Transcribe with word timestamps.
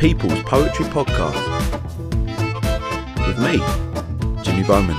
People's 0.00 0.42
Poetry 0.44 0.86
Podcast 0.86 1.36
with 3.26 3.38
me, 3.38 3.58
Jimmy 4.42 4.66
Bowman. 4.66 4.96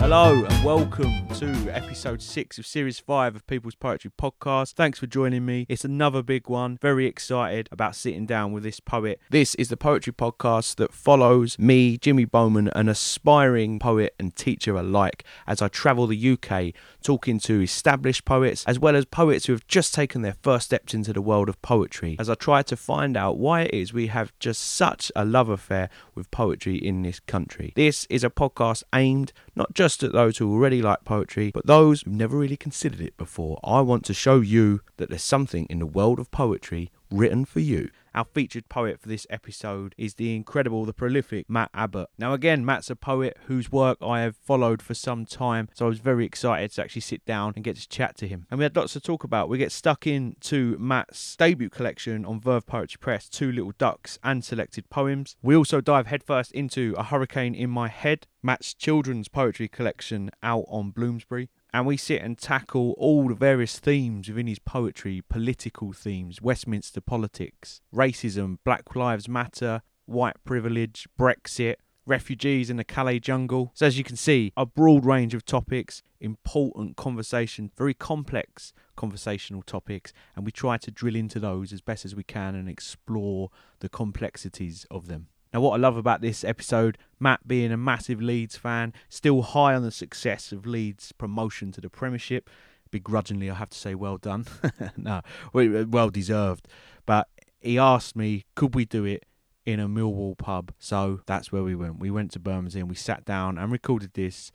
Hello 0.00 0.44
and 0.44 0.64
welcome 0.64 1.28
to 1.34 1.46
episode 1.74 2.20
six 2.20 2.58
of 2.58 2.66
series 2.66 2.98
five 2.98 3.34
of 3.34 3.46
People's 3.46 3.74
Poetry 3.74 4.10
Podcast. 4.20 4.74
Thanks 4.74 4.98
for 4.98 5.06
joining 5.06 5.46
me. 5.46 5.66
It's 5.68 5.84
another 5.84 6.22
big 6.22 6.48
one. 6.48 6.76
Very 6.80 7.06
excited 7.06 7.68
about 7.72 7.96
sitting 7.96 8.26
down 8.26 8.52
with 8.52 8.62
this 8.62 8.80
poet. 8.80 9.20
This 9.30 9.54
is 9.54 9.68
the 9.68 9.76
poetry 9.76 10.12
podcast 10.12 10.76
that 10.76 10.92
follows 10.92 11.58
me, 11.58 11.96
Jimmy 11.96 12.24
Bowman, 12.26 12.68
an 12.74 12.88
aspiring 12.88 13.78
poet 13.78 14.14
and 14.18 14.36
teacher 14.36 14.76
alike, 14.76 15.24
as 15.46 15.62
I 15.62 15.68
travel 15.68 16.06
the 16.06 16.32
UK 16.32 16.74
talking 17.04 17.38
to 17.38 17.62
established 17.62 18.24
poets 18.24 18.64
as 18.66 18.78
well 18.78 18.96
as 18.96 19.04
poets 19.04 19.46
who 19.46 19.52
have 19.52 19.66
just 19.68 19.94
taken 19.94 20.22
their 20.22 20.36
first 20.42 20.66
steps 20.66 20.94
into 20.94 21.12
the 21.12 21.22
world 21.22 21.48
of 21.48 21.60
poetry. 21.62 22.16
As 22.18 22.28
I 22.28 22.34
try 22.34 22.62
to 22.62 22.76
find 22.76 23.16
out 23.16 23.38
why 23.38 23.62
it 23.62 23.74
is 23.74 23.92
we 23.92 24.08
have 24.08 24.32
just 24.40 24.62
such 24.62 25.12
a 25.14 25.24
love 25.24 25.48
affair 25.48 25.90
with 26.14 26.30
poetry 26.30 26.76
in 26.76 27.02
this 27.02 27.20
country. 27.20 27.72
This 27.76 28.06
is 28.10 28.24
a 28.24 28.30
podcast 28.30 28.82
aimed 28.94 29.32
not 29.54 29.74
just 29.74 30.02
at 30.02 30.12
those 30.12 30.38
who 30.38 30.50
already 30.50 30.82
like 30.82 31.04
poetry, 31.04 31.50
but 31.52 31.66
those 31.66 32.02
who've 32.02 32.14
never 32.14 32.36
really 32.36 32.56
considered 32.56 33.00
it 33.00 33.16
before. 33.16 33.60
I 33.62 33.82
want 33.82 34.04
to 34.06 34.14
show 34.14 34.40
you 34.40 34.80
that 34.96 35.10
there's 35.10 35.22
something 35.22 35.66
in 35.66 35.78
the 35.78 35.86
world 35.86 36.18
of 36.18 36.30
poetry 36.30 36.90
written 37.10 37.44
for 37.44 37.60
you. 37.60 37.90
Our 38.14 38.24
featured 38.24 38.68
poet 38.68 39.00
for 39.00 39.08
this 39.08 39.26
episode 39.28 39.92
is 39.98 40.14
the 40.14 40.36
incredible, 40.36 40.84
the 40.84 40.92
prolific 40.92 41.50
Matt 41.50 41.70
Abbott. 41.74 42.10
Now, 42.16 42.32
again, 42.32 42.64
Matt's 42.64 42.88
a 42.88 42.94
poet 42.94 43.36
whose 43.46 43.72
work 43.72 43.98
I 44.00 44.20
have 44.20 44.36
followed 44.36 44.80
for 44.80 44.94
some 44.94 45.24
time, 45.26 45.68
so 45.74 45.86
I 45.86 45.88
was 45.88 45.98
very 45.98 46.24
excited 46.24 46.70
to 46.72 46.82
actually 46.82 47.00
sit 47.00 47.24
down 47.24 47.54
and 47.56 47.64
get 47.64 47.74
to 47.74 47.88
chat 47.88 48.16
to 48.18 48.28
him. 48.28 48.46
And 48.50 48.58
we 48.58 48.62
had 48.62 48.76
lots 48.76 48.92
to 48.92 49.00
talk 49.00 49.24
about. 49.24 49.48
We 49.48 49.58
get 49.58 49.72
stuck 49.72 50.06
into 50.06 50.76
Matt's 50.78 51.34
debut 51.34 51.70
collection 51.70 52.24
on 52.24 52.40
Verve 52.40 52.66
Poetry 52.66 52.98
Press, 53.00 53.28
Two 53.28 53.50
Little 53.50 53.72
Ducks 53.78 54.16
and 54.22 54.44
selected 54.44 54.88
poems. 54.90 55.36
We 55.42 55.56
also 55.56 55.80
dive 55.80 56.06
headfirst 56.06 56.52
into 56.52 56.94
A 56.96 57.02
Hurricane 57.02 57.56
in 57.56 57.70
My 57.70 57.88
Head, 57.88 58.28
Matt's 58.44 58.74
children's 58.74 59.26
poetry 59.26 59.66
collection 59.66 60.30
out 60.40 60.66
on 60.68 60.90
Bloomsbury 60.90 61.48
and 61.74 61.86
we 61.86 61.96
sit 61.96 62.22
and 62.22 62.38
tackle 62.38 62.94
all 62.96 63.26
the 63.26 63.34
various 63.34 63.80
themes 63.80 64.28
within 64.28 64.46
his 64.46 64.60
poetry 64.60 65.20
political 65.28 65.92
themes, 65.92 66.40
Westminster 66.40 67.00
politics, 67.00 67.80
racism, 67.92 68.58
Black 68.64 68.94
Lives 68.94 69.28
Matter, 69.28 69.82
white 70.06 70.36
privilege, 70.44 71.08
Brexit, 71.18 71.74
refugees 72.06 72.70
in 72.70 72.76
the 72.76 72.84
Calais 72.84 73.18
jungle. 73.18 73.72
So, 73.74 73.86
as 73.86 73.98
you 73.98 74.04
can 74.04 74.14
see, 74.14 74.52
a 74.56 74.64
broad 74.64 75.04
range 75.04 75.34
of 75.34 75.44
topics, 75.44 76.00
important 76.20 76.96
conversation, 76.96 77.72
very 77.76 77.92
complex 77.92 78.72
conversational 78.94 79.62
topics, 79.62 80.12
and 80.36 80.46
we 80.46 80.52
try 80.52 80.76
to 80.78 80.92
drill 80.92 81.16
into 81.16 81.40
those 81.40 81.72
as 81.72 81.80
best 81.80 82.04
as 82.04 82.14
we 82.14 82.22
can 82.22 82.54
and 82.54 82.68
explore 82.68 83.50
the 83.80 83.88
complexities 83.88 84.86
of 84.92 85.08
them. 85.08 85.26
Now, 85.54 85.60
what 85.60 85.74
I 85.74 85.76
love 85.76 85.96
about 85.96 86.20
this 86.20 86.42
episode, 86.42 86.98
Matt 87.20 87.46
being 87.46 87.70
a 87.70 87.76
massive 87.76 88.20
Leeds 88.20 88.56
fan, 88.56 88.92
still 89.08 89.42
high 89.42 89.76
on 89.76 89.84
the 89.84 89.92
success 89.92 90.50
of 90.50 90.66
Leeds' 90.66 91.12
promotion 91.12 91.70
to 91.72 91.80
the 91.80 91.88
Premiership. 91.88 92.50
Begrudgingly, 92.90 93.48
I 93.48 93.54
have 93.54 93.70
to 93.70 93.78
say, 93.78 93.94
well 93.94 94.18
done. 94.18 94.46
no, 94.96 95.20
well 95.52 96.10
deserved. 96.10 96.66
But 97.06 97.28
he 97.60 97.78
asked 97.78 98.16
me, 98.16 98.46
could 98.56 98.74
we 98.74 98.84
do 98.84 99.04
it 99.04 99.26
in 99.64 99.78
a 99.78 99.88
Millwall 99.88 100.36
pub? 100.36 100.72
So 100.80 101.20
that's 101.24 101.52
where 101.52 101.62
we 101.62 101.76
went. 101.76 102.00
We 102.00 102.10
went 102.10 102.32
to 102.32 102.40
Bermondsey 102.40 102.80
and 102.80 102.88
we 102.88 102.96
sat 102.96 103.24
down 103.24 103.56
and 103.56 103.70
recorded 103.70 104.14
this 104.14 104.50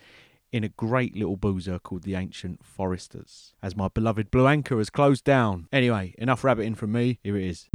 in 0.51 0.65
a 0.65 0.69
great 0.69 1.15
little 1.15 1.37
boozer 1.37 1.79
called 1.79 2.03
the 2.03 2.15
Ancient 2.15 2.59
Foresters, 2.61 3.53
as 3.63 3.73
my 3.73 3.87
beloved 3.87 4.31
Blue 4.31 4.47
Anchor 4.47 4.77
has 4.79 4.89
closed 4.89 5.23
down. 5.23 5.69
Anyway, 5.71 6.13
enough 6.17 6.43
rabbiting 6.43 6.75
from 6.75 6.91
me. 6.91 7.19
Here 7.23 7.37
it 7.37 7.45
is. 7.45 7.69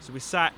So 0.00 0.12
we 0.12 0.20
sat 0.20 0.52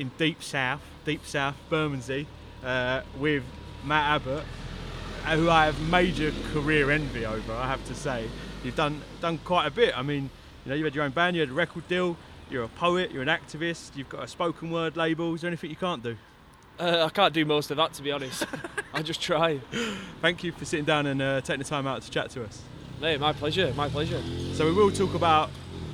in 0.00 0.10
deep 0.16 0.42
south, 0.42 0.80
deep 1.04 1.24
south 1.26 1.56
Bermondsey, 1.68 2.26
uh, 2.64 3.02
with 3.18 3.44
Matt 3.84 4.22
Abbott, 4.22 4.44
who 5.26 5.50
I 5.50 5.66
have 5.66 5.80
major 5.88 6.32
career 6.52 6.90
envy 6.90 7.26
over. 7.26 7.52
I 7.52 7.68
have 7.68 7.84
to 7.86 7.94
say, 7.94 8.26
you've 8.64 8.76
done 8.76 9.02
done 9.20 9.38
quite 9.44 9.66
a 9.66 9.70
bit. 9.70 9.96
I 9.96 10.02
mean, 10.02 10.30
you 10.64 10.70
know, 10.70 10.74
you 10.74 10.84
had 10.84 10.94
your 10.94 11.04
own 11.04 11.12
band, 11.12 11.36
you 11.36 11.42
had 11.42 11.50
a 11.50 11.54
record 11.54 11.86
deal, 11.88 12.16
you're 12.50 12.64
a 12.64 12.68
poet, 12.68 13.12
you're 13.12 13.22
an 13.22 13.28
activist, 13.28 13.96
you've 13.96 14.08
got 14.08 14.24
a 14.24 14.28
spoken 14.28 14.70
word 14.70 14.96
label. 14.96 15.34
Is 15.34 15.42
there 15.42 15.48
anything 15.48 15.70
you 15.70 15.76
can't 15.76 16.02
do? 16.02 16.16
Uh, 16.78 17.04
I 17.04 17.10
can't 17.10 17.34
do 17.34 17.44
most 17.44 17.70
of 17.70 17.76
that, 17.76 17.92
to 17.94 18.02
be 18.02 18.10
honest. 18.10 18.44
I 18.94 19.02
just 19.02 19.20
try. 19.20 19.60
Thank 20.22 20.42
you 20.42 20.52
for 20.52 20.64
sitting 20.64 20.86
down 20.86 21.06
and 21.06 21.20
uh, 21.20 21.40
taking 21.42 21.58
the 21.58 21.68
time 21.68 21.86
out 21.86 22.00
to 22.02 22.10
chat 22.10 22.30
to 22.30 22.44
us. 22.44 22.62
Mate, 23.00 23.20
my 23.20 23.34
pleasure, 23.34 23.72
my 23.76 23.88
pleasure. 23.88 24.20
So 24.54 24.64
we 24.64 24.72
will 24.72 24.90
talk 24.90 25.14
about 25.14 25.50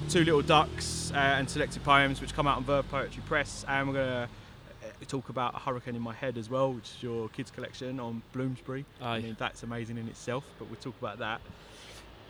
Two 0.08 0.24
Little 0.24 0.40
Ducks 0.40 1.10
uh, 1.12 1.18
and 1.18 1.50
selected 1.50 1.82
poems, 1.82 2.20
which 2.20 2.32
come 2.32 2.46
out 2.46 2.56
on 2.56 2.64
Verve 2.64 2.88
Poetry 2.88 3.22
Press, 3.26 3.64
and 3.68 3.88
we're 3.88 3.94
going 3.94 4.08
to 4.08 4.22
uh, 4.22 5.04
talk 5.08 5.28
about 5.30 5.54
A 5.54 5.58
Hurricane 5.58 5.96
in 5.96 6.00
My 6.00 6.14
Head 6.14 6.38
as 6.38 6.48
well, 6.48 6.72
which 6.72 6.84
is 6.96 7.02
your 7.02 7.28
kids' 7.30 7.50
collection 7.50 7.98
on 7.98 8.22
Bloomsbury. 8.32 8.84
Aye. 9.02 9.16
I 9.16 9.20
mean, 9.20 9.36
that's 9.38 9.64
amazing 9.64 9.98
in 9.98 10.06
itself, 10.06 10.44
but 10.58 10.70
we'll 10.70 10.80
talk 10.80 10.94
about 11.00 11.18
that. 11.18 11.40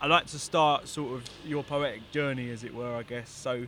I'd 0.00 0.10
like 0.10 0.26
to 0.26 0.38
start 0.38 0.88
sort 0.88 1.12
of 1.12 1.24
your 1.44 1.62
poetic 1.62 2.10
journey, 2.10 2.50
as 2.50 2.64
it 2.64 2.74
were, 2.74 2.96
I 2.96 3.02
guess. 3.02 3.28
So, 3.28 3.66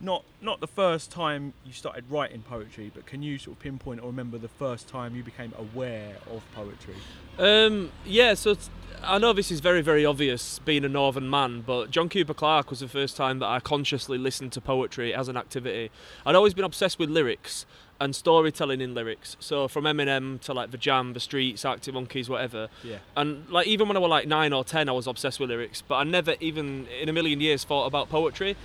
not 0.00 0.24
not 0.40 0.60
the 0.60 0.66
first 0.66 1.10
time 1.10 1.52
you 1.64 1.72
started 1.72 2.04
writing 2.10 2.42
poetry, 2.42 2.90
but 2.94 3.06
can 3.06 3.22
you 3.22 3.38
sort 3.38 3.56
of 3.56 3.62
pinpoint 3.62 4.00
or 4.00 4.06
remember 4.06 4.38
the 4.38 4.48
first 4.48 4.88
time 4.88 5.14
you 5.14 5.22
became 5.22 5.52
aware 5.58 6.16
of 6.30 6.42
poetry? 6.54 6.96
Um, 7.38 7.90
yeah, 8.04 8.34
so 8.34 8.56
I 9.02 9.18
know 9.18 9.32
this 9.32 9.50
is 9.50 9.60
very, 9.60 9.82
very 9.82 10.04
obvious 10.04 10.58
being 10.60 10.84
a 10.84 10.88
northern 10.88 11.28
man, 11.28 11.62
but 11.62 11.90
John 11.90 12.08
Cooper 12.08 12.34
Clarke 12.34 12.70
was 12.70 12.80
the 12.80 12.88
first 12.88 13.16
time 13.16 13.38
that 13.38 13.46
I 13.46 13.60
consciously 13.60 14.18
listened 14.18 14.52
to 14.52 14.60
poetry 14.60 15.14
as 15.14 15.28
an 15.28 15.36
activity. 15.36 15.90
I'd 16.24 16.34
always 16.34 16.54
been 16.54 16.64
obsessed 16.64 16.98
with 16.98 17.10
lyrics 17.10 17.66
and 18.00 18.16
storytelling 18.16 18.80
in 18.80 18.94
lyrics. 18.94 19.36
So 19.40 19.68
from 19.68 19.84
Eminem 19.84 20.40
to 20.40 20.54
like 20.54 20.70
The 20.70 20.78
Jam, 20.78 21.12
The 21.12 21.20
Streets, 21.20 21.64
Arctic 21.64 21.92
Monkeys, 21.92 22.30
whatever. 22.30 22.68
Yeah. 22.82 22.98
And 23.16 23.48
like 23.50 23.66
even 23.66 23.88
when 23.88 23.96
I 23.96 24.00
was 24.00 24.08
like 24.08 24.26
nine 24.26 24.52
or 24.52 24.64
ten, 24.64 24.88
I 24.88 24.92
was 24.92 25.06
obsessed 25.06 25.38
with 25.38 25.50
lyrics, 25.50 25.82
but 25.86 25.96
I 25.96 26.04
never 26.04 26.34
even 26.40 26.86
in 27.00 27.08
a 27.08 27.12
million 27.12 27.40
years 27.40 27.62
thought 27.62 27.86
about 27.86 28.08
poetry. 28.08 28.56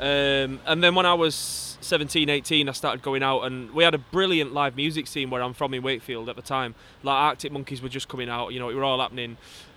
Um, 0.00 0.60
and 0.66 0.82
then 0.82 0.94
when 0.94 1.06
I 1.06 1.14
was 1.14 1.78
17, 1.80 2.28
18, 2.28 2.68
I 2.68 2.72
started 2.72 3.02
going 3.02 3.22
out, 3.22 3.42
and 3.42 3.70
we 3.72 3.84
had 3.84 3.94
a 3.94 3.98
brilliant 3.98 4.52
live 4.52 4.76
music 4.76 5.06
scene 5.06 5.30
where 5.30 5.42
I'm 5.42 5.54
from 5.54 5.72
in 5.74 5.82
Wakefield 5.82 6.28
at 6.28 6.36
the 6.36 6.42
time. 6.42 6.74
Like 7.02 7.14
Arctic 7.14 7.52
Monkeys 7.52 7.80
were 7.82 7.88
just 7.88 8.08
coming 8.08 8.28
out, 8.28 8.48
you 8.52 8.58
know, 8.60 8.68
it 8.70 8.74
were 8.74 8.84
all 8.84 9.00
happening. 9.00 9.36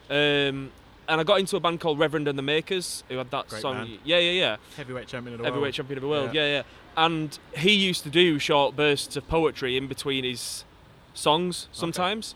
Um, 0.09 0.71
and 1.09 1.21
I 1.21 1.23
got 1.23 1.39
into 1.39 1.55
a 1.55 1.59
band 1.59 1.79
called 1.79 1.99
Reverend 1.99 2.27
and 2.27 2.37
the 2.37 2.43
Makers, 2.43 3.03
who 3.09 3.17
had 3.17 3.31
that 3.31 3.47
Great 3.47 3.61
song. 3.61 3.75
band. 3.75 3.99
Yeah, 4.03 4.17
yeah, 4.19 4.31
yeah. 4.31 4.55
Heavyweight 4.75 5.07
champion 5.07 5.35
of 5.35 5.39
the 5.39 5.45
Heavyweight 5.45 5.61
world. 5.63 5.73
champion 5.73 5.97
of 5.97 6.01
the 6.01 6.07
world. 6.09 6.33
Yeah. 6.33 6.41
Yeah. 6.45 6.55
yeah, 6.57 6.63
And 6.97 7.37
he 7.55 7.71
used 7.73 8.03
to 8.03 8.09
do 8.09 8.39
short 8.39 8.75
bursts 8.75 9.15
of 9.15 9.27
poetry 9.29 9.77
in 9.77 9.87
between 9.87 10.23
his 10.23 10.65
songs 11.13 11.67
sometimes. 11.71 12.35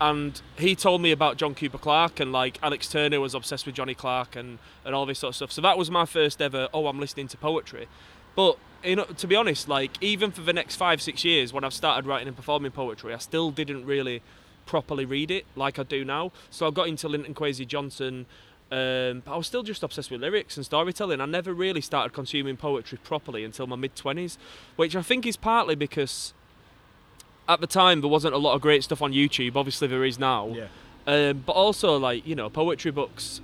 And 0.00 0.40
he 0.56 0.74
told 0.74 1.02
me 1.02 1.12
about 1.12 1.36
John 1.36 1.54
Cooper 1.54 1.76
Clarke 1.76 2.20
and 2.20 2.32
like 2.32 2.58
Alex 2.62 2.88
Turner 2.88 3.20
was 3.20 3.34
obsessed 3.34 3.66
with 3.66 3.74
Johnny 3.74 3.94
Clarke 3.94 4.34
and, 4.34 4.58
and 4.84 4.94
all 4.94 5.04
this 5.04 5.18
sort 5.18 5.32
of 5.32 5.36
stuff. 5.36 5.52
So 5.52 5.60
that 5.60 5.76
was 5.76 5.90
my 5.90 6.06
first 6.06 6.40
ever, 6.40 6.68
oh, 6.72 6.86
I'm 6.86 6.98
listening 6.98 7.28
to 7.28 7.36
poetry. 7.36 7.86
But 8.34 8.56
you 8.82 8.96
know, 8.96 9.04
to 9.04 9.26
be 9.26 9.36
honest, 9.36 9.68
like 9.68 10.02
even 10.02 10.30
for 10.30 10.40
the 10.40 10.54
next 10.54 10.76
five, 10.76 11.02
six 11.02 11.24
years 11.24 11.52
when 11.52 11.64
I've 11.64 11.74
started 11.74 12.06
writing 12.06 12.28
and 12.28 12.36
performing 12.36 12.72
poetry, 12.72 13.12
I 13.12 13.18
still 13.18 13.50
didn't 13.50 13.84
really 13.84 14.22
properly 14.64 15.04
read 15.04 15.30
it 15.30 15.44
like 15.54 15.78
I 15.78 15.82
do 15.82 16.04
now. 16.04 16.32
So 16.48 16.66
I 16.66 16.70
got 16.70 16.88
into 16.88 17.08
Linton 17.08 17.34
Kwesi 17.34 17.66
Johnson, 17.66 18.24
um, 18.70 19.22
but 19.24 19.32
I 19.32 19.36
was 19.36 19.46
still 19.46 19.62
just 19.62 19.82
obsessed 19.82 20.10
with 20.10 20.20
lyrics 20.20 20.56
and 20.56 20.64
storytelling. 20.64 21.20
I 21.20 21.26
never 21.26 21.52
really 21.52 21.80
started 21.80 22.12
consuming 22.12 22.56
poetry 22.56 22.98
properly 23.02 23.44
until 23.44 23.66
my 23.66 23.76
mid 23.76 23.96
20s, 23.96 24.38
which 24.76 24.96
I 24.96 25.02
think 25.02 25.26
is 25.26 25.36
partly 25.36 25.74
because 25.74 26.32
at 27.50 27.60
the 27.60 27.66
time 27.66 28.00
there 28.00 28.08
wasn't 28.08 28.32
a 28.34 28.38
lot 28.38 28.54
of 28.54 28.60
great 28.62 28.84
stuff 28.84 29.02
on 29.02 29.12
YouTube. 29.12 29.56
Obviously, 29.56 29.88
there 29.88 30.04
is 30.04 30.18
now. 30.18 30.48
Yeah. 30.48 30.66
Um, 31.06 31.42
but 31.44 31.52
also, 31.52 31.96
like, 31.98 32.26
you 32.26 32.34
know, 32.34 32.48
poetry 32.48 32.90
books, 32.92 33.40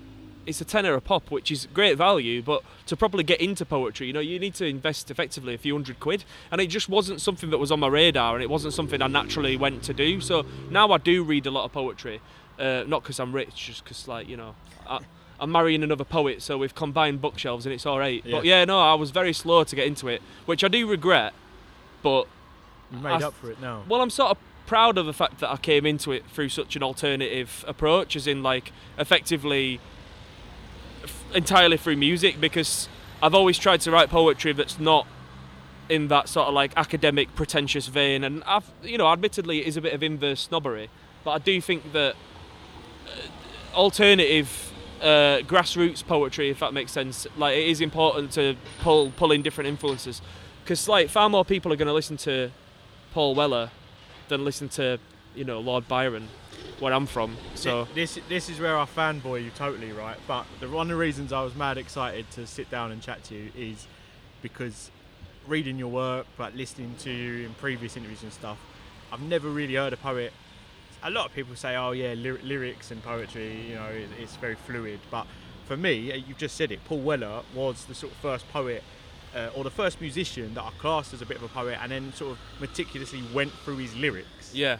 it's 0.46 0.60
a 0.60 0.64
tenner 0.64 0.94
a 0.94 1.00
pop, 1.00 1.30
which 1.30 1.50
is 1.50 1.66
great 1.74 1.98
value, 1.98 2.40
but 2.40 2.62
to 2.86 2.96
properly 2.96 3.24
get 3.24 3.40
into 3.40 3.64
poetry, 3.64 4.06
you 4.06 4.12
know, 4.12 4.20
you 4.20 4.38
need 4.38 4.54
to 4.54 4.66
invest 4.66 5.10
effectively 5.10 5.54
a 5.54 5.58
few 5.58 5.74
hundred 5.74 5.98
quid. 5.98 6.24
And 6.52 6.60
it 6.60 6.68
just 6.68 6.88
wasn't 6.88 7.20
something 7.20 7.50
that 7.50 7.58
was 7.58 7.72
on 7.72 7.80
my 7.80 7.88
radar, 7.88 8.34
and 8.34 8.42
it 8.42 8.50
wasn't 8.50 8.72
something 8.74 9.02
I 9.02 9.08
naturally 9.08 9.56
went 9.56 9.82
to 9.84 9.92
do. 9.94 10.20
So 10.20 10.46
now 10.70 10.92
I 10.92 10.98
do 10.98 11.24
read 11.24 11.46
a 11.46 11.50
lot 11.50 11.64
of 11.64 11.72
poetry, 11.72 12.20
uh, 12.60 12.84
not 12.86 13.02
because 13.02 13.18
I'm 13.18 13.32
rich, 13.32 13.56
just 13.66 13.82
because, 13.82 14.06
like, 14.06 14.28
you 14.28 14.36
know, 14.36 14.54
I, 14.86 15.00
I'm 15.40 15.50
marrying 15.50 15.82
another 15.82 16.04
poet, 16.04 16.42
so 16.42 16.56
we've 16.58 16.74
combined 16.74 17.20
bookshelves 17.20 17.66
and 17.66 17.72
it's 17.74 17.84
all 17.84 17.98
right. 17.98 18.22
But 18.22 18.44
Yeah. 18.44 18.58
yeah, 18.60 18.64
no, 18.66 18.78
I 18.80 18.94
was 18.94 19.10
very 19.10 19.32
slow 19.32 19.64
to 19.64 19.74
get 19.76 19.86
into 19.86 20.06
it, 20.08 20.22
which 20.46 20.62
I 20.62 20.68
do 20.68 20.86
regret, 20.86 21.34
but 22.02 22.28
You 22.92 22.98
made 22.98 23.22
I- 23.22 23.26
up 23.26 23.34
for 23.34 23.50
it 23.50 23.60
now. 23.60 23.82
well, 23.88 24.00
I'm 24.00 24.10
sort 24.10 24.30
of 24.32 24.38
proud 24.66 24.98
of 24.98 25.06
the 25.06 25.12
fact 25.12 25.38
that 25.38 25.50
I 25.50 25.56
came 25.56 25.86
into 25.86 26.10
it 26.12 26.24
through 26.26 26.48
such 26.48 26.74
an 26.76 26.82
alternative 26.82 27.64
approach, 27.68 28.16
as 28.16 28.26
in 28.26 28.42
like 28.42 28.72
effectively 28.98 29.78
f- 31.04 31.24
entirely 31.34 31.76
through 31.76 31.96
music, 31.96 32.40
because 32.40 32.88
I've 33.22 33.34
always 33.34 33.58
tried 33.58 33.80
to 33.82 33.90
write 33.90 34.10
poetry 34.10 34.52
that's 34.52 34.80
not 34.80 35.06
in 35.88 36.08
that 36.08 36.28
sort 36.28 36.48
of 36.48 36.54
like 36.54 36.72
academic, 36.76 37.32
pretentious 37.36 37.86
vein, 37.86 38.24
and 38.24 38.42
I've, 38.44 38.68
you 38.82 38.98
know, 38.98 39.06
admittedly, 39.06 39.60
it 39.60 39.68
is 39.68 39.76
a 39.76 39.80
bit 39.80 39.94
of 39.94 40.02
inverse 40.02 40.40
snobbery, 40.40 40.90
but 41.22 41.30
I 41.30 41.38
do 41.38 41.60
think 41.60 41.92
that 41.92 42.14
uh, 43.06 43.76
alternative 43.76 44.72
uh, 45.00 45.38
grassroots 45.46 46.04
poetry, 46.04 46.50
if 46.50 46.58
that 46.58 46.72
makes 46.74 46.90
sense. 46.90 47.26
Like 47.36 47.56
it 47.56 47.68
is 47.68 47.80
important 47.80 48.32
to 48.32 48.56
pull 48.80 49.12
pull 49.12 49.30
in 49.30 49.42
different 49.42 49.68
influences, 49.68 50.20
because 50.64 50.88
like 50.88 51.08
far 51.08 51.28
more 51.28 51.44
people 51.44 51.72
are 51.72 51.76
going 51.76 51.86
to 51.86 51.94
listen 51.94 52.16
to 52.18 52.50
Paul 53.16 53.34
Weller 53.34 53.70
than 54.28 54.44
listen 54.44 54.68
to 54.68 54.98
you 55.34 55.44
know 55.44 55.58
Lord 55.60 55.88
Byron, 55.88 56.28
where 56.80 56.92
I'm 56.92 57.06
from. 57.06 57.34
So 57.54 57.88
this 57.94 58.18
this 58.28 58.50
is 58.50 58.60
where 58.60 58.76
I 58.76 58.84
fanboy 58.84 59.42
you 59.42 59.48
totally 59.56 59.90
right. 59.90 60.18
But 60.28 60.44
the 60.60 60.68
one 60.68 60.88
of 60.88 60.88
the 60.90 60.96
reasons 60.96 61.32
I 61.32 61.42
was 61.42 61.54
mad 61.54 61.78
excited 61.78 62.30
to 62.32 62.46
sit 62.46 62.70
down 62.70 62.92
and 62.92 63.00
chat 63.00 63.24
to 63.24 63.34
you 63.34 63.50
is 63.56 63.86
because 64.42 64.90
reading 65.46 65.78
your 65.78 65.88
work, 65.88 66.26
but 66.36 66.54
listening 66.56 66.94
to 66.98 67.10
you 67.10 67.46
in 67.46 67.54
previous 67.54 67.96
interviews 67.96 68.22
and 68.22 68.34
stuff, 68.34 68.58
I've 69.10 69.22
never 69.22 69.48
really 69.48 69.76
heard 69.76 69.94
a 69.94 69.96
poet. 69.96 70.34
A 71.02 71.08
lot 71.10 71.24
of 71.24 71.32
people 71.34 71.56
say, 71.56 71.74
"Oh 71.74 71.92
yeah, 71.92 72.12
lyr- 72.12 72.42
lyrics 72.44 72.90
and 72.90 73.02
poetry, 73.02 73.68
you 73.70 73.76
know, 73.76 73.86
it, 73.86 74.10
it's 74.20 74.36
very 74.36 74.56
fluid." 74.56 75.00
But 75.10 75.26
for 75.64 75.78
me, 75.78 76.22
you've 76.28 76.36
just 76.36 76.54
said 76.54 76.70
it. 76.70 76.84
Paul 76.84 77.00
Weller 77.00 77.44
was 77.54 77.86
the 77.86 77.94
sort 77.94 78.12
of 78.12 78.18
first 78.18 78.46
poet. 78.52 78.84
Uh, 79.34 79.50
or 79.54 79.64
the 79.64 79.70
first 79.70 80.00
musician 80.00 80.54
that 80.54 80.62
I 80.62 80.70
classed 80.78 81.12
as 81.12 81.20
a 81.20 81.26
bit 81.26 81.36
of 81.36 81.42
a 81.42 81.48
poet, 81.48 81.78
and 81.82 81.92
then 81.92 82.12
sort 82.14 82.32
of 82.32 82.38
meticulously 82.60 83.22
went 83.34 83.52
through 83.52 83.76
his 83.76 83.94
lyrics 83.96 84.54
yeah, 84.54 84.78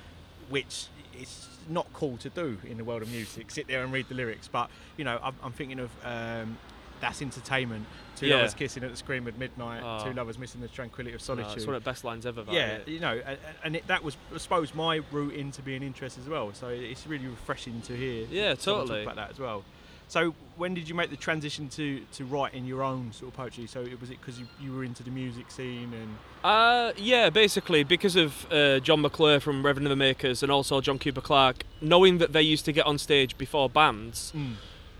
which 0.48 0.86
is 1.20 1.48
not 1.68 1.86
cool 1.92 2.16
to 2.18 2.30
do 2.30 2.58
in 2.64 2.76
the 2.78 2.84
world 2.84 3.02
of 3.02 3.10
music. 3.10 3.50
Sit 3.50 3.66
there 3.66 3.82
and 3.82 3.92
read 3.92 4.08
the 4.08 4.14
lyrics, 4.14 4.48
but 4.48 4.70
you 4.96 5.04
know, 5.04 5.18
I'm, 5.22 5.34
I'm 5.42 5.52
thinking 5.52 5.80
of 5.80 5.90
um, 6.04 6.56
that's 7.00 7.20
entertainment. 7.22 7.86
Two 8.16 8.26
Yeah. 8.26 8.36
lovers 8.36 8.54
kissing 8.54 8.82
at 8.84 8.90
the 8.90 8.96
scream 8.96 9.26
at 9.28 9.38
midnight. 9.38 9.82
Oh. 9.84 10.04
two 10.04 10.14
lovers 10.14 10.38
missing 10.38 10.60
the 10.60 10.68
tranquility 10.68 11.14
of 11.14 11.20
no, 11.20 11.24
solitude. 11.24 11.56
it's 11.58 11.66
one 11.66 11.76
of 11.76 11.84
the 11.84 11.90
best 11.90 12.04
lines 12.04 12.24
ever. 12.24 12.44
yeah, 12.50 12.76
it? 12.76 12.88
you 12.88 13.00
know, 13.00 13.20
and, 13.26 13.38
and 13.64 13.76
it, 13.76 13.86
that 13.88 14.02
was, 14.02 14.16
I 14.34 14.38
suppose, 14.38 14.74
my 14.74 15.02
route 15.12 15.34
into 15.34 15.60
being 15.62 15.82
interested 15.82 16.22
as 16.22 16.28
well. 16.28 16.52
So 16.54 16.68
it's 16.68 17.06
really 17.06 17.26
refreshing 17.26 17.82
to 17.82 17.96
hear. 17.96 18.26
Yeah, 18.30 18.54
totally. 18.54 19.04
Talk 19.04 19.12
about 19.12 19.16
that 19.16 19.30
as 19.32 19.38
well. 19.38 19.64
So 20.08 20.34
when 20.56 20.72
did 20.72 20.88
you 20.88 20.94
make 20.94 21.10
the 21.10 21.16
transition 21.16 21.68
to, 21.70 22.00
to 22.12 22.24
writing 22.24 22.64
your 22.64 22.82
own 22.82 23.12
sort 23.12 23.32
of 23.32 23.36
poetry? 23.36 23.66
So 23.66 23.80
it 23.82 24.00
was 24.00 24.10
it 24.10 24.18
because 24.20 24.38
you, 24.38 24.46
you 24.60 24.72
were 24.72 24.84
into 24.84 25.02
the 25.02 25.10
music 25.10 25.50
scene 25.50 25.92
and 25.92 26.16
Uh, 26.44 26.92
yeah, 26.96 27.28
basically 27.28 27.82
because 27.82 28.14
of 28.16 28.46
uh, 28.52 28.78
Jon 28.80 29.00
McClure 29.00 29.40
from 29.40 29.64
Reverend 29.66 29.86
of 29.86 29.90
the 29.90 29.96
Makers 29.96 30.42
and 30.42 30.52
also 30.52 30.80
John 30.80 30.98
Cooper 30.98 31.20
Clarke, 31.20 31.64
knowing 31.80 32.18
that 32.18 32.32
they 32.32 32.42
used 32.42 32.64
to 32.66 32.72
get 32.72 32.86
on 32.86 32.98
stage 32.98 33.36
before 33.36 33.68
bands, 33.68 34.32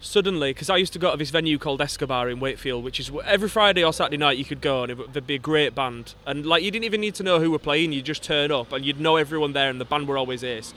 suddenly, 0.01 0.51
because 0.51 0.69
I 0.69 0.77
used 0.77 0.93
to 0.95 0.99
go 0.99 1.13
to 1.13 1.17
this 1.17 1.31
venue 1.31 1.57
called 1.59 1.81
Escobar 1.81 2.29
in 2.29 2.41
Wakefield, 2.41 2.83
which 2.85 2.99
is 3.01 3.11
every 3.25 3.49
Friday 3.49 3.85
or 3.85 3.93
Saturday 3.93 4.17
night 4.19 4.37
you 4.39 4.45
could 4.45 4.61
go 4.61 4.83
and 4.83 4.91
it, 4.91 4.99
would- 4.99 5.13
there'd 5.13 5.27
be 5.27 5.37
a 5.37 5.39
great 5.39 5.75
band. 5.75 6.15
And 6.27 6.45
like 6.45 6.65
you 6.65 6.71
didn't 6.73 6.85
even 6.85 7.01
need 7.01 7.15
to 7.15 7.23
know 7.23 7.39
who 7.39 7.51
were 7.53 7.59
playing, 7.61 7.93
you 7.93 8.03
just 8.03 8.25
turn 8.25 8.51
up 8.51 8.73
and 8.73 8.85
you'd 8.85 9.01
know 9.01 9.17
everyone 9.17 9.53
there 9.53 9.71
and 9.71 9.81
the 9.81 9.85
band 9.85 10.09
were 10.09 10.19
always 10.19 10.43
ace. 10.43 10.75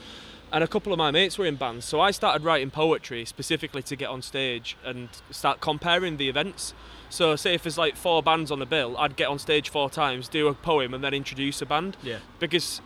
And 0.52 0.64
a 0.64 0.66
couple 0.66 0.92
of 0.92 0.98
my 0.98 1.10
mates 1.10 1.38
were 1.38 1.46
in 1.46 1.56
bands, 1.56 1.84
so 1.84 2.00
I 2.00 2.10
started 2.10 2.44
writing 2.44 2.70
poetry 2.70 3.24
specifically 3.24 3.82
to 3.82 3.94
get 3.94 4.08
on 4.08 4.20
stage 4.20 4.76
and 4.84 5.08
start 5.30 5.60
comparing 5.60 6.16
the 6.16 6.28
events. 6.28 6.74
So, 7.08 7.36
say 7.36 7.54
if 7.54 7.62
there's 7.62 7.78
like 7.78 7.96
four 7.96 8.22
bands 8.22 8.50
on 8.50 8.58
the 8.58 8.66
bill, 8.66 8.96
I'd 8.98 9.16
get 9.16 9.28
on 9.28 9.38
stage 9.38 9.68
four 9.68 9.90
times, 9.90 10.28
do 10.28 10.48
a 10.48 10.54
poem, 10.54 10.92
and 10.92 11.04
then 11.04 11.14
introduce 11.14 11.62
a 11.62 11.66
band 11.66 11.96
yeah, 12.02 12.18
because 12.40 12.80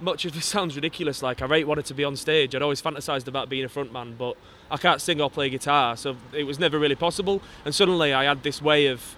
much 0.00 0.24
of 0.24 0.34
this 0.34 0.44
sounds 0.56 0.74
ridiculous. 0.74 1.22
Like 1.22 1.40
I 1.40 1.46
really 1.46 1.64
wanted 1.64 1.86
to 1.86 1.94
be 1.94 2.04
on 2.04 2.16
stage. 2.16 2.54
I'd 2.54 2.62
always 2.62 2.82
fantasized 2.82 3.28
about 3.28 3.48
being 3.48 3.64
a 3.64 3.68
frontman, 3.68 4.18
but 4.18 4.36
I 4.70 4.76
can't 4.76 5.00
sing 5.00 5.20
or 5.20 5.30
play 5.30 5.48
guitar, 5.50 5.96
so 5.96 6.16
it 6.32 6.44
was 6.44 6.58
never 6.58 6.78
really 6.78 6.96
possible. 6.96 7.42
And 7.64 7.74
suddenly 7.74 8.12
I 8.12 8.24
had 8.24 8.42
this 8.42 8.60
way 8.60 8.86
of 8.86 9.16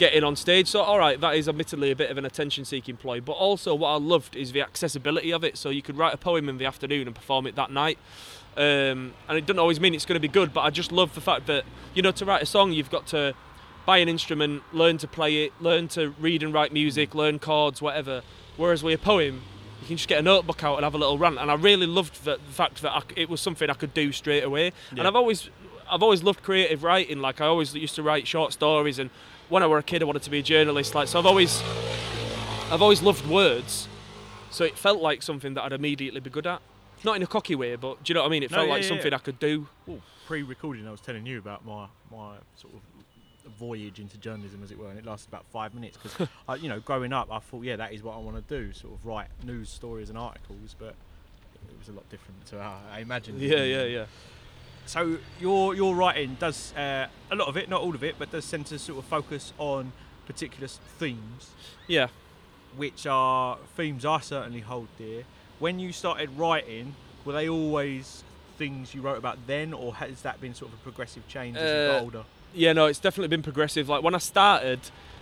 getting 0.00 0.24
on 0.24 0.34
stage. 0.34 0.66
So 0.66 0.80
all 0.80 0.98
right, 0.98 1.20
that 1.20 1.36
is 1.36 1.46
admittedly 1.46 1.90
a 1.90 1.96
bit 1.96 2.10
of 2.10 2.16
an 2.16 2.24
attention-seeking 2.24 2.96
ploy, 2.96 3.20
but 3.20 3.32
also 3.32 3.74
what 3.74 3.90
I 3.90 3.98
loved 3.98 4.34
is 4.34 4.52
the 4.52 4.62
accessibility 4.62 5.30
of 5.30 5.44
it. 5.44 5.58
So 5.58 5.68
you 5.68 5.82
could 5.82 5.98
write 5.98 6.14
a 6.14 6.16
poem 6.16 6.48
in 6.48 6.56
the 6.56 6.64
afternoon 6.64 7.06
and 7.06 7.14
perform 7.14 7.46
it 7.46 7.54
that 7.56 7.70
night. 7.70 7.98
Um, 8.56 9.12
and 9.28 9.36
it 9.36 9.44
doesn't 9.46 9.60
always 9.60 9.78
mean 9.78 9.94
it's 9.94 10.06
going 10.06 10.16
to 10.16 10.28
be 10.28 10.32
good, 10.40 10.54
but 10.54 10.62
I 10.62 10.70
just 10.70 10.90
love 10.90 11.14
the 11.14 11.20
fact 11.20 11.46
that 11.46 11.64
you 11.94 12.02
know 12.02 12.12
to 12.12 12.24
write 12.24 12.42
a 12.42 12.46
song 12.46 12.72
you've 12.72 12.90
got 12.90 13.06
to 13.08 13.34
buy 13.84 13.98
an 13.98 14.08
instrument, 14.08 14.62
learn 14.72 14.96
to 14.98 15.06
play 15.06 15.44
it, 15.44 15.52
learn 15.60 15.86
to 15.88 16.14
read 16.18 16.42
and 16.42 16.52
write 16.54 16.72
music, 16.72 17.14
learn 17.14 17.38
chords, 17.38 17.82
whatever. 17.82 18.22
Whereas 18.56 18.82
with 18.82 19.00
a 19.00 19.02
poem, 19.02 19.42
you 19.82 19.86
can 19.86 19.96
just 19.98 20.08
get 20.08 20.18
a 20.18 20.22
notebook 20.22 20.64
out 20.64 20.76
and 20.76 20.84
have 20.84 20.94
a 20.94 20.98
little 20.98 21.18
rant. 21.18 21.38
And 21.38 21.50
I 21.50 21.54
really 21.54 21.86
loved 21.86 22.24
the, 22.24 22.36
the 22.36 22.52
fact 22.52 22.80
that 22.82 22.92
I 22.92 23.02
it 23.16 23.28
was 23.28 23.40
something 23.40 23.68
I 23.68 23.74
could 23.74 23.92
do 23.92 24.12
straight 24.12 24.44
away. 24.44 24.66
Yeah. 24.66 25.00
And 25.00 25.08
I've 25.08 25.16
always, 25.16 25.50
I've 25.90 26.02
always 26.02 26.22
loved 26.22 26.42
creative 26.42 26.82
writing. 26.82 27.20
Like 27.20 27.40
I 27.40 27.46
always 27.46 27.74
used 27.74 27.96
to 27.96 28.02
write 28.02 28.26
short 28.26 28.52
stories, 28.54 28.98
and 28.98 29.10
when 29.50 29.62
I 29.62 29.66
were 29.66 29.78
a 29.78 29.82
kid, 29.82 30.02
I 30.02 30.06
wanted 30.06 30.22
to 30.22 30.30
be 30.30 30.38
a 30.38 30.42
journalist. 30.42 30.94
Like 30.94 31.08
so, 31.08 31.18
I've 31.18 31.26
always, 31.26 31.62
I've 32.70 32.82
always 32.82 33.02
loved 33.02 33.26
words. 33.28 33.88
So 34.50 34.64
it 34.64 34.76
felt 34.78 35.00
like 35.00 35.22
something 35.22 35.54
that 35.54 35.62
I'd 35.64 35.72
immediately 35.72 36.20
be 36.20 36.30
good 36.30 36.46
at. 36.46 36.60
Not 37.04 37.16
in 37.16 37.22
a 37.22 37.26
cocky 37.26 37.54
way, 37.54 37.76
but 37.76 38.02
do 38.02 38.10
you 38.10 38.14
know 38.14 38.22
what 38.22 38.28
I 38.28 38.30
mean? 38.30 38.42
It 38.42 38.50
No, 38.50 38.56
felt 38.58 38.66
yeah, 38.68 38.72
like 38.74 38.82
yeah, 38.82 38.88
something 38.88 39.12
yeah. 39.12 39.16
I 39.16 39.20
could 39.20 39.38
do. 39.38 39.68
well, 39.86 40.00
pre-recording, 40.26 40.86
I 40.86 40.90
was 40.90 41.00
telling 41.00 41.24
you 41.26 41.38
about 41.38 41.64
my 41.64 41.86
my 42.10 42.36
sort 42.56 42.74
of 42.74 42.80
voyage 43.58 43.98
into 44.00 44.18
journalism, 44.18 44.62
as 44.62 44.70
it 44.70 44.78
were, 44.78 44.88
and 44.90 44.98
it 44.98 45.04
lasted 45.06 45.28
about 45.28 45.44
five 45.52 45.74
minutes 45.74 45.96
because, 46.02 46.28
you 46.62 46.68
know, 46.68 46.80
growing 46.80 47.12
up, 47.12 47.28
I 47.30 47.38
thought, 47.38 47.64
yeah, 47.64 47.76
that 47.76 47.92
is 47.92 48.02
what 48.02 48.14
I 48.16 48.18
want 48.18 48.36
to 48.36 48.54
do, 48.58 48.72
sort 48.72 48.94
of 48.94 49.04
write 49.06 49.28
news 49.44 49.70
stories 49.70 50.08
and 50.08 50.18
articles, 50.18 50.74
but 50.78 50.94
it 51.68 51.78
was 51.78 51.88
a 51.88 51.92
lot 51.92 52.08
different 52.10 52.44
to 52.46 52.60
how 52.62 52.78
I 52.92 53.00
imagined. 53.00 53.40
it. 53.42 53.46
Yeah, 53.50 53.64
yeah, 53.64 53.84
yeah. 53.84 54.04
So 54.90 55.18
your 55.40 55.72
your 55.76 55.94
writing 55.94 56.36
does 56.40 56.74
uh, 56.74 57.06
a 57.30 57.36
lot 57.36 57.46
of 57.46 57.56
it, 57.56 57.68
not 57.68 57.80
all 57.80 57.94
of 57.94 58.02
it, 58.02 58.16
but 58.18 58.32
does 58.32 58.50
tend 58.50 58.66
to 58.66 58.78
sort 58.80 58.98
of 58.98 59.04
focus 59.04 59.52
on 59.56 59.92
particular 60.26 60.66
themes, 60.66 61.50
Yeah. 61.86 62.08
which 62.76 63.06
are 63.06 63.58
themes 63.76 64.04
I 64.04 64.18
certainly 64.18 64.58
hold 64.62 64.88
dear. 64.98 65.22
When 65.60 65.78
you 65.78 65.92
started 65.92 66.36
writing, 66.36 66.96
were 67.24 67.32
they 67.34 67.48
always 67.48 68.24
things 68.58 68.92
you 68.92 69.00
wrote 69.00 69.16
about 69.18 69.38
then, 69.46 69.72
or 69.72 69.94
has 69.94 70.22
that 70.22 70.40
been 70.40 70.54
sort 70.54 70.72
of 70.72 70.80
a 70.80 70.82
progressive 70.82 71.22
change 71.28 71.56
as 71.56 71.62
you 71.62 71.68
Uh, 71.68 71.92
got 71.92 72.02
older? 72.02 72.24
Yeah, 72.52 72.72
no, 72.72 72.86
it's 72.86 72.98
definitely 72.98 73.28
been 73.28 73.44
progressive. 73.44 73.88
Like 73.88 74.02
when 74.02 74.16
I 74.16 74.18
started, 74.18 74.80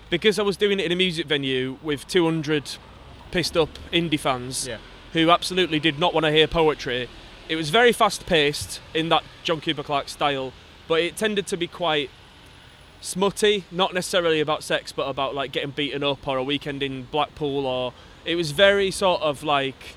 because 0.08 0.38
I 0.38 0.42
was 0.44 0.56
doing 0.56 0.80
it 0.80 0.86
in 0.86 0.92
a 0.92 0.96
music 0.96 1.26
venue 1.26 1.76
with 1.82 2.08
200 2.08 2.70
pissed 3.32 3.54
up 3.54 3.68
indie 3.92 4.18
fans 4.18 4.66
Yeah. 4.66 4.78
who 5.12 5.28
absolutely 5.30 5.78
did 5.78 5.98
not 5.98 6.14
want 6.14 6.24
to 6.24 6.32
hear 6.32 6.46
poetry. 6.46 7.06
It 7.48 7.56
was 7.56 7.70
very 7.70 7.92
fast 7.92 8.26
paced 8.26 8.80
in 8.92 9.08
that 9.08 9.24
John 9.42 9.60
Cooper 9.60 9.82
Clarke 9.82 10.08
style, 10.08 10.52
but 10.86 11.00
it 11.00 11.16
tended 11.16 11.46
to 11.46 11.56
be 11.56 11.66
quite 11.66 12.10
smutty, 13.00 13.64
not 13.70 13.94
necessarily 13.94 14.40
about 14.40 14.62
sex, 14.62 14.92
but 14.92 15.08
about 15.08 15.34
like 15.34 15.52
getting 15.52 15.70
beaten 15.70 16.02
up 16.02 16.26
or 16.28 16.36
a 16.36 16.44
weekend 16.44 16.82
in 16.82 17.04
Blackpool 17.04 17.64
or 17.64 17.94
it 18.24 18.34
was 18.34 18.50
very 18.50 18.90
sort 18.90 19.22
of 19.22 19.42
like 19.42 19.96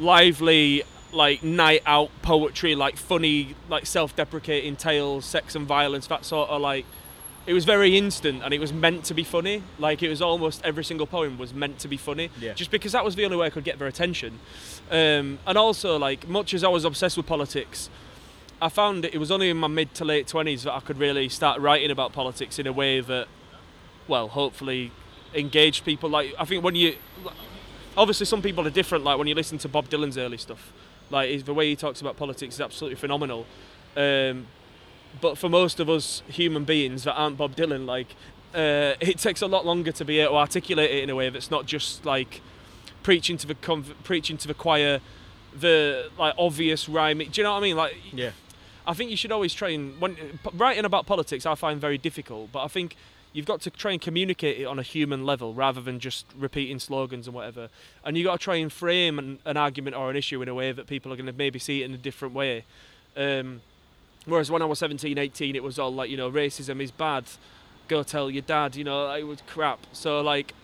lively 0.00 0.82
like 1.12 1.42
night 1.42 1.82
out 1.86 2.08
poetry 2.22 2.74
like 2.74 2.96
funny 2.96 3.54
like 3.68 3.84
self-deprecating 3.84 4.76
tales 4.76 5.24
sex 5.24 5.56
and 5.56 5.66
violence 5.66 6.06
that 6.06 6.24
sort 6.24 6.48
of 6.48 6.60
like 6.62 6.86
it 7.46 7.52
was 7.52 7.64
very 7.64 7.96
instant 7.96 8.42
and 8.44 8.54
it 8.54 8.60
was 8.60 8.72
meant 8.72 9.04
to 9.04 9.14
be 9.14 9.24
funny. 9.24 9.62
Like 9.78 10.02
it 10.02 10.08
was 10.08 10.20
almost 10.22 10.64
every 10.64 10.84
single 10.84 11.06
poem 11.06 11.38
was 11.38 11.54
meant 11.54 11.78
to 11.80 11.88
be 11.88 11.96
funny. 11.96 12.30
Yeah. 12.38 12.52
just 12.52 12.70
because 12.70 12.92
that 12.92 13.04
was 13.04 13.16
the 13.16 13.24
only 13.24 13.36
way 13.36 13.46
i 13.46 13.50
could 13.50 13.64
get 13.64 13.78
their 13.78 13.88
attention 13.88 14.38
um, 14.90 15.38
and 15.46 15.56
also 15.56 15.98
like 15.98 16.28
much 16.28 16.54
as 16.54 16.64
i 16.64 16.68
was 16.68 16.84
obsessed 16.84 17.16
with 17.16 17.26
politics 17.26 17.88
i 18.60 18.68
found 18.68 19.04
it, 19.04 19.18
was 19.18 19.30
only 19.30 19.50
in 19.50 19.56
my 19.56 19.68
mid 19.68 19.94
to 19.94 20.04
late 20.04 20.26
20s 20.26 20.62
that 20.62 20.72
i 20.72 20.80
could 20.80 20.98
really 20.98 21.28
start 21.28 21.60
writing 21.60 21.90
about 21.90 22.12
politics 22.12 22.58
in 22.58 22.66
a 22.66 22.72
way 22.72 23.00
that 23.00 23.28
well 24.08 24.28
hopefully 24.28 24.90
engaged 25.34 25.84
people. 25.84 26.10
Like 26.10 26.34
i 26.38 26.44
think 26.44 26.62
when 26.64 26.74
you 26.74 26.96
obviously 27.96 28.26
some 28.26 28.42
people 28.42 28.66
are 28.66 28.70
different 28.70 29.04
like 29.04 29.18
when 29.18 29.26
you 29.26 29.34
listen 29.34 29.58
to 29.58 29.68
bob 29.68 29.88
dylan's 29.88 30.18
early 30.18 30.38
stuff. 30.38 30.72
Like 31.10 31.44
the 31.44 31.54
way 31.54 31.68
he 31.68 31.76
talks 31.76 32.00
about 32.00 32.16
politics 32.16 32.54
is 32.54 32.60
absolutely 32.60 32.96
phenomenal. 32.96 33.44
Um, 33.96 34.46
but 35.20 35.36
for 35.36 35.48
most 35.48 35.80
of 35.80 35.90
us 35.90 36.22
human 36.28 36.64
beings 36.64 37.02
that 37.04 37.14
aren't 37.14 37.36
bob 37.36 37.56
dylan 37.56 37.84
like 37.86 38.14
uh, 38.54 38.94
it 39.00 39.18
takes 39.18 39.42
a 39.42 39.46
lot 39.46 39.66
longer 39.66 39.90
to 39.92 40.04
be 40.04 40.20
able 40.20 40.32
to 40.32 40.38
articulate 40.38 40.90
it 40.90 41.02
in 41.02 41.10
a 41.10 41.16
way 41.16 41.28
that's 41.30 41.50
not 41.50 41.66
just 41.66 42.04
like 42.04 42.40
preaching 43.02 43.36
to 43.36 43.46
the 43.46 43.54
conv- 43.54 43.94
preaching 44.04 44.36
to 44.36 44.46
the 44.48 44.54
choir 44.54 45.00
the 45.58 46.08
like 46.18 46.34
obvious 46.38 46.88
rhyming 46.88 47.28
do 47.30 47.40
you 47.40 47.44
know 47.44 47.52
what 47.52 47.58
i 47.58 47.62
mean 47.62 47.76
like 47.76 47.96
Yeah. 48.12 48.30
I 48.86 48.94
think 48.94 49.10
you 49.10 49.16
should 49.16 49.30
always 49.30 49.52
try 49.54 49.68
and 49.70 50.00
when 50.00 50.16
writing 50.54 50.84
about 50.84 51.06
politics, 51.06 51.44
I 51.46 51.54
find 51.54 51.80
very 51.80 51.98
difficult. 51.98 52.50
But 52.50 52.64
I 52.64 52.68
think 52.68 52.96
you've 53.32 53.46
got 53.46 53.60
to 53.60 53.70
try 53.70 53.92
and 53.92 54.00
communicate 54.00 54.58
it 54.58 54.64
on 54.64 54.78
a 54.78 54.82
human 54.82 55.24
level 55.24 55.52
rather 55.54 55.80
than 55.82 56.00
just 56.00 56.24
repeating 56.36 56.78
slogans 56.80 57.26
and 57.28 57.34
whatever. 57.34 57.68
And 58.04 58.16
you've 58.16 58.24
got 58.24 58.40
to 58.40 58.44
try 58.44 58.56
and 58.56 58.72
frame 58.72 59.18
an, 59.18 59.38
an 59.44 59.56
argument 59.56 59.94
or 59.96 60.10
an 60.10 60.16
issue 60.16 60.40
in 60.42 60.48
a 60.48 60.54
way 60.54 60.72
that 60.72 60.86
people 60.88 61.12
are 61.12 61.16
going 61.16 61.26
to 61.26 61.32
maybe 61.32 61.58
see 61.58 61.82
it 61.82 61.84
in 61.84 61.94
a 61.94 61.98
different 61.98 62.34
way. 62.34 62.64
Um, 63.16 63.60
whereas 64.24 64.50
when 64.50 64.62
I 64.62 64.64
was 64.64 64.78
17, 64.80 65.18
18, 65.18 65.54
it 65.54 65.62
was 65.62 65.78
all 65.78 65.94
like 65.94 66.10
you 66.10 66.16
know 66.16 66.30
racism 66.30 66.80
is 66.80 66.90
bad. 66.90 67.24
Go 67.86 68.02
tell 68.02 68.30
your 68.30 68.42
dad. 68.42 68.74
You 68.76 68.84
know 68.84 69.12
it 69.14 69.24
was 69.24 69.40
crap. 69.46 69.80
So 69.92 70.20
like 70.22 70.54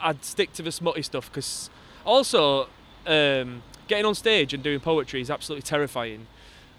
I'd 0.00 0.24
stick 0.24 0.52
to 0.54 0.62
the 0.62 0.72
smutty 0.72 1.02
stuff 1.02 1.30
because 1.32 1.70
also 2.04 2.68
um, 3.06 3.62
getting 3.88 4.04
on 4.04 4.14
stage 4.14 4.54
and 4.54 4.62
doing 4.62 4.80
poetry 4.80 5.20
is 5.20 5.30
absolutely 5.30 5.62
terrifying 5.62 6.26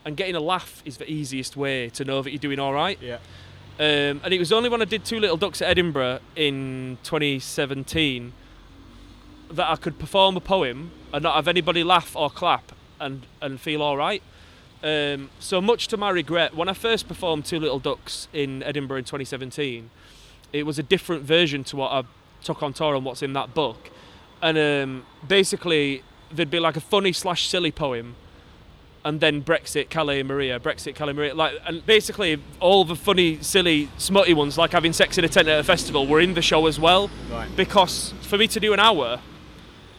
and 0.06 0.18
getting 0.18 0.36
a 0.36 0.40
laugh 0.40 0.82
is 0.86 0.98
the 0.98 1.10
easiest 1.10 1.56
way 1.56 1.90
to 1.90 2.06
know 2.06 2.22
that 2.22 2.32
you're 2.32 2.40
doing 2.40 2.60
all 2.60 2.74
right. 2.74 2.98
Yeah. 3.01 3.18
Um, 3.80 4.22
and 4.24 4.34
it 4.34 4.40
was 4.40 4.51
only 4.51 4.70
when 4.70 4.82
I 4.82 4.86
did 4.86 5.06
Two 5.06 5.20
Little 5.20 5.38
Ducks 5.38 5.62
at 5.62 5.70
Edinburgh 5.70 6.20
in 6.36 6.98
2017 7.04 8.34
that 9.51 9.70
I 9.70 9.75
could 9.75 10.00
perform 10.00 10.38
a 10.38 10.40
poem 10.40 10.92
and 11.13 11.24
not 11.24 11.36
have 11.36 11.48
anybody 11.48 11.84
laugh 11.84 12.16
or 12.16 12.30
clap 12.30 12.72
and, 13.00 13.25
and 13.42 13.60
feel 13.60 13.82
all 13.82 13.98
right. 13.98 14.24
Um, 14.84 15.30
so 15.40 15.62
much 15.62 15.88
to 15.90 15.98
my 15.98 16.10
regret, 16.10 16.56
when 16.56 16.68
I 16.68 16.74
first 16.74 17.08
performed 17.08 17.46
Two 17.46 17.60
Little 17.60 17.80
Ducks 17.80 18.28
in 18.34 18.63
Edinburgh 18.63 19.00
in 19.00 19.04
2017, 19.04 19.90
it 20.54 20.66
was 20.66 20.80
a 20.80 20.84
different 20.84 21.24
version 21.24 21.63
to 21.66 21.75
what 21.75 21.92
I 21.92 22.04
took 22.44 22.63
on 22.63 22.74
tour 22.74 22.96
and 22.96 23.06
what's 23.06 23.22
in 23.22 23.34
that 23.34 23.54
book. 23.54 23.92
And 24.42 24.58
um, 24.58 25.06
basically, 25.28 26.04
there'd 26.32 26.52
be 26.52 26.60
like 26.60 26.76
a 26.76 26.82
funny 26.82 27.14
slash 27.14 27.48
silly 27.48 27.72
poem, 27.72 28.16
and 29.04 29.20
then 29.20 29.42
Brexit, 29.44 29.90
Calais, 29.90 30.24
Maria, 30.24 30.60
Brexit, 30.60 30.96
Calais, 30.96 31.14
Maria. 31.14 31.34
Like, 31.34 31.56
and 31.66 31.86
basically, 31.86 32.42
all 32.60 32.84
the 32.86 32.96
funny, 32.96 33.42
silly, 33.42 33.90
smutty 33.98 34.34
ones, 34.34 34.58
like 34.58 34.72
having 34.72 34.94
sex 34.94 35.18
in 35.18 35.26
a 35.26 35.30
tent 35.30 35.48
at 35.48 35.60
a 35.60 35.64
festival, 35.64 36.08
were 36.08 36.20
in 36.20 36.34
the 36.34 36.42
show 36.42 36.66
as 36.68 36.80
well. 36.80 37.10
Right. 37.32 37.50
Because 37.56 38.14
for 38.22 38.38
me 38.38 38.48
to 38.48 38.60
do 38.60 38.74
an 38.74 38.80
hour, 38.80 39.20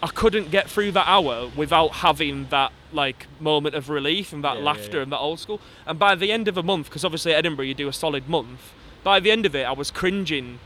I 0.02 0.08
couldn't 0.08 0.50
get 0.50 0.68
through 0.68 0.92
that 0.92 1.06
hour 1.08 1.50
without 1.56 1.92
having 1.92 2.48
that 2.50 2.72
like 2.92 3.26
moment 3.40 3.74
of 3.74 3.88
relief 3.88 4.32
and 4.32 4.44
that 4.44 4.54
Yeah, 4.54 4.58
yeah, 4.58 4.64
laughter 4.66 4.96
yeah. 4.98 5.02
and 5.04 5.12
that 5.12 5.18
old 5.18 5.38
school. 5.38 5.60
And 5.86 5.98
by 5.98 6.14
the 6.14 6.30
end 6.32 6.48
of 6.48 6.58
a 6.58 6.62
month, 6.62 6.86
because 6.88 7.04
obviously 7.04 7.32
at 7.32 7.38
Edinburgh 7.38 7.66
you 7.66 7.74
do 7.74 7.88
a 7.88 7.92
solid 7.92 8.28
month, 8.28 8.72
by 9.04 9.18
the 9.20 9.30
end 9.30 9.46
of 9.46 9.54
it 9.54 9.62
I 9.64 9.72
was 9.72 9.90
cringing 9.90 10.58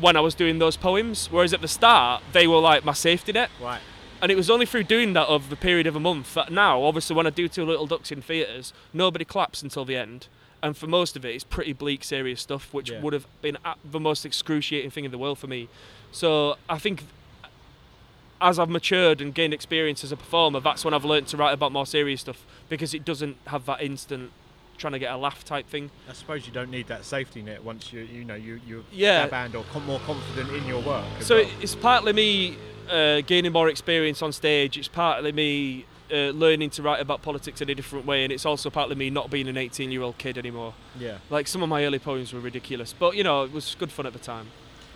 when 0.00 0.16
I 0.16 0.20
was 0.20 0.34
doing 0.34 0.58
those 0.58 0.76
poems. 0.76 1.28
Whereas 1.30 1.52
at 1.52 1.60
the 1.60 1.68
start 1.68 2.22
they 2.32 2.46
were 2.46 2.58
like 2.58 2.84
my 2.84 2.92
safety 2.92 3.32
net. 3.32 3.50
Right. 3.60 3.80
And 4.22 4.30
it 4.30 4.34
was 4.36 4.50
only 4.50 4.66
through 4.66 4.84
doing 4.84 5.14
that 5.14 5.28
over 5.28 5.48
the 5.48 5.56
period 5.56 5.86
of 5.86 5.96
a 5.96 6.00
month 6.00 6.34
that 6.34 6.52
now, 6.52 6.82
obviously, 6.82 7.16
when 7.16 7.26
I 7.26 7.30
do 7.30 7.48
Two 7.48 7.64
Little 7.64 7.86
Ducks 7.86 8.12
in 8.12 8.20
theatres, 8.20 8.72
nobody 8.92 9.24
claps 9.24 9.62
until 9.62 9.84
the 9.86 9.96
end. 9.96 10.26
And 10.62 10.76
for 10.76 10.86
most 10.86 11.16
of 11.16 11.24
it, 11.24 11.34
it's 11.34 11.44
pretty 11.44 11.72
bleak, 11.72 12.04
serious 12.04 12.42
stuff, 12.42 12.74
which 12.74 12.90
Yeah. 12.90 13.00
would 13.00 13.14
have 13.14 13.26
been 13.40 13.56
the 13.82 13.98
most 14.00 14.26
excruciating 14.26 14.90
thing 14.90 15.06
in 15.06 15.10
the 15.10 15.16
world 15.16 15.38
for 15.38 15.46
me. 15.46 15.68
So 16.12 16.58
I 16.68 16.78
think 16.78 17.04
as 18.42 18.58
I've 18.58 18.68
matured 18.68 19.20
and 19.20 19.34
gained 19.34 19.52
experience 19.54 20.04
as 20.04 20.12
a 20.12 20.16
performer, 20.16 20.60
that's 20.60 20.84
when 20.84 20.92
I've 20.94 21.04
learned 21.04 21.28
to 21.28 21.36
write 21.38 21.52
about 21.52 21.72
more 21.72 21.86
serious 21.86 22.22
stuff 22.22 22.44
because 22.68 22.92
it 22.94 23.04
doesn't 23.04 23.36
have 23.46 23.64
that 23.66 23.82
instant 23.82 24.32
trying 24.80 24.94
to 24.94 24.98
get 24.98 25.12
a 25.12 25.16
laugh 25.16 25.44
type 25.44 25.68
thing. 25.68 25.90
I 26.08 26.12
suppose 26.14 26.46
you 26.46 26.52
don't 26.52 26.70
need 26.70 26.88
that 26.88 27.04
safety 27.04 27.42
net 27.42 27.62
once 27.62 27.92
you 27.92 28.00
you 28.00 28.24
know 28.24 28.34
you 28.34 28.60
you're 28.66 28.82
Yeah. 28.90 29.26
band 29.26 29.54
or 29.54 29.64
com- 29.72 29.86
more 29.86 30.00
confident 30.00 30.50
in 30.50 30.66
your 30.66 30.80
work. 30.82 31.04
So 31.20 31.36
well. 31.36 31.50
it's 31.60 31.74
partly 31.76 32.12
me 32.12 32.56
uh, 32.90 33.20
gaining 33.20 33.52
more 33.52 33.68
experience 33.68 34.22
on 34.22 34.32
stage. 34.32 34.76
It's 34.78 34.88
partly 34.88 35.32
me 35.32 35.84
uh, 36.10 36.30
learning 36.30 36.70
to 36.70 36.82
write 36.82 37.00
about 37.00 37.22
politics 37.22 37.60
in 37.60 37.70
a 37.70 37.74
different 37.74 38.04
way, 38.06 38.24
and 38.24 38.32
it's 38.32 38.44
also 38.46 38.68
partly 38.70 38.96
me 38.96 39.10
not 39.10 39.30
being 39.30 39.46
an 39.46 39.54
18-year-old 39.54 40.18
kid 40.18 40.36
anymore. 40.38 40.74
yeah. 40.98 41.18
Like 41.28 41.46
some 41.46 41.62
of 41.62 41.68
my 41.68 41.84
early 41.84 42.00
poems 42.00 42.32
were 42.32 42.40
ridiculous, 42.40 42.92
but 42.98 43.14
you 43.16 43.22
know 43.22 43.44
it 43.44 43.52
was 43.52 43.76
good 43.78 43.92
fun 43.92 44.06
at 44.06 44.12
the 44.12 44.18
time. 44.18 44.48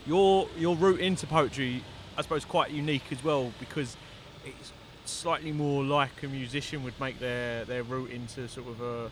Your 0.07 0.49
your 0.59 0.75
route 0.77 1.01
into 1.01 1.27
poetry, 1.27 1.83
I 2.17 2.23
suppose, 2.23 2.45
quite 2.45 2.71
unique 2.71 3.05
as 3.13 3.23
well 3.23 3.53
because 3.61 3.97
it's 4.45 4.73
slightly 5.05 5.53
more 5.53 5.85
like 5.85 6.23
a 6.23 6.27
musician 6.27 6.83
would 6.85 6.99
make 6.99 7.21
their 7.21 7.65
their 7.67 7.83
route 7.83 8.11
into 8.11 8.49
sort 8.49 8.67
of 8.69 8.81
a 8.81 9.11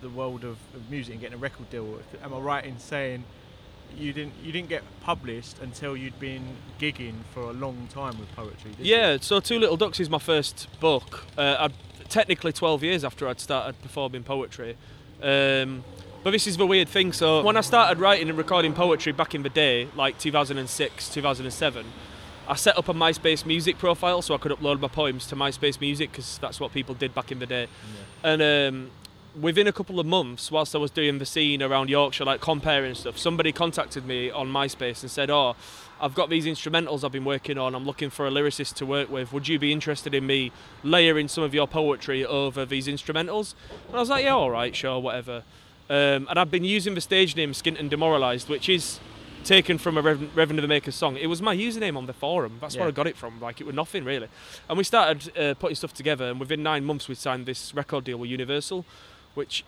the 0.00 0.08
world 0.08 0.44
of, 0.44 0.56
of 0.74 0.90
music 0.90 1.12
and 1.12 1.20
getting 1.20 1.36
a 1.36 1.40
record 1.40 1.70
deal. 1.70 1.98
Am 2.22 2.34
I 2.34 2.38
right 2.38 2.64
in 2.64 2.78
saying 2.78 3.24
you 3.96 4.12
didn't 4.12 4.32
you 4.42 4.52
didn't 4.52 4.68
get 4.68 4.82
published 5.02 5.56
until 5.60 5.96
you'd 5.96 6.18
been 6.18 6.56
gigging 6.80 7.14
for 7.34 7.42
a 7.42 7.52
long 7.52 7.88
time 7.92 8.18
with 8.18 8.34
poetry? 8.34 8.72
Did 8.76 8.86
you? 8.86 8.96
Yeah, 8.96 9.18
so 9.20 9.40
Two 9.40 9.58
Little 9.58 9.76
Ducks 9.76 10.00
is 10.00 10.08
my 10.08 10.18
first 10.18 10.68
book. 10.80 11.24
Uh, 11.36 11.56
I'd, 11.58 11.72
technically 12.08 12.52
12 12.52 12.82
years 12.82 13.04
after 13.04 13.26
I'd 13.26 13.40
started 13.40 13.80
performing 13.82 14.22
poetry. 14.22 14.76
Um, 15.22 15.84
but 16.22 16.30
this 16.30 16.46
is 16.46 16.56
the 16.56 16.66
weird 16.66 16.88
thing. 16.88 17.12
So 17.12 17.42
when 17.42 17.56
I 17.56 17.62
started 17.62 17.98
writing 17.98 18.28
and 18.28 18.38
recording 18.38 18.74
poetry 18.74 19.12
back 19.12 19.34
in 19.34 19.42
the 19.42 19.48
day, 19.48 19.88
like 19.96 20.18
2006, 20.18 21.08
2007, 21.08 21.86
I 22.48 22.54
set 22.54 22.76
up 22.76 22.88
a 22.88 22.94
MySpace 22.94 23.46
music 23.46 23.78
profile 23.78 24.20
so 24.22 24.34
I 24.34 24.38
could 24.38 24.52
upload 24.52 24.80
my 24.80 24.88
poems 24.88 25.26
to 25.28 25.36
MySpace 25.36 25.80
music 25.80 26.10
because 26.10 26.38
that's 26.38 26.60
what 26.60 26.72
people 26.72 26.94
did 26.94 27.14
back 27.14 27.32
in 27.32 27.38
the 27.38 27.46
day. 27.46 27.66
And 28.22 28.42
um, 28.42 28.90
within 29.40 29.66
a 29.66 29.72
couple 29.72 29.98
of 29.98 30.06
months, 30.06 30.50
whilst 30.50 30.74
I 30.74 30.78
was 30.78 30.90
doing 30.90 31.18
the 31.18 31.26
scene 31.26 31.62
around 31.62 31.88
Yorkshire, 31.88 32.24
like 32.24 32.40
comparing 32.40 32.94
stuff, 32.94 33.18
somebody 33.18 33.52
contacted 33.52 34.06
me 34.06 34.30
on 34.30 34.48
MySpace 34.52 35.02
and 35.02 35.10
said, 35.10 35.30
"Oh, 35.30 35.56
I've 36.00 36.14
got 36.14 36.30
these 36.30 36.46
instrumentals 36.46 37.04
I've 37.04 37.12
been 37.12 37.24
working 37.24 37.58
on. 37.58 37.74
I'm 37.74 37.84
looking 37.84 38.10
for 38.10 38.26
a 38.26 38.30
lyricist 38.30 38.74
to 38.74 38.86
work 38.86 39.10
with. 39.10 39.32
Would 39.32 39.48
you 39.48 39.58
be 39.58 39.72
interested 39.72 40.14
in 40.14 40.26
me 40.26 40.52
layering 40.82 41.28
some 41.28 41.44
of 41.44 41.54
your 41.54 41.66
poetry 41.66 42.24
over 42.24 42.64
these 42.64 42.86
instrumentals?" 42.88 43.54
And 43.88 43.96
I 43.96 44.00
was 44.00 44.10
like, 44.10 44.24
"Yeah, 44.24 44.34
all 44.34 44.50
right, 44.50 44.74
sure, 44.74 44.98
whatever." 44.98 45.44
Um, 45.88 46.26
and 46.30 46.38
I've 46.38 46.50
been 46.50 46.64
using 46.64 46.94
the 46.94 47.00
stage 47.00 47.36
name 47.36 47.52
Skint 47.52 47.78
and 47.78 47.90
Demoralised, 47.90 48.48
which 48.48 48.68
is 48.68 49.00
taken 49.44 49.76
from 49.76 49.98
a 49.98 50.02
Rev- 50.02 50.36
Reverend 50.36 50.60
of 50.60 50.62
the 50.62 50.68
Maker's 50.68 50.94
song. 50.94 51.16
It 51.16 51.26
was 51.26 51.42
my 51.42 51.56
username 51.56 51.96
on 51.96 52.06
the 52.06 52.12
forum. 52.12 52.58
That's 52.60 52.76
where 52.76 52.86
I 52.86 52.92
got 52.92 53.08
it 53.08 53.16
from. 53.16 53.40
Like 53.40 53.60
it 53.60 53.64
was 53.66 53.74
nothing 53.74 54.04
really. 54.04 54.28
And 54.68 54.78
we 54.78 54.84
started 54.84 55.36
uh, 55.36 55.54
putting 55.54 55.74
stuff 55.74 55.92
together, 55.92 56.26
and 56.30 56.38
within 56.38 56.62
nine 56.62 56.84
months 56.84 57.08
we 57.08 57.14
signed 57.16 57.46
this 57.46 57.74
record 57.74 58.04
deal 58.04 58.18
with 58.18 58.30
Universal, 58.30 58.84
which 59.34 59.64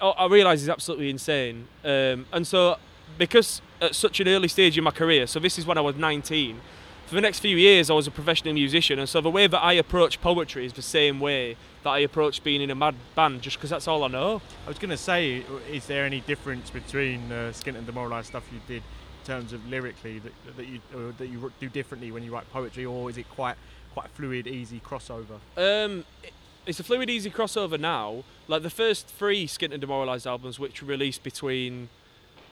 I 0.00 0.08
I 0.10 0.26
realise 0.26 0.62
is 0.62 0.68
absolutely 0.68 1.10
insane. 1.10 1.66
Um, 1.84 2.26
and 2.32 2.46
so, 2.46 2.76
because 3.18 3.60
at 3.80 3.94
such 3.94 4.20
an 4.20 4.28
early 4.28 4.48
stage 4.48 4.78
in 4.78 4.84
my 4.84 4.90
career, 4.90 5.26
so 5.26 5.38
this 5.40 5.58
is 5.58 5.66
when 5.66 5.78
I 5.78 5.80
was 5.80 5.96
19. 5.96 6.60
For 7.06 7.16
the 7.16 7.20
next 7.20 7.40
few 7.40 7.56
years, 7.56 7.90
I 7.90 7.94
was 7.94 8.06
a 8.06 8.10
professional 8.10 8.54
musician, 8.54 8.98
and 8.98 9.08
so 9.08 9.20
the 9.20 9.28
way 9.30 9.46
that 9.46 9.58
I 9.62 9.74
approach 9.74 10.20
poetry 10.22 10.64
is 10.64 10.72
the 10.72 10.82
same 10.82 11.20
way 11.20 11.56
that 11.82 11.90
I 11.90 11.98
approach 11.98 12.42
being 12.42 12.62
in 12.62 12.70
a 12.70 12.74
mad 12.74 12.94
band, 13.14 13.42
just 13.42 13.58
because 13.58 13.68
that's 13.70 13.86
all 13.86 14.04
I 14.04 14.08
know. 14.08 14.40
I 14.64 14.68
was 14.68 14.78
going 14.78 14.90
to 14.90 14.96
say, 14.96 15.44
is 15.70 15.86
there 15.86 16.06
any 16.06 16.20
difference 16.20 16.70
between 16.70 17.30
uh, 17.30 17.52
Skint 17.52 17.76
and 17.76 17.84
Demoralised 17.84 18.28
stuff 18.28 18.44
you 18.52 18.60
did 18.66 18.82
in 18.82 19.26
terms 19.26 19.52
of 19.52 19.68
lyrically 19.68 20.20
that, 20.20 20.32
that 20.56 20.66
you 20.66 20.80
or 20.96 21.12
that 21.18 21.26
you 21.26 21.52
do 21.60 21.68
differently 21.68 22.10
when 22.10 22.22
you 22.22 22.32
write 22.32 22.50
poetry, 22.50 22.86
or 22.86 23.10
is 23.10 23.18
it 23.18 23.28
quite 23.28 23.56
quite 23.92 24.08
fluid, 24.10 24.46
easy 24.46 24.80
crossover? 24.80 25.38
Um, 25.56 26.04
it- 26.22 26.32
it's 26.66 26.80
a 26.80 26.84
fluid, 26.84 27.10
easy 27.10 27.30
crossover 27.30 27.78
now. 27.78 28.24
Like 28.48 28.62
the 28.62 28.70
first 28.70 29.06
three 29.06 29.46
Skint 29.46 29.72
and 29.72 29.80
Demoralised 29.80 30.26
albums, 30.26 30.58
which 30.58 30.82
were 30.82 30.88
released 30.88 31.22
between 31.22 31.88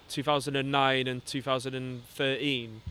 2009 0.08 1.06
and 1.06 1.24
2013, 1.24 2.82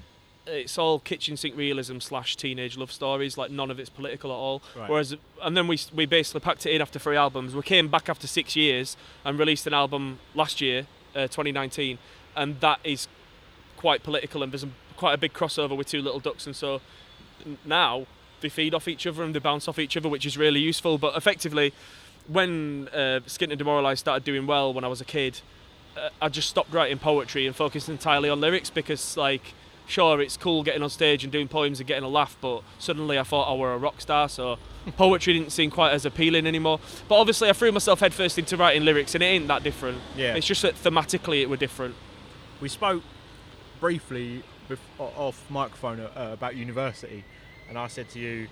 it's 0.48 0.78
all 0.78 1.00
kitchen 1.00 1.38
sink 1.38 1.56
realism 1.56 2.00
slash 2.00 2.36
teenage 2.36 2.78
love 2.78 2.92
stories. 2.92 3.38
Like 3.38 3.52
none 3.52 3.70
of 3.70 3.80
it's 3.80 3.90
political 3.90 4.32
at 4.32 4.36
all. 4.36 4.62
Right. 4.76 4.90
Whereas, 4.90 5.16
and 5.42 5.56
then 5.56 5.68
we 5.68 5.80
we 5.94 6.06
basically 6.06 6.42
packed 6.42 6.66
it 6.66 6.72
in 6.72 6.82
after 6.82 7.00
three 7.00 7.18
albums. 7.18 7.54
We 7.54 7.62
came 7.62 7.88
back 7.88 8.10
after 8.10 8.28
six 8.28 8.56
years 8.56 8.98
and 9.26 9.38
released 9.38 9.68
an 9.68 9.74
album 9.74 10.20
last 10.34 10.62
year, 10.62 10.88
uh, 11.16 11.28
2019, 11.28 11.98
and 12.36 12.60
that 12.62 12.80
is 12.84 13.08
quite 13.78 14.04
political 14.04 14.44
and 14.44 14.52
there's 14.52 14.64
a, 14.64 14.70
quite 14.98 15.14
a 15.14 15.18
big 15.18 15.32
crossover 15.32 15.76
with 15.76 15.88
Two 15.88 16.02
Little 16.02 16.20
Ducks, 16.20 16.46
and 16.46 16.56
so 16.56 16.82
now 17.64 18.06
they 18.42 18.50
feed 18.50 18.74
off 18.74 18.88
each 18.88 19.06
other 19.08 19.24
and 19.24 19.34
they 19.34 19.40
bounce 19.40 19.68
off 19.68 19.80
each 19.80 19.96
other, 19.98 20.10
which 20.10 20.26
is 20.26 20.38
really 20.38 20.60
useful. 20.60 20.98
But 20.98 21.16
effectively, 21.16 21.74
when 22.28 22.90
uh, 22.94 23.22
Skint 23.26 23.50
and 23.50 23.58
Demoralised 23.58 24.00
started 24.00 24.24
doing 24.24 24.48
well 24.48 24.74
when 24.74 24.84
I 24.84 24.88
was 24.88 25.02
a 25.02 25.06
kid, 25.06 25.42
uh, 25.98 26.10
I 26.22 26.30
just 26.30 26.50
stopped 26.50 26.74
writing 26.74 27.00
poetry 27.00 27.48
and 27.48 27.56
focused 27.56 27.90
entirely 27.90 28.30
on 28.30 28.40
lyrics 28.40 28.70
because, 28.70 29.18
like, 29.18 29.54
sure, 29.88 30.22
it's 30.22 30.38
cool 30.38 30.64
getting 30.64 30.84
on 30.84 30.90
stage 30.90 31.24
and 31.24 31.34
doing 31.34 31.48
poems 31.48 31.80
and 31.80 31.88
getting 31.88 32.04
a 32.04 32.10
laugh, 32.10 32.38
but 32.40 32.62
suddenly 32.78 33.18
I 33.18 33.24
thought 33.24 33.52
I 33.52 33.56
were 33.56 33.74
a 33.74 33.78
rock 33.78 34.00
star, 34.02 34.30
so 34.30 34.58
poetry 34.98 35.34
didn't 35.34 35.52
seem 35.52 35.72
quite 35.72 35.92
as 35.92 36.06
appealing 36.06 36.46
anymore. 36.46 36.80
But 37.08 37.20
obviously, 37.20 37.50
I 37.50 37.54
threw 37.54 37.72
myself 37.72 38.00
headfirst 38.00 38.38
into 38.38 38.56
writing 38.56 38.86
lyrics, 38.86 39.16
and 39.16 39.24
it 39.24 39.28
ain't 39.28 39.48
that 39.48 39.64
different. 39.64 40.00
Yeah. 40.16 40.36
It's 40.36 40.48
just 40.48 40.62
that 40.62 40.76
thematically 40.76 41.42
it 41.42 41.50
were 41.50 41.58
different. 41.58 41.96
We 42.62 42.70
spoke 42.70 43.04
briefly 43.80 44.44
off 45.00 45.50
microphone 45.50 46.00
uh, 46.00 46.30
about 46.34 46.56
university, 46.56 47.24
and 47.70 47.78
I 47.78 47.88
said 47.88 48.10
to 48.10 48.20
you, 48.20 48.48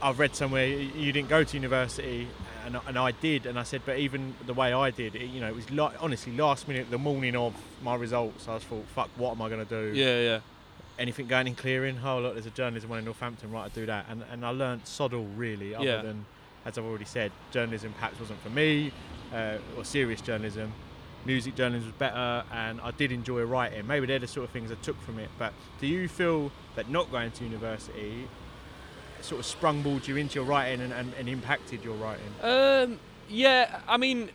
I've 0.00 0.18
read 0.18 0.34
somewhere 0.36 0.66
you 0.66 1.12
didn't 1.12 1.28
go 1.28 1.42
to 1.42 1.54
university, 1.56 2.28
and, 2.64 2.76
I- 2.76 2.80
and 2.86 2.98
I 2.98 3.10
did, 3.10 3.46
and 3.46 3.58
I 3.58 3.64
said, 3.64 3.82
but 3.84 3.98
even 3.98 4.34
the 4.46 4.54
way 4.54 4.72
I 4.72 4.90
did, 4.90 5.16
it, 5.16 5.22
you 5.30 5.40
know, 5.40 5.48
it 5.48 5.54
was 5.56 5.70
like 5.70 6.00
honestly 6.00 6.32
last 6.36 6.68
minute, 6.68 6.88
the 6.90 6.98
morning 6.98 7.34
of 7.34 7.54
my 7.82 7.96
results, 7.96 8.46
I 8.46 8.54
was 8.54 8.62
thought, 8.64 8.84
fuck, 8.94 9.10
what 9.16 9.32
am 9.32 9.42
I 9.42 9.48
going 9.48 9.64
to 9.66 9.70
do? 9.90 9.96
Yeah, 9.98 10.20
yeah. 10.20 10.40
Anything 11.00 11.26
going 11.28 11.46
in 11.48 11.54
clearing? 11.54 11.98
Oh 12.04 12.18
look, 12.20 12.34
there's 12.34 12.46
a 12.46 12.50
journalism 12.50 12.90
one 12.90 12.98
in 13.00 13.04
Northampton, 13.04 13.50
right? 13.52 13.66
I 13.66 13.68
do 13.68 13.86
that, 13.86 14.06
and 14.08 14.24
and 14.32 14.44
I 14.44 14.50
learnt 14.50 14.86
soddle 14.88 15.26
really, 15.36 15.72
other 15.74 15.84
Yeah. 15.84 16.02
than 16.02 16.26
as 16.64 16.76
I've 16.76 16.84
already 16.84 17.04
said, 17.04 17.30
journalism 17.52 17.92
perhaps 17.94 18.18
wasn't 18.18 18.40
for 18.42 18.50
me, 18.50 18.92
uh, 19.32 19.58
or 19.76 19.84
serious 19.84 20.20
journalism. 20.20 20.72
Music 21.24 21.54
journalism 21.54 21.88
was 21.88 21.96
better, 21.98 22.42
and 22.52 22.80
I 22.80 22.90
did 22.90 23.12
enjoy 23.12 23.42
writing. 23.42 23.86
Maybe 23.86 24.06
they're 24.06 24.18
the 24.18 24.26
sort 24.26 24.44
of 24.44 24.50
things 24.50 24.72
I 24.72 24.74
took 24.76 25.00
from 25.02 25.18
it. 25.20 25.30
But 25.38 25.52
do 25.80 25.86
you 25.86 26.08
feel 26.08 26.50
that 26.78 26.88
not 26.88 27.10
going 27.10 27.32
to 27.32 27.42
university 27.42 28.28
sort 29.20 29.40
of 29.40 29.46
sprungboard 29.46 30.06
you 30.06 30.16
into 30.16 30.36
your 30.36 30.44
writing 30.44 30.80
and, 30.80 30.92
and, 30.92 31.12
and 31.18 31.28
impacted 31.28 31.82
your 31.82 31.96
writing? 31.96 32.32
Um, 32.40 33.00
yeah, 33.28 33.80
I 33.88 33.96
mean, 33.96 34.30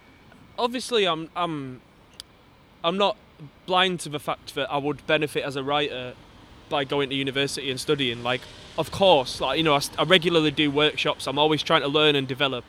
obviously, 0.60 1.06
I'm, 1.08 1.30
I'm, 1.38 1.80
I'm 2.84 2.98
not 2.98 3.16
blind 3.66 4.02
to 4.02 4.10
the 4.10 4.20
fact 4.20 4.56
that 4.56 4.70
I 4.70 4.78
would 4.78 5.08
benefit 5.08 5.46
as 5.46 5.56
a 5.56 5.64
writer 5.64 6.16
by 6.68 6.84
going 6.84 7.10
to 7.12 7.16
university 7.16 7.72
and 7.72 7.80
studying. 7.80 8.24
Like, 8.24 8.42
of 8.78 8.92
course, 8.92 9.40
like 9.40 9.58
you 9.58 9.64
know, 9.64 9.76
I, 9.76 9.82
I 9.98 10.04
regularly 10.04 10.52
do 10.52 10.70
workshops. 10.70 11.28
I'm 11.28 11.40
always 11.40 11.64
trying 11.64 11.82
to 11.82 11.88
learn 11.88 12.18
and 12.18 12.28
develop. 12.28 12.66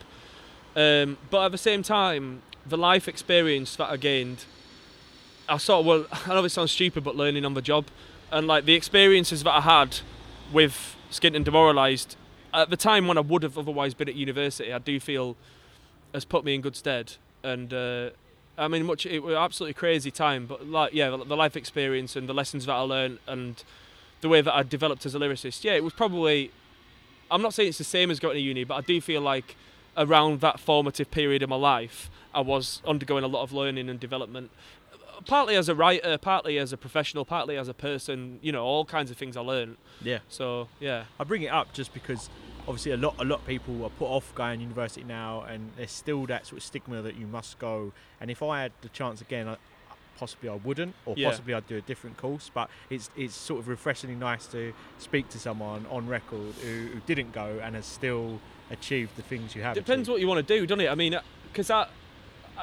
Um, 0.77 1.19
but 1.31 1.47
at 1.47 1.53
the 1.53 1.59
same 1.59 1.83
time, 1.83 2.43
the 2.65 2.77
life 2.77 3.09
experience 3.09 3.75
that 3.77 3.91
I 3.91 3.97
gained, 3.97 4.45
I 5.49 5.57
sort 5.57 5.81
of 5.81 5.87
well, 5.87 6.07
I 6.27 6.29
know 6.29 6.45
it 6.45 6.51
sounds 6.51 6.71
stupid, 6.71 7.03
but 7.03 7.17
learning 7.17 7.45
on 7.45 7.55
the 7.55 7.63
job, 7.63 7.87
and 8.31 8.47
like 8.47 8.65
the 8.65 8.75
experiences 8.75 9.43
that 9.45 9.53
I 9.53 9.61
had 9.61 9.99
with 10.53 10.97
Skint 11.11 11.37
and 11.37 11.45
Demoralised 11.45 12.17
at 12.55 12.71
the 12.71 12.77
time 12.77 13.09
when 13.09 13.19
I 13.19 13.21
would 13.21 13.43
have 13.43 13.59
otherwise 13.59 13.93
been 13.95 14.09
at 14.09 14.15
university, 14.15 14.73
I 14.73 14.79
do 14.79 15.01
feel 15.01 15.37
has 16.15 16.25
put 16.25 16.45
me 16.45 16.55
in 16.55 16.61
good 16.61 16.77
stead. 16.77 17.15
And 17.43 17.75
uh, 17.75 18.11
I 18.57 18.69
mean, 18.69 18.87
much 18.87 19.05
it 19.05 19.23
was 19.23 19.35
absolutely 19.35 19.75
crazy 19.75 20.13
time, 20.13 20.47
but 20.47 20.67
like 20.67 20.95
yeah, 20.95 21.11
the, 21.11 21.25
the 21.25 21.37
life 21.37 21.57
experience 21.57 22.17
and 22.17 22.29
the 22.29 22.33
lessons 22.33 22.67
that 22.67 22.73
I 22.73 22.81
learned 22.81 23.19
and 23.27 23.63
the 24.21 24.29
way 24.29 24.41
that 24.41 24.55
I 24.55 24.63
developed 24.63 25.05
as 25.05 25.15
a 25.15 25.19
lyricist. 25.19 25.65
Yeah, 25.65 25.73
it 25.73 25.85
was 25.85 25.93
probably. 25.93 26.53
I'm 27.31 27.43
not 27.43 27.53
saying 27.53 27.71
it's 27.71 27.79
the 27.79 27.85
same 27.85 28.11
as 28.11 28.21
going 28.21 28.35
to 28.35 28.41
uni, 28.41 28.65
but 28.65 28.77
I 28.77 28.81
do 28.83 29.01
feel 29.01 29.21
like 29.21 29.57
around 29.97 30.41
that 30.41 30.61
formative 30.61 31.11
period 31.11 31.43
of 31.43 31.49
my 31.49 31.57
life, 31.57 32.11
I 32.33 32.41
was 32.41 32.81
undergoing 32.87 33.25
a 33.25 33.29
lot 33.29 33.43
of 33.43 33.53
learning 33.53 33.89
and 33.89 33.99
development. 33.99 34.51
Partly 35.27 35.57
as 35.57 35.69
a 35.69 35.75
writer, 35.75 36.19
partly 36.19 36.59
as 36.59 36.73
a 36.73 36.77
professional, 36.77 37.25
partly 37.25 37.57
as 37.57 37.69
a 37.69 37.75
person. 37.75 38.39
You 38.43 38.53
know, 38.53 38.65
all 38.65 38.85
kinds 38.85 39.11
of 39.11 39.17
things 39.17 39.37
I 39.37 39.41
learned. 39.41 39.77
Yeah. 40.03 40.19
So 40.29 40.69
yeah, 40.81 41.05
I 41.19 41.25
bring 41.25 41.43
it 41.43 41.49
up 41.53 41.73
just 41.73 41.93
because 41.95 42.29
obviously 42.67 42.93
a 42.93 42.97
lot 42.97 43.15
a 43.19 43.25
lot 43.25 43.41
of 43.41 43.47
people 43.47 43.85
are 43.85 43.91
put 43.91 44.07
off 44.07 44.35
going 44.35 44.59
to 44.59 44.63
university 44.63 45.05
now, 45.05 45.43
and 45.43 45.71
there's 45.77 45.91
still 45.91 46.27
that 46.27 46.47
sort 46.47 46.59
of 46.59 46.65
stigma 46.65 47.03
that 47.03 47.17
you 47.17 47.27
must 47.27 47.59
go. 47.59 47.93
And 48.21 48.31
if 48.31 48.43
I 48.43 48.63
had 48.63 48.73
the 48.83 48.89
chance 48.91 49.21
again, 49.21 49.49
I, 49.49 49.57
possibly 50.19 50.49
I 50.49 50.55
wouldn't, 50.55 50.95
or 51.07 51.15
Yeah. 51.17 51.31
possibly 51.31 51.55
I'd 51.55 51.67
do 51.67 51.77
a 51.77 51.81
different 51.81 52.17
course. 52.17 52.51
But 52.53 52.69
it's 52.91 53.11
it's 53.17 53.35
sort 53.35 53.61
of 53.61 53.69
refreshingly 53.69 54.17
nice 54.17 54.47
to 54.49 54.73
speak 54.99 55.29
to 55.31 55.39
someone 55.39 55.87
on 55.91 56.07
record 56.07 56.55
who, 56.63 56.87
who 56.93 57.01
didn't 57.07 57.33
go 57.33 57.61
and 57.63 57.75
has 57.75 57.87
still 57.87 58.41
achieved 58.71 59.17
the 59.17 59.23
things 59.23 59.55
you 59.55 59.63
have. 59.63 59.75
depends 59.75 60.09
achieved. 60.09 60.09
what 60.15 60.21
you 60.21 60.29
want 60.29 60.47
to 60.47 60.55
do, 60.59 60.67
doesn't 60.67 60.81
it? 60.85 60.91
I 60.91 60.95
mean, 60.95 61.15
uh, 61.15 61.23
because 61.53 61.71
I, 61.71 61.83
I- 61.83 61.89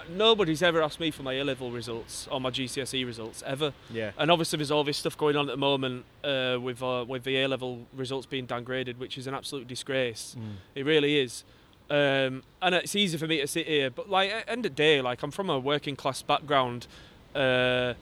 nobody's 0.10 0.64
ever 0.64 0.82
asked 0.82 1.00
me 1.00 1.12
for 1.12 1.24
my 1.24 1.34
A 1.34 1.44
level 1.44 1.72
results 1.72 2.28
or 2.32 2.42
my 2.42 2.50
GCSE 2.50 3.06
results 3.06 3.44
ever. 3.46 3.74
Yeah. 3.92 4.12
And 4.18 4.32
obviously, 4.32 4.58
there's 4.58 4.72
all 4.72 4.84
this 4.84 4.98
stuff 4.98 5.18
going 5.18 5.36
on 5.36 5.50
at 5.50 5.54
the 5.54 5.58
moment 5.58 6.06
uh, 6.24 6.58
with 6.62 6.82
uh, 6.82 7.06
with 7.08 7.24
the 7.24 7.38
A 7.42 7.48
level 7.48 7.86
results 7.96 8.26
being 8.26 8.48
downgraded, 8.48 8.98
which 8.98 9.18
is 9.18 9.28
an 9.28 9.34
absolute 9.34 9.68
disgrace. 9.68 10.36
Mm. 10.38 10.54
It 10.76 10.86
really 10.86 11.20
is. 11.20 11.44
Um, 11.90 12.44
and 12.62 12.74
it's 12.74 12.96
easy 12.96 13.18
for 13.18 13.28
me 13.28 13.42
to 13.42 13.48
sit 13.48 13.68
here, 13.68 13.90
but 13.90 14.10
like 14.10 14.32
at 14.32 14.46
the 14.46 14.52
end 14.52 14.66
of 14.66 14.72
the 14.72 14.76
day, 14.76 15.02
like 15.02 15.24
I'm 15.24 15.32
from 15.32 15.50
a 15.50 15.60
working 15.60 15.96
class 15.96 16.22
background. 16.22 16.88
Uh, 17.36 17.94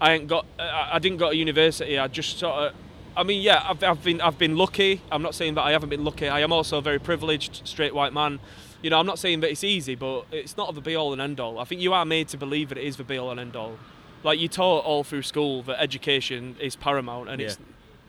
I 0.00 0.12
ain't 0.12 0.28
got. 0.28 0.46
I, 0.58 0.90
I 0.94 0.98
didn't 0.98 1.18
go 1.18 1.30
to 1.30 1.36
university. 1.36 1.98
I 1.98 2.08
just 2.08 2.38
sort 2.38 2.54
of. 2.54 2.74
I 3.16 3.24
mean, 3.24 3.42
yeah, 3.42 3.64
I've, 3.64 3.82
I've 3.82 4.02
been 4.02 4.20
I've 4.20 4.38
been 4.38 4.56
lucky. 4.56 5.02
I'm 5.10 5.22
not 5.22 5.34
saying 5.34 5.54
that 5.54 5.62
I 5.62 5.72
haven't 5.72 5.88
been 5.88 6.04
lucky. 6.04 6.28
I 6.28 6.40
am 6.40 6.52
also 6.52 6.78
a 6.78 6.82
very 6.82 6.98
privileged 6.98 7.66
straight 7.66 7.94
white 7.94 8.12
man. 8.12 8.40
You 8.82 8.90
know, 8.90 8.98
I'm 8.98 9.06
not 9.06 9.18
saying 9.18 9.40
that 9.40 9.50
it's 9.50 9.64
easy, 9.64 9.94
but 9.94 10.26
it's 10.30 10.56
not 10.56 10.74
the 10.74 10.80
be 10.80 10.94
all 10.94 11.12
and 11.12 11.20
end 11.20 11.40
all. 11.40 11.58
I 11.58 11.64
think 11.64 11.80
you 11.80 11.92
are 11.92 12.04
made 12.04 12.28
to 12.28 12.36
believe 12.36 12.68
that 12.68 12.78
it 12.78 12.84
is 12.84 12.96
the 12.96 13.04
be 13.04 13.18
all 13.18 13.30
and 13.30 13.40
end 13.40 13.56
all. 13.56 13.76
Like 14.22 14.38
you 14.38 14.48
taught 14.48 14.84
all 14.84 15.04
through 15.04 15.22
school 15.22 15.62
that 15.64 15.80
education 15.80 16.56
is 16.60 16.76
paramount, 16.76 17.28
and 17.28 17.40
it's 17.40 17.58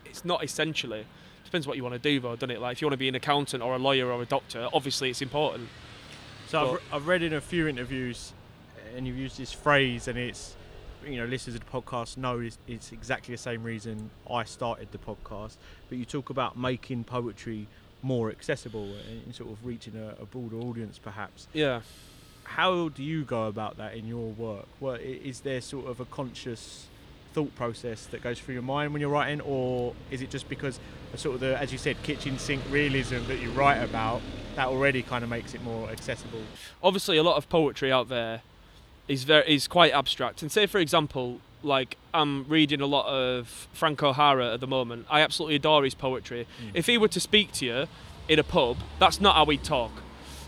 it's 0.06 0.26
not 0.26 0.44
essentially. 0.44 1.06
Depends 1.46 1.66
what 1.66 1.78
you 1.78 1.84
want 1.84 1.96
to 1.96 2.00
do, 2.00 2.20
though, 2.20 2.36
doesn't 2.36 2.52
it? 2.52 2.62
Like 2.62 2.74
if 2.74 2.82
you 2.82 2.88
want 2.88 2.94
to 2.94 2.98
be 2.98 3.10
an 3.10 3.16
accountant 3.16 3.64
or 3.64 3.76
a 3.76 3.80
lawyer 3.80 4.12
or 4.12 4.22
a 4.22 4.26
doctor, 4.26 4.70
obviously 4.72 5.10
it's 5.10 5.22
important. 5.22 5.70
So 6.48 6.62
I've, 6.62 6.74
re- 6.74 6.80
I've 6.94 7.08
read 7.08 7.24
in 7.24 7.34
a 7.34 7.42
few 7.42 7.68
interviews, 7.68 8.34
and 8.96 9.08
you've 9.08 9.18
used 9.18 9.38
this 9.38 9.52
phrase, 9.52 10.08
and 10.08 10.18
it's, 10.18 10.56
you 11.06 11.18
know, 11.18 11.26
listeners 11.26 11.56
of 11.56 11.62
the 11.62 11.72
podcast 11.72 12.18
know 12.18 12.40
it's, 12.40 12.60
it's 12.68 12.92
exactly 12.92 13.34
the 13.34 13.42
same 13.42 13.64
reason 13.64 14.12
I 14.30 14.44
started 14.44 14.92
the 14.92 15.00
podcast. 15.00 15.58
But 15.90 15.98
you 15.98 16.06
talk 16.06 16.30
about 16.30 16.58
making 16.58 17.04
poetry 17.04 17.68
more 18.02 18.30
accessible 18.30 18.94
and 19.10 19.34
sort 19.36 19.52
of 19.52 19.66
reaching 19.66 19.96
a, 19.96 20.22
a 20.22 20.26
broader 20.26 20.58
audience, 20.58 20.98
perhaps. 21.00 21.48
Yeah. 21.54 21.82
How 22.44 22.90
do 22.90 23.04
you 23.04 23.24
go 23.24 23.46
about 23.48 23.78
that 23.78 23.96
in 23.96 24.08
your 24.08 24.30
work? 24.32 24.66
What 24.80 25.02
i- 25.02 25.04
is 25.04 25.42
there 25.42 25.62
sort 25.62 25.88
of 25.88 26.00
a 26.00 26.06
conscious 26.06 26.88
thought 27.34 27.54
process 27.56 28.06
that 28.08 28.24
goes 28.24 28.40
through 28.40 28.56
your 28.56 28.64
mind 28.64 28.92
when 28.92 29.02
you're 29.02 29.10
writing, 29.12 29.40
or 29.42 29.94
is 30.10 30.22
it 30.22 30.32
just 30.32 30.50
because 30.50 30.80
sort 31.16 31.36
of 31.36 31.42
the, 31.42 31.58
as 31.60 31.72
you 31.72 31.78
said, 31.78 32.02
kitchen 32.02 32.40
sink 32.40 32.64
realism 32.72 33.18
that 33.28 33.40
you 33.40 33.52
write 33.52 33.78
about 33.84 34.22
that 34.56 34.68
already 34.68 35.04
kind 35.04 35.24
of 35.24 35.30
makes 35.30 35.54
it 35.54 35.62
more 35.64 35.90
accessible? 35.90 36.42
obviously 36.82 37.18
a 37.18 37.24
lot 37.24 37.36
of 37.38 37.48
poetry 37.50 37.92
out 37.92 38.10
there 38.10 38.42
is 39.08 39.24
very 39.26 39.44
is 39.54 39.68
quite 39.68 39.92
abstract. 39.94 40.42
And 40.42 40.52
say 40.52 40.66
for 40.66 40.80
example, 40.80 41.40
like 41.64 41.98
I'm 42.14 42.48
reading 42.48 42.82
a 42.82 42.86
lot 42.86 43.06
of 43.08 43.68
Frank 43.74 44.02
O'Hara 44.04 44.54
at 44.54 44.60
the 44.60 44.68
moment. 44.68 45.06
I 45.10 45.22
absolutely 45.22 45.56
adore 45.56 45.84
his 45.84 45.96
poetry. 45.96 46.48
Mm. 46.64 46.72
If 46.74 46.86
he 46.86 46.98
were 46.98 47.08
to 47.10 47.20
speak 47.20 47.52
to 47.54 47.66
you 47.66 47.88
in 48.28 48.40
a 48.40 48.44
pub, 48.44 48.78
that's 49.00 49.20
not 49.20 49.36
how 49.36 49.46
he'd 49.46 49.64
talk. 49.64 49.92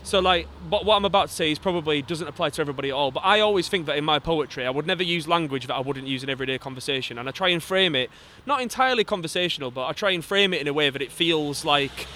So 0.04 0.18
like, 0.18 0.48
but 0.68 0.84
what 0.84 0.96
I'm 0.96 1.04
about 1.04 1.28
to 1.28 1.34
say 1.34 1.52
is 1.52 1.58
probably 1.58 2.02
doesn't 2.02 2.26
apply 2.26 2.50
to 2.50 2.60
everybody 2.60 2.88
at 2.88 2.94
all. 2.94 3.10
But 3.10 3.20
I 3.20 3.40
always 3.40 3.68
think 3.68 3.86
that 3.86 3.96
in 3.96 4.04
my 4.04 4.18
poetry, 4.18 4.66
I 4.66 4.70
would 4.70 4.86
never 4.86 5.02
use 5.02 5.28
language 5.28 5.66
that 5.68 5.74
I 5.74 5.80
wouldn't 5.80 6.08
use 6.08 6.24
in 6.24 6.30
everyday 6.30 6.58
conversation, 6.58 7.18
and 7.18 7.28
I 7.28 7.32
try 7.32 7.50
and 7.50 7.62
frame 7.62 7.94
it 7.94 8.10
not 8.44 8.60
entirely 8.60 9.04
conversational, 9.04 9.70
but 9.70 9.86
I 9.86 9.92
try 9.92 10.10
and 10.10 10.24
frame 10.24 10.52
it 10.52 10.60
in 10.60 10.66
a 10.66 10.72
way 10.72 10.90
that 10.90 11.02
it 11.02 11.12
feels 11.12 11.64
like 11.64 12.06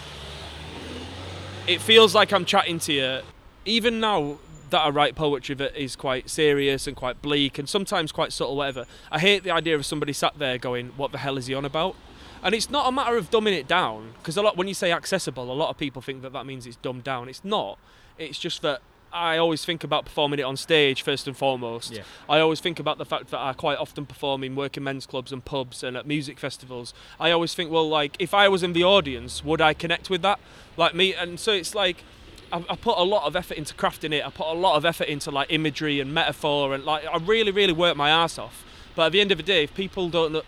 it 1.69 1.81
feels 1.81 2.15
like 2.15 2.33
I'm 2.33 2.45
chatting 2.45 2.79
to 2.81 2.93
you. 2.93 3.21
Even 3.65 3.99
now 4.01 4.39
that 4.71 4.81
I 4.81 4.89
write 4.89 5.15
poetry 5.15 5.55
that 5.57 5.77
is 5.77 5.97
quite 5.97 6.29
serious 6.29 6.87
and 6.87 6.97
quite 6.97 7.23
bleak 7.23 7.59
and 7.59 7.69
sometimes 7.69 8.13
quite 8.13 8.33
subtle, 8.33 8.57
whatever, 8.57 8.87
I 9.11 9.19
hate 9.19 9.45
the 9.45 9.51
idea 9.51 9.75
of 9.77 9.87
somebody 9.87 10.13
sat 10.13 10.39
there 10.39 10.59
going, 10.59 10.89
"What 10.97 11.13
the 11.13 11.19
hell 11.19 11.37
is 11.39 11.47
he 11.47 11.55
on 11.55 11.65
about?" 11.65 11.97
And 12.43 12.55
it's 12.55 12.71
not 12.71 12.89
a 12.89 12.93
matter 12.93 13.17
of 13.17 13.31
dumbing 13.31 13.55
it 13.55 13.67
down 13.67 14.15
because 14.19 14.37
a 14.37 14.43
lot 14.43 14.57
when 14.57 14.69
you 14.69 14.75
say 14.75 14.93
accessible, 14.93 15.51
a 15.51 15.55
lot 15.55 15.71
of 15.71 15.79
people 15.79 16.03
think 16.03 16.23
that 16.23 16.33
that 16.33 16.47
means 16.47 16.67
it's 16.67 16.77
dumbed 16.77 17.05
down. 17.05 17.29
It's 17.29 17.45
not. 17.45 17.79
It's 18.19 18.39
just 18.39 18.63
that 18.63 18.83
I 19.13 19.39
always 19.39 19.65
think 19.65 19.83
about 19.83 20.05
performing 20.05 20.39
it 20.39 20.43
on 20.43 20.57
stage 20.57 21.03
first 21.03 21.27
and 21.27 21.37
foremost. 21.37 21.93
Yeah. 21.93 22.03
I 22.29 22.41
always 22.41 22.61
think 22.61 22.79
about 22.79 22.99
the 22.99 23.05
fact 23.05 23.31
that 23.31 23.41
I 23.41 23.53
quite 23.55 23.79
often 23.79 24.05
perform 24.05 24.45
in 24.45 24.55
working 24.55 24.85
men's 24.85 25.07
clubs 25.07 25.33
and 25.33 25.45
pubs 25.45 25.83
and 25.83 25.97
at 25.97 26.07
music 26.07 26.39
festivals. 26.39 26.93
I 27.19 27.31
always 27.31 27.55
think, 27.55 27.71
well, 27.71 27.89
like 27.89 28.17
if 28.19 28.35
I 28.35 28.49
was 28.49 28.63
in 28.63 28.75
the 28.75 28.85
audience, 28.85 29.45
would 29.45 29.61
I 29.61 29.75
connect 29.75 30.11
with 30.11 30.23
that? 30.23 30.39
Like 30.77 30.95
me, 30.95 31.15
and 31.15 31.41
so 31.41 31.53
it's 31.53 31.75
like 31.75 32.05
I, 32.53 32.65
I 32.71 32.77
put 32.77 32.97
a 32.99 33.03
lot 33.03 33.25
of 33.27 33.35
effort 33.37 33.57
into 33.57 33.75
crafting 33.75 34.13
it. 34.13 34.25
I 34.25 34.31
put 34.31 34.47
a 34.47 34.53
lot 34.59 34.77
of 34.77 34.85
effort 34.85 35.09
into 35.09 35.31
like 35.31 35.53
imagery 35.53 36.01
and 36.01 36.13
metaphor, 36.15 36.75
and 36.75 36.85
like 36.85 37.05
I 37.07 37.17
really, 37.19 37.51
really 37.51 37.73
work 37.73 37.97
my 37.97 38.11
ass 38.11 38.39
off. 38.39 38.65
But 38.95 39.07
at 39.07 39.13
the 39.13 39.21
end 39.21 39.31
of 39.33 39.39
the 39.39 39.45
day, 39.45 39.65
if 39.65 39.75
people 39.75 40.09
don't 40.09 40.33
know. 40.33 40.43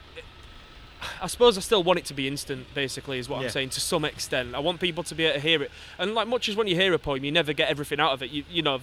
I 1.22 1.28
suppose 1.28 1.56
I 1.56 1.60
still 1.60 1.84
want 1.84 2.00
it 2.00 2.04
to 2.06 2.14
be 2.14 2.26
instant, 2.26 2.66
basically, 2.74 3.18
is 3.20 3.28
what 3.28 3.38
Yeah. 3.38 3.44
I'm 3.46 3.50
saying 3.52 3.68
to 3.70 3.80
some 3.80 4.04
extent. 4.04 4.54
I 4.56 4.58
want 4.58 4.80
people 4.80 5.04
to 5.04 5.14
be 5.14 5.24
able 5.26 5.34
to 5.34 5.40
hear 5.40 5.62
it. 5.62 5.70
And 5.96 6.12
like 6.12 6.26
much 6.26 6.48
as 6.48 6.56
when 6.56 6.66
you 6.66 6.74
hear 6.74 6.92
a 6.92 6.98
poem, 6.98 7.22
you 7.24 7.30
never 7.30 7.52
get 7.52 7.68
everything 7.68 8.00
out 8.00 8.12
of 8.12 8.22
it. 8.22 8.30
You, 8.32 8.42
you 8.50 8.62
know, 8.62 8.80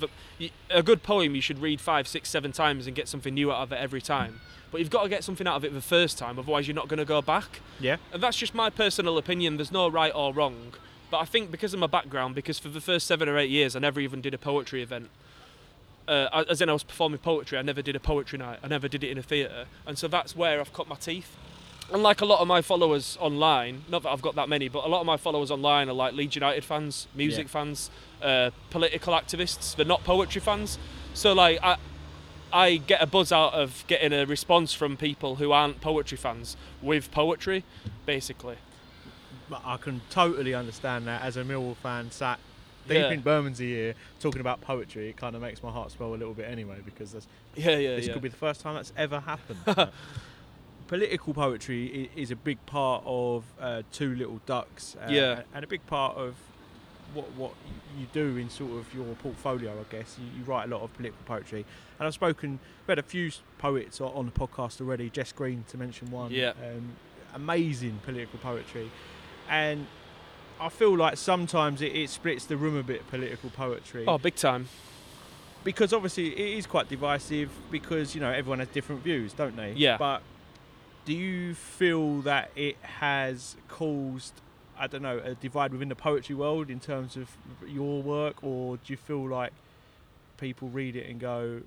a 0.69 0.81
good 0.81 1.03
poem 1.03 1.35
you 1.35 1.41
should 1.41 1.59
read 1.59 1.81
five, 1.81 2.07
six, 2.07 2.29
seven 2.29 2.53
times 2.53 2.87
and 2.87 2.95
get 2.95 3.09
something 3.09 3.33
new 3.33 3.51
out 3.51 3.63
of 3.63 3.73
it 3.73 3.79
every 3.81 4.01
time. 4.01 4.39
But 4.71 4.79
you've 4.79 4.89
got 4.89 5.03
to 5.03 5.09
get 5.09 5.25
something 5.25 5.45
out 5.45 5.57
of 5.57 5.65
it 5.65 5.73
the 5.73 5.81
first 5.81 6.17
time, 6.17 6.39
otherwise 6.39 6.67
you're 6.69 6.75
not 6.75 6.87
going 6.87 6.99
to 6.99 7.05
go 7.05 7.21
back. 7.21 7.59
Yeah. 7.81 7.97
And 8.13 8.23
that's 8.23 8.37
just 8.37 8.53
my 8.55 8.69
personal 8.69 9.17
opinion. 9.17 9.57
There's 9.57 9.71
no 9.71 9.89
right 9.89 10.11
or 10.15 10.33
wrong. 10.33 10.73
But 11.15 11.21
I 11.21 11.25
think 11.25 11.49
because 11.49 11.73
of 11.73 11.79
my 11.79 11.87
background, 11.87 12.35
because 12.35 12.59
for 12.59 12.67
the 12.67 12.81
first 12.81 13.07
seven 13.07 13.29
or 13.29 13.37
eight 13.37 13.49
years 13.49 13.73
I 13.73 13.79
never 13.79 14.01
even 14.01 14.19
did 14.19 14.33
a 14.33 14.37
poetry 14.37 14.83
event. 14.83 15.09
Uh, 16.09 16.43
as 16.49 16.59
in, 16.59 16.67
I 16.69 16.73
was 16.73 16.83
performing 16.83 17.19
poetry. 17.19 17.57
I 17.57 17.61
never 17.61 17.81
did 17.81 17.95
a 17.95 18.01
poetry 18.01 18.37
night. 18.37 18.59
I 18.61 18.67
never 18.67 18.89
did 18.89 19.01
it 19.01 19.11
in 19.11 19.17
a 19.17 19.21
theatre, 19.21 19.63
and 19.87 19.97
so 19.97 20.09
that's 20.09 20.35
where 20.35 20.59
I've 20.59 20.73
cut 20.73 20.89
my 20.89 20.97
teeth. 20.97 21.37
And 21.93 22.03
like 22.03 22.19
a 22.19 22.25
lot 22.25 22.41
of 22.41 22.49
my 22.49 22.61
followers 22.61 23.17
online, 23.21 23.85
not 23.87 24.03
that 24.03 24.09
I've 24.09 24.21
got 24.21 24.35
that 24.35 24.49
many, 24.49 24.67
but 24.67 24.83
a 24.83 24.89
lot 24.89 24.99
of 24.99 25.05
my 25.05 25.15
followers 25.15 25.51
online 25.51 25.87
are 25.87 25.93
like 25.93 26.13
Leeds 26.13 26.35
United 26.35 26.65
fans, 26.65 27.07
music 27.15 27.45
Yeah. 27.45 27.51
fans, 27.51 27.89
uh, 28.21 28.51
political 28.69 29.13
activists. 29.13 29.73
They're 29.73 29.85
not 29.85 30.03
poetry 30.03 30.41
fans. 30.41 30.77
So 31.13 31.31
like 31.31 31.59
I, 31.63 31.77
I 32.51 32.75
get 32.75 33.01
a 33.01 33.07
buzz 33.07 33.31
out 33.31 33.53
of 33.53 33.85
getting 33.87 34.11
a 34.11 34.25
response 34.25 34.73
from 34.73 34.97
people 34.97 35.37
who 35.37 35.53
aren't 35.53 35.79
poetry 35.79 36.17
fans 36.17 36.57
with 36.81 37.09
poetry, 37.11 37.63
basically. 38.05 38.57
But 39.49 39.61
I 39.65 39.77
can 39.77 40.01
totally 40.09 40.53
understand 40.53 41.05
that 41.07 41.21
as 41.21 41.37
a 41.37 41.43
Millwall 41.43 41.75
fan 41.75 42.09
sat 42.11 42.39
deep 42.87 42.97
Yeah. 42.97 43.11
in 43.11 43.21
Bermondsey 43.21 43.67
here 43.73 43.93
talking 44.19 44.41
about 44.41 44.61
poetry, 44.61 45.09
it 45.09 45.17
kind 45.17 45.35
of 45.35 45.41
makes 45.41 45.61
my 45.63 45.71
heart 45.71 45.91
swell 45.91 46.09
a 46.13 46.17
little 46.17 46.33
bit 46.33 46.49
anyway 46.49 46.77
because 46.85 47.11
that's, 47.13 47.27
Yeah, 47.55 47.77
yeah, 47.77 47.95
this 47.95 48.07
yeah. 48.07 48.13
could 48.13 48.21
be 48.21 48.29
the 48.29 48.35
first 48.35 48.61
time 48.61 48.75
that's 48.75 48.93
ever 48.97 49.19
happened. 49.19 49.59
Political 50.87 51.33
poetry 51.33 52.11
is 52.15 52.29
a 52.29 52.35
big 52.35 52.63
part 52.67 53.01
of 53.07 53.43
uh, 53.59 53.81
Two 53.91 54.13
Little 54.15 54.39
Ducks, 54.45 54.95
uh, 55.01 55.07
Yeah. 55.09 55.41
and 55.53 55.63
a 55.63 55.67
big 55.67 55.85
part 55.87 56.15
of 56.15 56.35
what 57.15 57.31
what 57.31 57.53
you 57.97 58.05
do 58.13 58.37
in 58.37 58.49
sort 58.51 58.71
of 58.73 58.93
your 58.93 59.15
portfolio. 59.15 59.71
I 59.71 59.91
guess 59.91 60.17
you, 60.19 60.25
you 60.39 60.43
write 60.43 60.65
a 60.65 60.67
lot 60.67 60.81
of 60.83 60.93
political 60.93 61.23
poetry, 61.25 61.65
and 61.97 62.05
I've 62.07 62.13
spoken. 62.13 62.59
We 62.85 62.91
had 62.91 62.99
a 62.99 63.03
few 63.03 63.31
poets 63.57 63.99
on 63.99 64.25
the 64.27 64.31
podcast 64.31 64.79
already. 64.79 65.09
Jess 65.09 65.31
Green, 65.31 65.63
to 65.69 65.77
mention 65.77 66.11
one. 66.11 66.29
Yeah. 66.31 66.49
Um, 66.63 66.89
amazing 67.33 67.99
political 68.05 68.37
poetry, 68.39 68.91
and 69.49 69.87
I 70.59 70.69
feel 70.69 70.95
like 70.95 71.17
sometimes 71.17 71.81
it, 71.81 71.95
it 71.95 72.09
splits 72.09 72.45
the 72.45 72.57
room 72.57 72.75
a 72.77 72.83
bit. 72.83 73.07
Political 73.09 73.49
poetry 73.51 74.05
Oh, 74.07 74.17
big 74.17 74.35
time. 74.35 74.67
because 75.63 75.91
obviously 75.93 76.27
it 76.29 76.57
is 76.57 76.65
quite 76.65 76.87
divisive 76.89 77.49
because 77.71 78.15
you 78.15 78.21
know 78.21 78.31
everyone 78.31 78.59
has 78.59 78.67
different 78.69 79.03
views, 79.03 79.33
don't 79.33 79.55
they? 79.55 79.73
Yeah. 79.73 79.97
But 79.97 80.21
do 81.05 81.13
you 81.13 81.53
feel 81.55 82.21
that 82.21 82.51
it 82.55 82.77
has 82.81 83.55
caused 83.67 84.33
I 84.77 84.87
don't 84.87 85.01
know 85.03 85.19
a 85.23 85.35
divide 85.35 85.71
within 85.71 85.89
the 85.89 85.95
poetry 85.95 86.35
world 86.35 86.69
in 86.69 86.79
terms 86.79 87.15
of 87.15 87.29
your 87.65 88.01
work, 88.01 88.43
or 88.43 88.75
do 88.77 88.83
you 88.87 88.97
feel 88.97 89.27
like 89.27 89.53
people 90.37 90.67
read 90.67 90.97
it 90.97 91.09
and 91.09 91.17
go, 91.19 91.61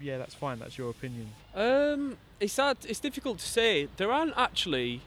"Yeah, 0.00 0.18
that's 0.18 0.34
fine, 0.34 0.60
that's 0.60 0.78
your 0.78 0.90
opinion"? 0.90 1.30
Um, 1.54 2.18
it's 2.38 2.56
hard. 2.56 2.78
It's 2.88 3.00
difficult 3.00 3.38
to 3.38 3.44
say. 3.46 3.88
There 3.96 4.12
aren't 4.12 4.34
actually. 4.36 5.00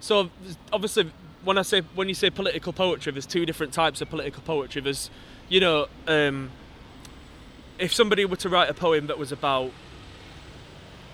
So 0.00 0.30
obviously, 0.72 1.10
when 1.44 1.58
I 1.58 1.62
say 1.62 1.82
when 1.94 2.08
you 2.08 2.14
say 2.14 2.30
political 2.30 2.72
poetry, 2.72 3.12
there's 3.12 3.26
two 3.26 3.46
different 3.46 3.72
types 3.72 4.00
of 4.00 4.10
political 4.10 4.42
poetry. 4.42 4.82
There's 4.82 5.10
you 5.48 5.60
know, 5.60 5.88
um, 6.06 6.50
if 7.78 7.92
somebody 7.92 8.24
were 8.24 8.36
to 8.36 8.48
write 8.48 8.70
a 8.70 8.74
poem 8.74 9.06
that 9.08 9.18
was 9.18 9.32
about, 9.32 9.70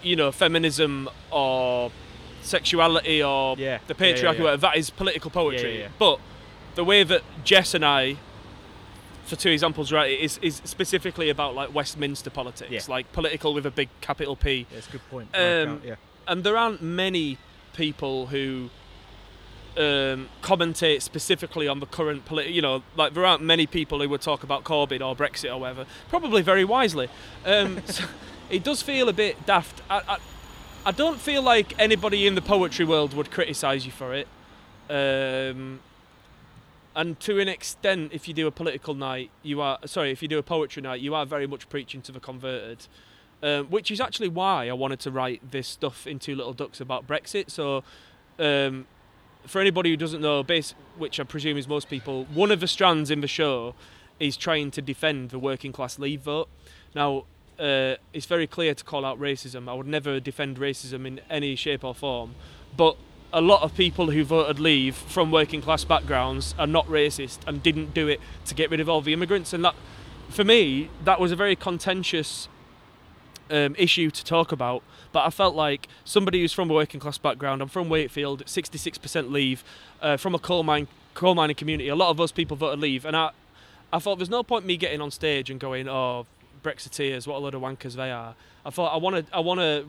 you 0.03 0.17
know, 0.17 0.31
feminism 0.31 1.09
or 1.31 1.91
sexuality 2.43 3.23
or 3.23 3.57
Yeah, 3.59 3.79
the 3.87 3.95
yeah, 3.99 4.07
yeah, 4.07 4.15
patriarchy, 4.15 4.39
yeah. 4.39 4.43
whatever, 4.43 4.61
that 4.63 4.77
is 4.77 4.91
political 4.91 5.31
poetry. 5.31 5.87
But 5.99 6.21
the 6.75 6.85
way 6.85 7.03
that 7.03 7.23
Jess 7.45 7.75
and 7.75 7.85
I, 7.85 8.17
for 9.25 9.37
two 9.37 9.51
examples, 9.51 9.93
right, 9.93 10.11
it 10.11 10.21
is, 10.21 10.39
is 10.39 10.63
specifically 10.65 11.29
about 11.29 11.55
like 11.55 11.75
Westminster 11.75 12.31
politics, 12.31 12.89
like 12.89 13.11
political 13.13 13.55
with 13.55 13.67
a 13.67 13.71
big 13.71 13.89
capital 14.01 14.37
P. 14.37 14.67
Yeah, 14.71 14.79
it's 14.79 14.89
a 14.89 14.93
good 14.93 15.11
point. 15.11 15.29
Um, 15.35 15.83
yeah. 15.85 15.97
and 16.27 16.45
there 16.45 16.57
aren't 16.57 16.83
many 16.83 17.39
people 17.75 18.27
who 18.27 18.71
um, 19.77 20.29
commentate 20.43 21.03
specifically 21.03 21.69
on 21.69 21.81
the 21.81 21.87
current 21.87 22.25
politi- 22.25 22.53
you 22.53 22.61
know 22.61 22.83
like 22.97 23.15
there 23.15 23.25
aren't 23.25 23.43
many 23.43 23.67
people 23.67 24.01
who 24.01 24.09
would 24.09 24.21
talk 24.21 24.43
about 24.43 24.65
Corbyn 24.65 25.01
or 25.01 25.15
Brexit 25.15 25.53
or 25.53 25.59
whatever 25.59 25.87
probably 26.09 26.43
very 26.43 26.65
wisely. 26.65 27.09
Um, 27.45 27.83
so 27.87 28.05
it 28.51 28.65
does 28.65 28.83
feel 28.83 29.09
a 29.09 29.13
bit 29.13 29.47
daft. 29.47 29.81
I, 29.89 30.03
I, 30.09 30.19
I 30.87 30.91
don't 30.93 31.21
feel 31.21 31.43
like 31.43 31.79
anybody 31.79 32.27
in 32.27 32.35
the 32.35 32.43
poetry 32.43 32.85
world 32.85 33.15
would 33.15 33.31
criticise 33.31 33.87
you 33.87 33.93
for 33.93 34.15
it. 34.15 34.27
Um, 34.89 35.81
and 36.97 37.21
to 37.21 37.39
an 37.39 37.49
extent 37.49 38.11
if 38.13 38.27
you 38.27 38.35
do 38.35 38.47
a 38.47 38.51
political 38.51 38.95
night 38.95 39.31
you 39.43 39.61
are 39.61 39.79
sorry 39.87 40.11
if 40.11 40.23
you 40.23 40.29
do 40.29 40.39
a 40.39 40.43
poetry 40.43 40.83
night 40.83 41.01
you 41.01 41.15
are 41.15 41.25
very 41.25 41.47
much 41.47 41.69
preaching 41.69 42.03
to 42.03 42.11
the 42.11 42.19
converted 42.19 42.87
um, 43.43 43.67
which 43.67 43.91
is 43.91 44.01
actually 44.01 44.29
why 44.29 44.69
I 44.69 44.73
wanted 44.73 45.01
to 45.01 45.11
write 45.11 45.51
this 45.51 45.67
stuff 45.69 46.07
in 46.07 46.19
Two 46.19 46.35
Little 46.35 46.53
Ducks 46.53 46.81
about 46.81 47.07
Brexit. 47.07 47.51
So, 47.51 47.83
um, 48.39 48.87
for 49.47 49.61
anybody 49.61 49.91
who 49.91 49.97
doesn't 49.97 50.21
know, 50.21 50.43
base, 50.43 50.75
which 50.99 51.19
I 51.19 51.25
presume 51.25 51.57
is 51.57 51.67
most 51.67 51.89
people, 51.89 52.27
one 52.27 52.51
of 52.51 52.61
the 52.61 52.69
strands 52.69 53.11
in 53.11 53.21
the 53.21 53.29
show 53.29 53.75
is 54.19 54.37
trying 54.37 54.71
to 54.73 54.83
defend 54.83 55.31
the 55.31 55.39
working 55.39 55.73
class 55.73 55.99
leave 55.99 56.21
vote. 56.21 56.49
Now, 56.95 57.25
uh, 57.59 57.97
it's 58.13 58.27
very 58.27 58.47
clear 58.47 58.75
to 58.75 58.85
call 58.85 59.05
out 59.05 59.19
racism. 59.19 59.69
I 59.69 59.75
would 59.75 59.87
never 59.87 60.21
defend 60.21 60.59
racism 60.59 61.07
in 61.07 61.21
any 61.31 61.57
shape 61.57 61.85
or 61.85 61.95
form, 61.95 62.35
but 62.77 62.97
a 63.33 63.41
lot 63.41 63.63
of 63.63 63.75
people 63.75 64.11
who 64.11 64.25
voted 64.25 64.59
leave 64.59 64.97
from 64.97 65.31
working 65.31 65.63
class 65.63 65.85
backgrounds 65.85 66.55
are 66.59 66.67
not 66.67 66.87
racist 66.87 67.39
and 67.47 67.63
didn't 67.63 67.95
do 67.95 68.09
it 68.09 68.21
to 68.47 68.55
get 68.55 68.71
rid 68.71 68.81
of 68.81 68.89
all 68.89 69.01
the 69.01 69.13
immigrants. 69.13 69.53
And 69.53 69.65
that, 69.65 69.75
for 70.29 70.45
me, 70.45 70.91
that 71.05 71.21
was 71.21 71.31
a 71.33 71.37
very 71.37 71.55
contentious 71.55 72.49
um, 73.51 73.75
issue 73.79 74.11
to 74.11 74.25
talk 74.25 74.53
about. 74.53 74.83
But 75.13 75.27
I 75.27 75.31
felt 75.31 75.55
like 75.55 75.89
somebody 76.05 76.41
who's 76.41 76.53
from 76.53 76.71
a 76.71 76.75
working 76.75 77.01
class 77.01 77.19
background, 77.19 77.63
I'm 77.63 77.69
from 77.69 77.89
Wakefield, 77.89 78.45
66% 78.47 79.31
leave, 79.31 79.65
uh, 80.01 80.17
from 80.17 80.35
a 80.35 80.39
coal 80.39 80.63
mine 80.63 80.89
coal 81.15 81.35
mining 81.35 81.57
community. 81.57 81.89
A 81.89 81.97
lot 81.97 82.11
of 82.11 82.17
those 82.17 82.33
people 82.33 82.57
voted 82.57 82.79
leave, 82.79 83.05
and 83.05 83.17
I, 83.17 83.31
I 83.93 83.99
thought 83.99 84.17
there's 84.19 84.31
no 84.31 84.43
point 84.43 84.65
me 84.65 84.77
getting 84.77 85.01
on 85.01 85.11
stage 85.11 85.51
and 85.51 85.59
going, 85.59 85.89
"Oh, 85.89 86.27
Brexiteers, 86.63 87.27
what 87.27 87.37
a 87.37 87.39
load 87.39 87.55
of 87.55 87.63
wankers 87.63 87.95
they 87.95 88.11
are." 88.11 88.35
I 88.65 88.71
thought 88.71 88.95
I 88.95 88.97
want 88.97 89.27
to, 89.27 89.35
I 89.35 89.41
want 89.41 89.61
to 89.61 89.87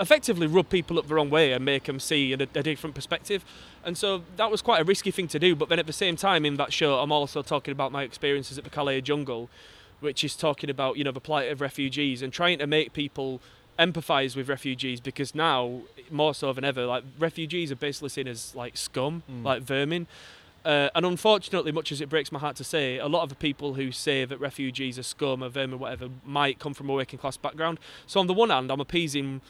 effectively 0.00 0.46
rub 0.46 0.68
people 0.68 0.98
up 0.98 1.06
the 1.06 1.14
wrong 1.14 1.30
way 1.30 1.52
and 1.52 1.64
make 1.64 1.84
them 1.84 2.00
see 2.00 2.32
a, 2.32 2.36
a 2.36 2.62
different 2.62 2.94
perspective. 2.94 3.44
And 3.84 3.96
so 3.96 4.22
that 4.36 4.50
was 4.50 4.62
quite 4.62 4.80
a 4.80 4.84
risky 4.84 5.10
thing 5.10 5.28
to 5.28 5.38
do. 5.38 5.54
But 5.54 5.68
then 5.68 5.78
at 5.78 5.86
the 5.86 5.92
same 5.92 6.16
time, 6.16 6.44
in 6.44 6.56
that 6.56 6.72
show, 6.72 6.98
I'm 6.98 7.12
also 7.12 7.42
talking 7.42 7.72
about 7.72 7.92
my 7.92 8.02
experiences 8.02 8.58
at 8.58 8.64
the 8.64 8.70
Calais 8.70 9.00
jungle, 9.00 9.48
which 10.02 10.22
is 10.24 10.36
talking 10.36 10.68
about 10.70 10.96
you 10.98 11.04
know 11.04 11.12
the 11.12 11.20
plight 11.20 11.50
of 11.50 11.60
refugees 11.60 12.20
and 12.22 12.32
trying 12.32 12.58
to 12.58 12.66
make 12.66 12.92
people 12.92 13.40
empathise 13.78 14.36
with 14.36 14.48
refugees 14.48 15.00
because 15.00 15.34
now 15.34 15.80
more 16.10 16.34
so 16.34 16.52
than 16.52 16.64
ever, 16.64 16.84
like 16.84 17.04
refugees 17.18 17.72
are 17.72 17.76
basically 17.76 18.10
seen 18.10 18.28
as 18.28 18.54
like 18.54 18.76
scum, 18.76 19.22
Mm. 19.30 19.44
like 19.44 19.62
vermin. 19.62 20.06
Uh, 20.64 20.88
and 20.94 21.04
unfortunately, 21.04 21.72
much 21.72 21.90
as 21.90 22.00
it 22.00 22.08
breaks 22.08 22.30
my 22.30 22.38
heart 22.38 22.54
to 22.56 22.62
say, 22.62 22.98
a 22.98 23.08
lot 23.08 23.22
of 23.24 23.28
the 23.30 23.34
people 23.34 23.74
who 23.74 23.90
say 23.90 24.24
that 24.24 24.38
refugees 24.38 24.96
are 24.98 25.02
scum 25.02 25.42
or 25.42 25.48
vermin, 25.48 25.78
whatever, 25.80 26.08
might 26.24 26.60
come 26.60 26.72
from 26.74 26.88
a 26.88 26.92
working 26.92 27.18
class 27.18 27.36
background. 27.36 27.80
So 28.06 28.20
on 28.20 28.28
the 28.28 28.32
one 28.34 28.50
hand, 28.50 28.70
I'm 28.70 28.78
appeasing 28.80 29.40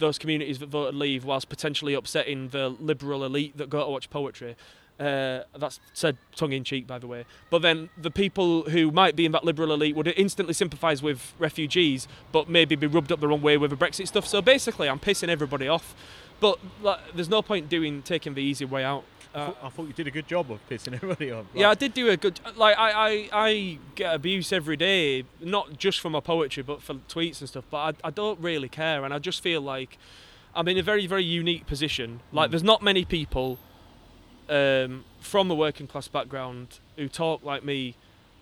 those 0.00 0.18
communities 0.18 0.58
that 0.58 0.68
voted 0.68 0.94
leave 0.96 1.24
whilst 1.24 1.48
potentially 1.48 1.94
upsetting 1.94 2.48
the 2.48 2.70
liberal 2.70 3.24
elite 3.24 3.56
that 3.58 3.68
go 3.70 3.84
to 3.84 3.90
watch 3.90 4.10
poetry. 4.10 4.56
Uh, 4.98 5.44
that's 5.56 5.78
said 5.92 6.16
tongue 6.34 6.52
in 6.52 6.64
cheek, 6.64 6.86
by 6.86 6.98
the 6.98 7.06
way. 7.06 7.24
But 7.50 7.62
then 7.62 7.88
the 7.96 8.10
people 8.10 8.62
who 8.70 8.90
might 8.90 9.14
be 9.14 9.24
in 9.26 9.32
that 9.32 9.44
liberal 9.44 9.72
elite 9.72 9.94
would 9.94 10.08
instantly 10.16 10.54
sympathise 10.54 11.02
with 11.02 11.34
refugees, 11.38 12.08
but 12.32 12.48
maybe 12.48 12.74
be 12.74 12.88
rubbed 12.88 13.12
up 13.12 13.20
the 13.20 13.28
wrong 13.28 13.40
way 13.42 13.56
with 13.56 13.70
the 13.70 13.76
Brexit 13.76 14.08
stuff. 14.08 14.26
So 14.26 14.42
basically, 14.42 14.88
I'm 14.88 14.98
pissing 14.98 15.28
everybody 15.28 15.68
off. 15.68 15.94
But 16.40 16.58
like, 16.82 16.98
there's 17.14 17.28
no 17.28 17.42
point 17.42 17.68
doing 17.68 18.02
taking 18.02 18.34
the 18.34 18.42
easy 18.42 18.64
way 18.64 18.82
out. 18.84 19.04
I, 19.34 19.38
Uh, 19.38 19.46
thought, 19.46 19.58
I 19.62 19.68
thought 19.68 19.86
you 19.88 19.92
did 19.92 20.06
a 20.06 20.10
good 20.10 20.26
job 20.26 20.50
of 20.50 20.58
pissing 20.68 20.94
everybody 20.98 21.30
off. 21.30 21.46
yeah, 21.54 21.70
I 21.70 21.74
did 21.74 21.94
do 21.94 22.08
a 22.08 22.16
good. 22.16 22.40
Like 22.56 22.76
I, 22.78 22.90
I, 22.90 23.28
I 23.32 23.78
get 23.94 24.14
abuse 24.14 24.52
every 24.52 24.76
day, 24.76 25.24
not 25.40 25.78
just 25.78 26.00
for 26.00 26.10
my 26.10 26.20
poetry, 26.20 26.62
but 26.64 26.82
for 26.82 26.94
tweets 27.08 27.40
and 27.40 27.48
stuff. 27.48 27.64
But 27.70 27.96
I, 28.04 28.08
I 28.08 28.10
don't 28.10 28.40
really 28.40 28.68
care, 28.68 29.04
and 29.04 29.12
I 29.14 29.18
just 29.20 29.42
feel 29.42 29.60
like 29.60 29.96
I'm 30.56 30.66
in 30.66 30.78
a 30.78 30.82
very, 30.82 31.06
very 31.06 31.24
unique 31.24 31.66
position. 31.66 32.20
Like 32.32 32.48
Mm. 32.48 32.50
there's 32.52 32.64
not 32.64 32.82
many 32.82 33.04
people 33.04 33.58
um, 34.48 35.04
from 35.20 35.50
a 35.50 35.54
working 35.54 35.86
class 35.86 36.08
background 36.08 36.80
who 36.96 37.08
talk 37.08 37.44
like 37.44 37.64
me, 37.64 37.94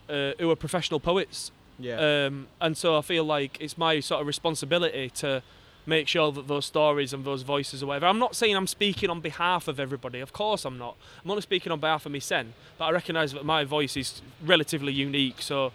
uh, 0.08 0.32
who 0.38 0.50
are 0.50 0.56
professional 0.56 1.00
poets. 1.00 1.50
yeah. 1.78 2.26
Um, 2.26 2.48
and 2.60 2.76
so 2.76 2.96
I 2.96 3.02
feel 3.02 3.24
like 3.24 3.58
it's 3.60 3.76
my 3.76 4.00
sort 4.00 4.20
of 4.20 4.26
responsibility 4.26 5.10
to 5.16 5.42
make 5.88 6.08
sure 6.08 6.32
that 6.32 6.48
those 6.48 6.66
stories 6.66 7.12
and 7.12 7.24
those 7.24 7.42
voices 7.42 7.82
or 7.82 7.86
whatever. 7.86 8.06
I'm 8.06 8.18
not 8.18 8.34
saying 8.34 8.56
I'm 8.56 8.66
speaking 8.66 9.08
on 9.08 9.20
behalf 9.20 9.68
of 9.68 9.78
everybody. 9.78 10.20
Of 10.20 10.32
course 10.32 10.64
I'm 10.64 10.78
not. 10.78 10.96
I'm 11.24 11.30
only 11.30 11.42
speaking 11.42 11.70
on 11.70 11.78
behalf 11.78 12.06
of 12.06 12.12
me 12.12 12.20
sen. 12.20 12.54
But 12.76 12.86
I 12.86 12.90
recognise 12.90 13.32
that 13.32 13.44
my 13.44 13.64
voice 13.64 13.96
is 13.96 14.20
relatively 14.44 14.92
unique, 14.92 15.40
so 15.40 15.72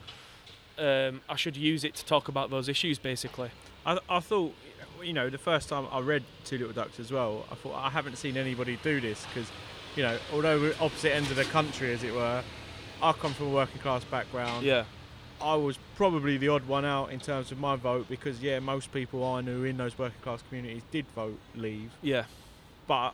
um, 0.77 1.21
I 1.29 1.35
should 1.37 1.55
use 1.55 1.83
it 1.83 1.95
to 1.95 2.05
talk 2.05 2.27
about 2.27 2.49
those 2.49 2.67
issues 2.67 2.99
basically. 2.99 3.51
I, 3.85 3.99
I 4.09 4.19
thought, 4.19 4.53
you 5.01 5.13
know, 5.13 5.29
the 5.29 5.37
first 5.37 5.69
time 5.69 5.87
I 5.91 5.99
read 5.99 6.23
Two 6.43 6.57
Little 6.57 6.73
Ducks 6.73 6.99
as 6.99 7.11
well, 7.11 7.45
I 7.51 7.55
thought 7.55 7.75
I 7.75 7.89
haven't 7.89 8.17
seen 8.17 8.37
anybody 8.37 8.77
do 8.83 8.99
this 8.99 9.25
because, 9.25 9.49
you 9.95 10.03
know, 10.03 10.17
although 10.33 10.59
we're 10.59 10.75
opposite 10.79 11.13
ends 11.13 11.29
of 11.31 11.37
the 11.37 11.43
country, 11.45 11.91
as 11.93 12.03
it 12.03 12.13
were, 12.13 12.43
I 13.01 13.11
come 13.13 13.33
from 13.33 13.47
a 13.47 13.51
working 13.51 13.81
class 13.81 14.03
background. 14.03 14.65
Yeah. 14.65 14.85
I 15.41 15.55
was 15.55 15.79
probably 15.95 16.37
the 16.37 16.49
odd 16.49 16.67
one 16.67 16.85
out 16.85 17.11
in 17.11 17.19
terms 17.19 17.51
of 17.51 17.59
my 17.59 17.75
vote 17.75 18.07
because, 18.07 18.41
yeah, 18.41 18.59
most 18.59 18.93
people 18.93 19.25
I 19.25 19.41
knew 19.41 19.63
in 19.63 19.77
those 19.77 19.97
working 19.97 20.21
class 20.21 20.43
communities 20.47 20.83
did 20.91 21.05
vote 21.15 21.39
leave. 21.55 21.91
Yeah. 22.03 22.25
But 22.87 23.13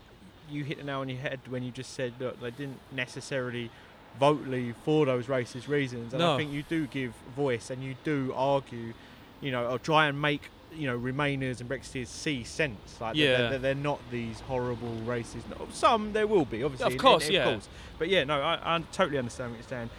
you 0.50 0.64
hit 0.66 0.78
the 0.80 0.84
nail 0.84 1.00
on 1.00 1.10
your 1.10 1.20
head 1.20 1.40
when 1.50 1.64
you 1.64 1.72
just 1.72 1.94
said, 1.94 2.14
look, 2.20 2.42
they 2.42 2.52
didn't 2.52 2.80
necessarily 2.92 3.70
vote 4.20 4.46
leave 4.48 4.76
for 4.84 5.06
those 5.06 5.28
racist 5.28 5.68
reasons. 5.70 6.14
And 6.14 6.20
No. 6.22 6.34
I 6.34 6.38
think 6.38 6.52
you 6.52 6.64
do 6.64 6.86
give 6.88 7.14
voice 7.36 7.70
and 7.70 7.82
you 7.82 7.96
do 8.04 8.34
argue, 8.36 8.94
you 9.40 9.52
know, 9.52 9.66
or 9.68 9.80
try 9.80 10.08
and 10.08 10.22
make, 10.22 10.50
you 10.76 10.88
know, 10.88 10.98
Remainers 10.98 11.60
and 11.62 11.70
Brexiteers 11.70 12.08
see 12.08 12.44
sense. 12.44 13.00
Like, 13.02 13.16
they're- 13.16 13.32
Yeah. 13.42 13.50
they're, 13.50 13.60
they're 13.60 13.76
not 13.76 14.00
these 14.12 14.40
horrible 14.42 14.94
races. 15.06 15.44
Some 15.72 16.14
there 16.14 16.28
will 16.28 16.46
be, 16.46 16.64
obviously. 16.64 16.94
Of 16.94 17.00
course, 17.00 17.30
yeah. 17.30 17.46
course. 17.46 17.68
But 17.98 18.10
yeah, 18.10 18.24
no, 18.24 18.40
I, 18.42 18.76
I 18.76 18.80
totally 18.92 19.18
understand 19.18 19.52
what 19.52 19.60
you're 19.60 19.68
saying. 19.68 19.90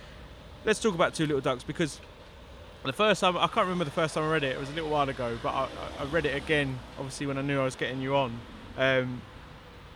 Let's 0.65 0.81
talk 0.81 0.95
about 0.95 1.15
Two 1.15 1.27
Little 1.27 1.41
Ducks 1.41 1.65
because 1.65 2.01
the 2.85 2.93
first 2.93 3.21
time, 3.21 3.37
I 3.37 3.47
can't 3.49 3.67
remember 3.67 3.85
the 3.85 3.91
first 3.91 4.15
time 4.15 4.25
I 4.25 4.31
read 4.33 4.45
it, 4.45 4.55
it 4.57 4.61
was 4.61 4.71
a 4.71 4.73
little 4.73 4.91
while 4.91 5.09
ago, 5.09 5.37
but 5.43 5.51
I, 5.55 5.63
I- 5.65 6.03
I 6.03 6.05
read 6.07 6.27
it 6.27 6.37
again, 6.37 6.79
obviously, 6.99 7.27
when 7.27 7.39
I 7.39 7.43
knew 7.43 7.61
I 7.61 7.65
was 7.65 7.77
getting 7.77 8.01
you 8.01 8.15
on. 8.17 8.39
Um, 8.77 9.23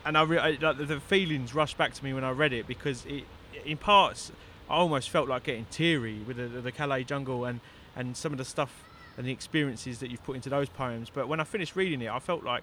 and 0.05 0.19
I, 0.19 0.23
re- 0.23 0.39
I 0.39 0.51
like 0.61 0.79
the, 0.79 0.85
the 0.87 1.01
feelings 1.01 1.55
rushed 1.55 1.79
back 1.79 1.95
to 1.95 2.05
me 2.05 2.13
when 2.13 2.25
I 2.25 2.31
read 2.33 2.53
it 2.53 2.67
because 2.67 3.07
it, 3.07 3.25
in 3.65 3.77
parts, 3.77 4.33
I 4.69 4.75
almost 4.75 5.11
felt 5.11 5.29
like 5.29 5.45
getting 5.45 5.67
teary 5.71 6.19
with 6.27 6.39
the, 6.39 6.49
the 6.61 6.73
Calais 6.73 7.05
jungle 7.05 7.45
and, 7.45 7.61
and 7.95 8.17
some 8.17 8.33
of 8.33 8.39
the 8.39 8.45
stuff 8.45 8.83
and 9.16 9.27
the 9.27 9.33
experiences 9.33 9.98
that 9.98 10.11
you've 10.11 10.25
put 10.25 10.37
into 10.37 10.48
those 10.48 10.68
poems. 10.68 11.11
But 11.12 11.29
when 11.29 11.40
I 11.40 11.44
finished 11.44 11.77
reading 11.77 12.01
it, 12.03 12.11
I 12.11 12.18
felt 12.18 12.44
like 12.44 12.62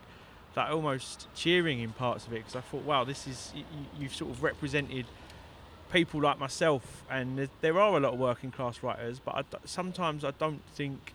like 0.56 0.72
almost 0.72 1.28
cheering 1.36 1.80
in 1.80 1.92
parts 1.92 2.26
of 2.28 2.34
it 2.34 2.38
because 2.38 2.56
I 2.56 2.62
thought, 2.62 2.84
wow, 2.84 3.04
this 3.04 3.28
is 3.28 3.52
you, 3.56 3.64
you've 3.98 4.16
sort 4.16 4.32
of 4.32 4.42
represented 4.44 5.06
people 5.92 6.22
like 6.22 6.40
myself, 6.40 7.04
and 7.10 7.50
there, 7.62 7.80
are 7.80 7.98
a 7.98 8.00
lot 8.00 8.14
of 8.14 8.20
working 8.20 8.52
class 8.52 8.84
writers, 8.84 9.20
but 9.24 9.36
I 9.36 9.44
sometimes 9.66 10.24
I 10.24 10.32
don't 10.32 10.62
think. 10.76 11.14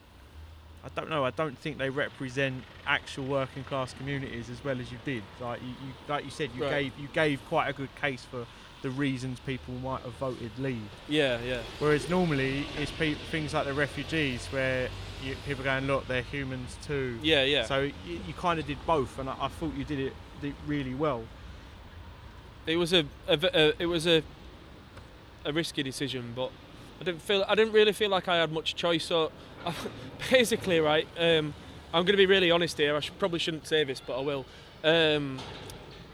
I 0.84 0.88
don't 0.94 1.08
know. 1.08 1.24
I 1.24 1.30
don't 1.30 1.56
think 1.58 1.78
they 1.78 1.88
represent 1.88 2.62
actual 2.86 3.24
working 3.24 3.64
class 3.64 3.94
communities 3.94 4.50
as 4.50 4.62
well 4.62 4.78
as 4.78 4.92
you 4.92 4.98
did. 5.06 5.22
Like 5.40 5.62
you, 5.62 5.68
you 5.68 5.92
like 6.08 6.26
you 6.26 6.30
said, 6.30 6.50
you 6.54 6.62
Right. 6.62 6.70
gave 6.82 6.98
you 6.98 7.08
gave 7.14 7.40
quite 7.48 7.68
a 7.68 7.72
good 7.72 7.88
case 7.96 8.22
for 8.30 8.46
the 8.84 8.90
reasons 8.90 9.40
people 9.40 9.72
might 9.82 10.02
have 10.02 10.12
voted 10.16 10.50
leave. 10.58 10.90
Yeah. 11.08 11.38
Yeah. 11.40 11.62
Whereas 11.78 12.10
normally 12.10 12.66
it's 12.78 12.90
pe- 12.90 13.14
things 13.30 13.54
like 13.54 13.64
the 13.64 13.72
refugees 13.72 14.44
where 14.48 14.90
you, 15.24 15.34
people 15.46 15.62
are 15.62 15.64
going, 15.64 15.86
look, 15.86 16.06
they're 16.06 16.20
humans 16.20 16.76
too. 16.86 17.18
Yeah. 17.22 17.44
Yeah. 17.44 17.64
So 17.64 17.80
you, 17.80 17.92
you 18.28 18.34
kind 18.36 18.60
of 18.60 18.66
did 18.66 18.76
both, 18.86 19.18
and 19.18 19.30
I, 19.30 19.36
I 19.40 19.48
thought 19.48 19.72
you 19.74 19.84
did 19.84 19.98
it 19.98 20.12
did 20.42 20.54
really 20.66 20.94
well. 20.94 21.22
it 22.66 22.76
was 22.76 22.92
a, 22.92 23.06
a, 23.26 23.38
a- 23.54 23.82
it 23.82 23.86
was 23.86 24.06
a 24.06 24.22
a 25.46 25.52
risky 25.52 25.82
decision, 25.82 26.32
but 26.36 26.50
I 27.00 27.04
didn't 27.04 27.22
feel 27.22 27.42
I 27.48 27.54
didn't 27.54 27.72
really 27.72 27.92
feel 27.92 28.10
like 28.10 28.28
I 28.28 28.36
had 28.36 28.52
much 28.52 28.74
choice. 28.74 29.04
So 29.06 29.32
basically, 30.30 30.78
right, 30.80 31.08
um, 31.18 31.54
I'm 31.94 32.04
going 32.04 32.12
to 32.18 32.18
be 32.18 32.26
really 32.26 32.50
honest 32.50 32.76
here. 32.76 32.94
I 32.96 33.00
should, 33.00 33.18
probably 33.18 33.38
shouldn't 33.38 33.66
say 33.66 33.82
this, 33.84 34.00
but 34.00 34.18
I 34.18 34.22
will. 34.22 34.44
Um, 34.84 35.38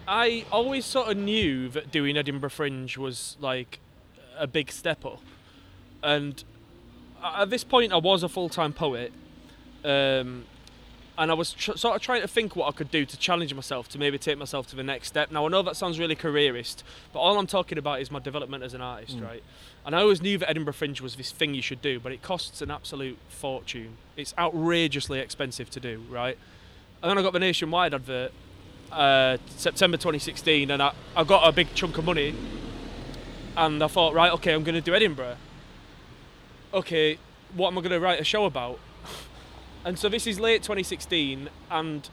I 0.09 0.45
always 0.51 0.85
sort 0.85 1.09
of 1.09 1.17
knew 1.17 1.69
that 1.71 1.91
doing 1.91 2.17
Edinburgh 2.17 2.51
Fringe 2.51 2.97
was 2.97 3.37
like 3.41 3.79
a 4.39 4.47
big 4.47 4.71
step 4.73 5.05
up. 5.05 5.21
and 6.03 6.43
at 7.23 7.51
this 7.51 7.65
point, 7.65 7.93
I 7.93 7.99
was 7.99 8.23
a 8.23 8.29
full-time 8.31 8.73
poet, 8.73 9.13
um, 9.85 10.45
and 11.19 11.31
I 11.31 11.35
was 11.35 11.53
tr- 11.53 11.77
sort 11.77 11.95
of 11.97 12.01
trying 12.01 12.23
to 12.23 12.29
think 12.29 12.57
what 12.57 12.67
I 12.67 12.73
could 12.73 12.91
do 12.91 13.05
to 13.05 13.17
challenge 13.19 13.53
myself 13.53 13.89
to 13.91 13.99
maybe 13.99 14.17
take 14.17 14.39
myself 14.39 14.67
to 14.69 14.77
the 14.77 14.83
next 14.83 15.09
step. 15.09 15.31
Now 15.31 15.45
I 15.45 15.49
know 15.51 15.61
that 15.61 15.77
sounds 15.77 15.99
really 15.99 16.15
careerist, 16.15 16.83
but 17.13 17.19
all 17.19 17.39
I'm 17.39 17.47
talking 17.47 17.77
about 17.77 18.01
is 18.01 18.11
my 18.11 18.21
development 18.21 18.65
as 18.65 18.73
an 18.73 18.81
artist, 18.81 19.19
Mm. 19.19 19.27
right? 19.27 19.43
And 19.85 19.95
I 19.95 20.01
always 20.01 20.23
knew 20.23 20.39
that 20.39 20.49
Edinburgh 20.49 20.73
Fringe 20.73 21.03
was 21.03 21.17
this 21.17 21.31
thing 21.31 21.53
you 21.53 21.61
should 21.61 21.83
do, 21.83 22.01
but 22.01 22.11
it 22.11 22.23
costs 22.23 22.63
an 22.63 22.71
absolute 22.71 23.19
fortune. 23.29 23.99
It's 24.17 24.33
outrageously 24.39 25.19
expensive 25.21 25.69
to 25.71 25.81
do, 25.81 26.03
right? 26.09 26.39
And 27.03 27.11
then 27.11 27.19
I 27.19 27.23
got 27.23 27.35
the 27.35 27.39
nationwide 27.39 27.93
advert, 27.93 28.33
uh, 28.93 29.39
September 29.57 29.97
2016, 29.97 30.71
and 30.71 30.83
I, 30.83 30.93
I 31.17 31.25
got 31.25 31.49
a 31.49 31.53
big 31.53 31.75
chunk 31.75 31.99
of 31.99 32.05
money, 32.05 32.35
and 33.57 33.83
I 33.83 33.87
thought, 33.87 34.15
right, 34.15 34.33
okay, 34.33 34.53
I'm 34.53 34.65
going 34.65 34.75
to 34.75 34.81
do 34.81 34.95
Edinburgh. 34.95 35.37
Okay, 36.73 37.19
what 37.55 37.69
am 37.69 37.79
I 37.79 37.81
going 37.81 37.93
to 37.93 38.01
write 38.01 38.21
a 38.21 38.25
show 38.25 38.45
about? 38.45 38.79
And 39.83 39.99
so 39.99 40.11
this 40.11 40.27
is 40.27 40.39
late 40.39 40.63
2016, 40.63 41.49
and 41.71 42.07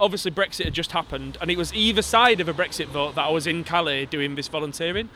obviously 0.00 0.30
Brexit 0.30 0.64
had 0.64 0.72
just 0.72 0.92
happened, 0.92 1.36
and 1.38 1.50
it 1.50 1.58
was 1.58 1.74
either 1.74 2.00
side 2.00 2.40
of 2.40 2.48
a 2.48 2.54
Brexit 2.54 2.86
vote 2.86 3.16
that 3.16 3.26
I 3.26 3.30
was 3.30 3.46
in 3.46 3.64
Calais 3.64 4.06
doing 4.06 4.34
this 4.34 4.48
volunteering. 4.48 5.10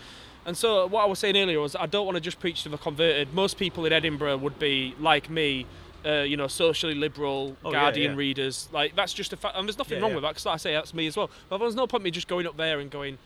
And 0.47 0.57
so 0.57 0.87
what 0.87 1.03
I 1.03 1.07
was 1.07 1.19
saying 1.19 1.37
earlier 1.37 1.59
was 1.59 1.75
I 1.75 1.87
don't 1.87 2.05
want 2.05 2.17
to 2.17 2.21
just 2.21 2.39
preach 2.39 2.65
to 2.65 2.69
the 2.69 2.77
converted. 2.77 3.33
Most 3.33 3.57
people 3.57 3.87
in 3.87 3.95
Edinburgh 3.95 4.37
would 4.37 4.59
be 4.59 4.95
like 5.01 5.31
me, 5.31 5.67
uh, 6.07 6.23
you 6.23 6.37
know, 6.37 6.47
socially 6.49 6.95
liberal, 6.95 7.57
Oh, 7.65 7.73
Guardian 7.73 8.13
yeah. 8.13 8.19
readers. 8.19 8.69
Like 8.73 8.95
that's 8.97 9.13
just 9.13 9.33
a 9.33 9.37
fact, 9.37 9.57
and 9.57 9.67
there's 9.69 9.79
nothing 9.79 9.99
Yeah, 9.99 10.03
wrong 10.03 10.11
yeah. 10.11 10.17
with 10.17 10.23
that 10.25 10.31
because 10.31 10.47
like 10.47 10.55
I 10.55 10.59
say 10.59 10.73
that's 10.75 10.95
me 10.95 11.07
as 11.07 11.17
well. 11.17 11.31
But 11.49 11.59
there's 11.59 11.75
no 11.75 11.87
point 11.87 12.05
me 12.05 12.11
just 12.11 12.29
going 12.29 12.47
up 12.47 12.57
there 12.57 12.81
and 12.81 12.91
going, 12.91 13.19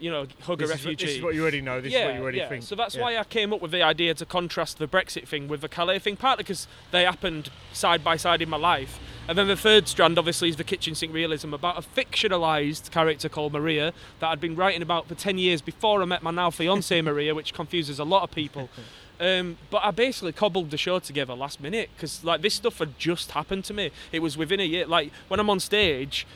you 0.00 0.10
know, 0.10 0.26
hug 0.42 0.58
This 0.58 0.70
a 0.70 0.74
is, 0.74 0.80
refugee 0.80 1.06
this 1.06 1.14
is 1.16 1.22
what 1.22 1.34
you 1.34 1.42
already 1.42 1.60
know. 1.60 1.80
This 1.80 1.92
yeah, 1.92 2.00
is 2.00 2.04
what 2.06 2.14
you 2.16 2.22
already 2.22 2.38
yeah. 2.38 2.48
think. 2.48 2.64
So 2.64 2.74
that's 2.74 2.96
Yeah. 2.96 3.02
why 3.02 3.16
I 3.16 3.24
came 3.24 3.52
up 3.52 3.60
with 3.62 3.70
the 3.70 3.82
idea 3.82 4.12
to 4.14 4.26
contrast 4.26 4.78
the 4.78 4.88
Brexit 4.88 5.28
thing 5.28 5.46
with 5.46 5.60
the 5.60 5.68
Calais 5.68 6.00
thing, 6.00 6.16
partly 6.16 6.42
because 6.42 6.66
they 6.90 7.04
happened 7.04 7.50
side 7.72 8.02
by 8.02 8.16
side 8.16 8.42
in 8.42 8.48
my 8.50 8.56
life. 8.56 8.98
And 9.28 9.38
then 9.38 9.46
the 9.48 9.56
third 9.56 9.86
strand, 9.88 10.18
obviously, 10.18 10.48
is 10.50 10.56
the 10.56 10.64
kitchen 10.64 10.94
sink 10.94 11.14
realism 11.14 11.54
about 11.54 11.78
a 11.78 11.82
fictionalised 11.82 12.90
character 12.90 13.28
called 13.28 13.52
Maria 13.52 13.92
that 14.20 14.28
I'd 14.28 14.40
been 14.40 14.56
writing 14.56 14.82
about 14.82 15.06
for 15.06 15.14
10 15.14 15.38
years 15.38 15.62
before 15.62 16.02
I 16.02 16.04
met 16.04 16.22
my 16.22 16.30
now 16.30 16.50
fiancée 16.50 17.02
Maria, 17.02 17.34
which 17.34 17.54
confuses 17.54 17.98
a 17.98 18.04
lot 18.04 18.22
of 18.24 18.30
people. 18.32 18.68
Um, 19.20 19.58
but 19.70 19.84
I 19.84 19.90
basically 19.92 20.32
cobbled 20.32 20.70
the 20.70 20.76
show 20.76 20.98
together 20.98 21.34
last 21.34 21.60
minute 21.60 21.90
because 21.94 22.24
like 22.24 22.42
this 22.42 22.54
stuff 22.54 22.78
had 22.78 22.98
just 22.98 23.30
happened 23.30 23.64
to 23.66 23.74
me. 23.74 23.90
It 24.12 24.20
was 24.20 24.36
within 24.36 24.60
a 24.60 24.64
year. 24.64 24.86
Like 24.86 25.12
when 25.28 25.38
I'm 25.38 25.48
on 25.50 25.60
stage, 25.60 26.26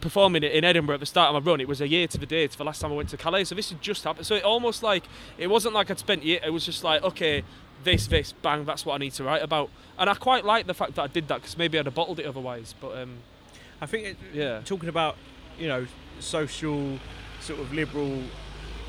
performing 0.00 0.42
it 0.42 0.52
in 0.52 0.64
Edinburgh 0.64 0.94
at 0.94 1.00
the 1.00 1.06
start 1.06 1.34
of 1.34 1.44
my 1.44 1.50
run, 1.50 1.60
it 1.60 1.68
was 1.68 1.80
a 1.80 1.88
year 1.88 2.06
to 2.08 2.18
the 2.18 2.26
day 2.26 2.46
to 2.46 2.56
the 2.58 2.64
last 2.64 2.80
time 2.80 2.92
I 2.92 2.94
went 2.94 3.10
to 3.10 3.16
Calais. 3.16 3.44
So 3.44 3.54
this 3.54 3.70
had 3.70 3.82
just 3.82 4.04
happened. 4.04 4.26
So 4.26 4.34
it 4.34 4.44
almost 4.44 4.82
like 4.82 5.04
it 5.38 5.48
wasn't 5.48 5.74
like 5.74 5.90
I'd 5.90 5.98
spent 5.98 6.22
year. 6.24 6.40
It 6.44 6.50
was 6.50 6.64
just 6.64 6.82
like 6.82 7.02
okay, 7.02 7.44
this, 7.84 8.06
this, 8.06 8.32
bang. 8.32 8.64
That's 8.64 8.86
what 8.86 8.94
I 8.94 8.98
need 8.98 9.12
to 9.14 9.24
write 9.24 9.42
about. 9.42 9.68
And 9.98 10.08
I 10.08 10.14
quite 10.14 10.44
like 10.44 10.66
the 10.66 10.74
fact 10.74 10.94
that 10.94 11.02
I 11.02 11.06
did 11.08 11.28
that 11.28 11.36
because 11.42 11.58
maybe 11.58 11.78
I'd 11.78 11.84
have 11.84 11.94
bottled 11.94 12.18
it 12.18 12.26
otherwise. 12.26 12.74
But 12.80 12.96
um, 12.96 13.16
I 13.82 13.86
think 13.86 14.06
it, 14.06 14.16
Yeah. 14.32 14.60
talking 14.64 14.88
about 14.88 15.16
you 15.58 15.68
know 15.68 15.86
social 16.20 16.98
sort 17.40 17.60
of 17.60 17.72
liberal 17.74 18.22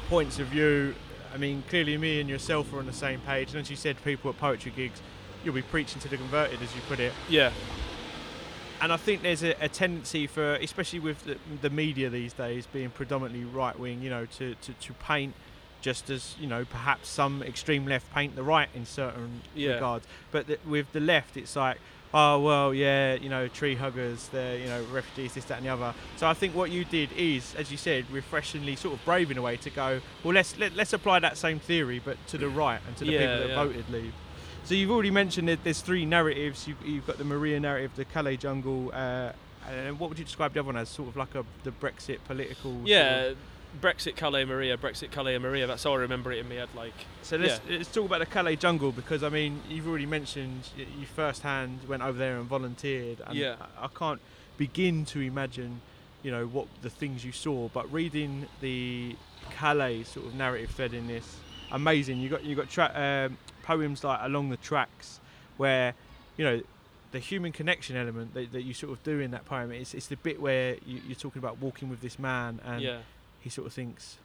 points 0.08 0.40
of 0.40 0.48
view. 0.48 0.96
I 1.36 1.38
mean, 1.38 1.64
clearly 1.70 1.98
me 1.98 2.22
and 2.22 2.30
yourself 2.30 2.72
are 2.74 2.80
on 2.80 2.86
the 2.86 2.94
same 2.94 3.20
page, 3.20 3.52
and 3.52 3.60
as 3.60 3.70
you 3.70 3.76
said, 3.76 4.02
people 4.06 4.30
at 4.32 4.38
poetry 4.38 4.72
gigs, 4.74 5.02
you'll 5.44 5.54
be 5.54 5.62
preaching 5.62 6.00
to 6.02 6.08
the 6.08 6.16
converted, 6.16 6.62
as 6.62 6.74
you 6.74 6.82
put 6.88 7.02
it. 7.02 7.12
yeah, 7.30 7.52
And 8.82 8.94
I 8.94 8.98
think 8.98 9.22
there's 9.22 9.44
a, 9.44 9.54
a 9.62 9.68
tendency 9.68 10.28
for, 10.28 10.56
especially 10.56 11.00
with 11.00 11.26
the, 11.26 11.38
the 11.62 11.70
media 11.70 12.10
these 12.10 12.32
days 12.32 12.66
being 12.72 12.90
predominantly 12.90 13.44
right 13.44 13.78
wing, 13.78 14.02
you 14.02 14.10
know, 14.10 14.26
to, 14.38 14.56
to, 14.56 14.74
to 14.74 14.94
paint 14.94 15.34
just 15.82 16.10
as 16.10 16.36
you 16.40 16.48
know 16.48 16.66
perhaps 16.66 17.08
some 17.08 17.44
extreme 17.44 17.86
left 17.86 18.12
paint 18.12 18.36
the 18.36 18.42
right 18.42 18.70
in 18.74 18.86
certain 18.88 19.42
Yeah. 19.54 19.74
regards. 19.74 20.08
But 20.32 20.48
the, 20.48 20.58
with 20.68 20.92
the 20.94 21.00
left, 21.00 21.38
it's 21.38 21.56
like, 21.56 21.78
oh 22.18 22.40
well, 22.40 22.74
yeah, 22.74 23.16
you 23.16 23.30
know, 23.30 23.48
tree 23.50 23.76
huggers, 23.76 24.30
they're 24.30 24.58
you 24.58 24.66
know 24.68 24.82
refugees, 24.92 25.34
this, 25.36 25.46
that, 25.46 25.58
and 25.58 25.66
the 25.68 25.70
other. 25.70 25.94
So 26.18 26.28
I 26.28 26.34
think 26.34 26.56
what 26.56 26.72
you 26.72 26.86
did 26.86 27.12
is, 27.14 27.54
as 27.56 27.70
you 27.72 27.78
said, 27.78 28.06
refreshingly 28.10 28.76
sort 28.76 28.96
of 28.96 29.04
brave 29.06 29.30
in 29.30 29.38
a 29.38 29.42
way 29.42 29.58
to 29.58 29.70
go, 29.70 30.02
well, 30.24 30.34
let's 30.34 30.58
let, 30.58 30.76
let's 30.76 30.94
apply 30.94 31.20
that 31.20 31.38
same 31.38 31.60
theory, 31.60 32.02
but 32.04 32.18
to 32.28 32.38
the 32.38 32.48
right 32.50 32.80
and 32.88 32.96
to 32.98 33.06
the 33.06 33.12
Yeah, 33.12 33.20
people 33.20 33.38
that 33.40 33.50
yeah. 33.50 33.64
voted 33.64 33.90
Leave. 33.90 34.14
So 34.64 34.74
you've 34.74 34.90
already 34.90 35.12
mentioned 35.12 35.48
that 35.50 35.64
there's 35.64 35.82
three 35.82 36.06
narratives. 36.06 36.68
You've, 36.68 36.84
you've 36.84 37.06
got 37.06 37.20
the 37.20 37.24
Maria 37.24 37.60
narrative, 37.60 37.92
the 37.96 38.06
Calais 38.06 38.38
jungle, 38.38 38.90
uh, 38.94 39.32
and 39.70 40.00
what 40.00 40.10
would 40.10 40.18
you 40.18 40.26
describe 40.26 40.54
the 40.54 40.60
other 40.62 40.68
one 40.68 40.78
as? 40.78 40.90
Sort 40.90 41.10
of 41.10 41.16
like 41.16 41.36
a 41.36 41.44
the 41.64 41.72
Brexit 41.72 42.20
political. 42.26 42.72
sort 42.72 42.82
of- 42.82 42.88
yeah. 42.88 43.32
Brexit 43.82 44.16
Calais 44.16 44.46
Maria, 44.46 44.78
Brexit 44.78 45.12
Calais 45.12 45.38
Maria. 45.38 45.68
That's 45.68 45.84
how 45.84 45.94
I 45.94 45.98
remember 45.98 46.32
it 46.32 46.40
in 46.40 46.50
my 46.50 46.56
head. 46.56 46.70
Like 46.76 46.94
So 47.22 47.38
let's, 47.38 47.60
let's 47.70 47.92
talk 47.92 48.06
about 48.06 48.20
the 48.20 48.26
Calais 48.26 48.56
jungle 48.56 48.92
because 48.92 49.24
I 49.24 49.30
mean 49.30 49.62
you've 49.70 49.88
already 49.88 50.06
mentioned 50.06 50.70
you 50.78 51.06
firsthand 51.06 51.80
went 51.88 52.04
over 52.04 52.18
there 52.18 52.38
and 52.38 52.48
volunteered. 52.48 53.22
And 53.26 53.36
Yeah. 53.36 53.56
I, 53.80 53.88
can't 53.88 54.22
begin 54.58 55.06
to 55.06 55.20
imagine, 55.20 55.82
you 56.24 56.32
know, 56.32 56.48
what 56.48 56.68
the 56.82 56.90
things 56.90 57.24
you 57.26 57.32
saw. 57.32 57.70
But 57.70 57.92
reading 57.92 58.48
the 58.62 59.16
Calais 59.52 60.04
sort 60.04 60.26
of 60.28 60.36
narrative 60.36 60.72
thread 60.72 60.94
in 60.94 61.08
this, 61.08 61.38
amazing. 61.72 62.20
You 62.20 62.30
got 62.30 62.44
you 62.44 62.56
got 62.56 62.70
tra- 62.70 63.28
um, 63.30 63.38
poems 63.64 64.04
like 64.04 64.20
along 64.24 64.50
the 64.50 64.58
tracks 64.58 65.20
where, 65.58 65.94
you 66.38 66.46
know. 66.46 66.62
The 67.12 67.20
human 67.20 67.54
connection 67.54 67.96
element 67.96 68.34
that, 68.34 68.52
that 68.52 68.64
you 68.64 68.74
sort 68.74 68.92
of 68.92 69.02
do 69.04 69.22
in 69.22 69.32
that 69.32 69.46
poem, 69.46 69.72
it's, 69.72 69.94
it's 69.94 70.08
the 70.08 70.18
bit 70.18 70.42
where 70.42 70.76
you, 70.86 71.00
you're 71.08 71.16
talking 71.16 71.40
about 71.40 71.62
walking 71.62 71.88
with 71.88 72.02
this 72.02 72.20
man, 72.20 72.60
and 72.66 72.82
yeah, 72.82 72.98
he 73.46 73.50
sort 73.52 73.68
of 73.68 73.74
thinks, 73.74 74.18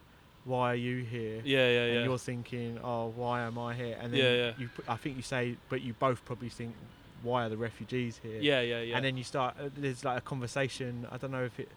"Why 0.45 0.73
are 0.73 0.83
you 0.89 1.05
here?" 1.05 1.43
yeah, 1.45 1.69
yeah, 1.77 1.85
and 1.85 1.95
yeah. 1.97 2.05
you're 2.05 2.19
thinking, 2.33 2.79
"Oh, 2.83 3.13
why 3.15 3.43
am 3.43 3.57
I 3.59 3.75
here?" 3.75 3.97
And 4.01 4.13
then 4.13 4.21
Yeah, 4.21 4.33
yeah. 4.47 4.53
you, 4.59 4.71
I 4.89 4.97
think 4.97 5.17
you 5.17 5.23
say, 5.23 5.57
but 5.69 5.83
you 5.83 5.93
both 5.93 6.25
probably 6.25 6.49
think, 6.49 6.75
"Why 7.23 7.45
are 7.45 7.51
the 7.51 7.57
refugees 7.59 8.19
here?" 8.23 8.41
Yeah, 8.41 8.63
yeah, 8.63 8.81
yeah. 8.81 8.97
And 8.97 9.05
then 9.05 9.17
you 9.19 9.25
start. 9.25 9.55
Uh, 9.61 9.69
there's 9.77 10.03
like 10.05 10.19
a 10.19 10.23
conversation. 10.23 11.07
I 11.13 11.19
don't 11.19 11.31
know 11.31 11.45
if 11.45 11.61
it. 11.61 11.69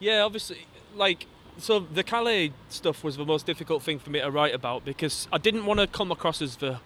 Yeah, 0.00 0.22
obviously, 0.22 0.66
like 0.94 1.26
so 1.58 1.78
the 1.78 2.02
Calais 2.02 2.52
stuff 2.68 3.04
was 3.04 3.16
the 3.16 3.24
most 3.24 3.46
difficult 3.46 3.82
thing 3.82 3.98
for 4.00 4.10
me 4.10 4.20
to 4.20 4.30
write 4.30 4.54
about 4.54 4.84
because 4.84 5.28
I 5.32 5.38
didn't 5.38 5.64
want 5.66 5.78
to 5.80 5.86
come 5.86 6.10
across 6.10 6.42
as 6.42 6.56
the 6.56 6.80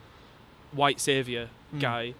white 0.72 1.00
savior 1.00 1.48
Mm. 1.74 1.80
guy. 1.80 2.14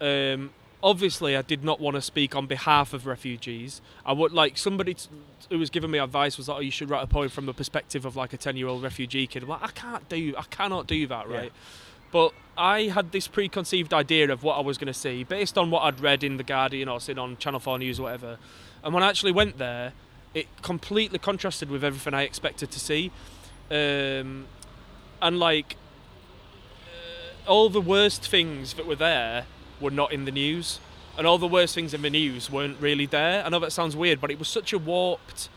Um, 0.00 0.50
obviously, 0.82 1.36
I 1.36 1.42
did 1.42 1.62
not 1.64 1.80
want 1.80 1.94
to 1.96 2.02
speak 2.02 2.34
on 2.34 2.46
behalf 2.46 2.92
of 2.92 3.06
refugees. 3.06 3.80
I 4.04 4.12
would 4.12 4.32
like 4.32 4.58
somebody 4.58 4.94
t- 4.94 5.08
who 5.50 5.58
was 5.58 5.70
giving 5.70 5.90
me 5.90 5.98
advice 5.98 6.36
was 6.36 6.48
like, 6.48 6.58
"Oh, 6.58 6.60
you 6.60 6.70
should 6.70 6.90
write 6.90 7.02
a 7.04 7.06
poem 7.06 7.28
from 7.28 7.46
the 7.46 7.54
perspective 7.54 8.04
of 8.04 8.16
like 8.16 8.32
a 8.32 8.36
ten-year-old 8.36 8.82
refugee 8.82 9.26
kid." 9.26 9.42
I'm 9.42 9.48
like, 9.48 9.62
I 9.62 9.68
can't 9.68 10.08
do, 10.08 10.34
I 10.36 10.42
cannot 10.44 10.86
do 10.86 11.06
that, 11.06 11.28
Yeah. 11.28 11.36
right? 11.36 11.52
But 12.10 12.32
I 12.58 12.82
had 12.84 13.12
this 13.12 13.26
preconceived 13.28 13.94
idea 13.94 14.30
of 14.30 14.42
what 14.42 14.58
I 14.58 14.60
was 14.60 14.76
going 14.76 14.92
to 14.92 14.98
see 14.98 15.24
based 15.24 15.56
on 15.56 15.70
what 15.70 15.80
I'd 15.84 16.00
read 16.00 16.22
in 16.22 16.36
the 16.36 16.42
Guardian 16.44 16.88
or 16.88 17.00
seen 17.00 17.18
on 17.18 17.38
Channel 17.38 17.60
Four 17.60 17.78
News 17.78 17.98
or 17.98 18.04
whatever. 18.04 18.38
And 18.84 18.92
when 18.92 19.02
I 19.02 19.08
actually 19.08 19.32
went 19.32 19.58
there, 19.58 19.92
it 20.34 20.46
completely 20.62 21.18
contrasted 21.18 21.70
with 21.70 21.82
everything 21.84 22.12
I 22.12 22.22
expected 22.22 22.70
to 22.70 22.80
see. 22.80 23.10
Um, 23.70 24.46
and 25.22 25.38
like 25.38 25.76
uh, 27.46 27.50
all 27.50 27.70
the 27.70 27.80
worst 27.80 28.26
things 28.26 28.74
that 28.74 28.86
were 28.86 28.96
there 28.96 29.46
were 29.82 29.90
not 29.90 30.12
in 30.12 30.24
the 30.24 30.32
news, 30.32 30.78
and 31.18 31.26
all 31.26 31.38
the 31.38 31.46
worst 31.46 31.74
things 31.74 31.92
in 31.92 32.02
the 32.02 32.10
news 32.10 32.50
weren't 32.50 32.80
really 32.80 33.06
there. 33.06 33.44
I 33.44 33.48
know 33.50 33.58
that 33.58 33.72
sounds 33.72 33.94
weird, 33.94 34.20
but 34.20 34.30
it 34.30 34.38
was 34.38 34.48
such 34.48 34.72
a 34.72 34.78
warped 34.78 35.48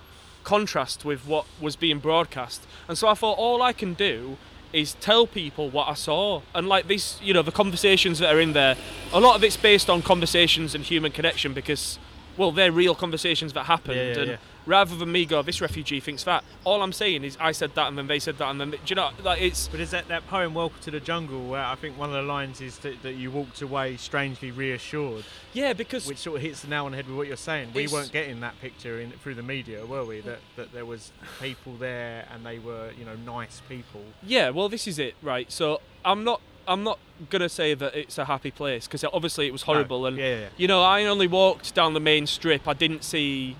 contrast 0.43 1.05
with 1.05 1.25
what 1.25 1.45
was 1.61 1.75
being 1.75 1.99
broadcast. 1.99 2.65
And 2.87 2.97
so 2.97 3.07
I 3.07 3.13
thought 3.13 3.37
all 3.37 3.61
I 3.61 3.73
can 3.73 3.93
do 3.93 4.37
is 4.73 4.95
tell 4.95 5.25
people 5.25 5.69
what 5.69 5.87
I 5.87 5.93
saw. 5.93 6.41
And 6.53 6.67
like 6.67 6.87
this, 6.87 7.19
you 7.21 7.33
know, 7.33 7.41
the 7.41 7.51
conversations 7.51 8.19
that 8.19 8.33
are 8.33 8.39
in 8.39 8.53
there, 8.53 8.75
a 9.13 9.19
lot 9.19 9.35
of 9.35 9.43
it's 9.43 9.57
based 9.57 9.89
on 9.89 10.01
conversations 10.01 10.75
and 10.75 10.83
human 10.83 11.11
connection 11.11 11.53
because, 11.53 11.97
well, 12.35 12.51
they're 12.51 12.71
real 12.71 12.93
conversations 12.93 13.53
that 13.53 13.65
happened. 13.65 13.97
Yeah, 13.97 14.03
yeah, 14.03 14.19
and 14.19 14.31
yeah. 14.31 14.37
Rather 14.65 14.95
than 14.95 15.11
me 15.11 15.25
go, 15.25 15.41
this 15.41 15.61
refugee 15.61 15.99
thinks 15.99 16.23
that, 16.23 16.43
all 16.63 16.81
I'm 16.81 16.93
saying 16.93 17.23
is 17.23 17.37
I 17.39 17.51
said 17.51 17.75
that 17.75 17.87
and 17.87 17.97
then 17.97 18.07
they 18.07 18.19
said 18.19 18.37
that 18.39 18.49
and 18.49 18.59
then, 18.59 18.71
do 18.71 18.77
you 18.87 18.95
know, 18.95 19.11
like 19.23 19.41
it's, 19.41 19.67
But 19.67 19.79
is 19.79 19.91
that 19.91 20.07
that 20.07 20.27
poem 20.27 20.53
"Welcome 20.53 20.79
to 20.81 20.91
the 20.91 20.99
Jungle" 20.99 21.47
where 21.47 21.63
I 21.63 21.75
think 21.75 21.97
one 21.97 22.09
of 22.09 22.15
the 22.15 22.21
lines 22.21 22.61
is 22.61 22.77
that, 22.79 23.01
that 23.03 23.13
you 23.13 23.31
walked 23.31 23.61
away 23.61 23.97
strangely 23.97 24.51
reassured, 24.51 25.25
yeah, 25.53 25.73
because 25.73 26.07
which 26.07 26.17
sort 26.17 26.37
of 26.37 26.41
hits 26.41 26.61
the 26.61 26.67
nail 26.67 26.85
on 26.85 26.91
the 26.91 26.97
head 26.97 27.07
with 27.07 27.17
what 27.17 27.27
you're 27.27 27.37
saying. 27.37 27.69
We 27.73 27.87
weren't 27.87 28.11
getting 28.11 28.39
that 28.41 28.59
picture 28.61 28.99
in 28.99 29.11
through 29.11 29.35
the 29.35 29.43
media, 29.43 29.85
were 29.85 30.03
we? 30.05 30.21
That 30.21 30.39
that 30.55 30.73
there 30.73 30.85
was 30.85 31.11
people 31.41 31.75
there 31.77 32.25
and 32.33 32.45
they 32.45 32.59
were 32.59 32.91
you 32.97 33.05
know 33.05 33.15
nice 33.25 33.61
people. 33.69 34.01
Yeah, 34.23 34.49
well, 34.49 34.69
this 34.69 34.87
is 34.87 34.99
it, 34.99 35.15
right? 35.21 35.51
So 35.51 35.81
I'm 36.03 36.23
not, 36.23 36.41
I'm 36.67 36.83
not 36.83 36.99
gonna 37.29 37.49
say 37.49 37.73
that 37.75 37.95
it's 37.95 38.17
a 38.17 38.25
happy 38.25 38.51
place 38.51 38.87
because 38.87 39.03
obviously 39.13 39.47
it 39.47 39.51
was 39.51 39.61
horrible, 39.63 40.01
No. 40.01 40.05
and 40.07 40.17
yeah, 40.17 40.23
yeah, 40.25 40.39
yeah. 40.41 40.47
you 40.57 40.67
know, 40.67 40.81
I 40.81 41.05
only 41.05 41.27
walked 41.27 41.75
down 41.75 41.93
the 41.93 41.99
main 41.99 42.25
strip. 42.27 42.67
I 42.67 42.73
didn't 42.73 43.03
see 43.03 43.55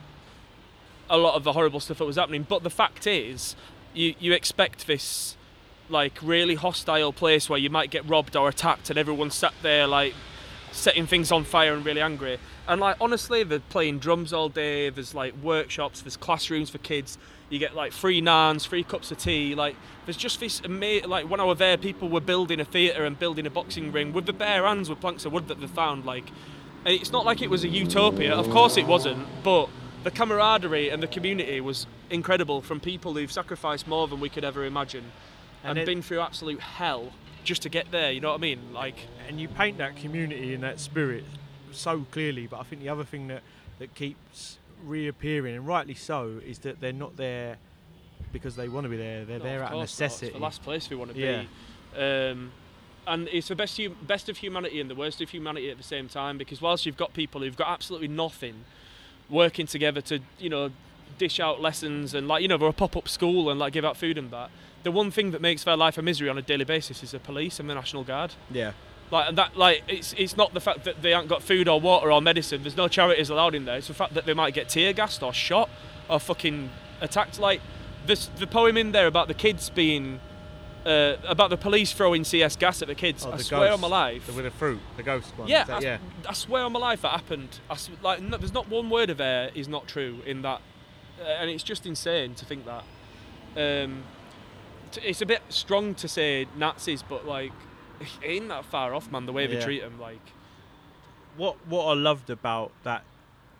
a 1.09 1.17
lot 1.17 1.35
of 1.35 1.43
the 1.43 1.53
horrible 1.53 1.79
stuff 1.79 1.97
that 1.99 2.05
was 2.05 2.15
happening. 2.15 2.45
But 2.47 2.63
the 2.63 2.69
fact 2.69 3.07
is, 3.07 3.55
you 3.93 4.15
you 4.19 4.33
expect 4.33 4.87
this 4.87 5.37
like 5.89 6.17
really 6.21 6.55
hostile 6.55 7.13
place 7.13 7.49
where 7.49 7.59
you 7.59 7.69
might 7.69 7.91
get 7.91 8.07
robbed 8.07 8.35
or 8.35 8.49
attacked, 8.49 8.89
and 8.89 8.97
everyone 8.99 9.31
sat 9.31 9.53
there 9.61 9.87
like 9.87 10.13
setting 10.71 11.07
things 11.07 11.31
on 11.31 11.43
fire 11.43 11.73
and 11.73 11.85
really 11.85 12.01
angry. 12.01 12.37
And 12.67 12.81
like 12.81 12.97
honestly, 12.99 13.43
they're 13.43 13.59
playing 13.59 13.99
drums 13.99 14.33
all 14.33 14.49
day. 14.49 14.89
There's 14.89 15.13
like 15.13 15.33
workshops. 15.41 16.01
There's 16.01 16.17
classrooms 16.17 16.69
for 16.69 16.79
kids. 16.79 17.17
You 17.49 17.59
get 17.59 17.75
like 17.75 17.91
free 17.91 18.21
naans, 18.21 18.67
free 18.67 18.83
cups 18.83 19.11
of 19.11 19.19
tea. 19.19 19.55
Like 19.55 19.75
there's 20.05 20.17
just 20.17 20.39
this 20.39 20.61
amazing. 20.61 21.09
Like 21.09 21.29
when 21.29 21.39
I 21.39 21.43
was 21.43 21.59
there, 21.59 21.77
people 21.77 22.09
were 22.09 22.21
building 22.21 22.59
a 22.59 22.65
theatre 22.65 23.05
and 23.05 23.17
building 23.17 23.45
a 23.45 23.49
boxing 23.49 23.91
ring 23.91 24.13
with 24.13 24.25
the 24.25 24.33
bare 24.33 24.65
hands 24.65 24.89
with 24.89 24.99
planks 24.99 25.25
of 25.25 25.31
wood 25.31 25.47
that 25.47 25.61
they 25.61 25.67
found. 25.67 26.05
Like 26.05 26.29
and 26.85 26.93
it's 26.93 27.11
not 27.11 27.25
like 27.25 27.41
it 27.41 27.49
was 27.49 27.63
a 27.63 27.67
utopia. 27.67 28.33
Of 28.33 28.49
course 28.49 28.77
it 28.77 28.85
wasn't, 28.85 29.27
but 29.43 29.69
the 30.05 30.11
camaraderie 30.11 30.89
and 30.89 31.01
the 31.03 31.07
community 31.07 31.59
was 31.59 31.87
incredible 32.11 32.61
from 32.61 32.79
people 32.79 33.15
who've 33.15 33.31
sacrificed 33.31 33.87
more 33.87 34.07
than 34.07 34.19
we 34.19 34.29
could 34.29 34.43
ever 34.45 34.63
imagine 34.63 35.03
and, 35.63 35.71
And 35.71 35.79
it- 35.79 35.85
been 35.87 36.01
through 36.03 36.19
absolute 36.21 36.59
hell 36.61 37.11
just 37.43 37.63
to 37.63 37.69
get 37.69 37.89
there. 37.91 38.11
You 38.11 38.21
know 38.21 38.29
what 38.29 38.35
I 38.35 38.41
mean? 38.41 38.71
Like 38.71 38.95
and 39.27 39.41
you 39.41 39.47
paint 39.47 39.79
that 39.79 39.95
community 39.97 40.53
and 40.53 40.61
that 40.63 40.79
spirit 40.79 41.23
so 41.71 42.05
clearly. 42.11 42.45
But 42.47 42.59
I 42.59 42.63
think 42.63 42.81
the 42.83 42.89
other 42.89 43.03
thing 43.03 43.27
that 43.27 43.41
that 43.79 43.93
keeps 43.95 44.59
reappearing, 44.85 45.55
and 45.55 45.65
rightly 45.67 45.95
so, 45.95 46.39
is 46.45 46.59
that 46.59 46.79
they're 46.81 46.93
not 46.93 47.17
there 47.17 47.57
because 48.31 48.55
they 48.55 48.69
want 48.69 48.85
to 48.85 48.89
be 48.89 48.97
there. 48.97 49.25
They're 49.25 49.39
No, 49.39 49.43
there 49.43 49.59
out 49.63 49.71
of 49.71 49.73
course 49.73 49.99
not. 49.99 50.05
It's 50.05 50.19
the 50.33 50.37
last 50.37 50.61
place 50.61 50.89
we 50.89 50.95
want 50.95 51.13
to 51.13 51.19
Yeah. 51.19 51.43
be. 51.95 51.99
Um, 52.01 52.51
and 53.07 53.27
it's 53.29 53.47
the 53.49 53.55
best, 53.55 53.77
hum- 53.81 53.97
best 54.03 54.29
of 54.29 54.37
humanity 54.37 54.79
and 54.79 54.89
the 54.89 54.95
worst 54.95 55.19
of 55.21 55.29
humanity 55.29 55.69
at 55.71 55.77
the 55.77 55.83
same 55.83 56.07
time 56.07 56.37
because 56.37 56.61
whilst 56.61 56.85
you've 56.85 56.97
got 56.97 57.13
people 57.13 57.41
who've 57.41 57.55
got 57.57 57.67
absolutely 57.69 58.07
nothing 58.07 58.65
working 59.29 59.67
together 59.67 60.01
to, 60.01 60.19
you 60.39 60.49
know, 60.49 60.71
dish 61.17 61.39
out 61.39 61.61
lessons 61.61 62.13
and 62.13 62.27
like, 62.27 62.41
you 62.41 62.47
know, 62.47 62.57
they're 62.57 62.69
a 62.69 62.73
pop-up 62.73 63.07
school 63.07 63.49
and 63.49 63.59
like 63.59 63.73
give 63.73 63.85
out 63.85 63.97
food 63.97 64.17
and 64.17 64.31
that, 64.31 64.49
the 64.83 64.91
one 64.91 65.11
thing 65.11 65.31
that 65.31 65.41
makes 65.41 65.63
their 65.63 65.77
life 65.77 65.97
a 65.97 66.01
misery 66.01 66.29
on 66.29 66.37
a 66.37 66.41
daily 66.41 66.65
basis 66.65 67.01
is 67.03 67.11
the 67.11 67.19
police 67.19 67.59
and 67.59 67.69
the 67.69 67.73
National 67.73 68.03
Guard. 68.03 68.33
Yeah. 68.51 68.73
Like 69.11 69.29
and 69.29 69.37
that, 69.37 69.55
like 69.55 69.83
it's 69.87 70.13
it's 70.13 70.35
not 70.35 70.53
the 70.53 70.59
fact 70.59 70.83
that 70.83 71.01
they 71.01 71.11
haven't 71.11 71.27
got 71.27 71.43
food 71.43 71.67
or 71.67 71.79
water 71.79 72.11
or 72.11 72.21
medicine. 72.21 72.63
There's 72.63 72.77
no 72.77 72.87
charities 72.87 73.29
allowed 73.29 73.55
in 73.55 73.65
there. 73.65 73.77
It's 73.77 73.87
the 73.87 73.93
fact 73.93 74.13
that 74.15 74.25
they 74.25 74.33
might 74.33 74.53
get 74.53 74.67
tear 74.67 74.93
gassed 74.93 75.21
or 75.21 75.33
shot 75.33 75.69
or 76.09 76.19
fucking 76.19 76.69
attacked. 77.01 77.39
Like 77.39 77.61
this, 78.05 78.27
the 78.27 78.47
poem 78.47 78.77
in 78.77 78.91
there 78.91 79.07
about 79.07 79.27
the 79.27 79.33
kids 79.33 79.69
being, 79.69 80.19
uh, 80.85 81.17
about 81.27 81.49
the 81.49 81.57
police 81.57 81.91
throwing 81.93 82.23
CS 82.23 82.55
gas 82.55 82.81
at 82.81 82.87
the 82.87 82.95
kids. 82.95 83.25
Oh, 83.25 83.31
I 83.31 83.37
the 83.37 83.43
swear 83.43 83.71
on 83.73 83.79
my 83.81 83.87
life. 83.87 84.25
The, 84.27 84.33
with 84.33 84.45
the 84.45 84.51
fruit, 84.51 84.79
the 84.97 85.03
ghost 85.03 85.35
one. 85.37 85.47
yeah, 85.47 85.63
that- 85.65 85.77
I, 85.77 85.85
yeah. 85.85 85.97
I 86.27 86.33
swear 86.33 86.63
on 86.63 86.71
my 86.73 86.79
life 86.79 87.01
that 87.01 87.11
happened. 87.11 87.59
I 87.69 87.77
like, 88.01 88.21
no, 88.21 88.37
there's 88.37 88.53
not 88.53 88.69
one 88.69 88.89
word 88.89 89.09
of 89.09 89.17
there 89.17 89.49
is 89.55 89.67
not 89.67 89.87
true 89.87 90.19
in 90.25 90.41
that, 90.43 90.61
uh, 91.21 91.23
and 91.23 91.49
it's 91.49 91.63
just 91.63 91.85
insane 91.85 92.35
to 92.35 92.45
think 92.45 92.65
that. 92.65 92.83
Um, 93.57 94.03
t- 94.91 95.01
it's 95.01 95.21
a 95.21 95.25
bit 95.25 95.41
strong 95.49 95.95
to 95.95 96.07
say 96.07 96.47
Nazis, 96.57 97.01
but 97.03 97.25
like, 97.25 97.53
it 97.99 98.07
ain't 98.23 98.49
that 98.49 98.65
far 98.65 98.93
off, 98.93 99.11
man. 99.11 99.25
The 99.25 99.31
way 99.33 99.47
they 99.47 99.59
treat 99.61 99.81
them, 99.81 99.99
like. 99.99 100.21
what 101.37 101.55
what 101.67 101.85
I 101.85 101.93
loved 101.93 102.29
about 102.29 102.71
that 102.83 103.03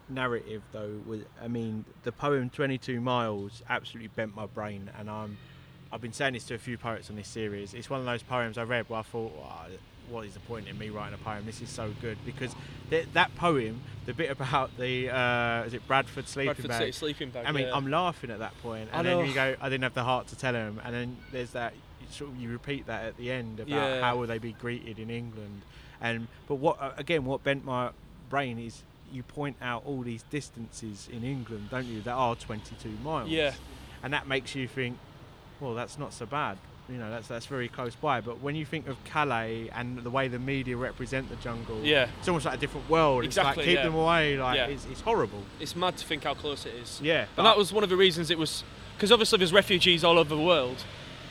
narrative 0.07 0.61
though 0.71 1.01
was 1.07 1.21
I 1.41 1.47
mean 1.47 1.83
the 2.03 2.11
poem 2.11 2.51
22 2.51 3.01
miles 3.01 3.63
absolutely 3.67 4.09
bent 4.09 4.35
my 4.35 4.45
brain 4.45 4.91
and 4.99 5.09
I'm 5.09 5.35
I've 5.95 6.01
been 6.01 6.11
saying 6.11 6.33
this 6.33 6.43
to 6.47 6.55
a 6.55 6.57
few 6.57 6.77
poets 6.77 7.09
on 7.09 7.15
this 7.15 7.29
series 7.29 7.73
it's 7.73 7.89
one 7.89 8.01
of 8.01 8.05
those 8.05 8.21
poems 8.21 8.57
I 8.57 8.63
read 8.63 8.89
where 8.89 8.99
I 8.99 9.03
thought 9.03 9.31
"Oh, 9.41 9.65
what 10.09 10.25
is 10.25 10.33
the 10.33 10.41
point 10.41 10.67
in 10.67 10.77
me 10.77 10.89
writing 10.89 11.13
a 11.13 11.17
poem 11.23 11.45
this 11.45 11.61
is 11.61 11.69
so 11.69 11.93
good 12.01 12.17
because 12.25 12.53
th- 12.89 13.07
that 13.13 13.33
poem 13.37 13.79
the 14.05 14.13
bit 14.13 14.29
about 14.29 14.77
the 14.77 15.09
uh, 15.09 15.63
is 15.63 15.73
it 15.73 15.87
Bradford 15.87 16.27
sleeping 16.27 16.47
Bradford 16.47 16.67
bag 16.67 16.79
City 16.79 16.91
sleeping 16.91 17.29
bag. 17.29 17.45
I 17.47 17.53
mean, 17.53 17.67
yeah. 17.67 17.73
I'm 17.73 17.87
laughing 17.89 18.29
at 18.29 18.39
that 18.39 18.55
point, 18.61 18.89
and 18.91 19.07
then 19.07 19.25
you 19.25 19.33
go, 19.33 19.55
I 19.61 19.69
didn't 19.69 19.83
have 19.83 19.93
the 19.95 20.03
heart 20.03 20.27
to 20.27 20.35
tell 20.35 20.53
him, 20.53 20.79
and 20.83 20.93
then 20.93 21.17
there's 21.31 21.51
that 21.51 21.73
you 22.01 22.07
sort 22.11 22.29
of 22.31 22.37
you 22.37 22.49
repeat 22.51 22.85
that 22.87 23.05
at 23.05 23.17
the 23.17 23.31
end 23.31 23.61
about 23.61 23.69
Yeah. 23.69 24.01
how 24.01 24.17
will 24.17 24.27
they 24.27 24.37
be 24.37 24.51
greeted 24.51 24.99
in 24.99 25.09
England, 25.09 25.61
and 26.01 26.27
but 26.47 26.55
what 26.55 26.79
uh, 26.79 26.91
again, 26.97 27.23
what 27.25 27.41
bent 27.43 27.63
my 27.65 27.89
brain 28.29 28.59
is 28.59 28.83
you 29.13 29.23
point 29.23 29.55
out 29.61 29.83
all 29.85 30.01
these 30.01 30.23
distances 30.23 31.07
in 31.11 31.23
England, 31.23 31.69
don't 31.71 31.85
you, 31.87 32.01
that 32.01 32.11
are 32.13 32.35
22 32.35 32.89
miles, 33.03 33.29
Yeah. 33.29 33.53
and 34.03 34.11
that 34.13 34.27
makes 34.27 34.53
you 34.55 34.67
think, 34.67 34.97
well, 35.65 35.73
that's 35.73 35.97
not 35.97 36.13
so 36.13 36.25
bad. 36.25 36.57
You 36.87 36.97
know, 36.97 37.09
that's 37.09 37.27
that's 37.27 37.47
very 37.47 37.67
close 37.67 37.95
by. 37.95 38.21
But 38.21 38.41
when 38.41 38.55
you 38.55 38.63
think 38.63 38.87
of 38.87 39.03
Calais 39.05 39.69
and 39.75 39.97
the 39.97 40.11
way 40.11 40.27
the 40.27 40.37
media 40.37 40.77
represent 40.77 41.29
the 41.29 41.35
jungle, 41.37 41.79
Yeah. 41.83 42.07
it's 42.19 42.27
almost 42.27 42.45
like 42.45 42.53
a 42.55 42.57
different 42.59 42.87
world. 42.87 43.23
Exactly, 43.25 43.49
It's 43.51 43.57
like 43.57 43.65
keep 43.65 43.75
yeah. 43.77 43.83
them 43.83 43.95
away. 43.95 44.37
Like 44.37 44.57
Yeah. 44.57 44.67
it's, 44.67 44.85
it's 44.85 45.01
horrible. 45.01 45.41
It's 45.59 45.75
mad 45.75 45.97
to 45.97 46.05
think 46.05 46.23
how 46.25 46.35
close 46.35 46.67
it 46.67 46.75
is. 46.75 46.99
Yeah, 47.01 47.25
And 47.37 47.45
that 47.47 47.57
was 47.57 47.73
one 47.73 47.83
of 47.83 47.89
the 47.89 47.97
reasons 47.97 48.29
it 48.29 48.37
was 48.37 48.63
because 48.95 49.11
obviously 49.11 49.39
there's 49.39 49.51
refugees 49.51 50.03
all 50.03 50.19
over 50.19 50.35
the 50.35 50.41
world, 50.41 50.83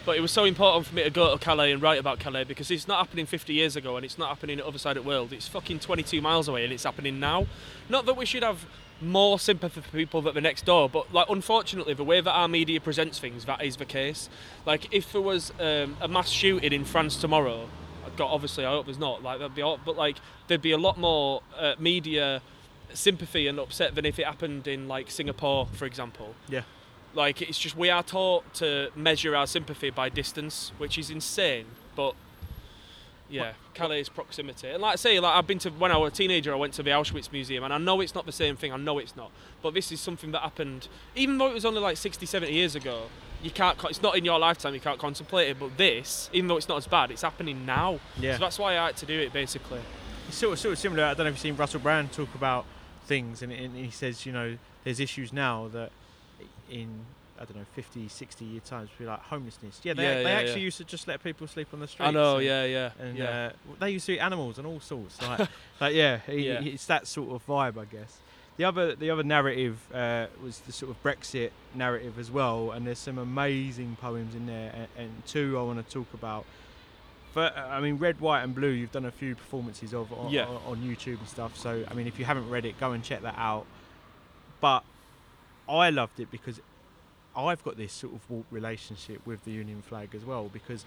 but 0.04 0.16
it 0.16 0.20
was 0.20 0.32
so 0.32 0.44
important 0.44 0.86
for 0.86 0.94
me 0.96 1.04
to 1.04 1.10
go 1.10 1.32
to 1.32 1.38
Calais 1.42 1.70
and 1.70 1.80
write 1.80 2.00
about 2.00 2.18
Calais 2.18 2.42
because 2.44 2.68
it's 2.72 2.88
not 2.88 2.98
happening 2.98 3.24
50 3.24 3.52
years 3.54 3.76
ago 3.76 3.94
and 3.96 4.04
it's 4.04 4.18
not 4.18 4.28
happening 4.30 4.58
at 4.58 4.64
the 4.64 4.68
other 4.68 4.78
side 4.78 4.96
of 4.96 5.04
the 5.04 5.08
world. 5.08 5.32
It's 5.32 5.46
fucking 5.46 5.78
22 5.78 6.20
miles 6.20 6.48
away 6.48 6.64
and 6.64 6.72
it's 6.72 6.82
happening 6.84 7.20
now. 7.20 7.46
Not 7.88 8.06
that 8.06 8.16
we 8.16 8.26
should 8.26 8.42
have 8.42 8.66
more 9.04 9.38
sympathy 9.38 9.80
for 9.80 9.90
people 9.90 10.22
that 10.22 10.36
are 10.36 10.40
next 10.40 10.64
door, 10.64 10.88
but 10.88 11.12
like 11.12 11.28
unfortunately 11.28 11.94
the 11.94 12.04
way 12.04 12.20
that 12.20 12.30
our 12.32 12.48
media 12.48 12.80
presents 12.80 13.18
things, 13.18 13.44
that 13.44 13.62
is 13.62 13.76
the 13.76 13.84
case. 13.84 14.28
Like 14.66 14.92
if 14.92 15.12
there 15.12 15.20
was 15.20 15.52
um, 15.60 15.96
a 16.00 16.08
mass 16.08 16.30
shooting 16.30 16.72
in 16.72 16.84
France 16.84 17.16
tomorrow, 17.16 17.68
God, 18.16 18.28
obviously 18.30 18.64
I 18.64 18.70
hope 18.70 18.86
there's 18.86 18.98
not. 18.98 19.22
Like 19.22 19.38
that'd 19.38 19.54
be, 19.54 19.62
all, 19.62 19.78
but 19.84 19.96
like 19.96 20.16
there'd 20.46 20.62
be 20.62 20.72
a 20.72 20.78
lot 20.78 20.98
more 20.98 21.42
uh, 21.58 21.74
media 21.78 22.42
sympathy 22.92 23.46
and 23.46 23.58
upset 23.58 23.94
than 23.94 24.04
if 24.04 24.18
it 24.18 24.26
happened 24.26 24.66
in 24.66 24.88
like 24.88 25.10
Singapore, 25.10 25.66
for 25.72 25.84
example. 25.84 26.34
Yeah. 26.48 26.62
Like 27.14 27.42
it's 27.42 27.58
just 27.58 27.76
we 27.76 27.90
are 27.90 28.02
taught 28.02 28.54
to 28.54 28.90
measure 28.96 29.36
our 29.36 29.46
sympathy 29.46 29.90
by 29.90 30.08
distance, 30.08 30.72
which 30.78 30.98
is 30.98 31.10
insane. 31.10 31.66
But 31.96 32.14
yeah, 33.28 33.52
Calais' 33.74 34.04
proximity. 34.04 34.68
And 34.68 34.82
like 34.82 34.94
I 34.94 34.96
say, 34.96 35.18
like 35.20 35.34
I've 35.34 35.46
been 35.46 35.58
to 35.60 35.70
when 35.70 35.90
I 35.90 35.96
was 35.96 36.12
a 36.12 36.14
teenager, 36.14 36.52
I 36.52 36.56
went 36.56 36.74
to 36.74 36.82
the 36.82 36.90
Auschwitz 36.90 37.32
Museum, 37.32 37.64
and 37.64 37.72
I 37.72 37.78
know 37.78 38.00
it's 38.00 38.14
not 38.14 38.26
the 38.26 38.32
same 38.32 38.56
thing. 38.56 38.72
I 38.72 38.76
know 38.76 38.98
it's 38.98 39.16
not. 39.16 39.30
But 39.62 39.74
this 39.74 39.90
is 39.92 40.00
something 40.00 40.30
that 40.32 40.42
happened, 40.42 40.88
even 41.14 41.38
though 41.38 41.48
it 41.48 41.54
was 41.54 41.64
only 41.64 41.80
like 41.80 41.96
60, 41.96 42.26
70 42.26 42.52
years 42.52 42.74
ago. 42.74 43.04
You 43.42 43.50
can't. 43.50 43.78
It's 43.84 44.02
not 44.02 44.16
in 44.16 44.24
your 44.24 44.38
lifetime. 44.38 44.74
You 44.74 44.80
can't 44.80 44.98
contemplate 44.98 45.50
it. 45.50 45.58
But 45.58 45.76
this, 45.76 46.30
even 46.32 46.48
though 46.48 46.56
it's 46.56 46.68
not 46.68 46.78
as 46.78 46.86
bad, 46.86 47.10
it's 47.10 47.22
happening 47.22 47.66
now. 47.66 48.00
Yeah. 48.18 48.34
So 48.34 48.40
that's 48.40 48.58
why 48.58 48.78
I 48.78 48.86
had 48.86 48.96
to 48.98 49.06
do 49.06 49.18
it, 49.18 49.32
basically. 49.32 49.80
It's 50.28 50.38
sort 50.38 50.54
of, 50.54 50.58
sort 50.58 50.72
of 50.72 50.78
similar. 50.78 51.04
I 51.04 51.08
don't 51.14 51.24
know 51.24 51.26
if 51.26 51.34
you've 51.34 51.40
seen 51.40 51.56
Russell 51.56 51.80
Brand 51.80 52.12
talk 52.12 52.34
about 52.34 52.64
things, 53.04 53.42
and, 53.42 53.52
and 53.52 53.76
he 53.76 53.90
says, 53.90 54.24
you 54.24 54.32
know, 54.32 54.56
there's 54.84 55.00
issues 55.00 55.32
now 55.32 55.68
that 55.68 55.90
in 56.70 57.04
I 57.40 57.44
don't 57.44 57.56
know 57.56 57.64
50, 57.74 58.08
60 58.08 58.44
year 58.44 58.60
times 58.64 58.90
be 58.98 59.04
like 59.06 59.20
homelessness. 59.20 59.80
Yeah, 59.82 59.94
they, 59.94 60.02
Yeah, 60.04 60.14
they 60.22 60.22
yeah, 60.24 60.28
actually 60.30 60.60
yeah. 60.60 60.64
used 60.66 60.78
to 60.78 60.84
just 60.84 61.08
let 61.08 61.22
people 61.22 61.46
sleep 61.48 61.68
on 61.72 61.80
the 61.80 61.88
streets. 61.88 62.08
I 62.08 62.10
know. 62.12 62.36
and, 62.36 62.46
Yeah, 62.46 62.64
yeah, 62.64 62.90
And 63.00 63.20
uh, 63.20 63.50
they 63.80 63.90
used 63.90 64.06
to 64.06 64.12
eat 64.12 64.20
animals 64.20 64.58
and 64.58 64.66
all 64.66 64.80
sorts. 64.80 65.20
Like, 65.20 65.48
like 65.80 65.94
yeah, 65.94 66.18
he, 66.26 66.46
Yeah. 66.48 66.60
he- 66.60 66.70
it's 66.70 66.86
that 66.86 67.06
sort 67.06 67.32
of 67.34 67.44
vibe, 67.46 67.76
I 67.80 67.86
guess. 67.86 68.18
The 68.56 68.64
other, 68.66 68.94
the 68.94 69.10
other 69.10 69.24
narrative 69.24 69.78
uh, 69.92 70.26
was 70.40 70.60
the 70.60 70.70
sort 70.70 70.90
of 70.92 71.02
Brexit 71.02 71.50
narrative 71.74 72.20
as 72.20 72.30
well, 72.30 72.70
and 72.70 72.86
there's 72.86 73.00
some 73.00 73.18
amazing 73.18 73.96
poems 74.00 74.36
in 74.36 74.46
there, 74.46 74.70
and, 74.72 74.86
and 74.96 75.26
two 75.26 75.58
I 75.58 75.62
want 75.62 75.84
to 75.84 75.92
talk 75.92 76.06
about. 76.14 76.44
For, 77.32 77.42
I 77.52 77.80
mean, 77.80 77.96
Red, 77.96 78.20
White, 78.20 78.44
and 78.44 78.54
Blue. 78.54 78.68
You've 78.68 78.92
done 78.92 79.06
a 79.06 79.10
few 79.10 79.34
performances 79.34 79.92
of 79.92 80.12
on, 80.12 80.32
on, 80.38 80.56
on 80.66 80.76
YouTube 80.76 81.18
and 81.18 81.26
stuff. 81.28 81.58
So, 81.58 81.82
I 81.90 81.94
mean, 81.94 82.06
if 82.06 82.16
you 82.16 82.24
haven't 82.26 82.48
read 82.48 82.64
it, 82.64 82.78
go 82.78 82.92
and 82.92 83.02
check 83.02 83.22
that 83.22 83.34
out. 83.36 83.66
But 84.60 84.84
I 85.68 85.90
loved 85.90 86.20
it 86.20 86.30
because 86.30 86.60
I've 87.36 87.62
got 87.64 87.76
this 87.76 87.92
sort 87.92 88.14
of 88.14 88.28
warped 88.30 88.52
relationship 88.52 89.24
with 89.26 89.44
the 89.44 89.50
Union 89.50 89.82
flag 89.82 90.14
as 90.14 90.24
well 90.24 90.48
because 90.52 90.84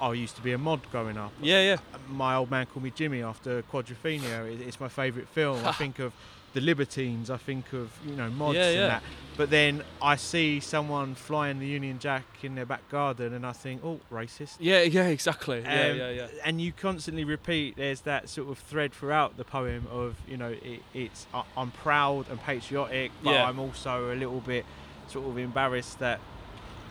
I 0.00 0.12
used 0.12 0.36
to 0.36 0.42
be 0.42 0.52
a 0.52 0.58
mod 0.58 0.80
growing 0.90 1.16
up. 1.18 1.32
yeah, 1.42 1.60
yeah. 1.62 1.76
My 2.08 2.34
old 2.36 2.50
man 2.50 2.66
called 2.66 2.84
me 2.84 2.90
Jimmy 2.90 3.22
after 3.22 3.62
Quadrophenia. 3.62 4.60
It's 4.66 4.80
my 4.80 4.88
favourite 4.88 5.28
film. 5.28 5.64
I 5.64 5.72
think 5.82 5.98
of 5.98 6.12
the 6.52 6.60
Libertines. 6.60 7.30
I 7.30 7.36
think 7.36 7.72
of 7.74 7.90
you 8.06 8.16
know 8.16 8.28
mods 8.30 8.56
Yeah, 8.56 8.64
and 8.68 8.90
that. 8.90 9.02
But 9.36 9.50
then 9.50 9.82
I 10.02 10.16
see 10.16 10.58
someone 10.60 11.14
flying 11.14 11.60
the 11.60 11.66
Union 11.66 11.98
Jack 11.98 12.24
in 12.42 12.54
their 12.56 12.66
back 12.66 12.88
garden, 12.90 13.32
and 13.34 13.46
I 13.46 13.52
think, 13.52 13.82
oh, 13.84 14.00
racist. 14.10 14.56
Yeah, 14.58 14.82
yeah, 14.82 15.06
exactly. 15.06 15.60
Yeah, 15.62 15.86
Um, 15.90 15.96
yeah, 15.96 16.10
yeah. 16.10 16.26
And 16.44 16.60
you 16.60 16.72
constantly 16.72 17.24
repeat. 17.24 17.76
There's 17.76 18.00
that 18.02 18.28
sort 18.28 18.50
of 18.50 18.58
thread 18.58 18.92
throughout 18.92 19.36
the 19.36 19.44
poem 19.44 19.86
of 19.90 20.16
you 20.26 20.36
know 20.38 20.48
it, 20.62 20.80
it's 20.94 21.26
I, 21.34 21.44
I'm 21.56 21.70
proud 21.72 22.28
and 22.30 22.40
patriotic, 22.42 23.12
but 23.22 23.32
Yeah. 23.32 23.48
I'm 23.48 23.58
also 23.58 24.12
a 24.12 24.16
little 24.16 24.40
bit 24.40 24.64
sort 25.10 25.26
of 25.28 25.38
embarrassed 25.38 25.98
that 25.98 26.20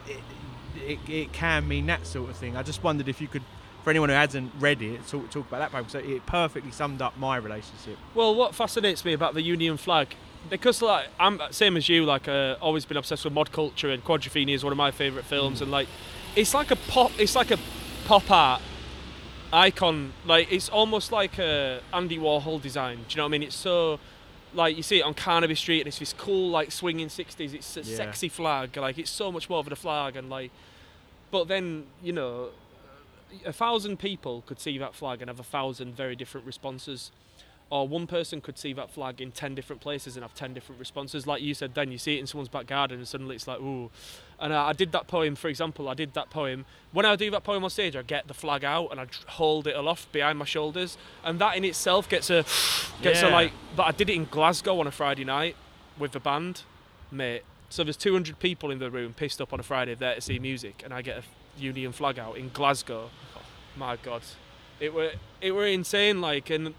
it, 0.08 0.20
it, 0.86 1.00
it 1.10 1.34
can 1.34 1.68
mean 1.68 1.86
that 1.88 2.06
sort 2.06 2.30
of 2.30 2.36
thing. 2.36 2.56
I 2.56 2.64
just 2.64 2.84
wondered 2.84 3.08
if 3.08 3.22
you 3.22 3.28
could, 3.28 3.44
for 3.84 3.90
anyone 3.90 4.10
who 4.10 4.16
hasn't 4.16 4.52
read 4.60 4.82
it, 4.82 5.08
talk, 5.08 5.30
talk 5.30 5.48
about 5.48 5.60
that 5.60 5.72
poem. 5.72 5.88
So 5.88 6.00
it 6.00 6.26
perfectly 6.26 6.72
summed 6.72 7.02
up 7.02 7.18
my 7.18 7.38
relationship. 7.38 7.98
Well, 8.14 8.36
what 8.36 8.56
fascinates 8.56 9.06
me 9.06 9.14
about 9.14 9.34
the 9.34 9.42
Union 9.42 9.78
flag, 9.78 10.16
because 10.50 10.82
like 10.82 11.08
I'm 11.20 11.40
same 11.52 11.78
as 11.78 11.90
you, 11.90 12.06
like 12.06 12.28
uh, 12.28 12.56
always 12.62 12.86
been 12.86 12.98
obsessed 12.98 13.26
with 13.26 13.34
mod 13.34 13.52
culture, 13.52 13.90
and 13.90 14.04
Quadrophenia 14.04 14.54
is 14.54 14.64
one 14.64 14.72
of 14.72 14.78
my 14.78 14.92
favourite 14.92 15.26
films, 15.26 15.62
and 15.62 15.72
like 15.72 15.88
it's 16.36 16.54
like 16.54 16.72
a 16.72 16.76
pop, 16.76 17.12
it's 17.18 17.36
like 17.36 17.52
a 17.52 17.58
pop 18.06 18.30
art 18.32 18.62
icon. 19.52 20.14
Like 20.26 20.52
it's 20.52 20.70
almost 20.70 21.12
like 21.12 21.40
a 21.40 21.82
Andy 21.94 22.18
Warhol 22.18 22.62
design. 22.62 22.98
Do 22.98 23.04
you 23.10 23.18
know 23.18 23.24
what 23.24 23.30
I 23.30 23.32
mean? 23.32 23.44
It's 23.44 23.56
so 23.56 24.00
like 24.54 24.76
you 24.78 24.84
see 24.84 25.00
it 25.00 25.04
on 25.04 25.14
Carnaby 25.14 25.56
Street, 25.56 25.80
and 25.82 25.88
it's 25.88 26.00
this 26.00 26.14
cool 26.14 26.50
like 26.50 26.72
swinging 26.72 27.08
'60s. 27.08 27.54
It's 27.54 27.78
a 27.78 27.82
Yeah. 27.82 27.96
sexy 27.96 28.30
flag. 28.30 28.76
Like 28.78 28.98
it's 28.98 29.12
so 29.12 29.32
much 29.32 29.50
more 29.50 29.64
than 29.64 29.74
a 29.74 29.78
flag, 29.78 30.16
and 30.16 30.30
like, 30.30 30.52
but 31.32 31.48
then 31.48 31.86
you 32.04 32.14
know, 32.14 32.50
a 33.46 33.54
thousand 33.54 33.98
people 34.00 34.44
could 34.48 34.60
see 34.60 34.78
that 34.78 34.96
flag 34.96 35.22
and 35.22 35.30
have 35.30 35.40
a 35.40 35.44
thousand 35.44 35.96
very 35.96 36.16
different 36.16 36.48
responses. 36.48 37.12
Or 37.72 37.88
one 37.88 38.08
person 38.08 38.42
could 38.42 38.58
see 38.58 38.74
that 38.74 38.90
flag 38.90 39.22
in 39.22 39.32
10 39.32 39.54
different 39.54 39.80
places 39.82 40.16
and 40.16 40.24
have 40.24 40.34
10 40.34 40.54
different 40.54 40.80
responses. 40.80 41.28
Like 41.28 41.42
you 41.42 41.54
said 41.54 41.76
then, 41.76 41.92
you 41.92 42.00
see 42.00 42.18
it 42.18 42.20
in 42.20 42.28
someone's 42.28 42.50
back 42.50 42.66
garden 42.66 42.98
and 42.98 43.08
suddenly 43.08 43.36
it's 43.36 43.48
like, 43.48 43.60
ooh. 43.60 43.92
And 44.40 44.52
uh, 44.52 44.66
I 44.66 44.74
did 44.74 44.92
that 44.94 45.08
poem, 45.08 45.36
for 45.36 45.50
example, 45.50 45.88
I 45.88 45.94
did 45.94 46.14
that 46.16 46.32
poem. 46.32 46.66
When 46.92 47.06
I 47.06 47.16
do 47.16 47.30
that 47.30 47.44
poem 47.44 47.64
on 47.64 47.70
stage, 47.70 47.96
I 47.96 48.02
get 48.02 48.28
the 48.28 48.34
flag 48.34 48.64
out 48.64 48.88
and 48.90 49.00
I 49.00 49.06
hold 49.28 49.68
it 49.68 49.76
aloft 49.76 50.12
behind 50.12 50.40
my 50.40 50.46
shoulders. 50.46 50.98
And 51.24 51.38
that 51.40 51.58
in 51.58 51.64
itself 51.64 52.10
gets 52.10 52.32
a, 52.32 52.44
gets 53.04 53.22
a 53.22 53.30
like, 53.30 53.52
but 53.76 53.84
I 53.84 53.92
did 53.92 54.10
it 54.10 54.16
in 54.16 54.26
Glasgow 54.26 54.80
on 54.80 54.88
a 54.88 54.92
Friday 54.92 55.24
night 55.24 55.56
with 56.00 56.14
the 56.14 56.20
band, 56.20 56.64
mate. 57.12 57.44
So 57.70 57.84
there's 57.84 57.98
200 57.98 58.40
people 58.40 58.72
in 58.72 58.80
the 58.80 58.90
room 58.90 59.14
pissed 59.14 59.40
up 59.40 59.54
on 59.54 59.60
a 59.60 59.64
Friday 59.64 59.94
there 59.94 60.16
to 60.16 60.22
see 60.22 60.40
music 60.40 60.82
and 60.84 60.92
I 60.92 61.04
get 61.04 61.20
a 61.20 61.24
Union 61.62 61.92
flag 61.92 62.18
out 62.18 62.36
in 62.36 62.50
Glasgow. 62.50 63.12
My 63.78 63.96
God. 63.98 64.24
It 64.80 64.94
were, 64.94 65.12
it 65.42 65.52
were 65.52 65.68
insane, 65.68 66.22
like, 66.22 66.50
and 66.50 66.74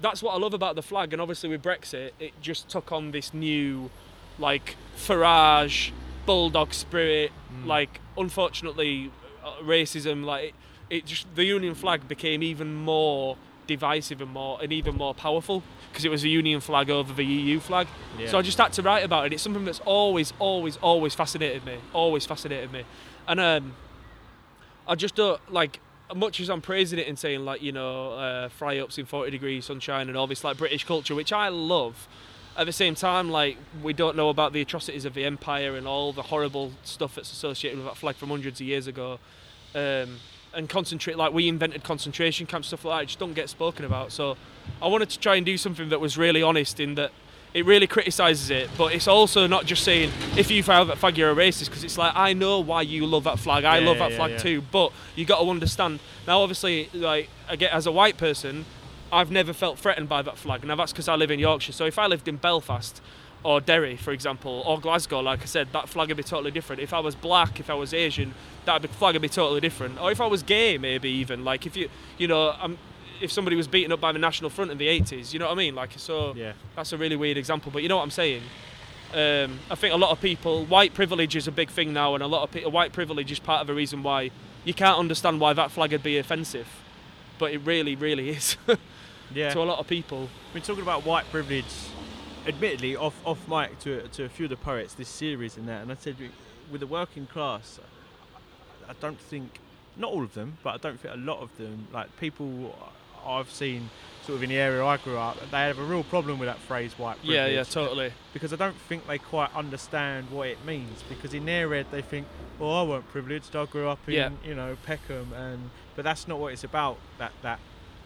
that's 0.00 0.22
what 0.22 0.34
I 0.34 0.38
love 0.38 0.54
about 0.54 0.76
the 0.76 0.82
flag. 0.82 1.12
And 1.12 1.20
obviously 1.20 1.48
with 1.48 1.62
Brexit, 1.62 2.12
it 2.18 2.32
just 2.40 2.68
took 2.68 2.92
on 2.92 3.10
this 3.10 3.34
new, 3.34 3.90
like, 4.38 4.76
Farage, 4.96 5.92
bulldog 6.26 6.72
spirit. 6.74 7.32
Like, 7.64 8.00
unfortunately, 8.16 9.10
uh, 9.44 9.54
racism. 9.62 10.24
Like, 10.24 10.44
it, 10.44 10.54
it 10.88 11.06
just 11.06 11.26
the 11.34 11.44
Union 11.44 11.74
flag 11.74 12.08
became 12.08 12.42
even 12.42 12.74
more 12.74 13.36
divisive 13.66 14.20
and 14.20 14.32
more 14.32 14.58
and 14.60 14.72
even 14.72 14.96
more 14.96 15.14
powerful 15.14 15.62
because 15.90 16.04
it 16.04 16.10
was 16.10 16.24
a 16.24 16.28
Union 16.28 16.60
flag 16.60 16.90
over 16.90 17.12
the 17.12 17.24
EU 17.24 17.60
flag. 17.60 17.86
Yeah. 18.18 18.28
So 18.28 18.38
I 18.38 18.42
just 18.42 18.58
had 18.58 18.72
to 18.74 18.82
write 18.82 19.04
about 19.04 19.26
it. 19.26 19.32
It's 19.32 19.42
something 19.42 19.64
that's 19.64 19.80
always, 19.80 20.32
always, 20.38 20.76
always 20.78 21.14
fascinated 21.14 21.64
me. 21.64 21.76
Always 21.92 22.26
fascinated 22.26 22.72
me. 22.72 22.84
And 23.28 23.38
um, 23.38 23.74
I 24.88 24.94
just 24.94 25.14
don't 25.14 25.40
like 25.52 25.80
much 26.14 26.40
as 26.40 26.50
I'm 26.50 26.60
praising 26.60 26.98
it 26.98 27.08
and 27.08 27.18
saying 27.18 27.44
like 27.44 27.62
you 27.62 27.72
know 27.72 28.12
uh, 28.12 28.48
fry 28.48 28.78
ups 28.78 28.98
in 28.98 29.06
40 29.06 29.30
degrees 29.30 29.64
sunshine 29.64 30.08
and 30.08 30.16
all 30.16 30.26
this 30.26 30.44
like 30.44 30.56
British 30.56 30.84
culture, 30.84 31.14
which 31.14 31.32
I 31.32 31.48
love. 31.48 32.08
At 32.56 32.66
the 32.66 32.72
same 32.72 32.94
time, 32.94 33.30
like 33.30 33.56
we 33.82 33.92
don't 33.92 34.16
know 34.16 34.28
about 34.28 34.52
the 34.52 34.60
atrocities 34.60 35.04
of 35.04 35.14
the 35.14 35.24
empire 35.24 35.76
and 35.76 35.86
all 35.86 36.12
the 36.12 36.22
horrible 36.22 36.72
stuff 36.82 37.14
that's 37.14 37.32
associated 37.32 37.78
with 37.78 37.86
that 37.86 37.96
flag 37.96 38.16
from 38.16 38.28
hundreds 38.30 38.60
of 38.60 38.66
years 38.66 38.86
ago. 38.86 39.18
Um, 39.74 40.18
and 40.52 40.68
concentrate 40.68 41.16
like 41.16 41.32
we 41.32 41.48
invented 41.48 41.84
concentration 41.84 42.46
camps 42.46 42.68
stuff 42.68 42.84
like 42.84 43.02
that. 43.02 43.06
Just 43.06 43.18
don't 43.18 43.34
get 43.34 43.48
spoken 43.48 43.84
about. 43.84 44.12
So 44.12 44.36
I 44.82 44.88
wanted 44.88 45.10
to 45.10 45.18
try 45.18 45.36
and 45.36 45.46
do 45.46 45.56
something 45.56 45.88
that 45.90 46.00
was 46.00 46.18
really 46.18 46.42
honest 46.42 46.80
in 46.80 46.96
that 46.96 47.12
it 47.52 47.66
really 47.66 47.86
criticises 47.86 48.50
it, 48.50 48.70
but 48.78 48.94
it's 48.94 49.08
also 49.08 49.46
not 49.46 49.66
just 49.66 49.82
saying 49.82 50.10
if 50.36 50.50
you 50.50 50.62
fire 50.62 50.84
that 50.84 50.98
flag 50.98 51.18
you're 51.18 51.30
a 51.30 51.34
racist 51.34 51.66
because 51.66 51.82
it's 51.82 51.98
like 51.98 52.12
I 52.14 52.32
know 52.32 52.60
why 52.60 52.82
you 52.82 53.06
love 53.06 53.24
that 53.24 53.38
flag. 53.38 53.64
I 53.64 53.78
Yeah, 53.78 53.86
love 53.88 53.98
that 53.98 54.12
yeah, 54.12 54.16
flag 54.16 54.30
yeah. 54.32 54.38
too, 54.38 54.62
but 54.70 54.92
you 55.16 55.24
got 55.24 55.40
to 55.40 55.50
understand. 55.50 55.98
Now, 56.26 56.40
obviously, 56.40 56.88
like 56.94 57.28
again 57.48 57.70
as 57.72 57.86
a 57.86 57.92
white 57.92 58.16
person, 58.16 58.64
I've 59.12 59.30
never 59.30 59.52
felt 59.52 59.78
threatened 59.78 60.08
by 60.08 60.22
that 60.22 60.38
flag. 60.38 60.64
Now 60.64 60.76
that's 60.76 60.92
because 60.92 61.08
I 61.08 61.16
live 61.16 61.30
in 61.30 61.40
Yorkshire. 61.40 61.72
So 61.72 61.84
if 61.86 61.98
I 61.98 62.06
lived 62.06 62.28
in 62.28 62.36
Belfast 62.36 63.00
or 63.42 63.60
Derry, 63.60 63.96
for 63.96 64.12
example, 64.12 64.62
or 64.66 64.78
Glasgow, 64.78 65.20
like 65.20 65.42
I 65.42 65.46
said, 65.46 65.72
that 65.72 65.88
flag 65.88 66.08
would 66.08 66.16
be 66.18 66.22
totally 66.22 66.50
different. 66.50 66.80
If 66.82 66.92
I 66.92 67.00
was 67.00 67.14
black, 67.14 67.58
if 67.58 67.70
I 67.70 67.74
was 67.74 67.92
Asian, 67.92 68.34
that 68.66 68.86
flag 68.90 69.14
would 69.14 69.22
be 69.22 69.28
totally 69.28 69.60
different. 69.60 70.00
Or 70.00 70.12
if 70.12 70.20
I 70.20 70.26
was 70.26 70.42
gay, 70.42 70.78
maybe 70.78 71.08
even 71.08 71.44
like 71.44 71.66
if 71.66 71.76
you, 71.76 71.88
you 72.18 72.28
know, 72.28 72.50
i 72.50 72.70
if 73.20 73.30
somebody 73.32 73.56
was 73.56 73.68
beaten 73.68 73.92
up 73.92 74.00
by 74.00 74.12
the 74.12 74.18
National 74.18 74.50
Front 74.50 74.70
in 74.70 74.78
the 74.78 74.86
80s, 74.88 75.32
you 75.32 75.38
know 75.38 75.46
what 75.46 75.52
I 75.52 75.56
mean? 75.56 75.74
Like 75.74 75.90
so. 75.96 76.34
Yeah. 76.34 76.52
That's 76.76 76.92
a 76.92 76.98
really 76.98 77.16
weird 77.16 77.36
example, 77.36 77.70
but 77.72 77.82
you 77.82 77.88
know 77.88 77.96
what 77.96 78.02
I'm 78.04 78.10
saying. 78.10 78.42
Um, 79.12 79.58
I 79.70 79.74
think 79.74 79.92
a 79.92 79.96
lot 79.96 80.10
of 80.10 80.20
people, 80.20 80.64
white 80.66 80.94
privilege 80.94 81.34
is 81.34 81.48
a 81.48 81.52
big 81.52 81.68
thing 81.70 81.92
now, 81.92 82.14
and 82.14 82.22
a 82.22 82.26
lot 82.28 82.42
of 82.44 82.50
people, 82.52 82.70
white 82.70 82.92
privilege 82.92 83.30
is 83.32 83.38
part 83.40 83.60
of 83.60 83.66
the 83.66 83.74
reason 83.74 84.02
why 84.02 84.30
you 84.64 84.72
can't 84.72 84.98
understand 84.98 85.40
why 85.40 85.52
that 85.52 85.70
flag 85.72 85.90
would 85.92 86.02
be 86.02 86.16
offensive, 86.18 86.68
but 87.38 87.52
it 87.52 87.58
really, 87.64 87.96
really 87.96 88.30
is 88.30 88.56
Yeah. 89.34 89.50
to 89.50 89.60
a 89.60 89.64
lot 89.64 89.78
of 89.80 89.86
people. 89.88 90.28
We're 90.54 90.60
talking 90.60 90.82
about 90.82 91.04
white 91.04 91.24
privilege, 91.30 91.64
admittedly, 92.46 92.94
off 92.96 93.14
off 93.26 93.46
mic 93.48 93.78
to 93.80 94.06
to 94.08 94.24
a 94.24 94.28
few 94.28 94.46
of 94.46 94.50
the 94.50 94.56
poets 94.56 94.94
this 94.94 95.08
series 95.08 95.56
and 95.56 95.66
that, 95.68 95.82
and 95.82 95.90
I 95.90 95.96
said 95.96 96.16
with 96.70 96.80
the 96.80 96.86
working 96.86 97.26
class, 97.26 97.80
I 98.88 98.92
don't 99.00 99.18
think, 99.20 99.58
not 99.96 100.10
all 100.12 100.22
of 100.22 100.34
them, 100.34 100.58
but 100.62 100.74
I 100.74 100.76
don't 100.78 101.00
think 101.00 101.14
a 101.14 101.18
lot 101.18 101.40
of 101.40 101.56
them, 101.58 101.88
like 101.92 102.16
people 102.20 102.76
I've 103.26 103.50
seen 103.50 103.90
sort 104.26 104.36
of 104.36 104.42
in 104.42 104.50
the 104.50 104.56
area 104.56 104.84
I 104.84 104.96
grew 104.98 105.16
up, 105.16 105.38
they 105.50 105.58
have 105.58 105.78
a 105.78 105.82
real 105.82 106.02
problem 106.04 106.38
with 106.38 106.46
that 106.48 106.58
phrase 106.58 106.92
white 106.98 107.16
privilege. 107.18 107.36
Yeah, 107.36 107.46
yeah, 107.46 107.62
totally. 107.64 108.12
Because 108.34 108.52
I 108.52 108.56
don't 108.56 108.76
think 108.76 109.06
they 109.06 109.18
quite 109.18 109.54
understand 109.56 110.30
what 110.30 110.48
it 110.48 110.64
means. 110.64 111.02
Because 111.08 111.32
in 111.32 111.46
their 111.46 111.72
head 111.72 111.86
they 111.90 112.02
think, 112.02 112.26
well, 112.58 112.70
I 112.74 112.82
weren't 112.82 113.08
privileged. 113.10 113.56
I 113.56 113.64
grew 113.64 113.88
up 113.88 113.98
in, 114.06 114.14
Yeah. 114.14 114.30
you 114.44 114.54
know, 114.54 114.76
Peckham, 114.84 115.32
and 115.32 115.70
but 115.96 116.04
that's 116.04 116.28
not 116.28 116.38
what 116.38 116.52
it's 116.52 116.64
about. 116.64 116.98
That 117.18 117.32
that 117.42 117.58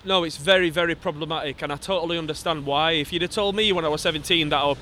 No, 0.04 0.22
it's 0.24 0.36
very, 0.36 0.70
very 0.70 0.94
problematic, 0.94 1.62
and 1.62 1.72
I 1.72 1.76
totally 1.76 2.16
understand 2.16 2.64
why. 2.64 2.92
If 2.92 3.12
you'd 3.12 3.22
have 3.22 3.30
told 3.32 3.56
me 3.56 3.72
when 3.72 3.84
I 3.84 3.88
was 3.88 4.00
17 4.02 4.50
that 4.50 4.58
I, 4.62 4.74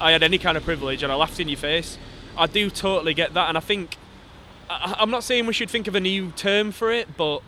I 0.00 0.12
had 0.12 0.22
any 0.22 0.38
kind 0.38 0.56
of 0.56 0.64
privilege 0.64 1.02
and 1.02 1.12
I 1.12 1.14
laughed 1.16 1.40
in 1.40 1.48
your 1.48 1.58
face, 1.58 1.98
I 2.38 2.46
do 2.46 2.70
totally 2.70 3.14
get 3.14 3.34
that, 3.34 3.48
and 3.48 3.58
I 3.58 3.60
think 3.60 3.96
I, 4.70 4.94
I'm 4.98 5.10
not 5.10 5.24
saying 5.24 5.46
we 5.46 5.52
should 5.52 5.68
think 5.70 5.86
of 5.88 5.94
a 5.94 6.00
new 6.00 6.30
term 6.32 6.72
for 6.72 6.90
it, 6.92 7.16
but 7.16 7.42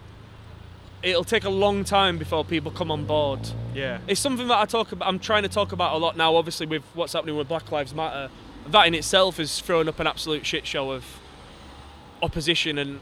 it'll 1.07 1.25
take 1.25 1.45
a 1.45 1.51
long 1.51 1.85
time 1.85 2.19
before 2.19 2.45
people 2.45 2.71
come 2.73 2.91
on 2.91 3.05
board. 3.05 3.41
yeah. 3.75 3.99
It's 4.09 4.21
something 4.21 4.49
that 4.49 4.59
I 4.59 4.65
talk 4.65 4.93
about. 4.93 5.09
I'm 5.09 5.21
trying 5.21 5.45
to 5.45 5.49
talk 5.49 5.73
about 5.73 5.95
a 5.95 5.99
lot 5.99 6.17
now. 6.17 6.35
Obviously, 6.35 6.67
with 6.67 6.83
what's 6.95 7.13
happening 7.13 7.37
with 7.37 7.49
Black 7.49 7.71
Lives 7.71 7.95
Matter, 7.95 8.29
that 8.69 8.87
in 8.87 8.95
itself 8.95 9.39
is 9.39 9.61
throwing 9.61 9.89
up 9.89 10.01
an 10.01 10.07
absolute 10.09 10.45
shit 10.45 10.67
show 10.67 10.91
of 10.91 11.05
opposition 12.23 12.79
and 12.79 13.01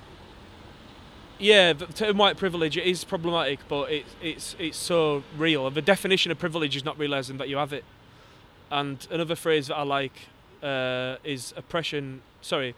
yeah, 1.39 1.73
the 1.73 1.87
term 1.87 2.19
white 2.19 2.37
privilege 2.37 2.77
it 2.77 2.85
is 2.85 3.05
problematic, 3.05 3.61
but 3.69 3.91
it, 3.91 4.05
it's 4.23 4.55
it's 4.59 4.79
so 4.79 5.25
real. 5.37 5.69
The 5.71 5.83
definition 5.83 6.31
of 6.31 6.39
privilege 6.39 6.77
is 6.77 6.85
not 6.85 6.99
realizing 6.99 7.39
that 7.39 7.49
you 7.49 7.57
have 7.57 7.73
it. 7.73 7.85
And 8.71 9.07
another 9.11 9.35
phrase 9.35 9.67
that 9.69 9.77
I 9.77 9.83
like 9.83 10.29
uh, 10.63 11.17
is 11.25 11.53
oppression. 11.57 12.23
Sorry, 12.41 12.75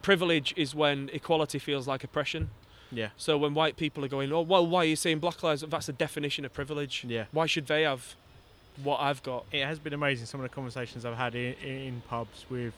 privilege 0.00 0.54
is 0.56 0.74
when 0.74 1.10
equality 1.12 1.58
feels 1.58 1.86
like 1.86 2.04
oppression. 2.04 2.50
Yeah. 2.94 3.08
So 3.16 3.36
when 3.38 3.54
white 3.54 3.76
people 3.76 4.04
are 4.04 4.08
going, 4.08 4.32
oh 4.32 4.40
well, 4.42 4.66
why 4.66 4.80
are 4.80 4.84
you 4.84 4.96
saying 4.96 5.18
black 5.18 5.42
lives? 5.42 5.62
That's 5.68 5.86
the 5.86 5.92
definition 5.92 6.44
of 6.44 6.52
privilege. 6.52 7.04
Yeah. 7.06 7.24
Why 7.32 7.46
should 7.46 7.66
they 7.66 7.82
have 7.82 8.14
what 8.82 9.00
I've 9.00 9.22
got? 9.22 9.44
it 9.52 9.64
has 9.64 9.78
been 9.78 9.92
amazing 9.92 10.26
some 10.26 10.40
of 10.40 10.48
the 10.50 10.54
conversations 10.54 11.04
I've 11.04 11.16
had 11.16 11.34
in, 11.34 11.54
in 11.62 12.02
pubs 12.08 12.44
with 12.50 12.74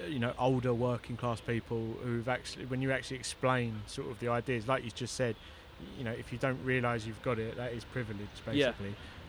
uh, 0.00 0.06
you 0.06 0.18
know 0.20 0.32
older 0.38 0.72
working 0.72 1.16
class 1.16 1.40
people 1.40 1.96
who've 2.04 2.28
actually 2.28 2.66
when 2.66 2.80
you 2.82 2.92
actually 2.92 3.16
explain 3.16 3.82
sort 3.86 4.10
of 4.10 4.20
the 4.20 4.28
ideas 4.28 4.68
like 4.68 4.84
you 4.84 4.90
just 4.90 5.14
said 5.14 5.34
you 5.98 6.04
know 6.04 6.12
if 6.12 6.32
you 6.32 6.38
don't 6.38 6.62
realize 6.64 7.04
you've 7.06 7.22
got 7.22 7.38
it 7.40 7.56
that 7.56 7.72
is 7.72 7.82
privilege 7.84 8.28
Yeah. 8.54 8.70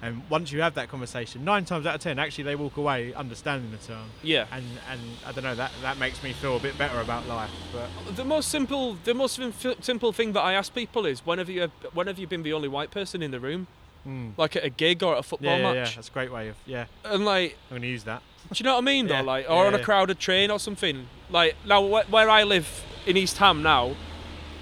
And 0.02 0.22
once 0.30 0.52
you 0.52 0.62
have 0.62 0.74
that 0.76 0.90
conversation 0.90 1.44
nine 1.46 1.66
times 1.66 1.86
out 1.86 1.96
of 1.96 2.02
ten 2.02 2.20
actually 2.20 2.44
they 2.44 2.56
walk 2.56 2.78
away 2.78 3.14
understanding 3.14 3.72
the 3.72 3.78
term 3.78 4.06
Yeah. 4.24 4.46
and 4.52 4.66
and 4.92 5.00
I 5.26 5.32
don't 5.32 5.44
know 5.44 5.56
that 5.56 5.72
that 5.82 5.98
makes 5.98 6.22
me 6.24 6.34
feel 6.34 6.58
a 6.58 6.60
bit 6.60 6.78
better 6.78 7.00
about 7.00 7.28
life 7.28 7.50
but 7.74 8.16
The 8.16 8.26
most 8.26 8.50
simple, 8.50 8.98
the 9.04 9.14
most 9.14 9.40
simple 9.82 10.12
thing 10.12 10.34
that 10.34 10.42
I 10.42 10.54
ask 10.54 10.74
people 10.74 11.06
is, 11.06 11.26
when 11.26 11.38
have 11.40 11.50
you, 11.50 11.72
when 11.94 12.08
have 12.08 12.20
you 12.20 12.28
been 12.28 12.44
the 12.44 12.54
only 12.54 12.68
white 12.68 12.92
person 12.92 13.22
in 13.22 13.32
the 13.32 13.40
room, 13.40 13.68
mm. 14.08 14.32
like 14.38 14.56
at 14.56 14.64
a 14.64 14.70
gig 14.70 15.02
or 15.04 15.14
at 15.14 15.20
a 15.20 15.24
football 15.24 15.52
yeah, 15.52 15.58
yeah, 15.58 15.74
yeah 15.74 15.84
match? 15.84 15.96
that's 15.96 16.10
a 16.10 16.12
great 16.12 16.32
way 16.32 16.50
of 16.50 16.56
yeah 16.66 16.86
And 17.04 17.26
like, 17.26 17.58
I'm 17.72 17.78
gonna 17.78 17.88
use 17.88 18.04
that 18.04 18.22
do 18.52 18.64
you 18.64 18.66
know 18.66 18.74
what 18.76 18.84
I 18.84 18.86
mean? 18.86 19.08
Yeah, 19.10 19.22
Though, 19.22 19.28
like, 19.28 19.50
or 19.50 19.62
yeah, 19.64 19.68
on 19.68 19.74
a 19.74 19.82
crowded 19.84 20.20
train 20.20 20.52
or 20.52 20.60
something. 20.60 21.08
Like 21.32 21.56
now, 21.66 21.82
wh- 21.82 22.12
where 22.12 22.30
I 22.30 22.44
live 22.44 22.84
in 23.08 23.18
East 23.18 23.38
Ham 23.40 23.64
now, 23.64 23.96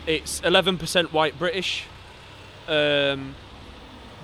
it's 0.07 0.39
11% 0.41 1.11
white 1.11 1.37
British. 1.37 1.83
Um, 2.67 3.35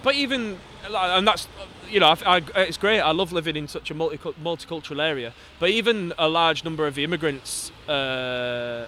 but 0.01 0.15
even, 0.15 0.59
and 0.95 1.27
that's, 1.27 1.47
you 1.89 1.99
know, 1.99 2.07
I, 2.25 2.41
I, 2.55 2.61
it's 2.61 2.77
great. 2.77 2.99
I 2.99 3.11
love 3.11 3.31
living 3.31 3.55
in 3.55 3.67
such 3.67 3.91
a 3.91 3.93
multi 3.93 4.17
multicultural 4.17 5.01
area. 5.01 5.33
But 5.59 5.69
even 5.69 6.13
a 6.17 6.27
large 6.27 6.63
number 6.63 6.87
of 6.87 6.95
the 6.95 7.03
immigrants 7.03 7.71
uh, 7.87 8.87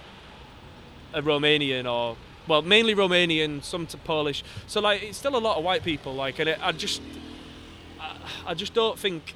are 1.14 1.22
Romanian 1.22 1.90
or, 1.90 2.16
well, 2.48 2.62
mainly 2.62 2.94
Romanian, 2.94 3.62
some 3.62 3.86
to 3.88 3.96
Polish. 3.96 4.42
So 4.66 4.80
like, 4.80 5.02
it's 5.02 5.18
still 5.18 5.36
a 5.36 5.38
lot 5.38 5.58
of 5.58 5.64
white 5.64 5.82
people. 5.84 6.14
Like, 6.14 6.38
and 6.38 6.48
it, 6.48 6.58
I 6.62 6.72
just, 6.72 7.02
I, 8.00 8.16
I 8.46 8.54
just 8.54 8.74
don't 8.74 8.98
think. 8.98 9.34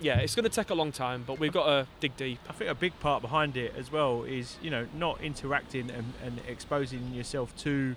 Yeah, 0.00 0.18
it's 0.18 0.34
going 0.34 0.44
to 0.44 0.50
take 0.50 0.70
a 0.70 0.74
long 0.74 0.90
time, 0.90 1.22
but 1.24 1.38
we've 1.38 1.52
got 1.52 1.66
to 1.66 1.86
dig 2.00 2.16
deep. 2.16 2.40
I 2.50 2.52
think 2.52 2.68
a 2.68 2.74
big 2.74 2.98
part 2.98 3.22
behind 3.22 3.56
it 3.56 3.74
as 3.78 3.92
well 3.92 4.24
is 4.24 4.58
you 4.60 4.68
know 4.68 4.86
not 4.92 5.20
interacting 5.22 5.88
and, 5.88 6.12
and 6.22 6.40
exposing 6.48 7.14
yourself 7.14 7.56
to 7.58 7.94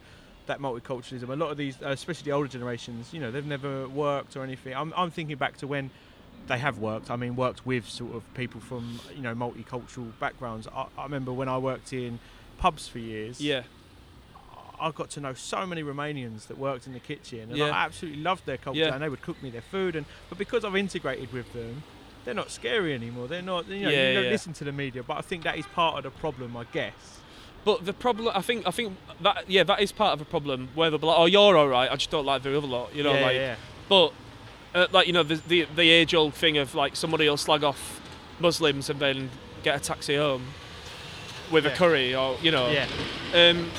that 0.47 0.59
multiculturalism. 0.59 1.29
A 1.29 1.35
lot 1.35 1.51
of 1.51 1.57
these, 1.57 1.81
uh, 1.81 1.89
especially 1.89 2.25
the 2.25 2.31
older 2.31 2.47
generations, 2.47 3.13
you 3.13 3.19
know, 3.19 3.31
they've 3.31 3.45
never 3.45 3.87
worked 3.87 4.35
or 4.35 4.43
anything. 4.43 4.73
I'm, 4.75 4.93
I'm 4.97 5.11
thinking 5.11 5.37
back 5.37 5.57
to 5.57 5.67
when 5.67 5.91
they 6.47 6.57
have 6.57 6.79
worked. 6.79 7.11
I 7.11 7.15
mean, 7.15 7.35
worked 7.35 7.65
with 7.65 7.87
sort 7.87 8.15
of 8.15 8.23
people 8.33 8.61
from 8.61 8.99
you 9.15 9.21
know 9.21 9.35
multicultural 9.35 10.11
backgrounds. 10.19 10.67
I, 10.67 10.87
I 10.97 11.03
remember 11.03 11.31
when 11.33 11.49
I 11.49 11.57
worked 11.57 11.93
in 11.93 12.19
pubs 12.57 12.87
for 12.87 12.99
years. 12.99 13.39
Yeah, 13.41 13.63
I 14.79 14.91
got 14.91 15.09
to 15.11 15.21
know 15.21 15.33
so 15.33 15.65
many 15.65 15.83
Romanians 15.83 16.47
that 16.47 16.57
worked 16.57 16.87
in 16.87 16.93
the 16.93 16.99
kitchen, 16.99 17.49
and 17.49 17.57
Yeah. 17.57 17.65
I 17.65 17.85
absolutely 17.85 18.21
loved 18.21 18.45
their 18.45 18.57
culture. 18.57 18.79
Yeah. 18.79 18.93
And 18.93 19.03
they 19.03 19.09
would 19.09 19.21
cook 19.21 19.41
me 19.41 19.49
their 19.49 19.61
food, 19.61 19.95
and 19.95 20.05
but 20.29 20.37
because 20.37 20.63
I've 20.63 20.75
integrated 20.75 21.31
with 21.33 21.51
them, 21.53 21.83
they're 22.25 22.33
not 22.33 22.51
scary 22.51 22.93
anymore. 22.93 23.27
They're 23.27 23.41
not. 23.41 23.67
You 23.67 23.83
know, 23.83 23.89
Yeah, 23.89 24.09
you 24.09 24.21
don't 24.21 24.31
listen 24.31 24.53
to 24.53 24.63
the 24.63 24.71
media, 24.71 25.03
but 25.03 25.17
I 25.17 25.21
think 25.21 25.43
that 25.43 25.57
is 25.57 25.65
part 25.67 25.97
of 25.97 26.03
the 26.03 26.11
problem, 26.19 26.55
I 26.55 26.65
guess. 26.65 27.21
But 27.67 27.85
the 27.85 27.91
problem, 27.91 28.31
I 28.33 28.41
think, 28.41 28.65
I 28.65 28.71
think 28.71 28.95
that 29.19 29.43
yeah, 29.49 29.63
that 29.63 29.81
is 29.81 29.91
part 29.91 30.13
of 30.13 30.21
a 30.21 30.25
problem. 30.25 30.69
Whether 30.73 30.97
like, 30.97 31.19
oh, 31.19 31.25
you're 31.25 31.57
all 31.57 31.67
right, 31.67 31.91
I 31.91 31.95
just 31.97 32.09
don't 32.09 32.25
like 32.25 32.41
the 32.41 32.57
other 32.57 32.65
lot. 32.65 32.95
You 32.95 33.03
know, 33.03 33.13
yeah, 33.13 33.25
like 33.25 33.35
yeah, 33.35 33.55
But 33.89 34.13
uh, 34.73 34.87
like 34.93 35.05
you 35.05 35.11
know 35.11 35.23
the, 35.23 35.35
the 35.35 35.67
the 35.75 35.89
age 35.89 36.15
old 36.15 36.33
thing 36.33 36.57
of 36.57 36.73
like 36.75 36.95
somebody 36.95 37.27
will 37.27 37.35
slag 37.35 37.65
off 37.65 37.99
Muslims 38.39 38.89
and 38.89 39.01
then 39.01 39.29
get 39.63 39.75
a 39.75 39.79
taxi 39.81 40.15
home 40.15 40.45
with 41.51 41.65
a 41.65 41.71
curry 41.71 42.15
or 42.15 42.37
you 42.41 42.51
know. 42.51 42.69
Yeah. 42.69 42.87
Um, 43.33 43.69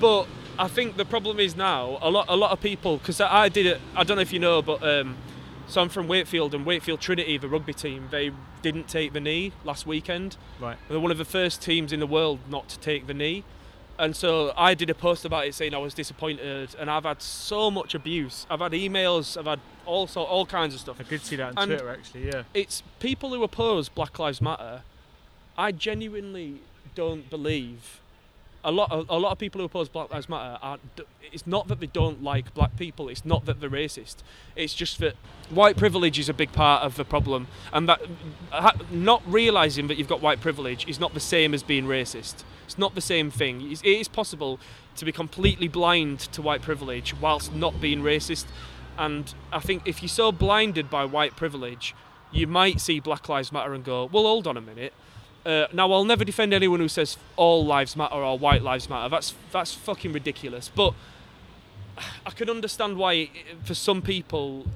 but 0.00 0.26
I 0.58 0.66
think 0.66 0.96
the 0.96 1.04
problem 1.04 1.38
is 1.38 1.54
now 1.54 1.98
a 2.00 2.08
lot 2.08 2.30
a 2.30 2.36
lot 2.36 2.50
of 2.50 2.62
people 2.62 2.96
because 2.96 3.20
I, 3.20 3.42
I 3.42 3.48
did 3.50 3.66
it. 3.66 3.78
I 3.94 4.04
don't 4.04 4.16
know 4.16 4.22
if 4.22 4.32
you 4.32 4.38
know, 4.38 4.62
but 4.62 4.82
um, 4.82 5.18
so 5.66 5.82
I'm 5.82 5.90
from 5.90 6.08
Wakefield 6.08 6.54
and 6.54 6.64
Wakefield 6.64 7.00
Trinity, 7.00 7.36
the 7.36 7.46
rugby 7.46 7.74
team. 7.74 8.08
They 8.10 8.32
didn't 8.62 8.88
take 8.88 9.12
the 9.12 9.20
knee 9.20 9.52
last 9.64 9.86
weekend. 9.86 10.36
Right. 10.60 10.76
They're 10.88 11.00
one 11.00 11.10
of 11.10 11.18
the 11.18 11.24
first 11.24 11.62
teams 11.62 11.92
in 11.92 12.00
the 12.00 12.06
world 12.06 12.38
not 12.48 12.68
to 12.70 12.78
take 12.78 13.06
the 13.06 13.14
knee. 13.14 13.44
And 13.98 14.16
so 14.16 14.52
I 14.56 14.72
did 14.74 14.88
a 14.88 14.94
post 14.94 15.26
about 15.26 15.46
it 15.46 15.54
saying 15.54 15.74
I 15.74 15.78
was 15.78 15.92
disappointed, 15.92 16.74
and 16.78 16.90
I've 16.90 17.04
had 17.04 17.20
so 17.20 17.70
much 17.70 17.94
abuse. 17.94 18.46
I've 18.48 18.60
had 18.60 18.72
emails, 18.72 19.36
I've 19.36 19.44
had 19.46 19.60
all 19.84 20.06
so 20.06 20.22
all 20.22 20.46
kinds 20.46 20.72
of 20.74 20.80
stuff. 20.80 20.96
I 21.00 21.02
did 21.02 21.20
see 21.22 21.36
that 21.36 21.48
on 21.48 21.54
And- 21.58 21.70
Twitter 21.70 21.90
actually. 21.90 22.26
Yeah. 22.28 22.44
It's 22.54 22.82
people 22.98 23.30
who 23.30 23.42
oppose 23.42 23.88
Black 23.90 24.18
Lives 24.18 24.40
Matter. 24.40 24.82
I 25.58 25.72
genuinely 25.72 26.60
don't 26.94 27.28
believe 27.28 27.99
a 28.64 28.70
lot. 28.70 28.90
Of, 28.90 29.08
a 29.08 29.18
lot 29.18 29.32
of 29.32 29.38
people 29.38 29.60
who 29.60 29.64
oppose 29.64 29.88
Black 29.88 30.10
Lives 30.10 30.28
Matter 30.28 30.58
are. 30.62 30.78
It's 31.32 31.46
not 31.46 31.68
that 31.68 31.80
they 31.80 31.86
don't 31.86 32.22
like 32.22 32.52
black 32.54 32.76
people. 32.76 33.08
It's 33.08 33.24
not 33.24 33.46
that 33.46 33.60
they're 33.60 33.70
racist. 33.70 34.16
It's 34.56 34.74
just 34.74 34.98
that 34.98 35.14
white 35.48 35.76
privilege 35.76 36.18
is 36.18 36.28
a 36.28 36.34
big 36.34 36.52
part 36.52 36.82
of 36.82 36.96
the 36.96 37.04
problem, 37.04 37.46
and 37.72 37.88
that 37.88 38.00
not 38.90 39.22
realizing 39.26 39.86
that 39.88 39.96
you've 39.96 40.08
got 40.08 40.20
white 40.20 40.40
privilege 40.40 40.88
is 40.88 40.98
not 40.98 41.14
the 41.14 41.20
same 41.20 41.54
as 41.54 41.62
being 41.62 41.86
racist. 41.86 42.44
It's 42.66 42.78
not 42.78 42.94
the 42.94 43.00
same 43.00 43.30
thing. 43.30 43.70
It 43.70 43.84
is 43.84 44.08
possible 44.08 44.60
to 44.96 45.04
be 45.04 45.12
completely 45.12 45.68
blind 45.68 46.20
to 46.20 46.42
white 46.42 46.62
privilege 46.62 47.14
whilst 47.20 47.54
not 47.54 47.80
being 47.80 48.02
racist. 48.02 48.46
And 48.98 49.32
I 49.52 49.60
think 49.60 49.82
if 49.86 50.02
you're 50.02 50.08
so 50.08 50.30
blinded 50.30 50.90
by 50.90 51.04
white 51.04 51.34
privilege, 51.34 51.94
you 52.32 52.46
might 52.46 52.80
see 52.80 53.00
Black 53.00 53.28
Lives 53.28 53.50
Matter 53.50 53.74
and 53.74 53.84
go, 53.84 54.04
well, 54.12 54.24
hold 54.24 54.46
on 54.46 54.56
a 54.56 54.60
minute. 54.60 54.92
Uh, 55.46 55.66
now, 55.72 55.90
I'll 55.92 56.04
never 56.04 56.24
defend 56.24 56.52
anyone 56.52 56.80
who 56.80 56.88
says 56.88 57.16
all 57.36 57.64
lives 57.64 57.96
matter 57.96 58.14
or 58.14 58.38
white 58.38 58.62
lives 58.62 58.88
matter. 58.90 59.08
That's 59.08 59.34
that's 59.52 59.74
fucking 59.74 60.12
ridiculous. 60.12 60.68
But 60.74 60.94
I 62.26 62.30
can 62.30 62.50
understand 62.50 62.96
why, 62.96 63.12
it, 63.14 63.30
for 63.64 63.74
some 63.74 64.02
people, 64.02 64.66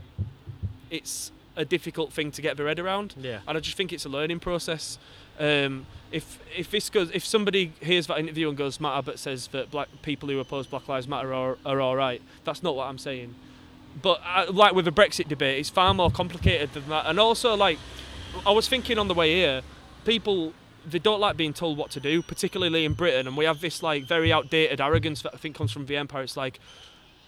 it's 0.90 1.32
a 1.56 1.64
difficult 1.64 2.12
thing 2.12 2.30
to 2.32 2.42
get 2.42 2.56
their 2.56 2.66
head 2.66 2.78
around 2.80 3.14
Yeah. 3.20 3.38
and 3.46 3.56
I 3.56 3.60
just 3.60 3.76
think 3.76 3.92
it's 3.92 4.04
a 4.04 4.08
learning 4.08 4.40
process. 4.40 4.98
Um, 5.38 5.86
if 6.10 6.38
if 6.56 6.70
this 6.70 6.90
goes, 6.90 7.10
if 7.12 7.24
somebody 7.24 7.72
hears 7.80 8.06
that 8.08 8.18
interview 8.18 8.48
and 8.48 8.56
goes 8.56 8.80
matter, 8.80 9.02
but 9.02 9.18
says 9.18 9.48
that 9.48 9.70
black 9.70 9.88
people 10.02 10.28
who 10.28 10.38
oppose 10.38 10.66
Black 10.66 10.88
Lives 10.88 11.06
Matter 11.08 11.32
are 11.34 11.58
are 11.66 11.80
all 11.80 11.96
right, 11.96 12.22
that's 12.44 12.62
not 12.62 12.74
what 12.76 12.88
I'm 12.88 12.98
saying. 12.98 13.34
But 14.00 14.20
uh, 14.24 14.46
like 14.50 14.74
with 14.74 14.84
the 14.84 14.92
Brexit 14.92 15.28
debate, 15.28 15.58
it's 15.60 15.70
far 15.70 15.92
more 15.94 16.10
complicated 16.10 16.72
than 16.72 16.88
that. 16.88 17.06
And 17.06 17.18
also, 17.20 17.54
like 17.56 17.78
I 18.46 18.50
was 18.52 18.68
thinking 18.68 18.98
on 18.98 19.08
the 19.08 19.14
way 19.14 19.34
here, 19.34 19.62
people 20.04 20.52
they 20.86 20.98
don't 20.98 21.18
like 21.20 21.36
being 21.38 21.54
told 21.54 21.78
what 21.78 21.90
to 21.92 22.00
do, 22.00 22.20
particularly 22.20 22.84
in 22.84 22.92
Britain, 22.92 23.26
and 23.26 23.36
we 23.38 23.46
have 23.46 23.60
this 23.60 23.82
like 23.82 24.04
very 24.04 24.30
outdated 24.32 24.80
arrogance 24.80 25.22
that 25.22 25.32
I 25.34 25.38
think 25.38 25.56
comes 25.56 25.72
from 25.72 25.86
the 25.86 25.96
empire. 25.96 26.22
It's 26.22 26.36
like 26.36 26.60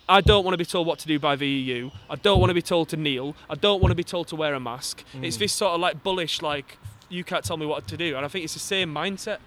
I 0.09 0.20
don't 0.20 0.45
want 0.45 0.53
to 0.53 0.59
be 0.59 0.64
told 0.66 0.87
what 0.87 0.99
to 1.01 1.07
do 1.09 1.18
by 1.18 1.35
the 1.37 1.49
EU. 1.49 1.91
I 2.09 2.16
don't 2.16 2.39
want 2.39 2.51
to 2.51 2.55
be 2.55 2.62
told 2.62 2.89
to 2.91 2.97
kneel. 2.97 3.35
I 3.51 3.55
don't 3.57 3.81
want 3.83 3.91
to 3.91 3.97
be 3.97 4.05
told 4.05 4.29
to 4.29 4.37
wear 4.37 4.55
a 4.55 4.61
mask. 4.61 5.03
It's 5.22 5.37
Mm. 5.37 5.41
this 5.41 5.53
sort 5.53 5.72
of 5.74 5.81
like 5.81 6.03
bullish, 6.05 6.43
like 6.43 6.79
you 7.09 7.24
can't 7.24 7.45
tell 7.45 7.57
me 7.57 7.66
what 7.66 7.89
to 7.89 7.97
do. 7.97 8.14
And 8.16 8.24
I 8.24 8.29
think 8.29 8.45
it's 8.45 8.55
the 8.55 8.61
same 8.61 8.93
mindset. 8.95 9.39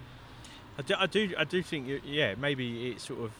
I 0.77 0.81
do, 0.81 0.95
I 0.97 1.05
do, 1.07 1.33
I 1.37 1.43
do 1.43 1.61
think, 1.61 2.01
yeah, 2.05 2.35
maybe 2.35 2.89
it's 2.91 3.05
sort 3.07 3.19
of 3.21 3.31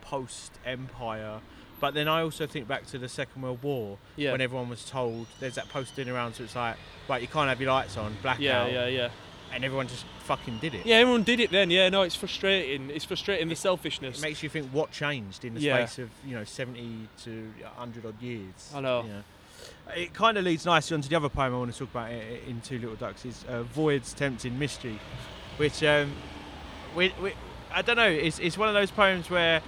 post 0.00 0.52
empire, 0.66 1.40
but 1.84 1.92
then 1.92 2.08
I 2.08 2.22
also 2.22 2.46
think 2.46 2.66
back 2.66 2.86
to 2.86 2.98
the 2.98 3.10
Second 3.10 3.42
World 3.42 3.62
War 3.62 3.98
Yeah. 4.16 4.32
when 4.32 4.40
everyone 4.40 4.70
was 4.70 4.86
told 4.86 5.26
there's 5.38 5.56
that 5.56 5.68
posting 5.68 6.08
around, 6.08 6.32
so 6.32 6.42
it's 6.44 6.56
like, 6.56 6.76
right, 7.10 7.20
you 7.20 7.28
can't 7.28 7.46
have 7.50 7.60
your 7.60 7.70
lights 7.70 7.98
on, 7.98 8.16
blackout, 8.22 8.40
yeah, 8.40 8.66
yeah, 8.66 8.86
yeah. 8.86 9.08
and 9.52 9.66
everyone 9.66 9.86
just 9.86 10.06
fucking 10.20 10.56
did 10.60 10.74
it. 10.74 10.86
Yeah, 10.86 10.96
everyone 10.96 11.24
did 11.24 11.40
it 11.40 11.50
then. 11.50 11.68
Yeah, 11.70 11.90
no, 11.90 12.00
it's 12.00 12.16
frustrating. 12.16 12.88
It's 12.88 13.04
frustrating 13.04 13.48
the 13.48 13.52
It 13.52 13.58
selfishness. 13.58 14.22
makes 14.22 14.42
you 14.42 14.48
think 14.48 14.70
what 14.72 14.92
changed 14.92 15.44
in 15.44 15.52
the 15.52 15.60
Yeah. 15.60 15.84
space 15.84 15.98
of 15.98 16.08
you 16.26 16.34
know 16.34 16.44
70 16.44 17.06
to 17.24 17.52
100 17.76 18.06
odd 18.06 18.22
years. 18.22 18.72
I 18.74 18.80
know. 18.80 19.04
you 19.04 20.02
It 20.02 20.14
kind 20.14 20.38
of 20.38 20.44
leads 20.46 20.64
nicely 20.64 20.94
onto 20.94 21.10
the 21.10 21.16
other 21.16 21.28
poem 21.28 21.54
I 21.54 21.58
want 21.58 21.70
to 21.70 21.78
talk 21.78 21.90
about 21.90 22.10
in 22.48 22.62
Two 22.62 22.78
Little 22.78 22.96
Ducks 22.96 23.26
is 23.26 23.44
uh, 23.46 23.62
Void's 23.64 24.14
Tempting 24.14 24.58
Mystery, 24.58 24.98
which 25.58 25.82
um, 25.84 26.12
we, 26.96 27.12
we, 27.22 27.34
I 27.70 27.82
don't 27.82 27.96
know. 27.96 28.08
It's, 28.08 28.38
it's 28.38 28.56
one 28.56 28.68
of 28.68 28.74
those 28.74 28.90
poems 28.90 29.28
where 29.28 29.60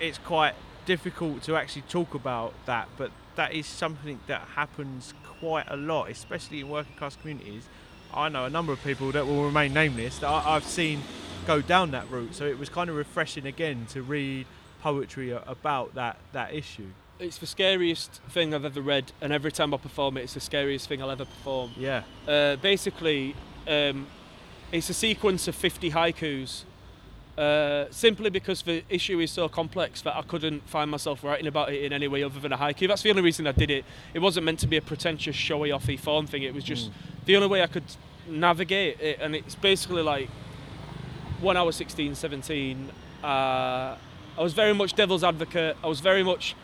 it's 0.00 0.18
quite 0.18 0.54
difficult 0.86 1.42
to 1.42 1.56
actually 1.56 1.82
talk 1.82 2.14
about 2.14 2.54
that, 2.64 2.88
but 2.96 3.10
that 3.34 3.52
is 3.52 3.66
something 3.66 4.18
that 4.26 4.40
happens 4.54 5.12
quite 5.40 5.66
a 5.68 5.76
lot, 5.76 6.10
especially 6.10 6.60
in 6.60 6.68
working 6.70 6.96
class 6.96 7.16
communities. 7.16 7.68
I 8.14 8.30
know 8.30 8.46
a 8.46 8.50
number 8.50 8.72
of 8.72 8.82
people 8.82 9.12
that 9.12 9.26
will 9.26 9.44
remain 9.44 9.74
nameless 9.74 10.18
that 10.20 10.28
I, 10.28 10.56
I've 10.56 10.64
seen 10.64 11.02
go 11.46 11.60
down 11.60 11.90
that 11.90 12.10
route. 12.10 12.34
So 12.34 12.46
it 12.46 12.58
was 12.58 12.68
kind 12.68 12.88
of 12.88 12.96
refreshing 12.96 13.46
again 13.46 13.86
to 13.90 14.02
read 14.02 14.46
poetry 14.80 15.32
about 15.32 15.94
that 15.94 16.16
that 16.32 16.54
issue. 16.54 16.88
It's 17.18 17.38
the 17.38 17.46
scariest 17.46 18.20
thing 18.28 18.54
I've 18.54 18.64
ever 18.64 18.80
read, 18.80 19.12
and 19.20 19.32
every 19.32 19.50
time 19.50 19.72
I 19.72 19.78
perform 19.78 20.18
it, 20.18 20.22
it's 20.22 20.34
the 20.34 20.40
scariest 20.40 20.86
thing 20.88 21.02
I'll 21.02 21.10
ever 21.10 21.24
perform. 21.24 21.72
Yeah. 21.76 22.02
Uh, 22.28 22.56
basically, 22.56 23.34
um, 23.66 24.06
it's 24.70 24.90
a 24.90 24.94
sequence 24.94 25.48
of 25.48 25.54
50 25.54 25.90
haikus. 25.92 26.64
Uh, 27.36 27.84
simply 27.90 28.30
because 28.30 28.62
the 28.62 28.82
issue 28.88 29.20
is 29.20 29.30
so 29.30 29.46
complex 29.46 30.00
that 30.00 30.16
I 30.16 30.22
couldn't 30.22 30.66
find 30.66 30.90
myself 30.90 31.22
writing 31.22 31.46
about 31.46 31.70
it 31.70 31.84
in 31.84 31.92
any 31.92 32.08
way 32.08 32.22
other 32.22 32.40
than 32.40 32.50
a 32.52 32.56
haiku. 32.56 32.88
That's 32.88 33.02
the 33.02 33.10
only 33.10 33.20
reason 33.20 33.46
I 33.46 33.52
did 33.52 33.70
it. 33.70 33.84
It 34.14 34.20
wasn't 34.20 34.46
meant 34.46 34.58
to 34.60 34.66
be 34.66 34.78
a 34.78 34.80
pretentious, 34.82 35.36
showy, 35.36 35.68
offy 35.68 36.00
form 36.00 36.26
thing. 36.26 36.44
It 36.44 36.54
was 36.54 36.64
just 36.64 36.88
Mm. 36.88 36.92
the 37.26 37.36
only 37.36 37.48
way 37.48 37.62
I 37.62 37.66
could 37.66 37.84
navigate 38.26 39.00
it. 39.00 39.18
And 39.20 39.36
it's 39.36 39.54
basically 39.54 40.00
like 40.02 40.30
when 41.42 41.58
I 41.58 41.62
was 41.62 41.76
16, 41.76 42.14
17, 42.14 42.90
uh, 43.22 43.26
I 43.26 43.98
was 44.38 44.54
very 44.54 44.72
much 44.72 44.94
devil's 44.94 45.22
advocate. 45.22 45.76
I 45.84 45.88
was 45.88 46.00
very 46.00 46.22
much 46.22 46.54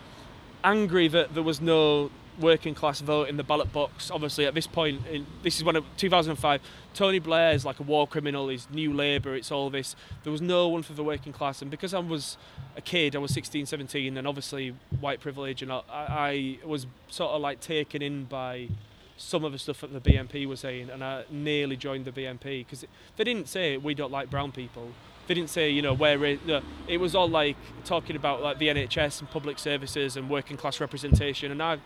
angry 0.64 1.06
that 1.08 1.34
there 1.34 1.42
was 1.42 1.60
no 1.60 2.10
working 2.40 2.74
class 2.74 3.00
vote 3.02 3.28
in 3.28 3.36
the 3.36 3.44
ballot 3.44 3.72
box. 3.74 4.10
Obviously, 4.10 4.46
at 4.46 4.54
this 4.54 4.66
point, 4.66 5.06
in, 5.06 5.26
this 5.42 5.58
is 5.58 5.64
when 5.64 5.76
it, 5.76 5.84
2005. 5.98 6.62
Tony 6.94 7.18
Blair 7.18 7.52
is 7.52 7.64
like 7.64 7.80
a 7.80 7.82
war 7.82 8.06
criminal. 8.06 8.48
He's 8.48 8.68
New 8.70 8.92
Labour. 8.92 9.34
It's 9.34 9.50
all 9.50 9.70
this. 9.70 9.96
There 10.24 10.32
was 10.32 10.42
no 10.42 10.68
one 10.68 10.82
for 10.82 10.92
the 10.92 11.04
working 11.04 11.32
class, 11.32 11.62
and 11.62 11.70
because 11.70 11.94
I 11.94 11.98
was 11.98 12.36
a 12.76 12.80
kid, 12.80 13.16
I 13.16 13.18
was 13.18 13.32
16, 13.32 13.66
17, 13.66 14.16
and 14.16 14.26
obviously 14.28 14.74
white 15.00 15.20
privilege, 15.20 15.62
and 15.62 15.72
I, 15.72 15.82
I 15.90 16.58
was 16.64 16.86
sort 17.08 17.32
of 17.32 17.40
like 17.40 17.60
taken 17.60 18.02
in 18.02 18.24
by 18.24 18.68
some 19.16 19.44
of 19.44 19.52
the 19.52 19.58
stuff 19.58 19.80
that 19.80 19.92
the 19.92 20.00
BNP 20.00 20.46
was 20.46 20.60
saying, 20.60 20.90
and 20.90 21.02
I 21.02 21.24
nearly 21.30 21.76
joined 21.76 22.04
the 22.04 22.12
BNP 22.12 22.66
because 22.66 22.84
they 23.16 23.24
didn't 23.24 23.48
say 23.48 23.76
we 23.76 23.94
don't 23.94 24.12
like 24.12 24.30
brown 24.30 24.52
people. 24.52 24.88
They 25.28 25.34
didn't 25.34 25.50
say, 25.50 25.70
you 25.70 25.82
know, 25.82 25.94
where 25.94 26.18
ra- 26.18 26.36
no, 26.44 26.60
it 26.88 26.98
was 26.98 27.14
all 27.14 27.28
like 27.28 27.56
talking 27.84 28.16
about 28.16 28.42
like 28.42 28.58
the 28.58 28.68
NHS 28.68 29.20
and 29.20 29.30
public 29.30 29.58
services 29.58 30.16
and 30.16 30.28
working 30.28 30.56
class 30.56 30.80
representation, 30.80 31.52
and 31.52 31.62
I, 31.62 31.78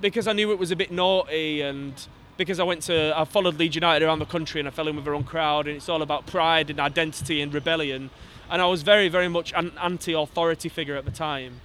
because 0.00 0.26
I 0.26 0.32
knew 0.32 0.52
it 0.52 0.58
was 0.58 0.70
a 0.70 0.76
bit 0.76 0.92
naughty 0.92 1.62
and 1.62 1.94
because 2.40 2.58
I 2.58 2.62
went 2.62 2.80
to 2.84 3.12
I 3.14 3.24
followed 3.26 3.58
Leeds 3.58 3.74
United 3.74 4.02
around 4.02 4.18
the 4.18 4.24
country 4.24 4.60
and 4.60 4.66
I 4.66 4.70
fell 4.70 4.88
in 4.88 4.96
with 4.96 5.04
their 5.04 5.14
own 5.14 5.24
crowd 5.24 5.68
and 5.68 5.76
it's 5.76 5.90
all 5.90 6.00
about 6.00 6.24
pride 6.24 6.70
and 6.70 6.80
identity 6.80 7.42
and 7.42 7.52
rebellion. 7.52 8.08
And 8.50 8.62
I 8.62 8.66
was 8.66 8.82
very 8.82 9.08
very 9.10 9.28
much 9.28 9.52
an 9.54 9.72
anti-authority 9.78 10.70
figure 10.70 10.96
at 10.96 11.04
the 11.04 11.10
time. 11.10 11.60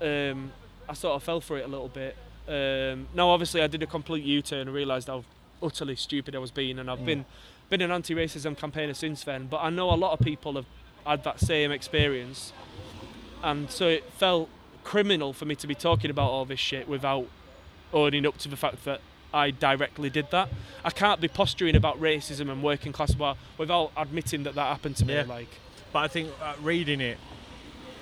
Um, 0.00 0.52
I 0.88 0.94
sort 0.94 1.16
of 1.16 1.22
fell 1.22 1.42
for 1.42 1.58
it 1.58 1.66
a 1.66 1.68
little 1.68 1.88
bit. 1.88 2.16
Um, 2.48 3.08
now 3.14 3.28
obviously 3.28 3.60
I 3.60 3.66
did 3.66 3.82
a 3.82 3.86
complete 3.86 4.24
U-turn 4.24 4.60
and 4.68 4.72
realised 4.74 5.08
how 5.08 5.22
utterly 5.62 5.96
stupid 5.96 6.34
I 6.34 6.38
was 6.38 6.50
being 6.50 6.78
and 6.78 6.90
I've 6.90 7.00
Mm. 7.00 7.04
been 7.12 7.24
been 7.68 7.82
an 7.82 7.90
anti-racism 7.92 8.56
campaigner 8.56 8.94
since 8.94 9.22
then. 9.22 9.48
But 9.48 9.58
I 9.58 9.68
know 9.68 9.90
a 9.90 9.98
lot 10.04 10.12
of 10.18 10.20
people 10.24 10.54
have 10.54 10.66
had 11.06 11.24
that 11.24 11.40
same 11.40 11.70
experience. 11.70 12.54
And 13.42 13.70
so 13.70 13.86
it 13.86 14.04
felt 14.14 14.48
criminal 14.82 15.34
for 15.34 15.44
me 15.44 15.54
to 15.56 15.66
be 15.66 15.74
talking 15.74 16.10
about 16.10 16.30
all 16.30 16.46
this 16.46 16.58
shit 16.58 16.88
without 16.88 17.26
owning 17.92 18.24
up 18.26 18.38
to 18.38 18.48
the 18.48 18.56
fact 18.56 18.84
that 18.86 19.00
I 19.32 19.50
directly 19.50 20.10
did 20.10 20.30
that. 20.30 20.48
I 20.84 20.90
can't 20.90 21.20
be 21.20 21.28
posturing 21.28 21.76
about 21.76 22.00
racism 22.00 22.50
and 22.50 22.62
working 22.62 22.92
class 22.92 23.14
bar 23.14 23.36
without 23.58 23.92
admitting 23.96 24.42
that 24.44 24.54
that 24.54 24.66
happened 24.66 24.96
to 24.96 25.04
me. 25.04 25.14
Yeah. 25.14 25.24
Like, 25.28 25.48
But 25.92 26.00
I 26.00 26.08
think 26.08 26.30
uh, 26.42 26.54
reading 26.62 27.00
it, 27.00 27.18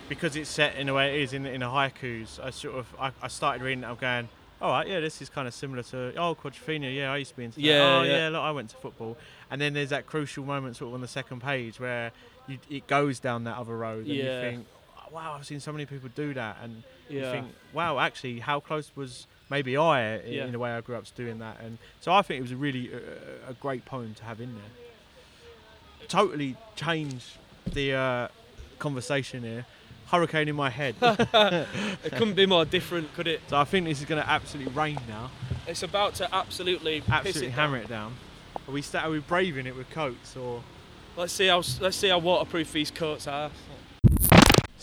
because 0.09 0.37
it's 0.37 0.49
set 0.49 0.77
in 0.77 0.87
the 0.87 0.95
way 0.95 1.17
it 1.17 1.23
is 1.23 1.33
in, 1.33 1.45
in 1.47 1.61
the 1.61 1.67
haikus, 1.67 2.41
I 2.43 2.51
sort 2.51 2.77
of 2.77 2.87
I, 2.99 3.11
I 3.23 3.29
started 3.29 3.63
reading 3.63 3.85
it. 3.85 3.87
I'm 3.89 3.97
going, 3.97 4.29
all 4.61 4.71
right, 4.73 4.89
yeah, 4.89 5.01
this 5.01 5.21
is 5.21 5.29
kind 5.29 5.47
of 5.47 5.55
similar 5.55 5.83
to 5.85 6.15
oh 6.17 6.35
Quadrophenia. 6.35 6.95
Yeah, 6.95 7.13
I 7.13 7.19
used 7.19 7.31
to 7.33 7.37
be 7.37 7.45
into 7.45 7.57
that. 7.57 7.63
Yeah, 7.63 7.99
oh 7.99 8.03
yeah. 8.03 8.17
yeah, 8.17 8.29
look, 8.31 8.41
I 8.43 8.51
went 8.51 8.71
to 8.71 8.77
football. 8.77 9.17
And 9.51 9.61
then 9.61 9.75
there's 9.75 9.91
that 9.91 10.07
crucial 10.07 10.45
moment 10.45 10.77
sort 10.77 10.89
of 10.89 10.95
on 10.95 11.01
the 11.01 11.09
second 11.09 11.43
page 11.43 11.79
where 11.79 12.13
you, 12.47 12.59
it 12.71 12.87
goes 12.87 13.21
down 13.21 13.45
that 13.45 13.57
other 13.57 13.77
road, 13.77 14.07
and 14.07 14.15
Yeah. 14.17 14.25
you 14.45 14.51
think, 14.51 14.67
"Oh, 14.99 15.15
wow, 15.15 15.35
I've 15.39 15.47
seen 15.47 15.61
so 15.61 15.73
many 15.73 15.85
people 15.85 16.09
do 16.15 16.33
that, 16.35 16.57
and 16.63 16.83
you 17.11 17.23
think, 17.23 17.47
wow, 17.73 17.99
actually, 17.99 18.41
how 18.41 18.61
close 18.61 18.91
was 18.97 19.27
maybe 19.51 19.77
I 19.77 20.17
in, 20.17 20.33
Yeah. 20.33 20.45
in 20.47 20.53
the 20.53 20.59
way 20.59 20.71
I 20.71 20.81
grew 20.81 20.97
up 20.97 21.05
doing 21.15 21.39
that? 21.39 21.61
And 21.61 21.79
so 22.01 22.13
I 22.13 22.23
think 22.23 22.39
it 22.39 22.43
was 22.43 22.53
a 22.53 22.57
really 22.57 22.91
uh, 22.93 23.51
a 23.51 23.55
great 23.55 23.85
poem 23.85 24.15
to 24.15 24.25
have 24.25 24.41
in 24.41 24.55
there. 24.55 26.09
Totally 26.09 26.57
changed 26.77 27.37
the 27.73 27.93
uh, 27.95 28.29
conversation 28.79 29.43
here. 29.43 29.67
hurricane 30.07 30.49
in 30.49 30.57
my 30.57 30.71
head. 30.71 30.95
It 31.03 32.13
couldn't 32.13 32.35
be 32.35 32.47
more 32.47 32.65
different, 32.65 33.13
could 33.15 33.27
it? 33.29 33.41
so 33.49 33.59
I 33.59 33.65
think 33.65 33.87
this 33.87 34.01
is 34.01 34.07
going 34.07 34.23
to 34.23 34.29
absolutely 34.29 34.73
rain 34.73 34.99
now. 35.09 35.31
It's 35.67 35.83
about 35.83 36.15
to 36.15 36.35
absolutely 36.35 37.03
Absolutely 37.09 37.49
it 37.49 37.53
hammer 37.53 37.77
it 37.77 37.89
down. 37.89 38.15
Are 38.67 38.73
we 38.73 38.81
sta- 38.81 39.01
are 39.05 39.11
we 39.11 39.19
braving 39.19 39.67
it 39.67 39.77
with 39.77 39.91
coats 39.91 40.35
or? 40.37 40.63
Let's 41.17 41.33
see 41.33 41.49
how 41.49 41.63
let's 41.81 41.97
see 41.97 42.09
how 42.09 42.19
waterproof 42.21 42.73
these 42.73 42.91
coats 42.91 43.27
are. 43.27 43.51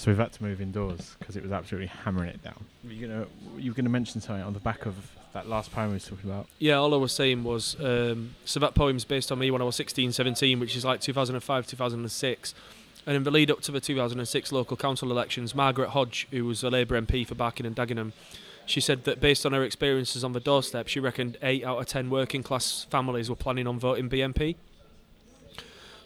So 0.05 0.11
we've 0.11 0.19
had 0.19 0.33
to 0.33 0.43
move 0.43 0.61
indoors 0.61 1.15
because 1.17 1.35
it 1.35 1.41
was 1.41 1.51
absolutely 1.51 1.87
hammering 1.87 2.29
it 2.29 2.43
down. 2.43 2.63
You're 2.83 3.09
gonna 3.09 3.25
you 3.57 3.71
were 3.71 3.75
gonna 3.75 3.89
mention 3.89 4.21
something 4.21 4.43
on 4.43 4.53
the 4.53 4.59
back 4.59 4.85
of 4.85 4.93
that 5.33 5.49
last 5.49 5.71
poem 5.71 5.87
we 5.87 5.93
was 5.95 6.05
talking 6.05 6.29
about. 6.29 6.45
Yeah, 6.59 6.75
all 6.75 6.93
I 6.93 6.97
was 6.97 7.11
saying 7.11 7.43
was 7.43 7.75
um, 7.79 8.35
so 8.45 8.59
that 8.59 8.75
poem's 8.75 9.03
based 9.03 9.31
on 9.31 9.39
me 9.39 9.49
when 9.49 9.63
I 9.63 9.65
was 9.65 9.75
16, 9.77 10.11
17, 10.11 10.59
which 10.59 10.75
is 10.75 10.85
like 10.85 11.01
2005, 11.01 11.65
2006. 11.65 12.53
And 13.07 13.15
in 13.15 13.23
the 13.23 13.31
lead 13.31 13.49
up 13.49 13.61
to 13.61 13.71
the 13.71 13.79
2006 13.79 14.51
local 14.51 14.77
council 14.77 15.09
elections, 15.09 15.55
Margaret 15.55 15.89
Hodge, 15.89 16.27
who 16.29 16.45
was 16.45 16.63
a 16.63 16.69
Labour 16.69 17.01
MP 17.01 17.25
for 17.25 17.33
Barking 17.33 17.65
and 17.65 17.75
Dagenham, 17.75 18.11
she 18.67 18.81
said 18.81 19.05
that 19.05 19.19
based 19.19 19.43
on 19.43 19.53
her 19.53 19.63
experiences 19.63 20.23
on 20.23 20.33
the 20.33 20.39
doorstep, 20.39 20.87
she 20.87 20.99
reckoned 20.99 21.39
8 21.41 21.63
out 21.65 21.79
of 21.79 21.87
10 21.87 22.11
working 22.11 22.43
class 22.43 22.85
families 22.91 23.27
were 23.27 23.35
planning 23.35 23.65
on 23.65 23.79
voting 23.79 24.07
BNP. 24.07 24.55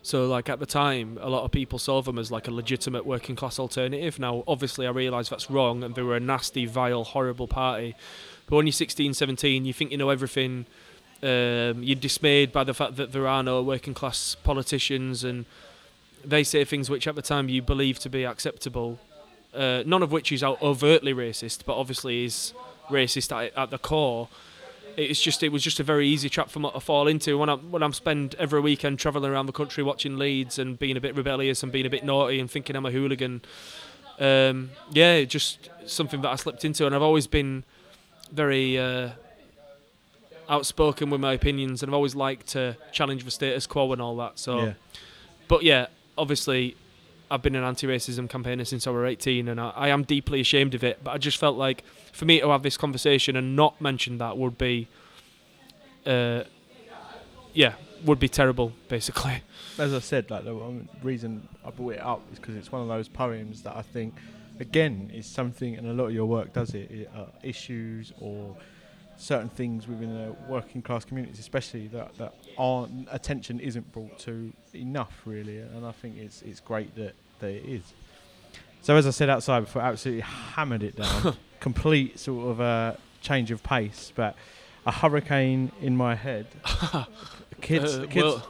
So, 0.01 0.27
like 0.27 0.49
at 0.49 0.59
the 0.59 0.65
time, 0.65 1.17
a 1.21 1.29
lot 1.29 1.43
of 1.43 1.51
people 1.51 1.77
saw 1.77 2.01
them 2.01 2.17
as 2.17 2.31
like 2.31 2.47
a 2.47 2.51
legitimate 2.51 3.05
working 3.05 3.35
class 3.35 3.59
alternative. 3.59 4.17
Now, 4.17 4.43
obviously, 4.47 4.87
I 4.87 4.91
realise 4.91 5.29
that's 5.29 5.49
wrong, 5.51 5.83
and 5.83 5.95
they 5.95 6.01
were 6.01 6.15
a 6.15 6.19
nasty, 6.19 6.65
vile, 6.65 7.03
horrible 7.03 7.47
party. 7.47 7.95
But 8.47 8.55
when 8.57 8.65
you're 8.65 8.73
16, 8.73 9.13
17, 9.13 9.65
you 9.65 9.73
think 9.73 9.91
you 9.91 9.97
know 9.97 10.09
everything. 10.09 10.65
Um, 11.21 11.83
you're 11.83 11.99
dismayed 11.99 12.53
by 12.53 12.63
the 12.63 12.73
fact 12.73 12.95
that 12.95 13.11
there 13.11 13.27
are 13.27 13.43
no 13.43 13.61
working 13.61 13.93
class 13.93 14.35
politicians, 14.35 15.23
and 15.23 15.45
they 16.23 16.43
say 16.43 16.63
things 16.63 16.89
which 16.89 17.07
at 17.07 17.15
the 17.15 17.21
time 17.21 17.49
you 17.49 17.61
believe 17.61 17.99
to 17.99 18.09
be 18.09 18.23
acceptable. 18.23 18.99
Uh, 19.53 19.83
none 19.85 20.01
of 20.01 20.11
which 20.11 20.31
is 20.31 20.43
overtly 20.43 21.13
racist, 21.13 21.65
but 21.65 21.75
obviously 21.75 22.23
is 22.23 22.53
racist 22.89 23.35
at, 23.35 23.55
at 23.57 23.69
the 23.69 23.77
core. 23.77 24.29
It's 25.01 25.21
just 25.21 25.43
it 25.43 25.49
was 25.51 25.63
just 25.63 25.79
a 25.79 25.83
very 25.83 26.07
easy 26.07 26.27
trap 26.29 26.49
for 26.49 26.59
me 26.59 26.69
to 26.71 26.79
fall 26.79 27.07
into 27.07 27.37
when 27.37 27.47
I 27.49 27.55
when 27.55 27.81
I'm 27.83 27.93
spend 27.93 28.35
every 28.35 28.59
weekend 28.59 28.99
travelling 28.99 29.31
around 29.31 29.45
the 29.45 29.53
country 29.53 29.81
watching 29.83 30.17
Leeds 30.17 30.59
and 30.59 30.77
being 30.77 30.97
a 30.97 31.01
bit 31.01 31.15
rebellious 31.15 31.63
and 31.63 31.71
being 31.71 31.85
a 31.85 31.89
bit 31.89 32.03
naughty 32.03 32.39
and 32.39 32.51
thinking 32.51 32.75
I'm 32.75 32.85
a 32.85 32.91
hooligan. 32.91 33.41
Um, 34.19 34.71
yeah, 34.91 35.23
just 35.23 35.69
something 35.85 36.21
that 36.21 36.29
I 36.29 36.35
slipped 36.35 36.65
into, 36.65 36.85
and 36.85 36.93
I've 36.93 37.01
always 37.01 37.27
been 37.27 37.63
very 38.33 38.77
uh, 38.77 39.11
outspoken 40.49 41.09
with 41.09 41.21
my 41.21 41.33
opinions, 41.33 41.81
and 41.83 41.89
I've 41.89 41.93
always 41.95 42.15
liked 42.15 42.47
to 42.47 42.75
challenge 42.91 43.23
the 43.23 43.31
status 43.31 43.65
quo 43.67 43.93
and 43.93 44.01
all 44.01 44.17
that. 44.17 44.39
So, 44.39 44.65
Yeah. 44.65 44.73
but 45.47 45.63
yeah, 45.63 45.87
obviously, 46.17 46.75
I've 47.31 47.41
been 47.41 47.55
an 47.55 47.63
anti-racism 47.63 48.29
campaigner 48.29 48.65
since 48.65 48.87
I 48.87 48.89
was 48.89 49.07
18, 49.07 49.47
and 49.47 49.61
I, 49.61 49.69
I 49.75 49.87
am 49.89 50.03
deeply 50.03 50.41
ashamed 50.41 50.73
of 50.73 50.83
it. 50.83 51.03
But 51.03 51.11
I 51.11 51.17
just 51.17 51.37
felt 51.37 51.57
like 51.57 51.83
for 52.11 52.25
me 52.25 52.39
to 52.39 52.49
have 52.49 52.63
this 52.63 52.77
conversation 52.77 53.35
and 53.35 53.55
not 53.55 53.79
mention 53.79 54.17
that 54.17 54.37
would 54.37 54.57
be, 54.57 54.87
uh, 56.05 56.43
yeah, 57.53 57.73
would 58.03 58.19
be 58.19 58.29
terrible, 58.29 58.73
basically. 58.87 59.41
As 59.77 59.93
I 59.93 59.99
said, 59.99 60.31
like 60.31 60.43
the 60.43 60.55
one 60.55 60.89
reason 61.03 61.47
I 61.63 61.69
brought 61.69 61.93
it 61.93 62.01
up 62.01 62.21
is 62.33 62.39
because 62.39 62.55
it's 62.55 62.71
one 62.71 62.81
of 62.81 62.87
those 62.87 63.07
poems 63.07 63.61
that 63.63 63.75
I 63.75 63.81
think, 63.81 64.15
again, 64.59 65.11
is 65.13 65.25
something, 65.25 65.75
and 65.75 65.87
a 65.87 65.93
lot 65.93 66.05
of 66.05 66.13
your 66.13 66.25
work 66.25 66.51
does 66.53 66.73
it, 66.73 66.89
it 66.91 67.11
uh, 67.15 67.25
issues 67.43 68.11
or 68.19 68.55
certain 69.17 69.49
things 69.49 69.87
within 69.87 70.13
the 70.13 70.35
working 70.47 70.81
class 70.81 71.05
communities, 71.05 71.39
especially 71.39 71.87
that 71.89 72.15
that 72.17 72.33
aren't 72.59 73.07
attention 73.11 73.59
isn't 73.59 73.91
brought 73.91 74.19
to 74.19 74.51
enough, 74.75 75.21
really. 75.25 75.57
And 75.59 75.85
I 75.85 75.91
think 75.93 76.17
it's 76.17 76.41
it's 76.43 76.59
great 76.59 76.93
that 76.95 77.13
that 77.39 77.49
it 77.49 77.65
is. 77.65 77.93
So 78.81 78.95
as 78.95 79.07
I 79.07 79.11
said 79.11 79.29
outside 79.29 79.61
before, 79.61 79.81
absolutely 79.81 80.21
hammered 80.21 80.83
it 80.83 80.95
down, 80.95 81.35
complete 81.59 82.19
sort 82.19 82.47
of 82.51 82.61
uh, 82.61 82.93
change 83.21 83.49
of 83.51 83.63
pace, 83.63 84.11
but 84.15 84.35
a 84.85 84.91
hurricane 84.91 85.71
in 85.81 85.95
my 85.97 86.15
head. 86.15 86.47
kids, 87.61 87.95
Uh, 87.97 88.05
kids, 88.09 88.15
world- 88.15 88.43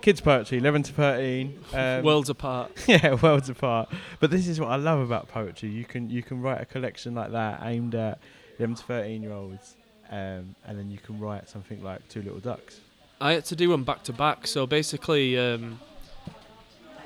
kids 0.00 0.20
poetry, 0.20 0.58
11 0.58 0.84
to 0.84 0.92
13. 0.92 1.58
Um, 1.74 2.04
worlds 2.04 2.28
apart. 2.30 2.70
yeah, 2.86 3.14
worlds 3.14 3.48
apart. 3.48 3.88
But 4.20 4.30
this 4.30 4.46
is 4.46 4.60
what 4.60 4.68
I 4.70 4.76
love 4.76 5.00
about 5.00 5.28
poetry. 5.28 5.70
You 5.70 5.84
can 5.84 6.10
you 6.10 6.22
can 6.22 6.40
write 6.40 6.60
a 6.60 6.64
collection 6.64 7.14
like 7.14 7.32
that 7.32 7.60
aimed 7.64 7.94
at 7.94 8.18
11 8.58 8.76
to 8.76 8.82
13 8.84 9.22
year 9.22 9.32
olds, 9.32 9.76
um, 10.10 10.54
and 10.66 10.78
then 10.78 10.90
you 10.90 10.98
can 10.98 11.18
write 11.18 11.48
something 11.48 11.82
like 11.82 12.06
Two 12.08 12.22
Little 12.22 12.40
Ducks. 12.40 12.80
I 13.22 13.34
had 13.34 13.44
to 13.46 13.56
do 13.56 13.68
them 13.68 13.84
back 13.84 14.02
to 14.04 14.12
back. 14.12 14.48
So 14.48 14.66
basically, 14.66 15.38
um, 15.38 15.78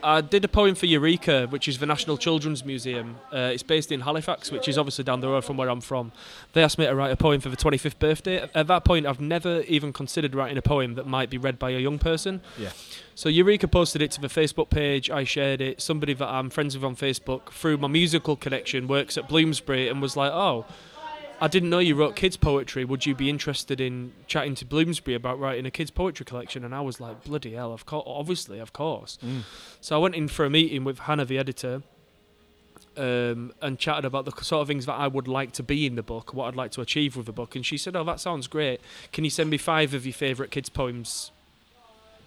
I 0.02 0.22
did 0.22 0.46
a 0.46 0.48
poem 0.48 0.74
for 0.74 0.86
Eureka, 0.86 1.46
which 1.50 1.68
is 1.68 1.78
the 1.78 1.84
National 1.84 2.16
Children's 2.16 2.64
Museum. 2.64 3.16
Uh, 3.30 3.50
it's 3.52 3.62
based 3.62 3.92
in 3.92 4.00
Halifax, 4.00 4.50
which 4.50 4.66
is 4.66 4.78
obviously 4.78 5.04
down 5.04 5.20
the 5.20 5.28
road 5.28 5.44
from 5.44 5.58
where 5.58 5.68
I'm 5.68 5.82
from. 5.82 6.12
They 6.54 6.62
asked 6.62 6.78
me 6.78 6.86
to 6.86 6.94
write 6.94 7.12
a 7.12 7.16
poem 7.16 7.42
for 7.42 7.50
the 7.50 7.56
25th 7.56 7.98
birthday. 7.98 8.48
At 8.54 8.66
that 8.66 8.82
point, 8.82 9.04
I've 9.04 9.20
never 9.20 9.60
even 9.62 9.92
considered 9.92 10.34
writing 10.34 10.56
a 10.56 10.62
poem 10.62 10.94
that 10.94 11.06
might 11.06 11.28
be 11.28 11.36
read 11.36 11.58
by 11.58 11.70
a 11.70 11.78
young 11.78 11.98
person. 11.98 12.40
Yeah. 12.58 12.70
So 13.14 13.28
Eureka 13.28 13.68
posted 13.68 14.00
it 14.00 14.10
to 14.12 14.20
the 14.22 14.28
Facebook 14.28 14.70
page. 14.70 15.10
I 15.10 15.24
shared 15.24 15.60
it. 15.60 15.82
Somebody 15.82 16.14
that 16.14 16.28
I'm 16.28 16.48
friends 16.48 16.74
with 16.74 16.84
on 16.84 16.96
Facebook, 16.96 17.50
through 17.50 17.76
my 17.76 17.88
musical 17.88 18.36
connection, 18.36 18.88
works 18.88 19.18
at 19.18 19.28
Bloomsbury 19.28 19.88
and 19.88 20.00
was 20.00 20.16
like, 20.16 20.32
"Oh, 20.32 20.64
I 21.40 21.48
didn't 21.48 21.68
know 21.68 21.78
you 21.78 21.94
wrote 21.94 22.16
kids 22.16 22.36
poetry. 22.36 22.84
Would 22.84 23.04
you 23.04 23.14
be 23.14 23.28
interested 23.28 23.80
in 23.80 24.12
chatting 24.26 24.54
to 24.56 24.64
Bloomsbury 24.64 25.14
about 25.14 25.38
writing 25.38 25.66
a 25.66 25.70
kids 25.70 25.90
poetry 25.90 26.24
collection?" 26.24 26.64
And 26.64 26.74
I 26.74 26.80
was 26.80 27.00
like, 27.00 27.24
"Bloody 27.24 27.52
hell! 27.52 27.72
Of 27.72 27.84
course, 27.84 28.04
obviously, 28.06 28.58
of 28.58 28.72
course." 28.72 29.18
So 29.80 29.96
I 29.96 29.98
went 29.98 30.14
in 30.14 30.28
for 30.28 30.44
a 30.44 30.50
meeting 30.50 30.84
with 30.84 31.00
Hannah, 31.00 31.26
the 31.26 31.38
editor, 31.38 31.82
um, 32.96 33.52
and 33.60 33.78
chatted 33.78 34.06
about 34.06 34.24
the 34.24 34.32
sort 34.42 34.62
of 34.62 34.68
things 34.68 34.86
that 34.86 34.94
I 34.94 35.06
would 35.06 35.28
like 35.28 35.52
to 35.52 35.62
be 35.62 35.86
in 35.86 35.94
the 35.94 36.02
book, 36.02 36.32
what 36.32 36.48
I'd 36.48 36.56
like 36.56 36.70
to 36.72 36.80
achieve 36.80 37.16
with 37.16 37.26
the 37.26 37.32
book. 37.32 37.54
And 37.54 37.66
she 37.66 37.76
said, 37.76 37.94
"Oh, 37.94 38.04
that 38.04 38.20
sounds 38.20 38.46
great. 38.46 38.80
Can 39.12 39.22
you 39.24 39.30
send 39.30 39.50
me 39.50 39.58
five 39.58 39.92
of 39.92 40.06
your 40.06 40.14
favourite 40.14 40.50
kids' 40.50 40.70
poems 40.70 41.32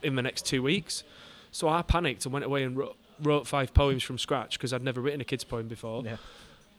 in 0.04 0.16
the 0.16 0.22
next 0.22 0.46
two 0.46 0.62
weeks?" 0.62 1.04
So 1.52 1.68
I 1.68 1.82
panicked 1.82 2.26
and 2.26 2.34
went 2.34 2.46
away 2.46 2.64
and 2.64 2.78
wrote, 2.78 2.96
wrote 3.20 3.48
five 3.48 3.74
poems 3.74 4.04
from 4.04 4.20
scratch 4.20 4.60
because 4.60 4.72
I'd 4.72 4.84
never 4.84 5.02
written 5.02 5.20
a 5.20 5.26
kids' 5.26 5.44
poem 5.44 5.68
before. 5.68 6.04
Yeah. 6.06 6.18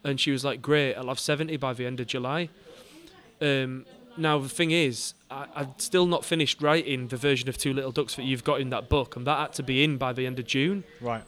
And 0.02 0.18
she 0.18 0.30
was 0.30 0.44
like, 0.44 0.62
"Great, 0.62 0.94
I'll 0.94 1.08
have 1.08 1.20
seventy 1.20 1.56
by 1.56 1.72
the 1.72 1.86
end 1.86 2.00
of 2.00 2.06
July." 2.06 2.48
Um, 3.40 3.86
now 4.16 4.38
the 4.38 4.48
thing 4.48 4.70
is, 4.70 5.14
I, 5.30 5.46
I'd 5.54 5.80
still 5.80 6.06
not 6.06 6.24
finished 6.24 6.62
writing 6.62 7.08
the 7.08 7.16
version 7.16 7.48
of 7.48 7.58
Two 7.58 7.72
Little 7.72 7.92
Ducks 7.92 8.14
that 8.16 8.24
you've 8.24 8.44
got 8.44 8.60
in 8.60 8.70
that 8.70 8.88
book, 8.88 9.16
and 9.16 9.26
that 9.26 9.38
had 9.38 9.52
to 9.54 9.62
be 9.62 9.84
in 9.84 9.98
by 9.98 10.12
the 10.12 10.26
end 10.26 10.38
of 10.38 10.46
June. 10.46 10.84
Right. 11.00 11.22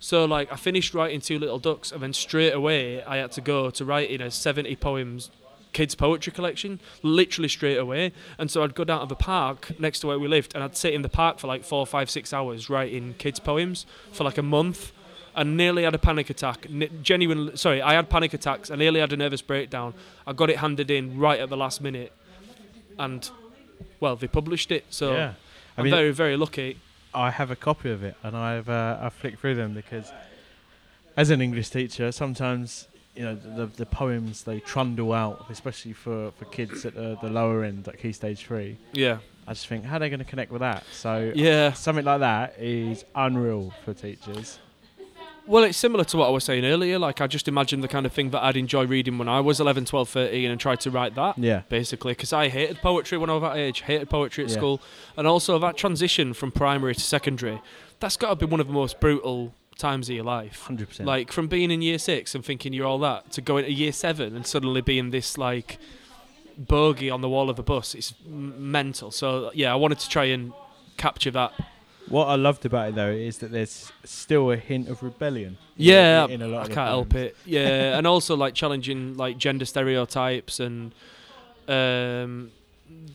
So 0.00 0.24
like 0.24 0.52
I 0.52 0.56
finished 0.56 0.94
writing 0.94 1.20
Two 1.20 1.38
Little 1.38 1.58
Ducks, 1.58 1.92
and 1.92 2.02
then 2.02 2.12
straight 2.12 2.52
away 2.52 3.02
I 3.04 3.16
had 3.16 3.32
to 3.32 3.40
go 3.40 3.70
to 3.70 3.84
writing 3.84 4.20
a 4.20 4.30
seventy 4.30 4.76
poems 4.76 5.30
kids 5.72 5.94
poetry 5.94 6.32
collection, 6.32 6.80
literally 7.02 7.48
straight 7.48 7.76
away. 7.76 8.12
And 8.38 8.50
so 8.50 8.62
I'd 8.62 8.74
go 8.74 8.84
down 8.84 9.00
to 9.00 9.06
the 9.06 9.14
park 9.14 9.78
next 9.78 10.00
to 10.00 10.06
where 10.06 10.18
we 10.18 10.26
lived, 10.28 10.54
and 10.54 10.64
I'd 10.64 10.76
sit 10.76 10.94
in 10.94 11.02
the 11.02 11.08
park 11.08 11.38
for 11.38 11.46
like 11.46 11.62
four, 11.62 11.86
five, 11.86 12.10
six 12.10 12.32
hours 12.32 12.68
writing 12.70 13.14
kids 13.18 13.38
poems 13.38 13.86
for 14.12 14.24
like 14.24 14.38
a 14.38 14.42
month. 14.42 14.92
And 15.34 15.56
nearly 15.56 15.84
had 15.84 15.94
a 15.94 15.98
panic 15.98 16.30
attack. 16.30 16.66
N- 16.68 16.90
genuine, 17.02 17.56
sorry, 17.56 17.80
I 17.80 17.94
had 17.94 18.08
panic 18.08 18.34
attacks. 18.34 18.70
I 18.70 18.76
nearly 18.76 19.00
had 19.00 19.12
a 19.12 19.16
nervous 19.16 19.42
breakdown. 19.42 19.94
I 20.26 20.32
got 20.32 20.50
it 20.50 20.58
handed 20.58 20.90
in 20.90 21.18
right 21.18 21.38
at 21.38 21.48
the 21.48 21.56
last 21.56 21.80
minute, 21.80 22.12
and 22.98 23.30
well, 24.00 24.16
they 24.16 24.26
published 24.28 24.70
it. 24.72 24.84
So 24.90 25.12
yeah. 25.12 25.34
I 25.76 25.80
I'm 25.80 25.84
mean, 25.84 25.94
very, 25.94 26.10
very 26.12 26.36
lucky. 26.36 26.78
I 27.14 27.30
have 27.30 27.50
a 27.50 27.56
copy 27.56 27.90
of 27.90 28.02
it, 28.02 28.16
and 28.22 28.36
I've 28.36 28.68
uh, 28.68 28.98
I 29.00 29.08
flicked 29.10 29.40
through 29.40 29.54
them 29.54 29.74
because, 29.74 30.12
as 31.16 31.30
an 31.30 31.40
English 31.40 31.70
teacher, 31.70 32.12
sometimes 32.12 32.88
you 33.14 33.22
know 33.24 33.34
the 33.34 33.66
the 33.66 33.86
poems 33.86 34.44
they 34.44 34.60
trundle 34.60 35.12
out, 35.12 35.46
especially 35.50 35.92
for, 35.92 36.32
for 36.32 36.44
kids 36.46 36.84
at 36.84 36.94
the, 36.94 37.16
the 37.22 37.30
lower 37.30 37.64
end, 37.64 37.86
like 37.86 37.98
Key 37.98 38.12
Stage 38.12 38.44
Three. 38.44 38.76
Yeah, 38.92 39.18
I 39.46 39.52
just 39.52 39.66
think 39.66 39.84
how 39.84 39.96
are 39.96 39.98
they 40.00 40.10
going 40.10 40.18
to 40.18 40.26
connect 40.26 40.52
with 40.52 40.60
that? 40.60 40.84
So 40.92 41.32
yeah. 41.34 41.72
something 41.72 42.04
like 42.04 42.20
that 42.20 42.56
is 42.58 43.04
unreal 43.14 43.72
for 43.84 43.94
teachers. 43.94 44.58
Well, 45.48 45.64
it's 45.64 45.78
similar 45.78 46.04
to 46.04 46.16
what 46.18 46.26
I 46.26 46.30
was 46.30 46.44
saying 46.44 46.66
earlier. 46.66 46.98
Like, 46.98 47.22
I 47.22 47.26
just 47.26 47.48
imagine 47.48 47.80
the 47.80 47.88
kind 47.88 48.04
of 48.04 48.12
thing 48.12 48.30
that 48.30 48.44
I'd 48.44 48.58
enjoy 48.58 48.84
reading 48.86 49.16
when 49.16 49.28
I 49.30 49.40
was 49.40 49.60
11, 49.60 49.86
12, 49.86 50.06
13 50.08 50.50
and 50.50 50.60
tried 50.60 50.80
to 50.80 50.90
write 50.90 51.14
that, 51.14 51.38
Yeah. 51.38 51.62
basically. 51.70 52.12
Because 52.12 52.34
I 52.34 52.48
hated 52.48 52.78
poetry 52.82 53.16
when 53.16 53.30
I 53.30 53.32
was 53.32 53.42
that 53.42 53.56
age, 53.56 53.80
hated 53.80 54.10
poetry 54.10 54.44
at 54.44 54.50
Yeah. 54.50 54.56
school. 54.56 54.80
And 55.16 55.26
also 55.26 55.58
that 55.58 55.78
transition 55.78 56.34
from 56.34 56.52
primary 56.52 56.94
to 56.94 57.00
secondary, 57.00 57.62
that's 57.98 58.18
got 58.18 58.28
to 58.28 58.36
be 58.36 58.44
one 58.44 58.60
of 58.60 58.66
the 58.66 58.74
most 58.74 59.00
brutal 59.00 59.54
times 59.78 60.10
of 60.10 60.16
your 60.16 60.24
life. 60.24 60.64
Hundred 60.66 60.88
percent. 60.90 61.06
Like, 61.06 61.32
from 61.32 61.46
being 61.48 61.70
in 61.70 61.80
year 61.80 61.98
six 61.98 62.34
and 62.34 62.44
thinking 62.44 62.74
you're 62.74 62.86
all 62.86 62.98
that 62.98 63.32
to 63.32 63.40
going 63.40 63.64
to 63.64 63.72
year 63.72 63.92
seven 63.92 64.36
and 64.36 64.46
suddenly 64.46 64.82
being 64.82 65.10
this, 65.12 65.38
like, 65.38 65.78
bogey 66.58 67.08
on 67.08 67.22
the 67.22 67.28
wall 67.28 67.48
of 67.48 67.58
a 67.58 67.62
bus, 67.62 67.94
it's 67.94 68.12
m- 68.26 68.70
mental. 68.70 69.10
So, 69.10 69.50
yeah, 69.54 69.72
I 69.72 69.76
wanted 69.76 69.98
to 70.00 70.08
try 70.10 70.24
and 70.26 70.52
capture 70.98 71.30
that. 71.30 71.52
What 72.08 72.26
I 72.26 72.36
loved 72.36 72.64
about 72.64 72.90
it 72.90 72.94
though 72.94 73.10
is 73.10 73.38
that 73.38 73.50
there's 73.50 73.92
still 74.04 74.50
a 74.50 74.56
hint 74.56 74.88
of 74.88 75.02
rebellion. 75.02 75.58
Yeah, 75.76 76.26
in 76.26 76.42
a 76.42 76.48
lot 76.48 76.70
I 76.70 76.74
can't 76.74 76.88
help 76.88 77.14
it. 77.14 77.36
Yeah, 77.44 77.96
and 77.96 78.06
also 78.06 78.36
like 78.36 78.54
challenging 78.54 79.16
like 79.16 79.38
gender 79.38 79.64
stereotypes 79.64 80.60
and 80.60 80.92
um, 81.68 82.50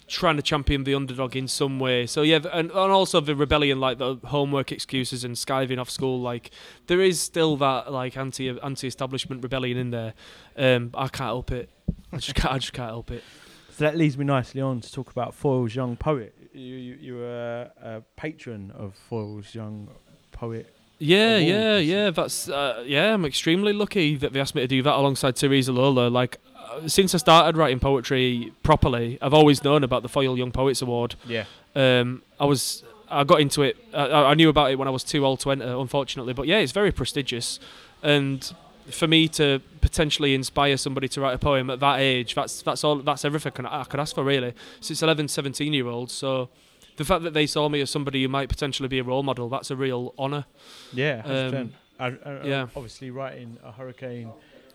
trying 0.08 0.36
to 0.38 0.42
champion 0.42 0.84
the 0.84 0.96
underdog 0.96 1.36
in 1.36 1.48
some 1.48 1.80
way. 1.80 2.06
So 2.06 2.22
yeah, 2.22 2.40
and, 2.52 2.70
and 2.70 2.72
also 2.72 3.20
the 3.20 3.36
rebellion, 3.36 3.80
like 3.80 3.98
the 3.98 4.16
homework 4.26 4.72
excuses 4.72 5.24
and 5.24 5.36
skiving 5.36 5.80
off 5.80 5.90
school. 5.90 6.22
Like 6.22 6.52
there 6.88 7.02
is 7.02 7.20
still 7.20 7.58
that 7.58 7.92
like 7.92 8.18
anti 8.18 8.50
anti 8.60 8.88
establishment 8.88 9.44
rebellion 9.44 9.78
in 9.78 9.90
there. 9.92 10.14
Um, 10.58 10.92
I 10.94 11.08
can't 11.08 11.28
help 11.28 11.52
it. 11.52 11.70
I 12.12 12.18
just 12.18 12.36
can't, 12.36 12.54
I 12.54 12.58
just 12.60 12.74
can't 12.74 12.90
help 12.90 13.12
it. 13.12 13.24
So 13.72 13.86
that 13.86 13.98
leads 13.98 14.18
me 14.18 14.26
nicely 14.26 14.62
on 14.62 14.82
to 14.82 14.92
talk 14.92 15.10
about 15.10 15.34
Foyle's 15.34 15.76
young 15.76 15.96
poet. 15.96 16.36
You 16.54 16.76
you, 16.76 17.16
were 17.16 17.72
a, 17.82 18.02
patron 18.16 18.72
of 18.78 18.96
Foyle's 19.10 19.56
young 19.56 19.90
poet. 20.32 20.74
Yeah, 21.00 21.38
Awards. 21.38 21.46
yeah, 21.46 21.78
yeah. 21.78 22.10
That's 22.12 22.50
uh, 22.50 22.84
yeah. 22.86 23.14
I'm 23.14 23.26
extremely 23.26 23.74
lucky 23.74 24.16
that 24.18 24.34
they 24.34 24.40
asked 24.40 24.56
me 24.56 24.62
to 24.62 24.68
do 24.68 24.84
that 24.84 24.94
alongside 24.94 25.36
Theresa 25.36 25.72
Lola. 25.72 26.10
Like 26.10 26.38
uh, 26.56 26.88
since 26.88 27.16
I 27.16 27.18
started 27.18 27.58
writing 27.58 27.80
poetry 27.80 28.54
properly, 28.62 29.18
I've 29.22 29.34
always 29.34 29.64
known 29.64 29.84
about 29.84 30.04
the 30.04 30.10
Foyle 30.10 30.38
Young 30.38 30.52
Poets 30.52 30.82
Award. 30.82 31.16
Yeah. 31.26 31.46
Um, 31.76 32.22
I 32.40 32.46
was 32.46 32.84
I 33.10 33.24
got 33.24 33.42
into 33.42 33.62
it. 33.64 33.78
I, 33.94 34.08
I 34.08 34.34
knew 34.34 34.50
about 34.50 34.72
it 34.72 34.78
when 34.78 34.88
I 34.88 34.92
was 34.92 35.04
too 35.04 35.26
old 35.26 35.40
to 35.42 35.52
enter, 35.52 35.76
unfortunately. 35.76 36.34
But 36.34 36.48
yeah, 36.48 36.58
it's 36.58 36.72
very 36.72 36.92
prestigious, 36.92 37.60
and 38.02 38.54
for 38.90 39.08
me 39.08 39.28
to 39.30 39.62
potentially 39.82 40.34
inspire 40.36 40.78
somebody 40.78 41.08
to 41.10 41.22
write 41.22 41.34
a 41.34 41.38
poem 41.38 41.70
at 41.70 41.80
that 41.80 42.00
age, 42.00 42.36
that's 42.36 42.62
that's 42.62 42.84
all. 42.84 42.98
That's 42.98 43.26
everything 43.26 43.66
I 43.66 43.84
could 43.84 44.00
ask 44.00 44.16
for 44.16 44.24
really. 44.24 44.54
So 44.80 44.92
it's 44.92 45.04
11, 45.04 45.28
17 45.28 45.74
year 45.74 45.88
olds. 45.88 46.14
So 46.14 46.50
the 46.98 47.06
fact 47.06 47.24
that 47.24 47.34
they 47.34 47.46
saw 47.48 47.70
me 47.70 47.82
as 47.82 47.90
somebody 47.90 48.22
who 48.24 48.30
might 48.30 48.50
potentially 48.50 48.88
be 48.88 49.00
a 49.00 49.04
role 49.04 49.24
model, 49.24 49.50
that's 49.50 49.72
a 49.72 49.76
real 49.76 50.14
honour. 50.18 50.46
Yeah, 50.94 51.22
Um, 51.26 51.74
I, 52.00 52.08
I, 52.08 52.44
yeah. 52.44 52.68
Obviously, 52.76 53.12
writing 53.12 53.58
a 53.64 53.72
hurricane 53.72 54.32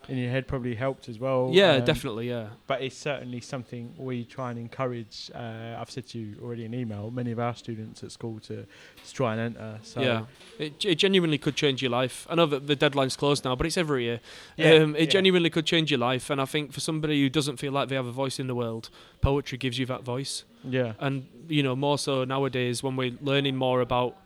in 0.08 0.16
your 0.16 0.30
head 0.30 0.48
probably 0.48 0.74
helped 0.74 1.08
as 1.08 1.18
well. 1.18 1.50
Yeah, 1.52 1.72
um, 1.72 1.84
definitely. 1.84 2.30
Yeah. 2.30 2.48
But 2.66 2.82
it's 2.82 2.96
certainly 2.96 3.40
something 3.40 3.94
we 3.96 4.24
try 4.24 4.50
and 4.50 4.58
encourage. 4.58 5.30
Uh, 5.34 5.76
I've 5.78 5.90
said 5.90 6.06
to 6.08 6.18
you 6.18 6.36
already 6.42 6.64
in 6.64 6.74
email, 6.74 7.10
many 7.10 7.30
of 7.30 7.38
our 7.38 7.54
students 7.54 8.02
at 8.02 8.12
school 8.12 8.40
to, 8.40 8.64
to 8.64 9.14
try 9.14 9.34
and 9.34 9.40
enter. 9.40 9.78
So 9.82 10.00
yeah, 10.00 10.24
it, 10.58 10.84
it 10.84 10.94
genuinely 10.96 11.38
could 11.38 11.56
change 11.56 11.82
your 11.82 11.90
life. 11.90 12.26
I 12.30 12.34
know 12.34 12.46
that 12.46 12.66
the 12.66 12.76
deadline's 12.76 13.16
closed 13.16 13.44
now, 13.44 13.54
but 13.54 13.66
it's 13.66 13.76
every 13.76 14.04
year. 14.04 14.20
Yeah, 14.56 14.74
um, 14.74 14.96
it 14.96 15.02
yeah. 15.02 15.06
genuinely 15.06 15.50
could 15.50 15.66
change 15.66 15.90
your 15.90 16.00
life, 16.00 16.30
and 16.30 16.40
I 16.40 16.46
think 16.46 16.72
for 16.72 16.80
somebody 16.80 17.20
who 17.20 17.28
doesn't 17.28 17.58
feel 17.58 17.72
like 17.72 17.88
they 17.88 17.96
have 17.96 18.06
a 18.06 18.12
voice 18.12 18.38
in 18.38 18.46
the 18.46 18.54
world, 18.54 18.90
poetry 19.20 19.58
gives 19.58 19.78
you 19.78 19.86
that 19.86 20.02
voice. 20.04 20.44
Yeah, 20.64 20.94
And 20.98 21.26
you 21.48 21.62
know, 21.62 21.76
more 21.76 21.98
so 21.98 22.24
nowadays 22.24 22.82
when 22.82 22.96
we're 22.96 23.16
learning 23.20 23.56
more 23.56 23.80
about 23.80 24.16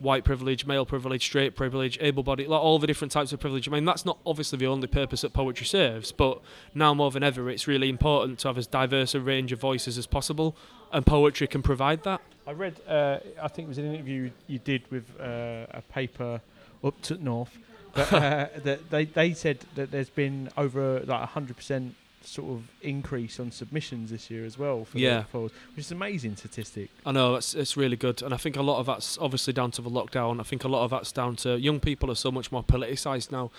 white 0.00 0.24
privilege, 0.24 0.66
male 0.66 0.86
privilege, 0.86 1.24
straight 1.24 1.56
privilege, 1.56 1.98
able-bodied, 2.00 2.48
like 2.48 2.60
all 2.60 2.78
the 2.78 2.86
different 2.86 3.12
types 3.12 3.32
of 3.32 3.40
privilege. 3.40 3.68
I 3.68 3.72
mean, 3.72 3.84
that's 3.84 4.04
not 4.04 4.18
obviously 4.24 4.58
the 4.58 4.66
only 4.66 4.86
purpose 4.86 5.22
that 5.22 5.32
poetry 5.32 5.66
serves, 5.66 6.12
but 6.12 6.40
now 6.74 6.94
more 6.94 7.10
than 7.10 7.22
ever, 7.22 7.50
it's 7.50 7.66
really 7.66 7.88
important 7.88 8.38
to 8.40 8.48
have 8.48 8.58
as 8.58 8.66
diverse 8.66 9.14
a 9.14 9.20
range 9.20 9.52
of 9.52 9.60
voices 9.60 9.98
as 9.98 10.06
possible, 10.06 10.56
and 10.92 11.04
poetry 11.04 11.46
can 11.46 11.62
provide 11.62 12.04
that. 12.04 12.20
I 12.46 12.52
read. 12.52 12.80
Uh, 12.88 13.18
I 13.42 13.48
think 13.48 13.66
it 13.66 13.68
was 13.68 13.78
an 13.78 13.92
interview 13.92 14.30
you 14.46 14.58
did 14.58 14.90
with 14.90 15.04
uh, 15.20 15.66
a 15.70 15.82
paper 15.90 16.40
up 16.82 17.00
to 17.02 17.22
North. 17.22 17.58
But, 17.94 18.12
uh, 18.12 18.46
that 18.64 18.90
they 18.90 19.04
they 19.04 19.34
said 19.34 19.58
that 19.74 19.90
there's 19.90 20.08
been 20.08 20.48
over 20.56 21.00
like 21.00 21.28
hundred 21.28 21.56
percent 21.56 21.94
sort 22.24 22.50
of 22.50 22.62
increase 22.82 23.40
on 23.40 23.50
submissions 23.50 24.10
this 24.10 24.30
year 24.30 24.44
as 24.44 24.58
well. 24.58 24.84
For 24.84 24.98
Yeah. 24.98 25.24
which 25.32 25.52
is 25.76 25.90
an 25.90 25.96
amazing 25.96 26.36
statistic. 26.36 26.90
I 27.06 27.12
know 27.12 27.36
it's 27.36 27.54
it's 27.54 27.76
really 27.76 27.96
good, 27.96 28.22
and 28.22 28.34
I 28.34 28.36
think 28.36 28.56
a 28.56 28.62
lot 28.62 28.78
of 28.80 28.86
that's 28.86 29.16
obviously 29.18 29.52
down 29.52 29.70
to 29.72 29.82
the 29.82 29.90
lockdown. 29.90 30.40
I 30.40 30.42
think 30.42 30.64
a 30.64 30.68
lot 30.68 30.84
of 30.84 30.90
that's 30.90 31.12
down 31.12 31.36
to 31.36 31.58
young 31.58 31.80
people 31.80 32.10
are 32.10 32.14
so 32.16 32.30
much 32.30 32.52
more 32.52 32.62
politicised 32.62 33.30
now. 33.32 33.50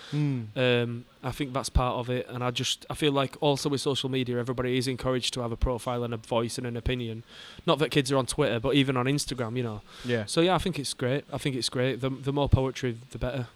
Um, 0.56 1.04
I 1.22 1.32
think 1.32 1.52
that's 1.52 1.68
part 1.68 1.96
of 1.96 2.08
it, 2.10 2.26
and 2.28 2.42
I 2.44 2.50
just 2.50 2.86
I 2.88 2.94
feel 2.94 3.12
like 3.12 3.36
also 3.40 3.68
with 3.68 3.80
social 3.80 4.08
media, 4.08 4.38
everybody 4.38 4.78
is 4.78 4.86
encouraged 4.88 5.34
to 5.34 5.40
have 5.42 5.52
a 5.52 5.56
profile 5.56 6.04
and 6.04 6.14
a 6.14 6.16
voice 6.16 6.56
and 6.58 6.66
an 6.66 6.76
opinion. 6.76 7.24
Not 7.66 7.78
that 7.80 7.90
kids 7.90 8.10
are 8.12 8.16
on 8.16 8.26
Twitter, 8.26 8.60
but 8.60 8.74
even 8.74 8.96
on 8.96 9.06
Instagram, 9.06 9.56
you 9.56 9.62
know. 9.62 9.82
Yeah. 10.04 10.24
So 10.26 10.40
yeah, 10.40 10.54
I 10.54 10.58
think 10.58 10.78
it's 10.78 10.94
great. 10.94 11.24
I 11.32 11.38
think 11.38 11.56
it's 11.56 11.68
great. 11.68 12.00
The 12.00 12.10
the 12.10 12.32
more 12.32 12.48
poetry, 12.48 12.96
the 13.10 13.18
better. 13.18 13.46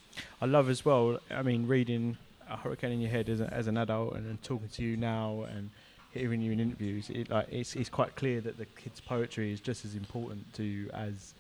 I 0.41 0.47
love 0.47 0.69
as 0.71 0.85
well. 0.85 1.19
I 1.31 1.43
mean, 1.43 1.67
reading 1.67 2.19
a 2.51 2.57
hurricane 2.57 2.93
in 2.93 3.01
your 3.01 3.11
head 3.11 3.29
as, 3.29 3.41
a, 3.41 3.53
as 3.53 3.67
an 3.67 3.77
adult, 3.77 4.15
and 4.17 4.27
then 4.27 4.39
talking 4.43 4.69
to 4.69 4.83
you 4.83 4.97
now, 4.97 5.45
and 5.55 5.71
hearing 6.13 6.41
you 6.41 6.53
in 6.53 6.61
interviews. 6.61 7.11
It 7.11 7.31
like 7.31 7.49
it's 7.51 7.75
it's 7.77 7.89
quite 7.89 8.15
clear 8.17 8.41
that 8.43 8.57
the 8.59 8.67
kids' 8.67 9.01
poetry 9.01 9.53
is 9.53 9.61
just 9.61 9.85
as 9.85 9.95
important 9.95 10.53
to 10.55 10.63
you 10.63 10.91
as 10.93 11.35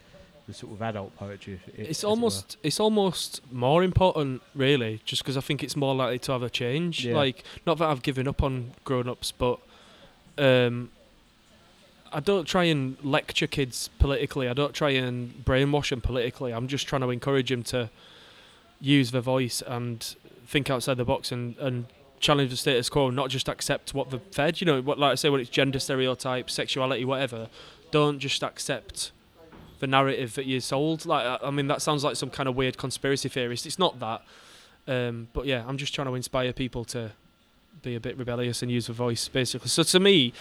the 0.46 0.52
sort 0.52 0.72
of 0.74 0.82
adult 0.82 1.16
poetry. 1.16 1.54
if- 1.54 1.78
It's 1.90 2.02
it 2.04 2.06
almost 2.06 2.56
it's 2.62 2.78
almost 2.80 3.40
more 3.52 3.82
important, 3.84 4.42
really, 4.54 5.00
just 5.04 5.22
because 5.22 5.36
I 5.36 5.40
think 5.40 5.62
it's 5.62 5.76
more 5.76 5.94
likely 5.94 6.18
to 6.20 6.32
have 6.32 6.42
a 6.42 6.50
change. 6.50 7.06
Yeah. 7.06 7.14
Like, 7.16 7.44
not 7.66 7.78
that 7.78 7.88
I've 7.88 8.02
given 8.02 8.26
up 8.28 8.42
on 8.42 8.72
grown 8.84 9.08
ups, 9.08 9.32
but 9.32 9.58
um, 10.38 10.90
I 12.12 12.20
don't 12.20 12.44
try 12.46 12.64
and 12.64 12.96
lecture 13.02 13.46
kids 13.46 13.88
politically. 13.98 14.48
I 14.48 14.52
don't 14.52 14.72
try 14.74 14.90
and 14.90 15.32
brainwash 15.44 15.90
them 15.90 16.00
politically. 16.00 16.52
I'm 16.52 16.68
just 16.68 16.86
trying 16.86 17.00
to 17.02 17.10
encourage 17.10 17.48
them 17.50 17.62
to 17.64 17.90
use 18.80 19.12
their 19.12 19.20
voice 19.22 19.62
and 19.66 20.14
think 20.46 20.70
outside 20.70 20.96
the 20.96 21.04
box 21.04 21.32
and, 21.32 21.56
and 21.58 21.86
challenge 22.20 22.50
the 22.50 22.56
status 22.56 22.88
quo, 22.88 23.10
not 23.10 23.30
just 23.30 23.48
accept 23.48 23.94
what 23.94 24.10
they're 24.10 24.20
fed. 24.30 24.60
You 24.60 24.66
know, 24.66 24.80
what 24.82 24.98
like 24.98 25.12
I 25.12 25.14
say, 25.16 25.28
when 25.28 25.40
it's 25.40 25.50
gender 25.50 25.78
stereotypes, 25.78 26.52
sexuality, 26.54 27.04
whatever, 27.04 27.48
don't 27.90 28.18
just 28.18 28.42
accept 28.42 29.12
the 29.80 29.86
narrative 29.86 30.34
that 30.34 30.46
you're 30.46 30.60
sold. 30.60 31.04
Like, 31.06 31.24
I- 31.26 31.46
I 31.46 31.50
mean, 31.50 31.66
that 31.68 31.82
sounds 31.82 32.04
like 32.04 32.16
some 32.16 32.30
kind 32.30 32.48
of 32.48 32.56
weird 32.56 32.78
conspiracy 32.78 33.28
theorist. 33.28 33.66
It's 33.66 33.78
not 33.78 33.98
that. 34.00 34.22
Um, 34.86 35.28
but 35.32 35.46
yeah, 35.46 35.64
I'm 35.66 35.78
just 35.78 35.94
trying 35.94 36.06
to 36.08 36.14
inspire 36.14 36.52
people 36.52 36.84
to 36.86 37.12
be 37.82 37.94
a 37.94 38.00
bit 38.00 38.16
rebellious 38.16 38.62
and 38.62 38.70
use 38.70 38.86
the 38.86 38.92
voice, 38.92 39.28
basically. 39.28 39.68
So 39.68 39.82
to 39.82 40.00
me, 40.00 40.32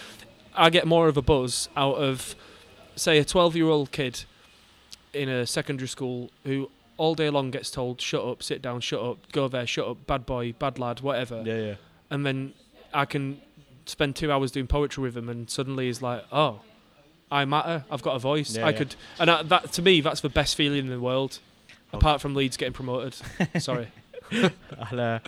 I 0.54 0.70
get 0.70 0.86
more 0.86 1.08
of 1.08 1.16
a 1.16 1.22
buzz 1.22 1.68
out 1.76 1.96
of, 1.96 2.34
say, 2.96 3.18
a 3.18 3.24
12 3.24 3.56
year 3.56 3.66
old 3.66 3.90
kid 3.90 4.24
in 5.12 5.28
a 5.28 5.46
secondary 5.46 5.88
school 5.88 6.30
who 6.44 6.70
all 6.96 7.14
day 7.14 7.30
long 7.30 7.50
gets 7.50 7.70
told, 7.70 8.00
shut 8.00 8.24
up, 8.24 8.42
sit 8.42 8.62
down, 8.62 8.80
shut 8.80 9.00
up, 9.00 9.32
go 9.32 9.48
there, 9.48 9.66
shut 9.66 9.86
up, 9.86 10.06
bad 10.06 10.26
boy, 10.26 10.52
bad 10.52 10.78
lad, 10.78 11.00
whatever. 11.00 11.42
Yeah, 11.44 11.58
yeah. 11.58 11.74
And 12.10 12.24
then 12.24 12.54
I 12.92 13.04
can 13.04 13.40
spend 13.86 14.16
two 14.16 14.30
hours 14.30 14.52
doing 14.52 14.66
poetry 14.66 15.02
with 15.02 15.16
him, 15.16 15.28
and 15.28 15.48
suddenly 15.50 15.86
he's 15.86 16.02
like, 16.02 16.24
oh, 16.32 16.60
I 17.30 17.44
matter. 17.44 17.84
I've 17.90 18.02
got 18.02 18.16
a 18.16 18.18
voice. 18.18 18.56
Yeah, 18.56 18.66
I 18.66 18.70
yeah. 18.70 18.76
could, 18.76 18.96
and 19.18 19.30
I, 19.30 19.42
that 19.42 19.72
to 19.72 19.82
me, 19.82 20.00
that's 20.00 20.20
the 20.20 20.28
best 20.28 20.54
feeling 20.56 20.80
in 20.80 20.88
the 20.88 21.00
world. 21.00 21.38
Okay. 21.88 21.98
Apart 21.98 22.20
from 22.20 22.34
Leeds 22.34 22.56
getting 22.56 22.72
promoted. 22.72 23.14
Sorry. 23.58 23.88
I'll, 24.32 25.00
uh, 25.00 25.18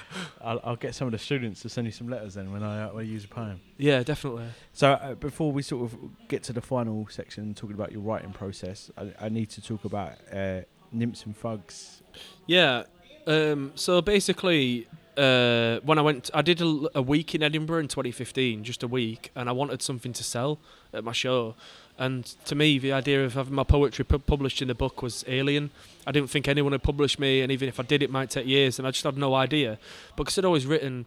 I'll 0.40 0.60
I'll 0.64 0.76
get 0.76 0.94
some 0.94 1.06
of 1.06 1.12
the 1.12 1.18
students 1.18 1.62
to 1.62 1.68
send 1.68 1.86
you 1.86 1.92
some 1.92 2.08
letters 2.08 2.34
then 2.34 2.50
when 2.50 2.62
I 2.62 2.84
uh, 2.84 2.94
when 2.94 3.04
I 3.04 3.08
use 3.08 3.24
a 3.24 3.28
poem. 3.28 3.60
Yeah, 3.76 4.02
definitely. 4.02 4.46
So 4.72 4.92
uh, 4.92 5.14
before 5.14 5.52
we 5.52 5.62
sort 5.62 5.84
of 5.84 5.98
get 6.28 6.42
to 6.44 6.52
the 6.52 6.62
final 6.62 7.06
section, 7.08 7.54
talking 7.54 7.74
about 7.74 7.92
your 7.92 8.00
writing 8.00 8.32
process, 8.32 8.90
I, 8.96 9.12
I 9.20 9.28
need 9.28 9.50
to 9.50 9.60
talk 9.60 9.84
about 9.84 10.12
uh, 10.32 10.62
nymphs 10.92 11.24
and 11.24 11.36
thugs. 11.36 12.02
Yeah. 12.46 12.84
Um, 13.26 13.72
so 13.74 14.00
basically, 14.00 14.86
uh, 15.16 15.80
when 15.80 15.98
I 15.98 16.02
went, 16.02 16.30
I 16.34 16.42
did 16.42 16.60
a, 16.60 16.88
a 16.94 17.02
week 17.02 17.34
in 17.34 17.42
Edinburgh 17.42 17.80
in 17.80 17.88
2015, 17.88 18.64
just 18.64 18.82
a 18.82 18.88
week, 18.88 19.30
and 19.34 19.48
I 19.48 19.52
wanted 19.52 19.82
something 19.82 20.12
to 20.12 20.24
sell 20.24 20.58
at 20.92 21.04
my 21.04 21.12
show. 21.12 21.54
And 21.98 22.24
to 22.44 22.54
me, 22.54 22.78
the 22.78 22.92
idea 22.92 23.24
of 23.24 23.34
having 23.34 23.54
my 23.54 23.64
poetry 23.64 24.04
pu- 24.04 24.18
published 24.18 24.60
in 24.60 24.68
a 24.68 24.74
book 24.74 25.00
was 25.02 25.24
alien. 25.26 25.70
I 26.06 26.12
didn't 26.12 26.28
think 26.28 26.46
anyone 26.46 26.72
would 26.72 26.82
publish 26.82 27.18
me, 27.18 27.40
and 27.40 27.50
even 27.50 27.68
if 27.68 27.80
I 27.80 27.84
did, 27.84 28.02
it 28.02 28.10
might 28.10 28.30
take 28.30 28.46
years, 28.46 28.78
and 28.78 28.86
I 28.86 28.90
just 28.90 29.04
had 29.04 29.16
no 29.16 29.34
idea. 29.34 29.78
Because 30.14 30.36
I'd 30.36 30.44
always 30.44 30.66
written 30.66 31.06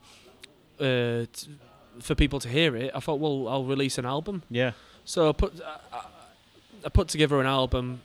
uh, 0.79 1.25
t- 1.31 1.47
for 1.99 2.15
people 2.15 2.39
to 2.39 2.49
hear 2.49 2.75
it, 2.75 2.91
I 2.95 2.99
thought, 2.99 3.19
well, 3.19 3.47
I'll 3.47 3.65
release 3.65 3.99
an 3.99 4.05
album. 4.05 4.41
Yeah. 4.49 4.71
So 5.05 5.29
I 5.29 5.31
put 5.31 5.61
I, 5.61 6.05
I 6.85 6.89
put 6.89 7.07
together 7.07 7.39
an 7.39 7.47
album, 7.47 8.01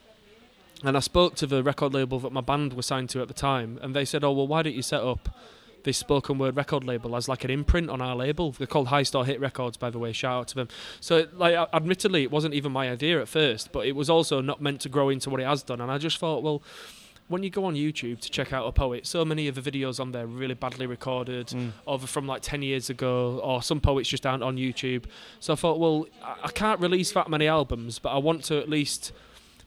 and 0.84 0.96
I 0.96 1.00
spoke 1.00 1.34
to 1.36 1.46
the 1.46 1.62
record 1.62 1.94
label 1.94 2.18
that 2.20 2.32
my 2.32 2.40
band 2.40 2.72
was 2.74 2.86
signed 2.86 3.08
to 3.10 3.22
at 3.22 3.28
the 3.28 3.34
time, 3.34 3.78
and 3.82 3.94
they 3.94 4.04
said, 4.04 4.22
"Oh 4.24 4.32
well, 4.32 4.46
why 4.46 4.62
don't 4.62 4.74
you 4.74 4.82
set 4.82 5.00
up 5.02 5.28
this 5.84 5.98
spoken 5.98 6.38
word 6.38 6.56
record 6.56 6.82
label 6.84 7.14
as 7.14 7.28
like 7.28 7.44
an 7.44 7.50
imprint 7.50 7.90
on 7.90 8.00
our 8.00 8.16
label? 8.16 8.52
They're 8.52 8.66
called 8.66 8.88
Heist 8.88 9.14
or 9.14 9.24
Hit 9.26 9.38
Records, 9.40 9.76
by 9.76 9.90
the 9.90 9.98
way. 9.98 10.12
Shout 10.12 10.32
out 10.40 10.48
to 10.48 10.54
them." 10.54 10.68
So 11.00 11.18
it- 11.18 11.38
like, 11.38 11.54
admittedly, 11.72 12.22
it 12.22 12.30
wasn't 12.30 12.54
even 12.54 12.72
my 12.72 12.88
idea 12.90 13.20
at 13.20 13.28
first, 13.28 13.72
but 13.72 13.86
it 13.86 13.94
was 13.96 14.08
also 14.08 14.40
not 14.40 14.60
meant 14.60 14.80
to 14.82 14.88
grow 14.88 15.08
into 15.08 15.30
what 15.30 15.40
it 15.40 15.46
has 15.46 15.62
done, 15.62 15.80
and 15.80 15.90
I 15.90 15.98
just 15.98 16.18
thought, 16.18 16.42
well. 16.42 16.62
When 17.26 17.42
you 17.42 17.48
go 17.48 17.64
on 17.64 17.74
YouTube 17.74 18.20
to 18.20 18.30
check 18.30 18.52
out 18.52 18.66
a 18.66 18.70
poet, 18.72 19.06
so 19.06 19.24
many 19.24 19.48
of 19.48 19.54
the 19.54 19.62
videos 19.62 19.98
on 19.98 20.12
there 20.12 20.24
are 20.24 20.26
really 20.26 20.52
badly 20.52 20.84
recorded, 20.84 21.46
Mm. 21.46 21.72
or 21.86 21.98
from 22.00 22.26
like 22.26 22.42
10 22.42 22.60
years 22.60 22.90
ago, 22.90 23.40
or 23.42 23.62
some 23.62 23.80
poets 23.80 24.10
just 24.10 24.26
aren't 24.26 24.42
on 24.42 24.58
YouTube. 24.58 25.04
So 25.40 25.54
I 25.54 25.56
thought, 25.56 25.78
well, 25.78 26.06
I- 26.22 26.34
I 26.44 26.48
can't 26.48 26.78
release 26.80 27.12
that 27.12 27.30
many 27.30 27.46
albums, 27.46 27.98
but 27.98 28.10
I 28.10 28.18
want 28.18 28.44
to 28.44 28.58
at 28.58 28.68
least 28.68 29.10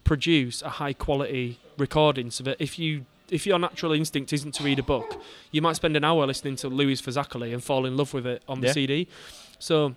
produce 0.07 0.61
a 0.61 0.69
high 0.81 0.93
quality 0.93 1.59
recording 1.77 2.31
so 2.31 2.43
that 2.43 2.57
if 2.59 2.79
you 2.79 3.05
if 3.29 3.45
your 3.45 3.59
natural 3.59 3.91
instinct 3.91 4.31
isn't 4.31 4.53
to 4.53 4.63
read 4.63 4.79
a 4.79 4.83
book, 4.83 5.21
you 5.51 5.61
might 5.61 5.75
spend 5.75 5.97
an 5.97 6.03
hour 6.05 6.25
listening 6.25 6.55
to 6.55 6.69
Louise 6.69 7.01
Fazackerley 7.01 7.51
and 7.53 7.61
fall 7.61 7.85
in 7.85 7.97
love 7.97 8.13
with 8.13 8.25
it 8.25 8.41
on 8.47 8.61
the 8.61 8.67
CD. 8.73 9.07
So 9.59 9.95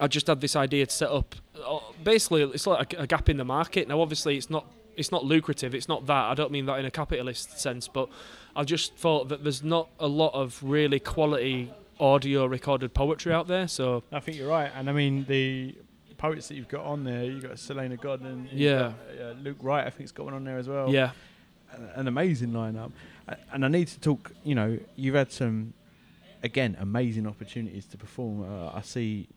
I 0.00 0.08
just 0.08 0.26
had 0.26 0.40
this 0.40 0.56
idea 0.56 0.86
to 0.86 0.92
set 0.92 1.10
up. 1.10 1.36
uh, 1.64 1.78
Basically, 2.02 2.42
it's 2.42 2.66
like 2.66 2.92
a, 2.94 3.02
a 3.02 3.06
gap 3.06 3.28
in 3.28 3.36
the 3.36 3.44
market. 3.44 3.86
Now, 3.86 4.00
obviously, 4.00 4.36
it's 4.36 4.50
not 4.50 4.64
it's 4.96 5.12
not 5.12 5.24
lucrative. 5.24 5.74
It's 5.76 5.88
not 5.88 6.06
that. 6.06 6.24
I 6.32 6.34
don't 6.34 6.50
mean 6.50 6.66
that 6.66 6.78
in 6.80 6.84
a 6.84 6.90
capitalist 6.90 7.58
sense, 7.60 7.86
but 7.86 8.08
I 8.56 8.64
just 8.64 8.96
thought 8.96 9.28
that 9.28 9.42
there's 9.44 9.62
not 9.62 9.88
a 10.00 10.08
lot 10.08 10.32
of 10.34 10.60
really 10.62 10.98
quality 11.00 11.72
audio 12.00 12.46
recorded 12.46 12.92
poetry 12.94 13.32
out 13.32 13.46
there. 13.46 13.68
So 13.68 14.02
I 14.10 14.18
think 14.20 14.36
you're 14.38 14.48
right, 14.48 14.70
and 14.74 14.90
I 14.90 14.92
mean 14.92 15.24
the 15.28 15.76
poets 16.24 16.48
that 16.48 16.54
you've 16.54 16.68
got 16.68 16.84
on 16.84 17.04
there. 17.04 17.24
You've 17.24 17.42
got 17.42 17.58
Salena 17.58 17.96
Godden. 17.96 18.48
Yeah. 18.52 18.92
got, 19.18 19.26
uh, 19.26 19.32
Luke 19.42 19.58
Wright, 19.60 19.86
I 19.86 19.90
think's 19.90 20.12
got 20.12 20.24
one 20.24 20.34
on 20.34 20.44
there 20.44 20.58
as 20.58 20.68
well. 20.68 20.88
yeah, 20.90 21.10
An- 21.72 21.90
An 21.96 22.08
amazing 22.08 22.50
lineup. 22.50 22.92
And 23.52 23.64
I 23.64 23.68
need 23.68 23.88
to 23.88 24.00
talk. 24.00 24.32
You 24.42 24.54
know, 24.54 24.78
you've 24.96 25.14
had 25.14 25.30
some, 25.32 25.72
again, 26.42 26.76
amazing 26.80 27.26
opportunities 27.26 27.86
to 27.86 27.96
perform. 27.96 28.42
Uh, 28.42 28.70
I 28.74 28.80
see 28.82 29.28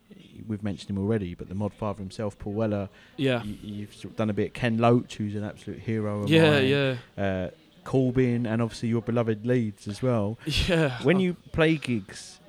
we've 0.48 0.64
mentioned 0.64 0.90
him 0.92 0.98
already, 0.98 1.34
but 1.36 1.50
the 1.50 1.56
Mod 1.56 1.74
Father 1.74 2.00
himself, 2.00 2.38
Paul 2.40 2.54
Weller. 2.54 2.90
yeah, 3.18 3.44
You, 3.44 3.58
you've 3.62 3.94
sort 3.94 4.12
of 4.12 4.18
done 4.18 4.30
a 4.30 4.34
bit. 4.34 4.54
Ken 4.54 4.78
Loach, 4.78 5.16
who's 5.16 5.36
an 5.36 5.44
absolute 5.44 5.80
hero. 5.80 6.24
Of 6.24 6.30
yeah, 6.30 6.52
mine. 6.52 6.68
yeah, 6.68 6.96
Uh, 7.18 7.50
Corbyn, 7.86 8.46
and 8.46 8.62
obviously 8.62 8.90
your 8.90 9.02
beloved 9.02 9.46
Leeds 9.46 9.88
as 9.88 10.02
well. 10.02 10.38
yeah. 10.68 11.02
when 11.04 11.20
you 11.20 11.34
play 11.54 11.76
gigs, 11.78 12.40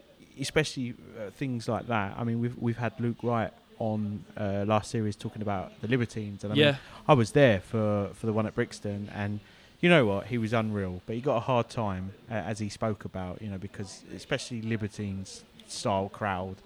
especially 0.41 0.95
uh, 1.19 1.31
things 1.31 1.69
like 1.69 1.87
that. 1.89 2.15
I 2.19 2.25
mean, 2.25 2.41
we've 2.41 2.57
we've 2.59 2.77
had 2.77 2.93
Luke 3.01 3.19
Wright 3.23 3.53
on 3.79 4.25
uh, 4.37 4.65
last 4.67 4.91
series 4.91 5.17
talking 5.17 5.43
about 5.43 5.73
the 5.81 5.89
Libertines, 5.89 6.45
and 6.45 6.53
I 6.53 6.57
yeah, 6.57 6.65
mean, 6.73 6.79
I 7.09 7.15
was 7.15 7.33
there 7.33 7.61
for 7.61 8.11
for 8.15 8.27
the 8.27 8.33
one 8.33 8.47
at 8.47 8.55
Brixton, 8.55 9.11
and 9.15 9.41
you 9.81 9.89
know 9.89 10.05
what, 10.07 10.27
he 10.27 10.39
was 10.39 10.53
unreal, 10.53 11.03
but 11.07 11.15
he 11.15 11.21
got 11.23 11.37
a 11.37 11.41
hard 11.41 11.69
time 11.69 12.13
uh, 12.31 12.35
as 12.35 12.59
he 12.59 12.69
spoke 12.69 13.05
about, 13.05 13.41
you 13.41 13.49
know, 13.49 13.59
because 13.59 14.03
especially 14.15 14.61
Libertines 14.63 15.45
style 15.69 16.09
crowd, 16.09 16.57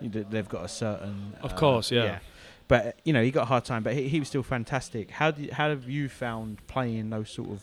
they've 0.00 0.48
got 0.48 0.64
a 0.64 0.68
certain, 0.68 1.34
Of 1.42 1.52
uh, 1.52 1.56
course, 1.56 1.90
yeah. 1.90 2.18
But 2.68 2.86
uh, 2.86 2.92
you 3.04 3.12
know, 3.12 3.22
he 3.22 3.30
got 3.30 3.42
a 3.42 3.46
hard 3.46 3.64
time, 3.64 3.82
but 3.82 3.94
he, 3.94 4.08
he 4.08 4.18
was 4.18 4.28
still 4.28 4.42
fantastic. 4.44 5.10
How 5.10 5.30
did 5.32 5.50
how 5.50 5.68
have 5.70 5.88
you 5.88 6.08
found 6.08 6.64
playing 6.68 7.10
those 7.10 7.30
sort 7.30 7.50
of 7.50 7.62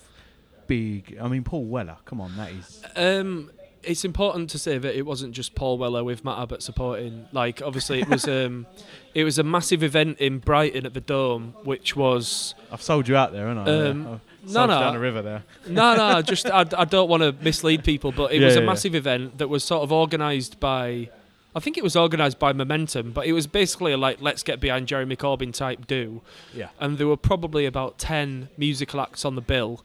big? 0.67 1.17
I 1.19 1.27
mean, 1.27 1.43
Paul 1.43 1.65
Weller, 1.65 1.97
come 2.05 2.19
on, 2.21 2.35
that 2.37 2.51
is 2.51 2.83
Um, 2.95 3.51
it's 3.83 4.03
important 4.05 4.49
to 4.51 4.59
say 4.59 4.77
that 4.77 4.95
it 4.97 5.05
wasn't 5.05 5.33
just 5.33 5.55
Paul 5.55 5.77
Weller 5.77 6.03
with 6.03 6.23
Matt 6.23 6.39
Abbott 6.39 6.61
supporting. 6.63 7.27
Like, 7.31 7.61
obviously, 7.61 8.01
it 8.01 8.09
was 8.09 8.27
um, 8.27 8.65
it 9.13 9.23
was 9.23 9.39
a 9.39 9.43
massive 9.43 9.83
event 9.83 10.19
in 10.19 10.39
Brighton 10.39 10.85
at 10.85 10.93
the 10.93 11.01
Dome, 11.01 11.53
which 11.63 11.95
was 11.95 12.55
I've 12.71 12.81
sold 12.81 13.07
you 13.07 13.15
out 13.15 13.31
there, 13.31 13.47
haven't 13.47 13.67
I? 13.67 13.89
Um, 13.89 14.07
I've 14.43 14.53
no, 14.53 14.65
no. 14.65 14.79
down 14.79 14.93
the 14.93 14.99
river 14.99 15.21
there. 15.21 15.43
no, 15.67 15.95
no. 15.95 16.21
Just 16.21 16.47
I, 16.47 16.65
I 16.77 16.85
don't 16.85 17.09
want 17.09 17.23
to 17.23 17.33
mislead 17.43 17.83
people, 17.83 18.11
but 18.11 18.31
it 18.31 18.39
Yeah, 18.39 18.45
was 18.47 18.55
a 18.55 18.59
yeah, 18.59 18.63
yeah. 18.63 18.67
massive 18.67 18.95
event 18.95 19.37
that 19.37 19.47
was 19.49 19.63
sort 19.63 19.83
of 19.83 19.91
organised 19.91 20.59
by. 20.59 21.09
I 21.55 21.59
think 21.59 21.77
it 21.77 21.83
was 21.83 21.95
organised 21.97 22.37
by 22.37 22.53
Momentum, 22.53 23.11
but 23.11 23.25
it 23.25 23.33
was 23.33 23.47
basically 23.47 23.91
a, 23.91 23.97
like 23.97 24.21
let's 24.21 24.43
get 24.43 24.59
behind 24.59 24.87
Jeremy 24.87 25.15
Corbyn 25.15 25.51
type 25.53 25.87
do. 25.87 26.21
Yeah. 26.53 26.69
And 26.79 26.97
there 26.97 27.07
were 27.07 27.17
probably 27.17 27.65
about 27.65 27.97
ten 27.97 28.49
musical 28.57 29.01
acts 29.01 29.25
on 29.25 29.35
the 29.35 29.41
bill, 29.41 29.83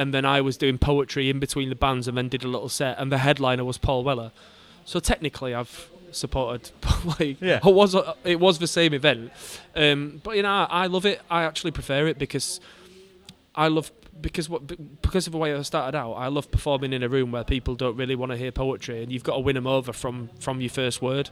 and 0.00 0.14
then 0.14 0.24
I 0.24 0.40
was 0.40 0.56
doing 0.56 0.78
poetry 0.78 1.28
in 1.28 1.38
between 1.40 1.68
the 1.68 1.74
bands, 1.86 2.08
and 2.08 2.16
then 2.16 2.28
did 2.28 2.42
a 2.44 2.48
little 2.48 2.70
set, 2.70 2.98
and 2.98 3.12
the 3.12 3.18
headliner 3.18 3.64
was 3.64 3.78
Paul 3.78 4.02
Weller. 4.02 4.32
So 4.84 4.98
technically, 4.98 5.54
I've 5.54 5.88
supported. 6.10 6.70
like, 7.20 7.36
Yeah. 7.40 7.60
it 7.64 7.74
was 7.80 7.94
it 8.24 8.40
was 8.40 8.58
the 8.58 8.66
same 8.66 8.92
event, 8.94 9.30
um, 9.76 10.20
but 10.24 10.36
you 10.36 10.42
know 10.42 10.66
I, 10.70 10.86
love 10.86 11.04
it. 11.06 11.20
I 11.30 11.42
actually 11.44 11.70
prefer 11.72 12.06
it 12.06 12.18
because 12.18 12.60
I 13.54 13.68
love 13.68 13.92
because 14.20 14.48
what 14.48 14.66
because 15.02 15.26
of 15.26 15.32
the 15.32 15.38
way 15.38 15.54
I 15.54 15.62
started 15.62 15.96
out. 15.96 16.12
I 16.14 16.28
love 16.28 16.50
performing 16.50 16.92
in 16.92 17.02
a 17.02 17.08
room 17.08 17.30
where 17.32 17.44
people 17.44 17.74
don't 17.74 17.96
really 17.96 18.16
want 18.16 18.32
to 18.32 18.38
hear 18.38 18.52
poetry, 18.52 19.02
and 19.02 19.12
you've 19.12 19.24
got 19.30 19.34
to 19.34 19.40
win 19.40 19.54
them 19.54 19.66
over 19.66 19.92
from 19.92 20.30
from 20.40 20.60
your 20.60 20.70
first 20.70 21.02
word. 21.02 21.28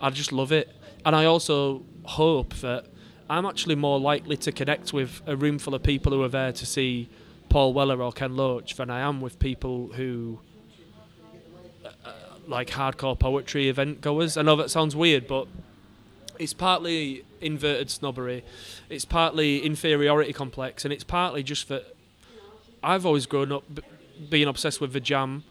I 0.00 0.10
just 0.10 0.32
love 0.32 0.50
it, 0.52 0.68
and 1.04 1.14
I 1.14 1.24
also 1.24 1.82
hope 2.04 2.54
that 2.66 2.86
I'm 3.30 3.46
actually 3.46 3.76
more 3.76 4.00
likely 4.00 4.36
to 4.38 4.50
connect 4.52 4.92
with 4.92 5.22
a 5.26 5.36
room 5.36 5.58
full 5.58 5.74
of 5.74 5.82
people 5.82 6.10
who 6.12 6.22
are 6.22 6.28
there 6.40 6.52
to 6.52 6.66
see 6.66 7.08
Paul 7.48 7.72
Weller 7.72 8.02
or 8.02 8.12
Ken 8.12 8.36
Loach 8.36 8.74
than 8.76 8.90
I 8.90 9.00
am 9.00 9.20
with 9.20 9.38
people 9.38 9.88
who. 9.94 10.40
uh, 11.84 12.12
Like 12.46 12.70
hardcore 12.70 13.18
poetry 13.18 13.68
event 13.68 14.00
goers. 14.00 14.36
I 14.36 14.42
know 14.42 14.56
that 14.56 14.70
sounds 14.70 14.94
weird, 14.96 15.26
but 15.26 15.46
it's 16.38 16.54
partly 16.54 17.24
inverted 17.40 17.90
snobbery, 17.90 18.44
it's 18.88 19.04
partly 19.04 19.60
inferiority 19.64 20.32
complex, 20.32 20.84
and 20.84 20.92
it's 20.92 21.04
partly 21.04 21.42
just 21.42 21.68
that 21.68 21.94
I've 22.82 23.04
always 23.04 23.26
grown 23.26 23.52
up 23.52 23.64
b- 23.74 23.82
being 24.30 24.48
obsessed 24.48 24.80
with 24.80 24.92
the 24.92 25.00
jam. 25.00 25.44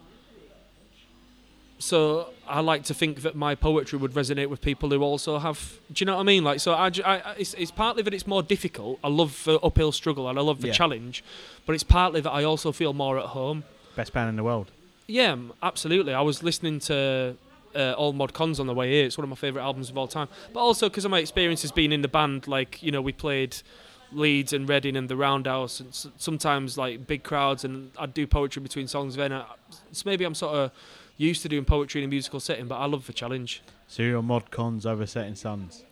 So 1.79 2.29
I 2.47 2.61
like 2.61 2.83
to 2.85 2.93
think 2.93 3.21
that 3.21 3.35
my 3.35 3.53
poetry 3.53 3.99
would 3.99 4.13
resonate 4.13 4.47
with 4.49 4.61
people 4.61 4.89
who 4.89 5.01
also 5.01 5.37
have. 5.37 5.79
Do 5.93 6.01
you 6.01 6.05
know 6.07 6.15
what 6.15 6.21
I 6.21 6.23
mean? 6.23 6.43
Like, 6.43 6.59
so 6.59 6.73
I, 6.73 6.87
I- 7.05 7.35
it's, 7.37 7.53
it's 7.53 7.71
partly 7.71 8.01
that 8.03 8.13
it's 8.13 8.25
more 8.27 8.41
difficult. 8.41 8.99
I 9.03 9.09
love 9.09 9.43
the 9.45 9.59
uphill 9.59 9.91
struggle 9.91 10.27
and 10.29 10.39
I 10.39 10.41
love 10.41 10.61
the 10.61 10.67
Yeah. 10.67 10.73
challenge, 10.73 11.23
but 11.65 11.73
it's 11.73 11.83
partly 11.83 12.21
that 12.21 12.31
I 12.31 12.43
also 12.43 12.71
feel 12.71 12.93
more 12.93 13.19
at 13.19 13.25
home. 13.27 13.63
Best 13.95 14.11
band 14.13 14.29
in 14.29 14.35
the 14.37 14.43
world. 14.43 14.71
Yeah, 15.07 15.35
absolutely. 15.61 16.13
I 16.13 16.21
was 16.21 16.41
listening 16.43 16.79
to 16.81 17.35
uh, 17.75 17.93
All 17.93 18.11
Mod 18.13 18.33
Cons 18.33 18.59
on 18.59 18.65
the 18.67 18.73
way 18.73 18.91
here. 18.91 19.05
It's 19.05 19.17
one 19.17 19.23
of 19.23 19.29
my 19.29 19.35
favourite 19.35 19.63
albums 19.63 19.89
of 19.89 19.97
all 19.97 20.07
time. 20.07 20.27
But 20.53 20.61
also 20.61 20.89
because 20.89 21.05
of 21.05 21.11
my 21.11 21.19
experiences 21.19 21.71
being 21.71 21.91
in 21.91 22.01
the 22.01 22.07
band, 22.07 22.47
like, 22.47 22.81
you 22.81 22.91
know, 22.91 23.01
we 23.01 23.11
played 23.13 23.55
Leeds 24.11 24.51
and 24.53 24.67
Reading 24.67 24.95
and 24.95 25.09
the 25.09 25.15
Roundhouse, 25.15 25.79
and 25.79 25.93
sometimes 26.17 26.77
like 26.77 27.05
big 27.07 27.23
crowds, 27.23 27.63
and 27.63 27.91
I'd 27.99 28.13
do 28.13 28.25
poetry 28.25 28.61
between 28.63 28.87
songs 28.87 29.15
then. 29.15 29.31
I- 29.31 29.45
So 29.91 30.03
maybe 30.05 30.23
I'm 30.25 30.33
sort 30.35 30.55
of 30.55 30.71
used 31.17 31.41
to 31.41 31.49
doing 31.49 31.65
poetry 31.65 32.01
in 32.01 32.05
a 32.05 32.07
musical 32.09 32.39
setting, 32.39 32.67
but 32.67 32.75
I 32.77 32.85
love 32.85 33.07
the 33.07 33.13
challenge. 33.13 33.61
So 33.87 34.03
you're 34.03 34.21
mod 34.21 34.51
cons 34.51 34.85
over 34.85 35.05
Setting 35.05 35.35
Sons. 35.35 35.83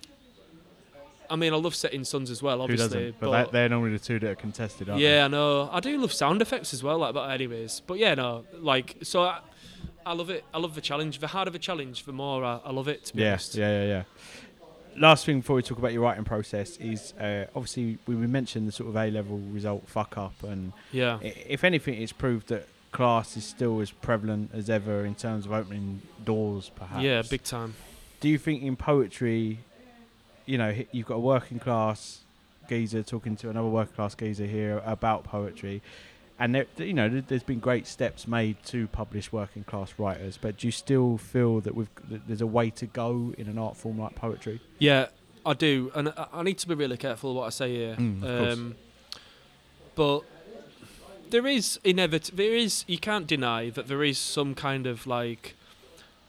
I 1.30 1.36
mean, 1.36 1.54
I 1.54 1.56
love 1.56 1.74
Setting 1.74 2.04
Sons 2.04 2.30
as 2.30 2.44
well, 2.44 2.62
obviously. 2.62 3.14
But, 3.20 3.32
but 3.32 3.52
they're 3.52 3.70
normally 3.70 3.94
the 3.94 4.00
two 4.04 4.20
that 4.20 4.30
are 4.30 4.36
contested, 4.36 4.90
aren't 4.90 5.02
yeah, 5.02 5.26
I 5.26 5.28
know. 5.28 5.70
I 5.72 5.80
do 5.80 5.98
love 5.98 6.14
Sound 6.14 6.42
Affects 6.42 6.74
as 6.74 6.84
well, 6.84 7.00
like, 7.00 7.14
but 7.14 7.30
anyways. 7.32 7.82
But 7.88 7.98
yeah, 7.98 8.14
no, 8.14 8.46
like, 8.60 8.98
so 9.02 9.24
I, 9.24 9.40
I 10.06 10.14
love 10.14 10.30
it. 10.30 10.44
I 10.54 10.60
love 10.60 10.76
the 10.76 10.82
challenge. 10.82 11.20
The 11.20 11.28
harder 11.28 11.50
the 11.52 11.58
challenge, 11.60 12.04
the 12.06 12.12
more 12.14 12.44
I, 12.44 12.60
I 12.66 12.72
love 12.72 12.88
it, 12.88 13.06
to 13.06 13.16
be? 13.16 13.24
Yeah, 13.24 13.30
honest. 13.32 13.56
yeah, 13.56 13.82
yeah, 13.82 13.88
yeah. 13.88 14.04
Last 14.98 15.26
thing 15.26 15.40
before 15.40 15.56
we 15.58 15.62
talk 15.64 15.78
about 15.80 15.92
your 15.94 16.04
writing 16.04 16.24
process 16.24 16.78
is 16.78 17.14
uh, 17.14 17.46
obviously 17.56 17.98
we 18.08 18.16
we 18.16 18.28
mentioned 18.28 18.66
the 18.68 18.72
sort 18.72 18.88
of 18.90 18.96
A 18.96 19.10
level 19.10 19.40
result 19.40 19.90
fuck 19.90 20.18
up, 20.18 20.42
and 20.44 20.72
Yeah. 20.92 21.20
if 21.22 21.64
anything, 21.64 22.02
it's 22.02 22.14
proved 22.14 22.48
that 22.50 22.68
class 22.96 23.38
is 23.38 23.43
still 23.46 23.82
as 23.82 23.91
prevalent 23.91 24.52
as 24.54 24.70
ever 24.70 25.06
in 25.06 25.16
terms 25.16 25.46
of 25.46 25.52
opening 25.52 26.02
doors, 26.24 26.72
perhaps. 26.76 27.04
Yeah, 27.04 27.22
big 27.30 27.43
time. 27.43 27.76
do 28.22 28.30
you 28.30 28.38
think 28.38 28.64
in 28.64 28.76
poetry, 28.76 29.60
you 30.46 30.58
know, 30.58 30.74
you've 30.91 31.06
got 31.06 31.16
a 31.16 31.20
working 31.20 31.60
class 31.60 32.22
geezer 32.70 33.04
talking 33.04 33.36
to 33.38 33.50
another 33.50 33.68
working 33.68 33.96
class 33.96 34.16
geezer 34.16 34.46
here 34.48 34.82
about 34.86 35.24
poetry, 35.24 35.82
and 36.39 36.54
there, 36.56 36.66
you 36.78 36.93
know, 36.93 37.08
there- 37.08 37.22
there's 37.22 37.43
been 37.43 37.60
great 37.60 37.86
steps 37.88 38.28
made 38.28 38.56
to 38.66 38.88
publish 38.88 39.32
working 39.32 39.64
class 39.64 39.93
writers, 39.98 40.38
but 40.41 40.58
do 40.58 40.68
you 40.68 40.72
still 40.72 41.18
feel 41.18 41.62
that 41.62 41.76
we've 41.76 41.89
that 42.10 42.28
there's 42.28 42.41
a 42.41 42.48
way 42.48 42.70
to 42.72 42.86
go 42.88 43.34
in 43.38 43.48
an 43.48 43.58
art 43.58 43.78
form 43.78 44.00
like 44.00 44.16
poetry? 44.16 44.60
Yeah, 44.80 45.08
I 45.46 45.54
do, 45.54 45.91
and 45.96 46.10
I, 46.10 46.28
I 46.34 46.43
need 46.43 46.58
to 46.60 46.68
be 46.68 46.74
really 46.76 46.98
careful 46.98 47.36
what 47.36 47.46
I 47.46 47.50
say 47.52 47.76
here. 47.76 47.96
Mm, 47.96 48.24
um, 48.54 48.76
but 49.96 50.22
there 51.36 51.48
is 51.48 51.82
inevit- 51.84 52.32
There 52.32 52.56
is. 52.56 52.86
You 52.88 52.98
can't 52.98 53.28
deny 53.28 53.70
that 53.72 53.90
there 53.90 54.06
is 54.06 54.18
some 54.18 54.56
kind 54.56 54.88
of 54.88 55.06
like 55.06 55.56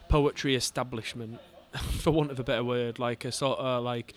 poetry 0.09 0.53
establishment, 0.53 1.39
for 2.01 2.11
want 2.11 2.29
of 2.29 2.39
a 2.41 2.43
better 2.43 2.63
word, 2.65 2.99
like 2.99 3.23
a 3.23 3.31
sort 3.31 3.57
of 3.59 3.83
like. 3.85 4.13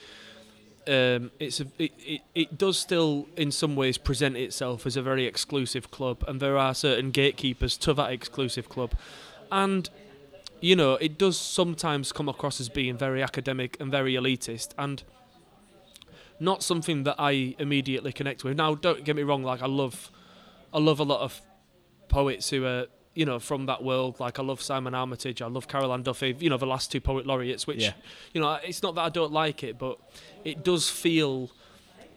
Um, 0.89 1.31
it's 1.39 1.61
a, 1.61 1.67
it, 1.79 1.93
it, 1.99 2.21
it 2.35 2.59
does 2.59 2.77
still 2.77 3.29
in 3.37 3.53
some 3.53 3.77
ways 3.77 3.99
present 3.99 4.37
itself 4.37 4.85
as 4.85 4.97
a 4.97 5.03
very 5.03 5.27
exclusive 5.27 5.93
club 5.93 6.25
and 6.27 6.41
there 6.41 6.57
are 6.57 6.75
certain 6.75 7.11
gatekeepers 7.11 7.77
to 7.77 7.93
that 7.93 8.11
exclusive 8.11 8.69
club 8.71 8.95
and 9.53 9.91
you 10.61 10.75
know, 10.75 10.95
it 10.95 11.19
does 11.19 11.39
sometimes 11.39 12.13
come 12.13 12.31
across 12.31 12.61
as 12.61 12.71
being 12.71 12.97
very 12.97 13.23
academic 13.23 13.77
and 13.79 13.91
very 13.91 14.15
elitist 14.15 14.71
and 14.79 15.05
not 16.41 16.63
something 16.63 17.05
that 17.05 17.17
I 17.19 17.55
immediately 17.59 18.13
connect 18.13 18.43
with. 18.43 18.57
Now, 18.57 18.75
don't 18.75 19.05
get 19.05 19.15
me 19.15 19.23
wrong, 19.23 19.45
like 19.45 19.63
I 19.63 19.67
love 19.67 20.11
I 20.73 20.79
love 20.79 21.01
a 21.01 21.05
lot 21.05 21.21
of 21.21 21.41
poets 22.09 22.51
who 22.51 22.65
are, 22.65 22.87
you 23.15 23.25
know, 23.27 23.39
from 23.39 23.67
that 23.67 23.83
world. 23.83 24.21
Like 24.21 24.39
I 24.39 24.43
love 24.43 24.61
Simon 24.63 24.95
Armitage, 24.95 25.43
I 25.43 25.47
love 25.47 25.69
Carol 25.69 25.93
Ann 25.93 26.03
Duffy, 26.03 26.37
you 26.39 26.51
know, 26.51 26.57
the 26.57 26.67
last 26.67 26.91
two 26.93 27.01
poet 27.01 27.27
laureates, 27.27 27.67
which 27.67 27.83
Yeah. 27.83 27.93
you 28.33 28.41
know, 28.41 28.59
it's 28.63 28.83
not 28.83 28.95
that 28.97 29.03
I 29.03 29.09
don't 29.09 29.33
like 29.33 29.63
it, 29.65 29.79
but 29.79 29.99
it 30.45 30.65
does 30.65 30.89
feel 30.89 31.51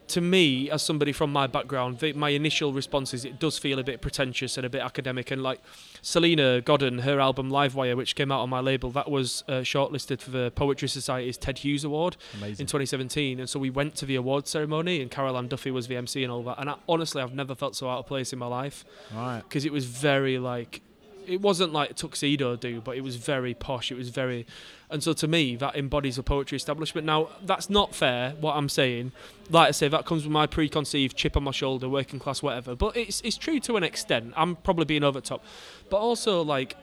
to 0.10 0.22
me, 0.22 0.70
as 0.70 0.82
somebody 0.82 1.12
from 1.12 1.32
my 1.32 1.48
background, 1.48 2.00
the, 2.00 2.14
my 2.14 2.30
initial 2.30 2.74
response 2.74 3.14
is 3.14 3.26
it 3.26 3.40
does 3.40 3.58
feel 3.58 3.80
a 3.80 3.84
bit 3.84 4.02
pretentious 4.02 4.58
and 4.58 4.66
a 4.66 4.70
bit 4.70 4.82
academic. 4.82 5.32
And 5.32 5.42
like 5.42 5.62
Salena 6.02 6.62
Godden, 6.62 7.00
her 7.00 7.20
album 7.20 7.50
Livewire, 7.50 7.96
which 7.96 8.16
came 8.16 8.32
out 8.32 8.42
on 8.42 8.50
my 8.50 8.60
label, 8.60 8.92
that 8.92 9.10
was 9.10 9.44
uh, 9.48 9.62
shortlisted 9.62 10.22
for 10.22 10.32
the 10.32 10.52
Poetry 10.56 10.88
Society's 10.88 11.38
Ted 11.38 11.60
Hughes 11.60 11.84
Award 11.84 12.18
in 12.42 12.66
2017. 12.66 13.40
And 13.40 13.50
so 13.50 13.60
we 13.60 13.70
went 13.70 13.96
to 13.96 14.06
the 14.06 14.16
award 14.16 14.48
ceremony, 14.48 15.02
and 15.02 15.10
Carol 15.10 15.38
Ann 15.38 15.48
Duffy 15.48 15.72
was 15.72 15.88
the 15.88 15.96
MC 15.96 16.24
and 16.24 16.32
all 16.32 16.44
that. 16.44 16.60
And 16.60 16.70
I, 16.70 16.76
honestly, 16.88 17.22
I've 17.22 17.34
never 17.34 17.56
felt 17.56 17.76
so 17.76 17.90
out 17.90 18.00
of 18.00 18.06
place 18.08 18.34
in 18.34 18.40
my 18.40 18.48
life 18.48 18.86
right. 19.14 19.42
because 19.42 19.66
it 19.66 19.72
was 19.72 19.86
very 19.86 20.38
like 20.38 20.82
it 21.28 21.42
wasn't 21.42 21.72
like 21.74 21.92
a 21.92 21.94
tuxedo 21.94 22.56
do 22.56 22.82
but 22.82 22.96
it 22.98 23.02
was 23.02 23.16
very 23.16 23.54
posh 23.54 23.92
it 23.92 23.96
was 23.98 24.10
very 24.10 24.46
and 24.90 25.02
so 25.04 25.14
to 25.14 25.28
me 25.28 25.56
that 25.56 25.76
embodies 25.76 26.18
a 26.18 26.24
poetry 26.24 26.56
establishment 26.56 27.06
now 27.06 27.28
that's 27.46 27.70
not 27.70 27.94
fair 27.96 28.32
what 28.42 28.56
i'm 28.56 28.70
saying 28.70 29.12
like 29.50 29.68
i 29.70 29.72
say 29.72 29.88
that 29.88 30.06
comes 30.06 30.24
with 30.24 30.32
my 30.32 30.46
preconceived 30.48 31.16
chip 31.18 31.36
on 31.38 31.44
my 31.44 31.52
shoulder 31.52 31.88
working 31.90 32.20
class 32.20 32.42
whatever 32.44 32.76
but 32.76 32.96
it's 32.98 33.22
it's 33.22 33.38
true 33.38 33.60
to 33.60 33.76
an 33.78 33.84
extent 33.84 34.34
i'm 34.36 34.56
probably 34.58 34.86
being 34.86 35.04
over 35.04 35.20
the 35.20 35.26
top 35.26 35.44
but 35.90 35.98
also 35.98 36.42
like 36.42 36.76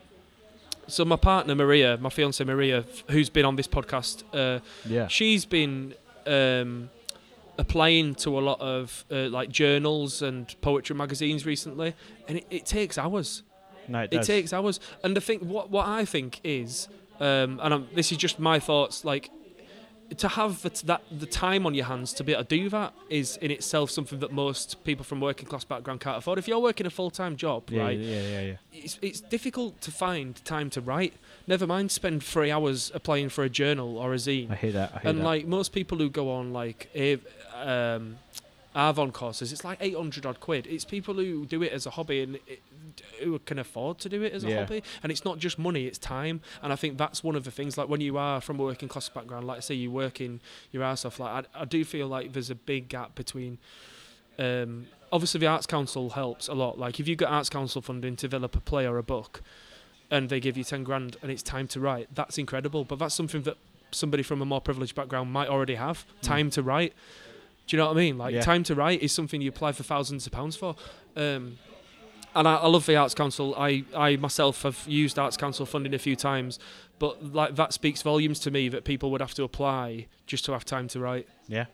so 0.89 1.05
my 1.05 1.17
partner 1.17 1.55
maria 1.55 1.97
my 1.99 2.11
fiance 2.11 2.43
maria 2.45 2.85
who's 3.11 3.31
been 3.31 3.45
on 3.45 3.57
this 3.57 3.69
podcast 3.69 4.23
uh, 4.35 4.61
Yeah. 4.87 5.07
she's 5.09 5.45
been 5.45 5.95
um, 6.27 6.91
applying 7.59 8.15
to 8.15 8.39
a 8.39 8.41
lot 8.41 8.61
of 8.61 9.05
uh, 9.11 9.29
like 9.29 9.51
journals 9.51 10.23
and 10.23 10.55
poetry 10.63 10.97
magazines 10.97 11.45
recently, 11.45 11.95
and 12.27 12.39
it, 12.39 12.47
it 12.51 12.65
takes 12.67 12.97
hours. 12.97 13.43
No, 13.91 14.03
it 14.03 14.13
It 14.13 14.23
takes 14.23 14.53
hours, 14.53 14.81
and 15.03 15.17
the 15.17 15.21
thing, 15.21 15.49
what 15.49 15.71
what 15.71 15.87
I 15.87 16.05
think 16.05 16.41
is, 16.45 16.89
um, 17.19 17.61
and 17.63 17.75
I'm, 17.75 17.89
this 17.95 18.13
is 18.13 18.19
just 18.19 18.39
my 18.39 18.59
thoughts, 18.59 19.05
like 19.05 19.31
to 20.17 20.29
have 20.29 20.63
the, 20.63 20.71
that 20.87 21.03
the 21.11 21.27
time 21.27 21.67
on 21.67 21.75
your 21.75 21.85
hands 21.85 22.13
to 22.13 22.25
be 22.25 22.33
able 22.33 22.45
to 22.45 22.49
do 22.49 22.69
that 22.69 22.93
is 23.09 23.37
in 23.39 23.51
itself 23.51 23.91
something 23.91 24.19
that 24.19 24.33
most 24.33 24.83
people 24.85 25.05
from 25.05 25.21
working 25.21 25.47
class 25.47 25.65
background 25.65 26.01
can't 26.01 26.19
afford. 26.19 26.39
If 26.39 26.49
you're 26.49 26.59
working 26.59 26.87
a 26.87 26.91
full 26.91 27.11
time 27.11 27.37
job, 27.37 27.71
yeah, 27.71 27.83
right, 27.83 27.99
yeah, 27.99 28.21
yeah, 28.21 28.41
yeah. 28.41 28.55
it's 28.73 28.99
it's 29.03 29.21
difficult 29.21 29.81
to 29.83 29.91
find 29.91 30.43
time 30.45 30.71
to 30.71 30.81
write. 30.81 31.15
Never 31.47 31.67
mind 31.67 31.91
spend 31.93 32.23
three 32.23 32.51
hours 32.51 32.91
applying 32.95 33.29
for 33.29 33.45
a 33.45 33.49
journal 33.49 33.99
or 33.99 34.13
a 34.13 34.17
zine 34.17 34.51
I 34.51 34.57
hear 34.57 34.73
that. 34.73 34.93
I 34.95 34.99
hear 35.01 35.11
and 35.11 35.21
that. 35.21 35.25
like 35.25 35.47
most 35.47 35.73
people 35.73 35.99
who 35.99 36.11
go 36.11 36.31
on 36.31 36.53
like 36.53 36.91
um, 37.55 38.19
Arvon 38.75 39.13
courses, 39.13 39.53
it's 39.53 39.65
like 39.65 39.79
eight 39.81 39.97
hundred 39.97 40.25
odd 40.25 40.39
quid. 40.41 40.67
It's 40.69 40.85
people 40.85 41.15
who 41.15 41.45
do 41.47 41.63
it 41.63 41.73
as 41.73 41.87
a 41.87 41.91
hobby 41.91 42.23
and 42.23 42.37
it, 42.47 42.63
who 43.21 43.39
can 43.41 43.59
afford 43.59 43.99
to 43.99 44.09
do 44.09 44.23
it 44.23 44.33
as 44.33 44.45
a 44.45 44.49
Yeah. 44.49 44.61
hobby, 44.61 44.83
and 45.03 45.11
it's 45.11 45.25
not 45.25 45.39
just 45.39 45.59
money; 45.59 45.87
it's 45.87 45.99
time. 45.99 46.41
And 46.63 46.73
I 46.73 46.77
think 46.77 46.97
that's 46.97 47.25
one 47.25 47.35
of 47.35 47.45
the 47.45 47.51
things. 47.51 47.77
Like 47.77 47.89
when 47.89 48.01
you 48.01 48.17
are 48.17 48.41
from 48.41 48.61
a 48.61 48.63
working 48.63 48.89
class 48.89 49.09
background, 49.09 49.47
like 49.47 49.63
say 49.63 49.75
you 49.75 49.91
work 49.91 50.21
in 50.21 50.41
your 50.71 50.83
ass 50.85 51.05
off, 51.05 51.19
like 51.19 51.47
I, 51.55 51.63
I 51.63 51.65
do 51.65 51.85
feel 51.85 52.07
like 52.07 52.33
there's 52.33 52.51
a 52.51 52.55
big 52.55 52.89
gap 52.89 53.15
between. 53.15 53.59
Um, 54.39 54.87
obviously, 55.13 55.41
the 55.41 55.47
Arts 55.49 55.67
Council 55.67 56.11
helps 56.11 56.49
a 56.49 56.55
lot. 56.55 56.79
Like 56.79 57.01
if 57.01 57.09
you 57.09 57.17
get 57.17 57.29
Arts 57.29 57.49
Council 57.51 57.83
funding 57.83 58.17
to 58.17 58.27
develop 58.29 58.55
a 58.57 58.61
play 58.61 58.87
or 58.87 58.99
a 58.99 59.03
book, 59.03 59.43
and 60.11 60.29
they 60.29 60.41
give 60.41 60.57
you 60.57 60.65
ten 60.65 60.85
grand 60.85 61.17
and 61.23 61.31
it's 61.31 61.43
time 61.43 61.67
to 61.69 61.81
write, 61.81 62.09
that's 62.15 62.39
incredible. 62.39 62.85
But 62.85 63.01
that's 63.01 63.15
something 63.15 63.43
that 63.43 63.57
somebody 63.91 64.23
from 64.23 64.41
a 64.41 64.45
more 64.45 64.61
privileged 64.61 64.95
background 64.95 65.33
might 65.33 65.49
already 65.49 65.75
have 65.75 66.05
time 66.23 66.51
to 66.51 66.63
write. 66.63 66.93
Do 67.71 67.77
you 67.77 67.83
know 67.83 67.87
what 67.87 67.97
I 67.97 68.01
mean? 68.01 68.19
Like 68.19 68.35
Yeah. 68.35 68.41
time 68.41 68.65
to 68.65 68.75
write 68.75 69.01
is 69.01 69.13
something 69.13 69.41
you 69.41 69.49
apply 69.49 69.71
for 69.71 69.85
thousands 69.85 70.27
of 70.27 70.33
pounds 70.33 70.57
for. 70.57 70.75
Um, 71.15 71.59
and 72.35 72.49
I, 72.49 72.57
I 72.57 72.67
love 72.67 72.85
the 72.87 72.97
Arts 72.97 73.15
Council. 73.15 73.55
I, 73.57 73.85
I 73.97 74.17
myself 74.17 74.63
have 74.63 74.83
used 74.89 75.21
Arts 75.21 75.37
Council 75.37 75.65
funding 75.67 75.95
a 75.95 75.99
few 75.99 76.17
times, 76.17 76.59
but 76.99 77.33
like 77.33 77.55
that 77.55 77.73
speaks 77.73 78.03
volumes 78.03 78.41
to 78.41 78.51
me 78.51 78.69
that 78.71 78.83
people 78.85 79.13
would 79.13 79.21
have 79.21 79.35
to 79.35 79.45
apply 79.45 80.09
just 80.27 80.45
to 80.47 80.53
have 80.53 80.65
time 80.65 80.89
to 80.89 80.99
write. 80.99 81.29
yeah. 81.47 81.67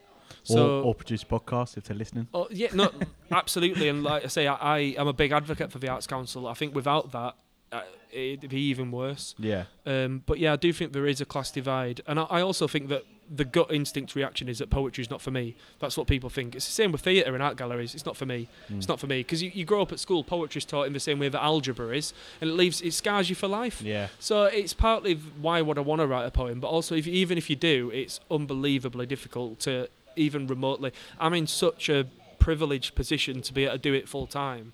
So 0.42 0.80
or, 0.80 0.84
or 0.86 0.94
produce 0.94 1.24
podcasts 1.24 1.76
if 1.78 1.84
they're 1.84 1.97
listening. 1.97 2.28
Oh 2.34 2.47
yeah, 2.51 2.68
no, 2.74 2.90
absolutely. 3.30 3.88
And 3.88 4.03
like 4.05 4.24
I 4.24 4.28
say, 4.28 4.47
I, 4.47 4.55
I 4.57 4.78
am 4.99 5.07
a 5.09 5.12
big 5.14 5.32
advocate 5.32 5.72
for 5.72 5.78
the 5.78 5.88
Arts 5.88 6.07
Council. 6.07 6.47
I 6.47 6.53
think 6.55 6.74
without 6.74 7.11
that, 7.12 7.36
uh, 7.72 7.82
it'd 8.12 8.51
be 8.51 8.61
even 8.61 8.90
worse. 8.90 9.34
Yeah. 9.38 9.64
Um, 9.86 10.22
but 10.26 10.38
yeah, 10.38 10.53
I 10.53 10.57
do 10.57 10.72
think 10.74 10.92
there 10.92 11.07
is 11.07 11.20
a 11.22 11.24
class 11.24 11.51
divide, 11.51 12.01
and 12.07 12.20
I, 12.20 12.24
I 12.24 12.40
also 12.42 12.66
think 12.68 12.88
that 12.88 13.05
the 13.35 13.45
gut 13.45 13.72
instinct 13.72 14.14
reaction 14.14 14.49
is 14.49 14.59
that 14.59 14.70
poetry 14.70 15.03
is 15.03 15.11
not 15.11 15.20
for 15.20 15.31
me. 15.31 15.55
That's 15.81 15.97
what 15.97 16.07
people 16.07 16.31
think. 16.31 16.55
It's 16.55 16.66
the 16.66 16.72
same 16.72 16.93
with 16.93 17.01
theatre 17.01 17.35
and 17.35 17.43
art 17.43 17.57
galleries. 17.57 17.95
It's 17.95 18.07
not 18.07 18.16
for 18.16 18.27
me. 18.27 18.49
Mm. 18.70 18.79
It's 18.79 18.89
not 18.89 19.01
for 19.01 19.07
me 19.07 19.20
because 19.20 19.43
you, 19.43 19.51
you 19.53 19.64
grow 19.64 19.83
up 19.83 19.93
at 19.93 20.01
school. 20.01 20.22
poetry 20.22 20.59
is 20.61 20.64
taught 20.64 20.87
in 20.87 20.93
the 20.93 21.01
same 21.01 21.18
way 21.18 21.29
that 21.29 21.43
algebra 21.43 21.89
is, 21.97 22.12
and 22.41 22.51
it 22.51 22.55
leaves 22.55 22.81
it 22.81 22.93
scars 22.93 23.29
you 23.29 23.37
for 23.37 23.49
life. 23.49 23.83
Yeah. 23.83 24.09
So 24.18 24.45
it's 24.45 24.74
partly 24.74 25.14
why 25.14 25.62
would 25.62 25.79
I 25.79 25.81
want 25.81 26.01
to 26.01 26.07
write 26.07 26.27
a 26.27 26.31
poem, 26.31 26.61
but 26.61 26.68
also 26.68 26.95
if 26.95 27.07
even 27.07 27.39
if 27.39 27.51
you 27.51 27.57
do, 27.57 27.91
it's 27.93 28.20
unbelievably 28.31 29.07
difficult 29.07 29.61
to 29.61 29.89
even 30.16 30.47
remotely. 30.47 30.93
I'm 31.20 31.35
in 31.35 31.47
such 31.47 31.89
a 31.89 32.07
privileged 32.39 32.95
position 32.95 33.43
to 33.43 33.53
be 33.53 33.64
able 33.64 33.72
to 33.74 33.79
do 33.79 33.95
it 33.95 34.09
full 34.09 34.27
time. 34.27 34.72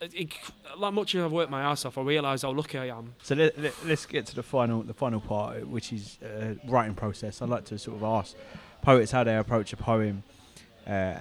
It, 0.00 0.32
like 0.76 0.92
much 0.92 1.14
as 1.14 1.24
I've 1.24 1.32
worked 1.32 1.50
my 1.50 1.62
ass 1.62 1.84
off, 1.86 1.96
I 1.96 2.02
realise 2.02 2.42
how 2.42 2.52
lucky 2.52 2.76
I 2.78 2.86
am. 2.86 3.14
So 3.22 3.34
let, 3.34 3.58
let, 3.58 3.74
us 3.88 4.04
get 4.04 4.26
to 4.26 4.34
the 4.34 4.42
final 4.42 4.82
the 4.82 4.92
final 4.92 5.20
part, 5.20 5.66
which 5.66 5.92
is 5.92 6.18
uh, 6.22 6.54
writing 6.68 6.94
process. 6.94 7.40
I'd 7.40 7.48
like 7.48 7.64
to 7.66 7.78
sort 7.78 7.96
of 7.96 8.02
ask 8.02 8.36
poets 8.82 9.10
how 9.10 9.24
they 9.24 9.36
approach 9.36 9.72
a 9.72 9.76
poem, 9.76 10.22
uh, 10.86 11.20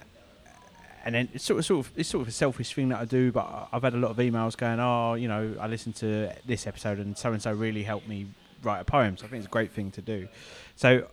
and 1.05 1.15
then 1.15 1.30
it's 1.34 1.45
sort 1.45 1.59
of 1.59 1.65
sort 1.65 1.86
of 1.86 1.91
it's 1.95 2.09
sort 2.09 2.23
of 2.23 2.28
a 2.28 2.32
selfish 2.32 2.73
thing 2.73 2.89
that 2.89 2.99
I 2.99 3.05
do. 3.05 3.32
But 3.32 3.69
I've 3.71 3.84
had 3.84 3.93
a 3.93 3.97
lot 3.97 4.11
of 4.11 4.17
emails 4.17 4.57
going, 4.57 4.80
oh, 4.82 5.13
you 5.13 5.30
know, 5.30 5.55
I 5.59 5.67
listened 5.67 5.95
to 5.97 6.34
this 6.45 6.67
episode 6.67 6.99
and 6.99 7.17
so 7.17 7.32
and 7.32 7.41
so 7.41 7.53
really 7.53 7.84
helped 7.84 8.09
me 8.09 8.28
write 8.61 8.82
a 8.82 8.86
poem. 8.86 9.15
So 9.17 9.26
I 9.26 9.30
think 9.30 9.39
it's 9.39 9.47
a 9.47 9.49
great 9.49 9.71
thing 9.71 9.91
to 9.91 10.01
do. 10.01 10.28
So, 10.76 11.07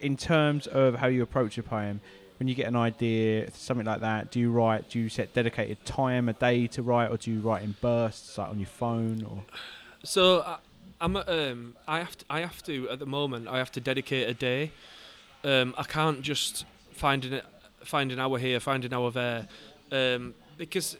in 0.00 0.16
terms 0.16 0.66
of 0.66 0.96
how 0.96 1.06
you 1.06 1.22
approach 1.22 1.56
a 1.56 1.62
poem. 1.62 2.00
When 2.38 2.48
you 2.48 2.54
get 2.54 2.66
an 2.66 2.76
idea, 2.76 3.50
something 3.52 3.86
like 3.86 4.00
that, 4.00 4.30
do 4.30 4.38
you 4.38 4.50
write? 4.50 4.90
Do 4.90 4.98
you 4.98 5.08
set 5.08 5.32
dedicated 5.32 5.84
time 5.84 6.28
a 6.28 6.34
day 6.34 6.66
to 6.68 6.82
write, 6.82 7.10
or 7.10 7.16
do 7.16 7.30
you 7.30 7.40
write 7.40 7.62
in 7.62 7.74
bursts, 7.80 8.36
like 8.36 8.50
on 8.50 8.58
your 8.58 8.68
phone, 8.68 9.24
or 9.24 9.44
So 10.04 10.42
I, 10.42 10.58
I'm 11.00 11.16
um, 11.16 11.76
I 11.88 11.98
have 11.98 12.16
to, 12.18 12.24
I 12.30 12.40
have 12.40 12.62
to 12.64 12.88
at 12.90 12.98
the 12.98 13.06
moment 13.06 13.48
I 13.48 13.58
have 13.58 13.72
to 13.72 13.80
dedicate 13.80 14.28
a 14.28 14.34
day. 14.34 14.72
Um, 15.44 15.74
I 15.78 15.84
can't 15.84 16.22
just 16.22 16.64
find 16.92 17.24
an 17.24 17.40
find 17.84 18.12
an 18.12 18.18
hour 18.18 18.38
here, 18.38 18.60
find 18.60 18.84
an 18.84 18.92
hour 18.92 19.10
there, 19.10 19.48
um, 19.92 20.34
because 20.58 20.96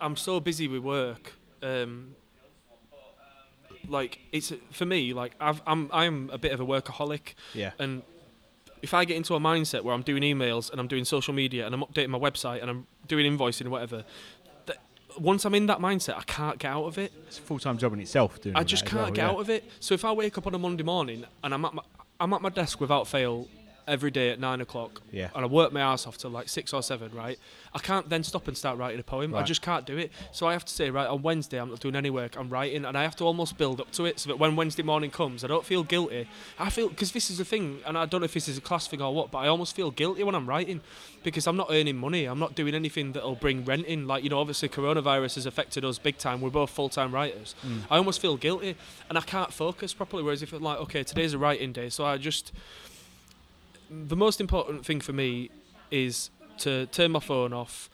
I'm 0.00 0.16
so 0.16 0.40
busy 0.40 0.68
with 0.68 0.82
work. 0.82 1.34
Um, 1.62 2.16
like 3.88 4.18
it's 4.32 4.52
for 4.70 4.86
me, 4.86 5.12
like 5.12 5.32
I've, 5.40 5.60
I'm 5.66 5.90
I'm 5.92 6.30
a 6.32 6.38
bit 6.38 6.52
of 6.52 6.60
a 6.60 6.66
workaholic, 6.66 7.34
yeah, 7.52 7.72
and 7.78 8.02
if 8.84 8.92
I 8.92 9.06
get 9.06 9.16
into 9.16 9.34
a 9.34 9.40
mindset 9.40 9.80
where 9.82 9.94
I'm 9.94 10.02
doing 10.02 10.22
emails 10.22 10.70
and 10.70 10.78
I'm 10.78 10.88
doing 10.88 11.06
social 11.06 11.32
media 11.32 11.64
and 11.64 11.74
I'm 11.74 11.80
updating 11.80 12.10
my 12.10 12.18
website 12.18 12.60
and 12.60 12.70
I'm 12.70 12.86
doing 13.08 13.24
invoicing 13.26 13.62
and 13.62 13.70
whatever, 13.70 14.04
once 15.18 15.44
I'm 15.46 15.54
in 15.54 15.66
that 15.66 15.78
mindset, 15.78 16.16
I 16.18 16.22
can't 16.22 16.58
get 16.58 16.70
out 16.70 16.84
of 16.84 16.98
it. 16.98 17.12
it's 17.26 17.38
a 17.38 17.42
full 17.42 17.58
time 17.58 17.78
job 17.78 17.94
in 17.94 18.00
itself. 18.00 18.42
Doing 18.42 18.56
I 18.56 18.62
just 18.62 18.84
can't 18.84 19.02
well, 19.02 19.10
get 19.10 19.22
yeah. 19.22 19.30
out 19.30 19.40
of 19.40 19.48
it. 19.48 19.64
So 19.80 19.94
if 19.94 20.04
I 20.04 20.12
wake 20.12 20.36
up 20.36 20.46
on 20.46 20.54
a 20.54 20.58
Monday 20.58 20.82
morning 20.82 21.24
and 21.42 21.54
I'm 21.54 21.64
at 21.64 21.72
my, 21.72 21.82
I'm 22.20 22.32
at 22.34 22.42
my 22.42 22.50
desk 22.50 22.80
without 22.80 23.06
fail 23.06 23.48
every 23.86 24.10
day 24.10 24.30
at 24.30 24.38
nine 24.40 24.60
o'clock, 24.60 25.02
Yeah. 25.12 25.28
and 25.34 25.44
I 25.44 25.48
work 25.48 25.72
my 25.72 25.80
ass 25.80 26.06
off 26.06 26.16
till 26.18 26.30
like 26.30 26.48
six 26.48 26.72
or 26.72 26.82
seven, 26.82 27.10
right? 27.14 27.38
I 27.74 27.78
can't 27.78 28.08
then 28.08 28.22
stop 28.24 28.48
and 28.48 28.56
start 28.56 28.78
writing 28.78 29.00
a 29.00 29.02
poem. 29.02 29.34
I 29.34 29.42
just 29.42 29.62
can't 29.62 29.84
do 29.84 29.96
it. 29.98 30.12
So 30.32 30.46
I 30.46 30.52
have 30.52 30.64
to 30.64 30.72
say, 30.72 30.90
right, 30.90 31.08
on 31.08 31.22
Wednesday 31.22 31.60
I'm 31.60 31.70
not 31.70 31.80
doing 31.80 31.96
any 31.96 32.10
work. 32.10 32.36
I'm 32.36 32.48
writing, 32.48 32.84
and 32.84 32.96
I 32.96 33.02
have 33.02 33.16
to 33.16 33.24
almost 33.24 33.58
build 33.58 33.80
up 33.80 33.90
to 33.92 34.04
it 34.06 34.20
so 34.20 34.28
that 34.28 34.38
when 34.38 34.56
Wednesday 34.56 34.82
morning 34.82 35.10
comes, 35.10 35.44
I 35.44 35.48
don't 35.48 35.64
feel 35.64 35.82
guilty. 35.82 36.28
I 36.58 36.70
feel 36.70 36.88
because 36.88 37.12
this 37.12 37.30
is 37.30 37.38
the 37.38 37.44
thing, 37.44 37.80
and 37.86 37.98
I 37.98 38.06
don't 38.06 38.20
know 38.20 38.26
if 38.26 38.34
this 38.34 38.48
is 38.48 38.58
a 38.58 38.60
class 38.60 38.86
thing 38.86 39.02
or 39.02 39.12
what, 39.14 39.30
but 39.30 39.38
I 39.38 39.48
almost 39.48 39.74
feel 39.76 39.90
guilty 39.90 40.22
when 40.22 40.34
I'm 40.34 40.48
writing 40.48 40.80
because 41.22 41.46
I'm 41.46 41.56
not 41.56 41.68
earning 41.70 41.96
money. 41.96 42.26
I'm 42.26 42.38
not 42.38 42.54
doing 42.54 42.74
anything 42.74 43.12
that'll 43.12 43.34
bring 43.34 43.64
rent 43.64 43.86
in. 43.86 44.06
Like 44.06 44.24
you 44.24 44.30
know, 44.30 44.38
obviously 44.38 44.68
coronavirus 44.68 45.34
has 45.36 45.46
affected 45.46 45.84
us 45.84 45.98
big 45.98 46.18
time. 46.18 46.40
We're 46.40 46.50
both 46.50 46.70
full 46.70 46.88
time 46.88 47.12
writers. 47.12 47.54
Mm. 47.66 47.80
I 47.90 47.96
almost 47.96 48.20
feel 48.20 48.36
guilty, 48.36 48.76
and 49.08 49.18
I 49.18 49.22
can't 49.22 49.52
focus 49.52 49.92
properly. 49.94 50.22
Whereas 50.22 50.42
if 50.42 50.52
I'm 50.52 50.62
like, 50.62 50.78
okay, 50.80 51.02
today's 51.02 51.34
a 51.34 51.38
writing 51.38 51.72
day, 51.72 51.88
so 51.88 52.04
I 52.04 52.16
just 52.18 52.52
the 54.06 54.16
most 54.16 54.40
important 54.40 54.84
thing 54.84 55.00
for 55.00 55.12
me 55.12 55.50
is 55.90 56.30
to 56.58 56.86
turn 56.86 57.12
my 57.12 57.20
phone 57.20 57.52
off, 57.52 57.88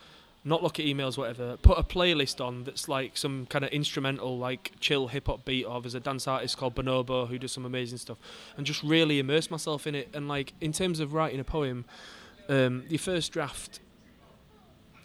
not 0.44 0.62
look 0.62 0.80
at 0.80 0.86
emails, 0.86 1.18
whatever. 1.18 1.56
Put 1.58 1.78
a 1.78 1.82
playlist 1.82 2.44
on 2.44 2.64
that's 2.64 2.88
like 2.88 3.16
some 3.16 3.46
kind 3.46 3.64
of 3.64 3.70
instrumental, 3.70 4.38
like 4.38 4.72
chill 4.80 5.08
hip 5.08 5.26
hop 5.26 5.44
beat. 5.44 5.64
Or 5.64 5.80
there's 5.80 5.94
a 5.94 6.00
dance 6.00 6.26
artist 6.26 6.56
called 6.56 6.74
Bonobo 6.74 7.28
who 7.28 7.38
does 7.38 7.52
some 7.52 7.66
amazing 7.66 7.98
stuff, 7.98 8.18
and 8.56 8.66
just 8.66 8.82
really 8.82 9.18
immerse 9.18 9.50
myself 9.50 9.86
in 9.86 9.94
it. 9.94 10.08
And 10.14 10.28
like 10.28 10.54
in 10.60 10.72
terms 10.72 11.00
of 11.00 11.12
writing 11.12 11.40
a 11.40 11.44
poem, 11.44 11.84
um, 12.48 12.84
your 12.88 12.98
first 12.98 13.32
draft. 13.32 13.80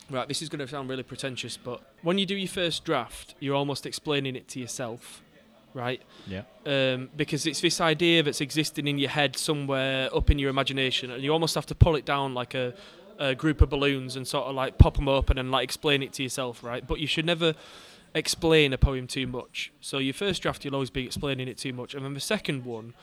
Right, 0.07 0.27
this 0.27 0.43
is 0.43 0.49
going 0.49 0.59
to 0.59 0.67
sound 0.67 0.87
really 0.87 1.01
pretentious, 1.01 1.57
but 1.57 1.81
when 2.03 2.19
you 2.19 2.27
do 2.27 2.35
your 2.35 2.47
first 2.47 2.85
draft, 2.85 3.33
you're 3.39 3.55
almost 3.55 3.87
explaining 3.87 4.35
it 4.35 4.47
to 4.49 4.59
yourself, 4.59 5.23
right? 5.75 6.01
Yeah. 6.25 6.43
um, 6.65 7.09
because 7.15 7.45
it's 7.45 7.61
this 7.61 7.79
idea 7.81 8.23
that's 8.23 8.41
existing 8.41 8.87
in 8.87 8.97
your 8.97 9.09
head 9.09 9.35
somewhere 9.35 10.09
up 10.15 10.31
in 10.31 10.39
your 10.39 10.49
imagination, 10.49 11.11
and 11.11 11.21
you 11.21 11.31
almost 11.31 11.53
have 11.53 11.67
to 11.67 11.75
pull 11.75 11.95
it 11.95 12.05
down 12.05 12.33
like 12.33 12.55
a, 12.55 12.73
a 13.19 13.35
group 13.35 13.61
of 13.61 13.69
balloons 13.69 14.15
and 14.15 14.27
sort 14.27 14.45
of 14.47 14.55
like 14.55 14.77
pop 14.79 14.95
them 14.95 15.07
open 15.07 15.37
and 15.37 15.51
like 15.51 15.65
explain 15.65 16.01
it 16.01 16.13
to 16.13 16.23
yourself, 16.23 16.63
right? 16.63 16.87
But 16.87 16.99
you 16.99 17.07
should 17.07 17.25
never 17.25 17.53
explain 18.15 18.71
a 18.71 18.77
poem 18.77 19.05
too 19.05 19.27
much. 19.27 19.71
So 19.81 19.97
your 19.97 20.13
first 20.13 20.41
draft, 20.41 20.63
you'll 20.63 20.73
always 20.73 20.89
be 20.89 21.05
explaining 21.05 21.47
it 21.47 21.57
too 21.57 21.73
much, 21.73 21.93
and 21.93 22.03
then 22.03 22.15
the 22.15 22.19
second 22.19 22.65
one. 22.65 22.93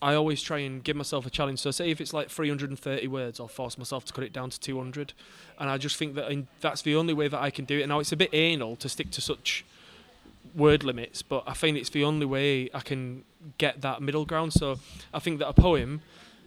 I 0.00 0.14
always 0.14 0.40
try 0.40 0.58
and 0.58 0.84
give 0.84 0.94
myself 0.94 1.26
a 1.26 1.30
challenge. 1.30 1.58
So, 1.58 1.72
say 1.72 1.90
if 1.90 2.00
it's 2.00 2.12
like 2.12 2.30
330 2.30 3.08
words, 3.08 3.40
I'll 3.40 3.48
force 3.48 3.76
myself 3.76 4.04
to 4.04 4.12
cut 4.12 4.22
it 4.22 4.32
down 4.32 4.48
to 4.48 4.60
200. 4.60 5.12
And 5.58 5.68
I 5.68 5.76
just 5.76 5.96
think 5.96 6.14
that 6.14 6.30
in, 6.30 6.46
that's 6.60 6.82
the 6.82 6.94
only 6.94 7.12
way 7.12 7.26
that 7.26 7.42
I 7.42 7.50
can 7.50 7.64
do 7.64 7.80
it. 7.80 7.88
Now, 7.88 7.98
it's 7.98 8.12
a 8.12 8.16
bit 8.16 8.30
anal 8.32 8.76
to 8.76 8.88
stick 8.88 9.10
to 9.10 9.20
such 9.20 9.64
word 10.54 10.84
limits, 10.84 11.22
but 11.22 11.44
I 11.46 11.54
find 11.54 11.76
it's 11.76 11.90
the 11.90 12.04
only 12.04 12.26
way 12.26 12.70
I 12.74 12.80
can 12.80 13.24
get 13.58 13.80
that 13.82 14.02
middle 14.02 14.24
ground. 14.24 14.52
So 14.52 14.78
I 15.12 15.18
think 15.18 15.38
that 15.38 15.48
a 15.48 15.52
poem 15.52 16.00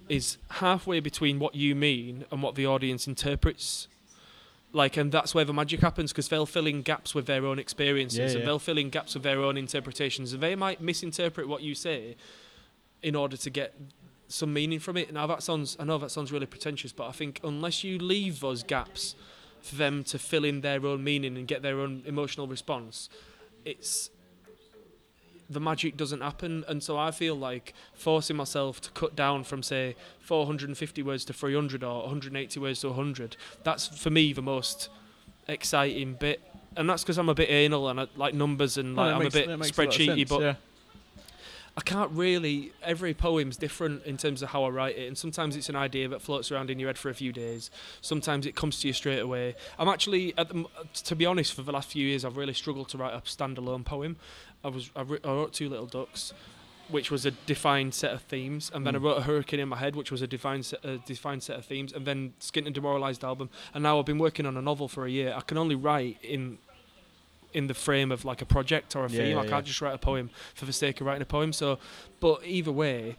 is 0.10 0.38
halfway 0.50 1.00
between 1.00 1.40
what 1.40 1.56
you 1.56 1.76
mean 1.76 2.26
and 2.32 2.44
what 2.44 2.56
the 2.56 2.66
audience 2.66 3.08
interprets. 3.08 3.88
Like, 4.74 4.96
and 4.98 5.12
that's 5.12 5.36
where 5.36 5.46
the 5.46 5.54
magic 5.54 5.82
happens 5.82 6.12
because 6.12 6.30
they'll 6.30 6.46
fill 6.46 6.68
in 6.68 6.82
gaps 6.82 7.14
with 7.14 7.26
their 7.26 7.46
own 7.46 7.60
experiences 7.60 8.34
Yeah, 8.34 8.40
and 8.40 8.48
they'll 8.48 8.60
fill 8.60 8.78
in 8.78 8.90
gaps 8.90 9.14
with 9.14 9.24
their 9.24 9.40
own 9.42 9.58
interpretations, 9.58 10.32
and 10.32 10.42
they 10.42 10.56
might 10.56 10.80
misinterpret 10.80 11.48
what 11.48 11.62
you 11.62 11.76
say 11.76 12.16
in 13.02 13.16
order 13.16 13.36
to 13.36 13.50
get 13.50 13.74
some 14.30 14.54
meaning 14.54 14.80
from 14.80 14.96
it. 14.98 15.12
Now 15.12 15.28
that 15.28 15.44
sounds, 15.44 15.76
I 15.80 15.84
know 15.84 15.98
that 15.98 16.12
sounds 16.12 16.32
really 16.32 16.46
pretentious, 16.46 16.94
but 16.94 17.08
I 17.08 17.12
think 17.12 17.42
unless 17.44 17.84
you 17.84 17.98
leave 17.98 18.40
those 18.40 18.64
gaps 18.64 19.16
for 19.62 19.76
them 19.76 20.04
to 20.06 20.18
fill 20.18 20.46
in 20.46 20.62
their 20.62 20.86
own 20.86 21.04
meaning 21.04 21.38
and 21.38 21.48
get 21.48 21.62
their 21.62 21.80
own 21.80 22.04
emotional 22.06 22.48
response, 22.48 23.10
it's 23.66 24.10
the 25.50 25.60
magic 25.60 25.98
doesn't 25.98 26.22
happen. 26.22 26.64
And 26.68 26.82
so 26.82 26.98
I 26.98 27.12
feel 27.12 27.36
like 27.36 27.74
forcing 27.94 28.38
myself 28.38 28.80
to 28.82 28.92
cut 28.92 29.16
down 29.16 29.44
from 29.44 29.62
say 29.62 29.96
450 30.22 31.04
words 31.04 31.26
to 31.26 31.34
300 31.34 31.84
or 31.84 32.02
180 32.04 32.60
words 32.60 32.80
to 32.82 32.88
100. 32.88 33.36
That's 33.64 33.88
for 33.88 34.10
me 34.10 34.34
the 34.34 34.42
most 34.42 34.90
exciting 35.48 36.14
bit. 36.14 36.42
And 36.78 36.90
that's 36.90 37.04
because 37.04 37.18
I'm 37.18 37.28
a 37.28 37.34
bit 37.34 37.50
anal 37.50 37.90
and 37.90 38.00
I 38.00 38.08
like 38.16 38.34
numbers 38.34 38.78
and 38.78 38.96
like 38.96 39.14
I'm 39.14 39.20
makes- 39.24 39.36
a 39.36 39.40
bit 39.40 39.60
makes 39.60 39.70
a 39.70 39.74
spreadsheety, 39.74 40.06
sense, 40.06 40.30
but 40.30 40.42
yeah. 40.42 40.56
I 41.78 41.82
can't 41.82 42.12
really. 42.12 42.74
Every 42.84 43.14
poem's 43.14 43.56
different 43.56 44.06
in 44.06 44.18
terms 44.18 44.42
of 44.42 44.50
how 44.50 44.64
I 44.66 44.70
write 44.70 44.98
it, 44.98 45.08
and 45.08 45.18
sometimes 45.18 45.56
it's 45.56 45.70
an 45.70 45.76
idea 45.76 46.08
that 46.10 46.22
floats 46.22 46.52
around 46.52 46.70
in 46.70 46.80
your 46.80 46.90
head 46.90 46.98
for 46.98 47.10
a 47.10 47.14
few 47.14 47.32
days. 47.32 47.72
Sometimes 48.02 48.46
it 48.46 48.56
comes 48.56 48.80
to 48.82 48.88
you 48.88 48.94
straight 48.94 49.20
away. 49.20 49.56
I'm 49.80 49.88
actually, 49.88 50.34
the, 50.34 50.66
to 51.06 51.16
be 51.16 51.26
honest, 51.26 51.54
for 51.54 51.62
the 51.62 51.72
last 51.72 51.90
few 51.92 52.06
years, 52.06 52.26
I've 52.26 52.36
really 52.36 52.54
struggled 52.54 52.90
to 52.90 52.98
write 52.98 53.14
a 53.14 53.22
standalone 53.22 53.86
poem. 53.86 54.18
I 54.64 54.68
was, 54.68 54.92
I, 54.96 55.04
wrote 55.04 55.54
Two 55.54 55.70
Little 55.70 55.86
Ducks, 55.88 56.34
which 56.90 57.10
was 57.10 57.26
a 57.26 57.32
defined 57.32 57.94
set 57.94 58.12
of 58.12 58.22
themes, 58.24 58.70
and 58.74 58.86
then 58.86 58.94
I 58.96 59.00
Mm. 59.00 59.04
wrote 59.04 59.18
a 59.20 59.22
Hurricane 59.22 59.62
in 59.62 59.70
my 59.70 59.78
head, 59.78 59.96
which 59.96 60.12
was 60.12 60.22
a 60.22 60.28
defined, 60.28 60.66
set, 60.66 60.84
a 60.84 60.98
defined 60.98 61.42
set 61.42 61.58
of 61.58 61.64
themes, 61.66 61.94
and 61.94 62.06
then 62.06 62.34
Skint 62.42 62.66
and 62.66 62.76
Demoralised 62.76 63.24
album, 63.24 63.50
and 63.74 63.82
now 63.82 63.98
I've 63.98 64.06
been 64.06 64.18
working 64.20 64.46
on 64.46 64.58
a 64.58 64.62
novel 64.62 64.90
for 64.90 65.06
a 65.06 65.10
year. 65.10 65.34
I 65.36 65.40
can 65.42 65.58
only 65.58 65.76
write 65.76 66.18
in 66.22 66.58
in 67.54 67.68
the 67.68 67.74
frame 67.74 68.12
of 68.12 68.24
like 68.26 68.42
a 68.42 68.46
project 68.46 68.96
or 68.96 69.06
a 69.06 69.10
Yeah, 69.10 69.18
theme. 69.24 69.36
yeah, 69.38 69.42
I 69.44 69.48
can't 69.48 69.66
just 69.66 69.82
write 69.82 69.94
a 69.94 69.98
poem 69.98 70.30
for 70.54 70.66
the 70.66 70.74
sake 70.74 71.02
of 71.02 71.08
writing 71.08 71.22
a 71.22 71.26
poem. 71.26 71.52
So, 71.54 71.80
but 72.20 72.42
either 72.46 72.72
way, 72.72 73.18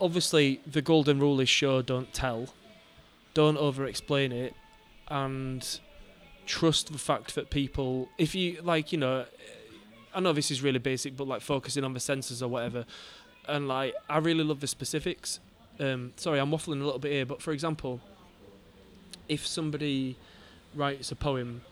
obviously 0.00 0.60
the 0.66 0.82
golden 0.82 1.18
rule 1.20 1.40
is 1.40 1.48
show, 1.48 1.82
don't 1.82 2.12
tell. 2.12 2.48
Don't 3.34 3.56
over 3.56 3.86
explain 3.86 4.30
it, 4.32 4.54
and 5.08 5.80
trust 6.44 6.92
the 6.92 6.98
fact 6.98 7.34
that 7.34 7.48
people, 7.50 8.08
if 8.18 8.34
you 8.34 8.60
like, 8.62 8.92
you 8.92 8.98
know, 8.98 9.24
I 10.14 10.20
know 10.20 10.32
this 10.34 10.50
is 10.50 10.62
really 10.62 10.78
basic, 10.78 11.16
but 11.16 11.26
like 11.26 11.40
focusing 11.40 11.82
on 11.84 11.94
the 11.94 12.00
senses 12.00 12.42
or 12.42 12.48
whatever, 12.48 12.84
and 13.48 13.68
like 13.68 13.94
I 14.10 14.18
really 14.18 14.44
love 14.44 14.60
the 14.60 14.66
specifics. 14.66 15.40
Um, 15.80 16.12
sorry, 16.16 16.38
I'm 16.40 16.50
waffling 16.50 16.82
a 16.82 16.84
little 16.84 16.98
bit 16.98 17.12
here, 17.12 17.24
but 17.24 17.40
for 17.40 17.52
example, 17.52 18.00
if 19.30 19.46
somebody 19.46 20.16
writes 20.74 21.10
a 21.10 21.16
poem 21.16 21.62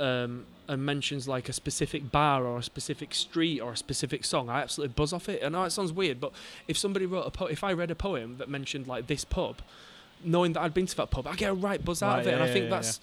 um, 0.00 0.46
and 0.68 0.84
mentions 0.84 1.28
like 1.28 1.48
a 1.48 1.52
specific 1.52 2.10
bar 2.10 2.44
or 2.44 2.58
a 2.58 2.62
specific 2.62 3.14
street 3.14 3.60
or 3.60 3.72
a 3.72 3.76
specific 3.76 4.24
song, 4.24 4.48
I 4.48 4.60
absolutely 4.62 4.94
buzz 4.94 5.12
off 5.12 5.28
it. 5.28 5.42
I 5.44 5.48
know 5.48 5.64
it 5.64 5.70
sounds 5.70 5.92
weird, 5.92 6.20
but 6.20 6.32
if 6.68 6.78
somebody 6.78 7.06
wrote 7.06 7.26
a 7.26 7.30
po- 7.30 7.46
if 7.46 7.62
I 7.62 7.72
read 7.72 7.90
a 7.90 7.94
poem 7.94 8.36
that 8.38 8.48
mentioned 8.48 8.86
like 8.86 9.06
this 9.06 9.24
pub, 9.24 9.56
knowing 10.24 10.52
that 10.54 10.62
I'd 10.62 10.74
been 10.74 10.86
to 10.86 10.96
that 10.96 11.10
pub, 11.10 11.26
I 11.26 11.34
get 11.36 11.50
a 11.50 11.54
right 11.54 11.84
buzz 11.84 12.02
out 12.02 12.14
Right, 12.14 12.20
of 12.20 12.26
it, 12.28 12.34
and 12.34 12.42
I 12.42 12.46
think 12.52 12.64
yeah, 12.64 12.70
that's 12.70 13.00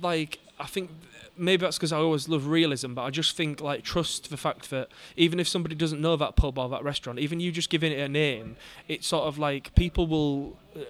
like 0.00 0.38
I 0.58 0.66
think 0.66 0.90
maybe 1.36 1.62
that's 1.62 1.78
because 1.78 1.92
I 1.92 1.96
always 1.98 2.28
love 2.28 2.46
realism, 2.46 2.94
but 2.94 3.02
I 3.02 3.10
just 3.10 3.36
think 3.36 3.60
like 3.60 3.82
trust 3.82 4.30
the 4.30 4.36
fact 4.36 4.70
that 4.70 4.88
even 5.16 5.40
if 5.40 5.48
somebody 5.48 5.74
doesn't 5.74 6.00
know 6.00 6.16
that 6.16 6.36
pub 6.36 6.58
or 6.58 6.68
that 6.68 6.84
restaurant, 6.84 7.18
even 7.18 7.40
you 7.40 7.50
just 7.50 7.70
giving 7.70 7.92
it 7.92 7.98
a 7.98 8.08
name, 8.08 8.56
it's 8.88 9.06
sort 9.06 9.24
of 9.24 9.38
like 9.38 9.74
people 9.74 10.06
will. 10.06 10.58
Uh, 10.76 10.80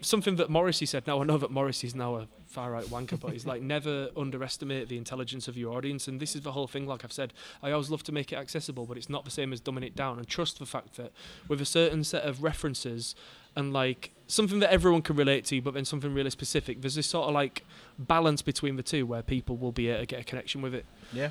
something 0.00 0.34
that 0.36 0.50
Morrissey 0.50 0.84
said. 0.84 1.06
Now 1.06 1.20
I 1.20 1.24
know 1.24 1.38
that 1.38 1.50
Morrissey's 1.52 1.94
now 1.94 2.16
a 2.16 2.26
far 2.52 2.70
right 2.70 2.84
wanker, 2.86 3.18
but 3.18 3.32
he's 3.32 3.46
like 3.46 3.62
never 3.62 4.10
underestimate 4.16 4.88
the 4.88 4.96
intelligence 4.96 5.48
of 5.48 5.56
your 5.56 5.76
audience, 5.76 6.06
and 6.06 6.20
this 6.20 6.36
is 6.36 6.42
the 6.42 6.52
whole 6.52 6.68
thing. 6.68 6.86
Like 6.86 7.04
I've 7.04 7.12
said, 7.12 7.32
I 7.62 7.72
always 7.72 7.90
love 7.90 8.02
to 8.04 8.12
make 8.12 8.32
it 8.32 8.36
accessible, 8.36 8.86
but 8.86 8.96
it's 8.96 9.08
not 9.08 9.24
the 9.24 9.30
same 9.30 9.52
as 9.52 9.60
dumbing 9.60 9.84
it 9.84 9.96
down. 9.96 10.18
And 10.18 10.28
trust 10.28 10.58
the 10.58 10.66
fact 10.66 10.96
that 10.96 11.12
with 11.48 11.60
a 11.60 11.64
certain 11.64 12.04
set 12.04 12.24
of 12.24 12.42
references 12.42 13.14
and 13.56 13.72
like 13.72 14.12
something 14.26 14.60
that 14.60 14.70
everyone 14.70 15.02
can 15.02 15.16
relate 15.16 15.44
to, 15.46 15.60
but 15.60 15.74
then 15.74 15.84
something 15.84 16.14
really 16.14 16.30
specific, 16.30 16.82
there's 16.82 16.94
this 16.94 17.06
sort 17.06 17.28
of 17.28 17.34
like 17.34 17.64
balance 17.98 18.42
between 18.42 18.76
the 18.76 18.82
two 18.82 19.06
where 19.06 19.22
people 19.22 19.56
will 19.56 19.72
be 19.72 19.88
able 19.88 20.00
to 20.00 20.06
get 20.06 20.20
a 20.20 20.24
connection 20.24 20.62
with 20.62 20.74
it. 20.74 20.84
Yeah. 21.12 21.30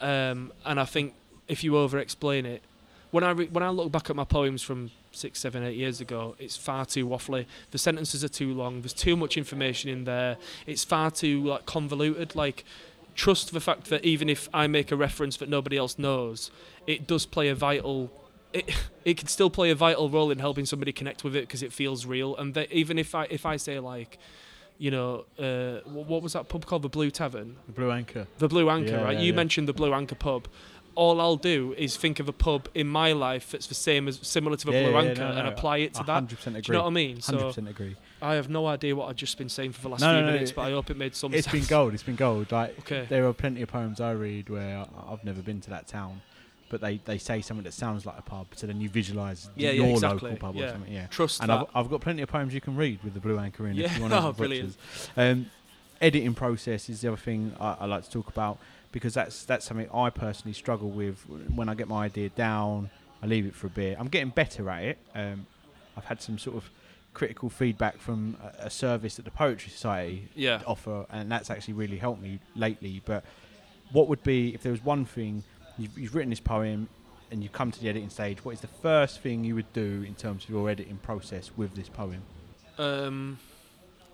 Um, 0.00 0.52
and 0.64 0.80
I 0.80 0.84
think 0.84 1.14
if 1.48 1.62
you 1.62 1.76
over 1.76 1.98
explain 1.98 2.46
it, 2.46 2.62
when 3.10 3.24
I 3.24 3.30
re- 3.30 3.48
when 3.48 3.62
I 3.62 3.68
look 3.68 3.92
back 3.92 4.10
at 4.10 4.16
my 4.16 4.24
poems 4.24 4.62
from 4.62 4.90
six, 5.12 5.38
seven, 5.38 5.62
eight 5.62 5.76
years 5.76 6.00
ago, 6.00 6.34
it's 6.38 6.56
far 6.56 6.84
too 6.86 7.06
waffly. 7.06 7.46
The 7.70 7.78
sentences 7.78 8.24
are 8.24 8.28
too 8.28 8.52
long. 8.54 8.80
There's 8.82 8.92
too 8.94 9.16
much 9.16 9.36
information 9.36 9.90
in 9.90 10.04
there. 10.04 10.36
It's 10.66 10.84
far 10.84 11.10
too 11.10 11.44
like 11.44 11.66
convoluted. 11.66 12.34
Like 12.34 12.64
trust 13.14 13.52
the 13.52 13.60
fact 13.60 13.90
that 13.90 14.04
even 14.04 14.28
if 14.28 14.48
I 14.54 14.66
make 14.66 14.90
a 14.90 14.96
reference 14.96 15.36
that 15.38 15.48
nobody 15.48 15.76
else 15.76 15.98
knows, 15.98 16.50
it 16.86 17.06
does 17.06 17.26
play 17.26 17.48
a 17.48 17.54
vital. 17.54 18.10
It 18.52 18.74
it 19.04 19.16
can 19.18 19.28
still 19.28 19.50
play 19.50 19.70
a 19.70 19.74
vital 19.74 20.08
role 20.08 20.30
in 20.30 20.38
helping 20.38 20.66
somebody 20.66 20.92
connect 20.92 21.24
with 21.24 21.36
it 21.36 21.42
because 21.42 21.62
it 21.62 21.72
feels 21.72 22.06
real. 22.06 22.36
And 22.36 22.54
that 22.54 22.72
even 22.72 22.98
if 22.98 23.14
I 23.14 23.24
if 23.30 23.46
I 23.46 23.56
say 23.56 23.78
like. 23.78 24.18
You 24.78 24.90
know, 24.90 25.26
uh, 25.38 25.80
wh- 25.88 26.08
what 26.08 26.22
was 26.22 26.32
that 26.32 26.48
pub 26.48 26.66
called? 26.66 26.82
The 26.82 26.88
Blue 26.88 27.08
Tavern. 27.08 27.56
The 27.66 27.72
Blue 27.72 27.92
Anchor. 27.92 28.26
The 28.38 28.48
Blue 28.48 28.68
Anchor, 28.68 28.92
Yeah, 28.92 29.02
right? 29.04 29.12
yeah, 29.16 29.20
you 29.22 29.30
yeah. 29.30 29.36
mentioned 29.36 29.68
the 29.68 29.72
Blue 29.72 29.92
Anchor 29.94 30.16
pub. 30.16 30.48
All 30.94 31.20
I'll 31.20 31.36
do 31.36 31.74
is 31.78 31.96
think 31.96 32.20
of 32.20 32.28
a 32.28 32.32
pub 32.32 32.68
in 32.74 32.86
my 32.86 33.12
life 33.12 33.50
that's 33.50 33.66
the 33.66 33.74
same 33.74 34.08
as 34.08 34.18
similar 34.22 34.56
to 34.56 34.66
the 34.66 34.72
Yeah, 34.72 34.82
Blue 34.82 34.92
yeah, 34.92 35.00
Anchor 35.10 35.20
no, 35.22 35.30
and 35.38 35.48
apply 35.48 35.78
it 35.78 35.94
to 35.94 36.00
I 36.00 36.04
that. 36.04 36.24
100% 36.24 36.46
agree. 36.46 36.60
Do 36.60 36.72
you 36.72 36.72
know 36.74 36.82
what 36.82 36.86
I 36.88 36.90
mean? 36.90 37.20
So 37.20 37.36
100% 37.36 37.70
agree. 37.70 37.96
I 38.20 38.34
have 38.34 38.48
no 38.48 38.66
idea 38.66 38.94
what 38.94 39.08
I've 39.08 39.16
just 39.16 39.36
been 39.38 39.48
saying 39.48 39.72
for 39.72 39.82
the 39.82 39.88
last 39.88 40.00
No, 40.00 40.08
few 40.12 40.20
no, 40.20 40.26
no, 40.26 40.32
minutes, 40.34 40.52
but 40.52 40.62
I 40.62 40.70
hope 40.70 40.90
it 40.90 40.96
made 40.96 41.14
some 41.16 41.34
It's 41.34 41.46
sense. 41.50 41.60
been 41.66 41.68
gold. 41.68 41.94
It's 41.94 42.02
been 42.02 42.16
gold. 42.16 42.52
Like 42.52 42.78
Okay. 42.80 43.06
there 43.08 43.26
are 43.26 43.32
plenty 43.32 43.62
of 43.62 43.68
poems 43.68 44.00
I 44.00 44.12
read 44.12 44.48
where 44.48 44.84
I've 45.08 45.24
never 45.24 45.42
been 45.42 45.60
to 45.62 45.70
that 45.70 45.88
town, 45.88 46.20
but 46.68 46.80
they, 46.80 46.98
they 47.04 47.18
say 47.18 47.40
something 47.40 47.64
that 47.64 47.74
sounds 47.74 48.06
like 48.06 48.18
a 48.18 48.22
pub, 48.22 48.46
so 48.54 48.66
then 48.66 48.80
you 48.80 48.88
visualise 48.88 49.48
Yeah, 49.56 49.70
yeah, 49.70 49.82
your 49.82 49.90
exactly, 49.94 50.30
local 50.30 50.48
pub 50.48 50.56
yeah. 50.56 50.64
or 50.64 50.70
something. 50.72 50.92
Yeah. 50.92 51.06
Trust 51.08 51.40
And 51.40 51.50
that. 51.50 51.60
I've, 51.74 51.84
I've 51.86 51.90
got 51.90 52.00
plenty 52.00 52.22
of 52.22 52.28
poems 52.28 52.54
you 52.54 52.60
can 52.60 52.76
read 52.76 53.02
with 53.02 53.14
the 53.14 53.20
Blue 53.20 53.38
Anchor 53.38 53.66
in 53.66 53.78
if 53.78 53.82
Yeah. 53.90 53.94
you 53.96 54.00
want 54.02 54.12
to. 54.12 54.22
Oh, 54.22 54.32
brilliant. 54.32 54.76
Um, 55.16 55.46
editing 56.00 56.34
process 56.34 56.88
is 56.88 57.00
the 57.00 57.08
other 57.08 57.16
thing 57.16 57.54
I, 57.60 57.76
I 57.80 57.86
like 57.86 58.04
to 58.04 58.10
talk 58.10 58.28
about 58.28 58.58
because 58.92 59.14
that's 59.14 59.44
that's 59.44 59.66
something 59.66 59.88
I 59.92 60.10
personally 60.10 60.52
struggle 60.52 60.90
with 60.90 61.24
when 61.54 61.68
I 61.68 61.74
get 61.74 61.88
my 61.88 62.04
idea 62.04 62.28
down. 62.28 62.90
I 63.22 63.26
leave 63.26 63.46
it 63.46 63.54
for 63.54 63.66
a 63.68 63.70
bit. 63.70 63.96
I'm 63.98 64.08
getting 64.08 64.30
better 64.30 64.68
at 64.68 64.84
it. 64.84 64.98
Um, 65.14 65.46
I've 65.96 66.04
had 66.04 66.20
some 66.20 66.38
sort 66.38 66.56
of 66.56 66.70
critical 67.14 67.48
feedback 67.48 67.98
from 67.98 68.36
a, 68.42 68.66
a 68.66 68.70
service 68.70 69.16
that 69.16 69.24
the 69.24 69.30
Poetry 69.30 69.70
Society 69.70 70.28
yeah. 70.34 70.62
offer, 70.66 71.06
and 71.10 71.30
that's 71.30 71.50
actually 71.50 71.74
really 71.74 71.98
helped 71.98 72.22
me 72.22 72.40
lately. 72.54 73.02
But 73.04 73.24
what 73.92 74.08
would 74.08 74.22
be 74.22 74.54
if 74.54 74.62
there 74.62 74.72
was 74.72 74.84
one 74.84 75.04
thing 75.04 75.44
you've, 75.78 75.96
you've 75.98 76.14
written 76.14 76.30
this 76.30 76.40
poem 76.40 76.88
and 77.30 77.42
you've 77.42 77.52
come 77.52 77.70
to 77.70 77.80
the 77.80 77.88
editing 77.88 78.10
stage? 78.10 78.44
What 78.44 78.52
is 78.52 78.60
the 78.60 78.66
first 78.66 79.20
thing 79.20 79.44
you 79.44 79.54
would 79.54 79.72
do 79.72 80.04
in 80.06 80.14
terms 80.14 80.44
of 80.44 80.50
your 80.50 80.68
editing 80.68 80.98
process 80.98 81.50
with 81.56 81.74
this 81.74 81.88
poem? 81.88 82.22
Um, 82.78 83.38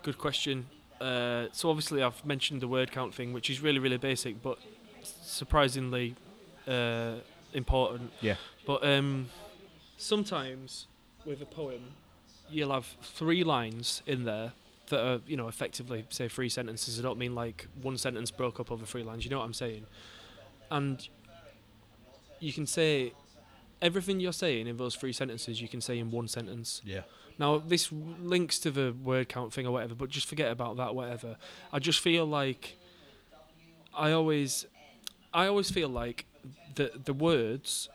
good 0.03 0.17
question. 0.17 0.67
Uh, 1.01 1.47
so 1.51 1.69
obviously 1.69 2.03
I've 2.03 2.23
mentioned 2.25 2.61
the 2.61 2.67
word 2.67 2.91
count 2.91 3.13
thing, 3.13 3.33
which 3.33 3.49
is 3.49 3.61
really 3.61 3.79
really 3.79 3.97
basic, 3.97 4.41
but 4.41 4.57
surprisingly 5.03 6.15
uh, 6.67 7.15
important. 7.53 8.11
Yeah. 8.21 8.35
But 8.65 8.85
um, 8.85 9.29
sometimes 9.97 10.87
with 11.25 11.41
a 11.41 11.45
poem, 11.45 11.81
you'll 12.49 12.71
have 12.71 12.85
three 13.01 13.43
lines 13.43 14.01
in 14.05 14.25
there 14.25 14.53
that 14.89 14.99
are 14.99 15.21
you 15.27 15.37
know 15.37 15.47
effectively 15.47 16.05
say 16.09 16.27
three 16.27 16.49
sentences. 16.49 16.99
I 16.99 17.03
don't 17.03 17.17
mean 17.17 17.35
like 17.35 17.67
one 17.81 17.97
sentence 17.97 18.31
broke 18.31 18.59
up 18.59 18.71
over 18.71 18.85
three 18.85 19.03
lines. 19.03 19.23
You 19.23 19.31
know 19.31 19.39
what 19.39 19.45
I'm 19.45 19.53
saying? 19.53 19.85
And 20.71 21.07
you 22.39 22.53
can 22.53 22.65
say 22.65 23.13
everything 23.81 24.19
you're 24.19 24.33
saying 24.33 24.67
in 24.67 24.77
those 24.77 24.95
three 24.95 25.13
sentences. 25.13 25.61
You 25.61 25.67
can 25.67 25.81
say 25.81 25.99
in 25.99 26.11
one 26.11 26.27
sentence. 26.27 26.81
Yeah. 26.85 27.01
Now 27.39 27.57
this 27.57 27.89
links 27.91 28.59
to 28.59 28.69
the 28.71 28.93
word 29.01 29.29
count 29.29 29.53
thing 29.53 29.65
or 29.65 29.71
whatever, 29.71 29.95
but 29.95 30.09
just 30.09 30.27
forget 30.27 30.51
about 30.51 30.77
that. 30.77 30.93
Whatever. 30.93 31.37
I 31.73 31.79
just 31.79 31.99
feel 32.01 32.25
like 32.25 32.75
I 33.95 34.11
always, 34.11 34.65
I 35.33 35.47
always 35.47 35.71
feel 35.71 35.89
like 35.89 36.25
the 36.75 36.91
the 37.03 37.13
words 37.13 37.89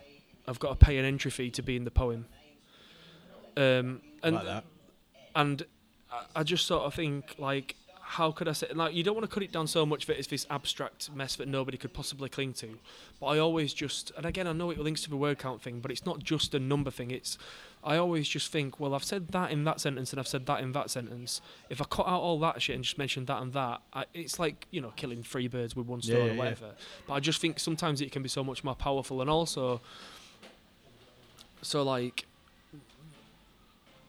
have 0.47 0.59
got 0.59 0.79
to 0.81 0.85
pay 0.87 0.99
an 0.99 1.05
entry 1.05 1.31
fee 1.31 1.51
to 1.51 1.63
be 1.63 1.77
in 1.77 1.85
the 1.85 1.91
poem. 1.91 2.27
Um, 3.57 4.01
and 4.23 4.35
like 4.37 4.65
and 5.37 5.63
I- 6.11 6.27
I 6.37 6.43
just 6.43 6.67
sort 6.67 6.83
of 6.85 6.95
think 6.95 7.37
like 7.39 7.77
how 8.15 8.31
could 8.31 8.47
I 8.47 8.53
say 8.53 8.69
like 8.73 8.95
you 8.95 9.03
don't 9.03 9.15
want 9.17 9.29
to 9.29 9.33
cut 9.33 9.43
it 9.43 9.51
down 9.51 9.67
so 9.67 9.85
much 9.85 10.07
that 10.07 10.17
it's 10.17 10.29
this 10.29 10.47
abstract 10.49 11.11
mess 11.13 11.35
that 11.35 11.49
nobody 11.49 11.77
could 11.77 11.93
possibly 11.93 12.29
cling 12.29 12.53
to. 12.55 12.79
But 13.19 13.27
I 13.27 13.39
always 13.39 13.75
just 13.75 14.13
and 14.17 14.25
again 14.25 14.47
I 14.47 14.53
know 14.53 14.71
it 14.71 14.79
links 14.79 15.03
to 15.03 15.11
the 15.11 15.17
word 15.17 15.39
count 15.39 15.61
thing, 15.63 15.81
but 15.81 15.91
it's 15.91 16.07
not 16.07 16.21
just 16.21 16.55
a 16.55 16.61
number 16.61 16.93
thing. 16.93 17.11
It's 17.11 17.37
I 17.83 17.97
always 17.97 18.29
just 18.29 18.53
think, 18.53 18.79
well, 18.79 18.95
I've 18.95 19.05
said 19.05 19.29
that 19.29 19.51
in 19.51 19.65
that 19.65 19.81
sentence 19.81 20.13
and 20.13 20.21
I've 20.21 20.29
said 20.29 20.47
that 20.47 20.61
in 20.61 20.73
that 20.73 20.91
sentence. 20.91 21.41
If 21.69 21.83
I 21.83 21.85
cut 21.85 22.07
out 22.07 22.21
all 22.21 22.39
that 22.39 22.63
shit 22.63 22.77
and 22.77 22.85
just 22.85 22.99
mention 22.99 23.25
that 23.27 23.43
and 23.43 23.53
that, 23.53 23.83
I, 23.93 24.05
it's 24.15 24.39
like 24.39 24.69
you 24.71 24.81
know 24.81 24.93
killing 24.95 25.25
three 25.25 25.49
birds 25.49 25.75
with 25.75 25.87
one 25.87 26.01
stone 26.01 26.17
yeah, 26.17 26.23
or 26.23 26.29
yeah. 26.29 26.39
whatever. 26.39 26.71
But 27.09 27.15
I 27.15 27.21
just 27.21 27.41
think 27.41 27.59
sometimes 27.59 28.01
it 28.01 28.13
can 28.13 28.23
be 28.23 28.29
so 28.29 28.45
much 28.45 28.63
more 28.63 28.77
powerful 28.77 29.21
and 29.23 29.29
also 29.29 29.81
so 31.63 31.83
like 31.83 32.27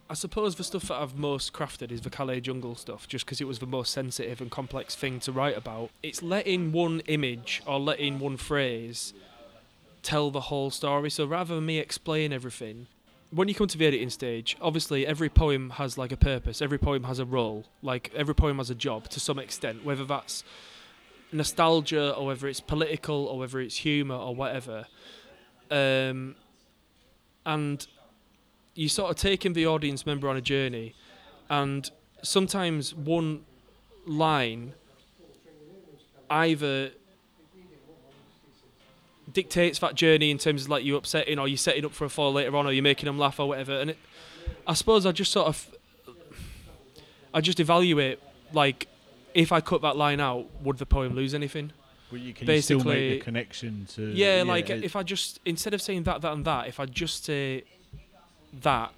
I 0.07 0.13
suppose 0.13 0.55
the 0.55 0.63
stuff 0.63 0.89
that 0.89 0.95
I've 0.95 1.17
most 1.17 1.51
crafted 1.51 1.91
is 1.91 2.01
the 2.01 2.11
Calais 2.11 2.41
Jungle 2.41 2.75
stuff, 2.75 3.07
just 3.07 3.25
because 3.25 3.41
it 3.41 3.47
was 3.47 3.57
the 3.59 3.65
most 3.65 3.91
sensitive 3.91 4.39
and 4.39 4.51
complex 4.51 4.95
thing 4.95 5.19
to 5.21 5.31
write 5.31 5.57
about. 5.57 5.89
It's 6.03 6.21
letting 6.21 6.71
one 6.71 6.99
image 7.07 7.63
or 7.65 7.79
letting 7.79 8.19
one 8.19 8.37
phrase 8.37 9.13
tell 10.03 10.29
the 10.29 10.41
whole 10.41 10.69
story. 10.69 11.09
So 11.09 11.25
rather 11.25 11.55
than 11.55 11.65
me 11.65 11.79
explain 11.79 12.31
everything, 12.31 12.85
when 13.31 13.47
you 13.47 13.55
come 13.55 13.67
to 13.67 13.77
the 13.77 13.87
editing 13.87 14.11
stage, 14.11 14.55
obviously 14.61 15.07
every 15.07 15.27
poem 15.27 15.71
has 15.71 15.97
like 15.97 16.11
a 16.11 16.17
purpose, 16.17 16.61
every 16.61 16.77
poem 16.77 17.05
has 17.05 17.17
a 17.17 17.25
role, 17.25 17.65
like 17.81 18.11
every 18.15 18.35
poem 18.35 18.57
has 18.57 18.69
a 18.69 18.75
job 18.75 19.09
to 19.09 19.19
some 19.19 19.39
extent, 19.39 19.83
whether 19.83 20.05
that's 20.05 20.43
nostalgia 21.31 22.13
or 22.13 22.27
whether 22.27 22.47
it's 22.47 22.61
political 22.61 23.25
or 23.25 23.39
whether 23.39 23.59
it's 23.59 23.77
humour 23.77 24.15
or 24.15 24.35
whatever. 24.35 24.85
um, 25.71 26.35
and 27.47 27.87
you 28.75 28.89
sort 28.89 29.09
of 29.09 29.15
taking 29.17 29.53
the 29.53 29.65
audience 29.65 30.05
member 30.05 30.27
on 30.29 30.35
a 30.37 30.41
journey, 30.41 30.93
and 31.49 31.89
sometimes 32.21 32.93
one 32.93 33.43
line 34.05 34.73
either 36.29 36.91
dictates 39.31 39.79
that 39.79 39.95
journey 39.95 40.31
in 40.31 40.37
terms 40.37 40.63
of 40.63 40.69
like 40.69 40.83
you 40.83 40.95
upsetting 40.95 41.39
or 41.39 41.47
you're 41.47 41.57
setting 41.57 41.85
up 41.85 41.91
for 41.91 42.05
a 42.05 42.09
fall 42.09 42.31
later 42.33 42.55
on 42.55 42.65
or 42.65 42.71
you're 42.71 42.83
making 42.83 43.05
them 43.05 43.17
laugh 43.17 43.39
or 43.39 43.47
whatever. 43.47 43.79
And 43.79 43.91
it, 43.91 43.97
I 44.67 44.73
suppose 44.73 45.05
I 45.05 45.11
just 45.11 45.31
sort 45.31 45.47
of 45.47 45.75
I 47.33 47.41
just 47.41 47.59
evaluate 47.59 48.19
like 48.53 48.87
if 49.33 49.51
I 49.51 49.59
cut 49.61 49.81
that 49.81 49.97
line 49.97 50.19
out, 50.21 50.45
would 50.61 50.77
the 50.77 50.85
poem 50.85 51.13
lose 51.15 51.33
anything? 51.33 51.71
Well, 52.11 52.21
you 52.21 52.33
can 52.33 52.47
you 52.47 52.61
still 52.61 52.77
make 52.77 52.85
Basically- 52.85 53.09
the 53.17 53.19
connection 53.23 53.85
to. 53.95 54.11
Yeah, 54.11 54.43
like 54.45 54.69
it- 54.69 54.83
if 54.83 54.95
I 54.95 55.03
just 55.03 55.39
instead 55.43 55.73
of 55.73 55.81
saying 55.81 56.03
that, 56.03 56.21
that, 56.21 56.31
and 56.33 56.45
that, 56.45 56.67
if 56.67 56.79
I 56.79 56.85
just 56.85 57.25
say 57.25 57.63
that, 58.61 58.91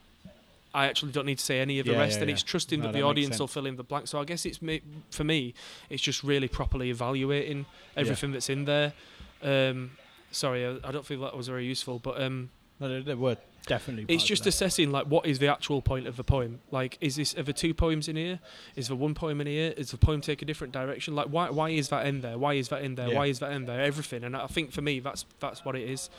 I 0.74 0.86
actually 0.88 1.12
don't 1.12 1.26
need 1.26 1.40
to 1.40 1.44
say 1.46 1.60
any 1.60 1.80
of 1.80 1.86
the 1.86 1.94
Yeah, 1.94 2.00
rest, 2.00 2.18
yeah, 2.18 2.22
and 2.22 2.30
yeah. 2.30 2.34
it's 2.34 2.44
trusting 2.44 2.80
No, 2.80 2.84
that 2.88 2.92
that 2.92 3.00
the 3.00 3.04
makes 3.04 3.10
audience 3.10 3.40
will 3.40 3.48
fill 3.48 3.66
in 3.66 3.78
the 3.78 3.84
blank. 3.84 4.08
So 4.08 4.20
I 4.20 4.26
guess 4.26 4.46
it's 4.46 4.62
ma- 4.62 4.78
for 5.12 5.24
me, 5.24 5.54
it's 5.90 6.02
just 6.04 6.24
really 6.24 6.48
properly 6.48 6.90
evaluating 6.90 7.66
everything 7.96 8.32
that's 8.32 8.50
in 8.50 8.66
there. 8.66 8.94
Um, 9.42 9.92
sorry, 10.32 10.66
I, 10.66 10.78
I 10.84 10.92
don't 10.92 11.06
feel 11.06 11.22
that 11.22 11.36
was 11.36 11.48
very 11.48 11.66
useful, 11.66 12.00
but 12.00 12.22
um, 12.22 12.50
no, 12.80 13.02
there, 13.02 13.18
were 13.18 13.38
definitely. 13.66 14.14
it's 14.14 14.24
just 14.24 14.46
assessing 14.46 14.92
like 14.92 15.08
what 15.08 15.26
is 15.26 15.40
the 15.40 15.48
actual 15.48 15.82
point 15.82 16.06
of 16.06 16.16
the 16.16 16.24
poem. 16.24 16.60
Like, 16.70 16.98
is 17.02 17.16
this 17.16 17.36
are 17.38 17.44
there 17.44 17.54
two 17.54 17.74
poems 17.74 18.08
in 18.08 18.16
here? 18.16 18.40
Is 18.76 18.88
there 18.90 18.98
one 18.98 19.16
poem 19.16 19.42
in 19.42 19.48
here? 19.48 19.74
Is 19.78 19.92
the 19.92 19.98
poem 19.98 20.22
take 20.22 20.42
a 20.42 20.46
different 20.46 20.74
direction? 20.74 21.16
Like, 21.16 21.28
why 21.28 21.50
why 21.50 21.70
is 21.70 21.90
that 21.90 22.06
in 22.06 22.22
there? 22.22 22.38
Why 22.38 22.54
is 22.54 22.70
that 22.70 22.84
in 22.84 22.96
there? 22.96 23.10
Why 23.10 23.28
is 23.28 23.40
that 23.40 23.52
in 23.52 23.66
there? 23.66 23.82
Everything, 23.82 24.24
and 24.24 24.36
I 24.36 24.48
think 24.48 24.72
for 24.72 24.82
me, 24.82 25.00
that's 25.00 25.26
that's 25.40 25.66
what 25.66 25.76
it 25.76 25.90
is. 25.90 26.10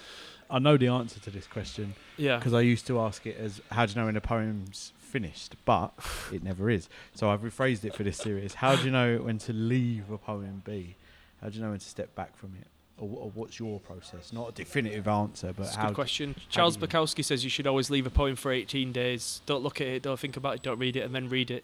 I 0.50 0.58
know 0.58 0.76
the 0.76 0.88
answer 0.88 1.20
to 1.20 1.30
this 1.30 1.46
question 1.46 1.94
Yeah. 2.16 2.38
because 2.38 2.54
I 2.54 2.60
used 2.62 2.86
to 2.86 3.00
ask 3.00 3.26
it 3.26 3.36
as 3.38 3.60
"How 3.70 3.84
do 3.86 3.92
you 3.92 4.00
know 4.00 4.06
when 4.06 4.16
a 4.16 4.20
poem's 4.20 4.92
finished?" 4.98 5.56
But 5.64 5.92
it 6.32 6.42
never 6.42 6.70
is. 6.70 6.88
So 7.14 7.30
I've 7.30 7.42
rephrased 7.42 7.84
it 7.84 7.94
for 7.94 8.02
this 8.02 8.16
series. 8.18 8.54
How 8.54 8.76
do 8.76 8.84
you 8.84 8.90
know 8.90 9.18
when 9.18 9.38
to 9.40 9.52
leave 9.52 10.10
a 10.10 10.18
poem 10.18 10.62
be? 10.64 10.96
How 11.42 11.48
do 11.50 11.56
you 11.56 11.62
know 11.62 11.70
when 11.70 11.78
to 11.78 11.84
step 11.86 12.14
back 12.14 12.36
from 12.36 12.54
it? 12.60 12.66
Or, 13.00 13.08
or 13.24 13.30
what's 13.34 13.60
your 13.60 13.78
process? 13.78 14.32
Not 14.32 14.48
a 14.48 14.52
definitive 14.52 15.06
answer, 15.06 15.52
but 15.56 15.64
That's 15.64 15.76
a 15.76 15.80
how? 15.80 15.86
good 15.88 15.94
question. 15.94 16.34
Charles 16.48 16.76
do 16.76 16.84
Bukowski 16.84 17.24
says 17.24 17.44
you 17.44 17.50
should 17.50 17.66
always 17.68 17.90
leave 17.90 18.06
a 18.06 18.10
poem 18.10 18.34
for 18.34 18.50
18 18.50 18.90
days. 18.90 19.40
Don't 19.46 19.62
look 19.62 19.80
at 19.80 19.86
it, 19.86 20.02
don't 20.02 20.18
think 20.18 20.36
about 20.36 20.56
it, 20.56 20.62
don't 20.62 20.80
read 20.80 20.96
it, 20.96 21.00
and 21.02 21.14
then 21.14 21.28
read 21.28 21.52
it. 21.52 21.62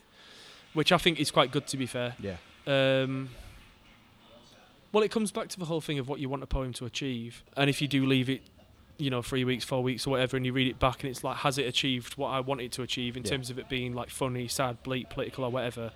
Which 0.74 0.92
I 0.92 0.98
think 0.98 1.18
is 1.18 1.32
quite 1.32 1.50
good, 1.50 1.66
to 1.68 1.76
be 1.76 1.86
fair. 1.86 2.14
Yeah. 2.20 2.36
Um, 2.68 3.30
well, 4.92 5.02
it 5.02 5.10
comes 5.10 5.32
back 5.32 5.48
to 5.48 5.58
the 5.58 5.64
whole 5.64 5.80
thing 5.80 5.98
of 5.98 6.08
what 6.08 6.20
you 6.20 6.28
want 6.28 6.44
a 6.44 6.46
poem 6.46 6.72
to 6.74 6.84
achieve. 6.86 7.42
And 7.56 7.68
if 7.68 7.82
you 7.82 7.88
do 7.88 8.06
leave 8.06 8.30
it, 8.30 8.42
you 8.98 9.10
know, 9.10 9.22
three 9.22 9.44
weeks, 9.44 9.64
four 9.64 9.82
weeks, 9.82 10.06
or 10.06 10.10
whatever, 10.10 10.36
and 10.36 10.46
you 10.46 10.52
read 10.52 10.68
it 10.68 10.78
back 10.78 11.02
and 11.02 11.10
it's 11.10 11.24
like, 11.24 11.38
has 11.38 11.58
it 11.58 11.66
achieved 11.66 12.16
what 12.16 12.28
I 12.28 12.40
want 12.40 12.60
it 12.60 12.72
to 12.72 12.82
achieve 12.82 13.16
in 13.16 13.24
Yeah. 13.24 13.30
terms 13.30 13.50
of 13.50 13.58
it 13.58 13.68
being 13.68 13.92
like 13.94 14.10
funny, 14.10 14.46
sad, 14.48 14.82
bleak, 14.82 15.10
political, 15.10 15.44
or 15.44 15.50
whatever? 15.50 15.90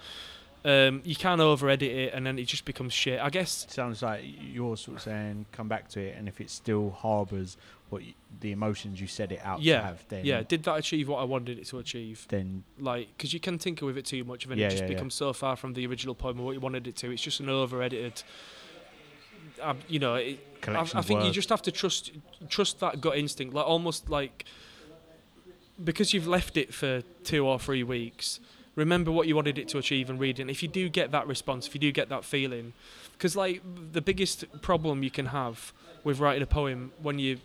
Um, 0.65 1.03
you 1.05 1.15
can 1.15 1.41
over 1.41 1.71
edit 1.71 1.89
it 1.91 2.13
and 2.13 2.27
then 2.27 2.37
it 2.39 2.47
just 2.47 2.65
becomes 2.65 2.93
shit. 2.93 3.21
I 3.21 3.31
guess 3.31 3.65
Sounds 3.71 4.03
like 4.03 4.23
you're 4.25 4.77
sort 4.77 4.97
of 4.97 5.03
saying 5.05 5.47
come 5.53 5.69
back 5.69 5.89
to 5.91 6.01
it, 6.01 6.17
and 6.19 6.27
if 6.27 6.41
it 6.41 6.51
still 6.51 6.91
harbours 6.91 7.57
what 7.91 8.03
you, 8.05 8.13
the 8.41 8.51
emotions 8.53 9.01
you 9.01 9.07
set 9.07 9.31
it 9.33 9.41
out 9.45 9.63
Yeah, 9.63 9.79
to 9.79 9.87
have, 9.87 10.05
then 10.09 10.25
yeah, 10.25 10.43
did 10.43 10.65
that 10.65 10.75
achieve 10.77 11.09
what 11.09 11.19
I 11.21 11.25
wanted 11.25 11.59
it 11.61 11.67
to 11.69 11.79
achieve? 11.79 12.27
then 12.29 12.65
like 12.79 13.09
because 13.17 13.33
you 13.33 13.39
can 13.41 13.57
tinker 13.59 13.87
with 13.87 13.97
it 13.97 14.05
too 14.05 14.25
much 14.25 14.45
and 14.45 14.51
then 14.51 14.59
Yeah, 14.59 14.67
it 14.67 14.71
just 14.71 14.83
yeah. 14.83 14.89
becomes 14.89 15.15
so 15.15 15.33
far 15.33 15.55
from 15.57 15.75
the 15.75 15.87
original 15.87 16.15
poem 16.17 16.41
or 16.41 16.47
what 16.47 16.53
you 16.55 16.61
wanted 16.61 16.87
it 16.89 16.97
to 16.97 17.11
it's 17.13 17.23
just 17.23 17.39
an 17.41 17.49
over 17.49 17.81
edited 17.81 18.23
um, 19.61 19.79
you 19.89 19.99
know 19.99 20.15
it, 20.15 20.39
I, 20.67 20.81
I 20.81 21.03
think 21.03 21.25
you 21.25 21.31
just 21.31 21.49
have 21.49 21.63
to 21.63 21.73
trust 21.73 22.13
trust 22.49 22.81
that 22.81 23.01
gut 23.01 23.17
instinct. 23.17 23.55
Like 23.55 23.67
almost 23.67 24.11
like 24.11 24.45
because 25.83 26.13
you've 26.13 26.27
left 26.27 26.57
it 26.57 26.75
for 26.75 27.03
two 27.23 27.47
or 27.47 27.59
three 27.59 27.85
weeks 27.85 28.41
remember 28.75 29.11
what 29.11 29.27
you 29.27 29.35
wanted 29.35 29.59
it 29.59 29.69
to 29.69 29.79
achieve 29.79 30.09
and 30.09 30.21
read 30.21 30.39
it. 30.39 30.43
And 30.43 30.51
if 30.51 30.63
you 30.63 30.69
do 30.69 30.89
get 30.89 31.11
that 31.11 31.27
response 31.27 31.67
if 31.67 31.75
you 31.75 31.81
do 31.81 31.93
get 31.93 32.09
that 32.09 32.25
feeling 32.25 32.73
because 33.13 33.35
like 33.37 33.61
the 33.93 34.01
biggest 34.01 34.45
problem 34.63 35.03
you 35.03 35.11
can 35.11 35.27
have 35.27 35.73
with 36.05 36.21
writing 36.21 36.43
a 36.43 36.47
poem 36.47 36.93
when 37.03 37.19
you 37.19 37.39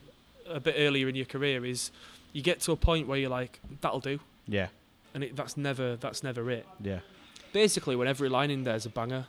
are 0.50 0.58
a 0.58 0.60
bit 0.60 0.76
earlier 0.78 1.10
in 1.10 1.16
your 1.16 1.26
career 1.26 1.66
is 1.66 1.92
you 2.32 2.42
get 2.42 2.60
to 2.62 2.72
a 2.72 2.76
point 2.76 3.08
where 3.08 3.18
you're 3.18 3.30
like 3.30 3.60
that'll 3.82 4.00
do. 4.00 4.20
Yeah, 4.48 4.68
and 5.14 5.24
it, 5.24 5.36
that's 5.36 5.58
never 5.58 5.96
that's 5.96 6.24
never 6.24 6.50
it. 6.52 6.68
yeah. 6.82 7.00
Basically, 7.52 7.96
when 7.96 8.08
every 8.08 8.30
line 8.30 8.50
in 8.50 8.64
there's 8.64 8.86
a 8.86 8.90
banger, 8.90 9.28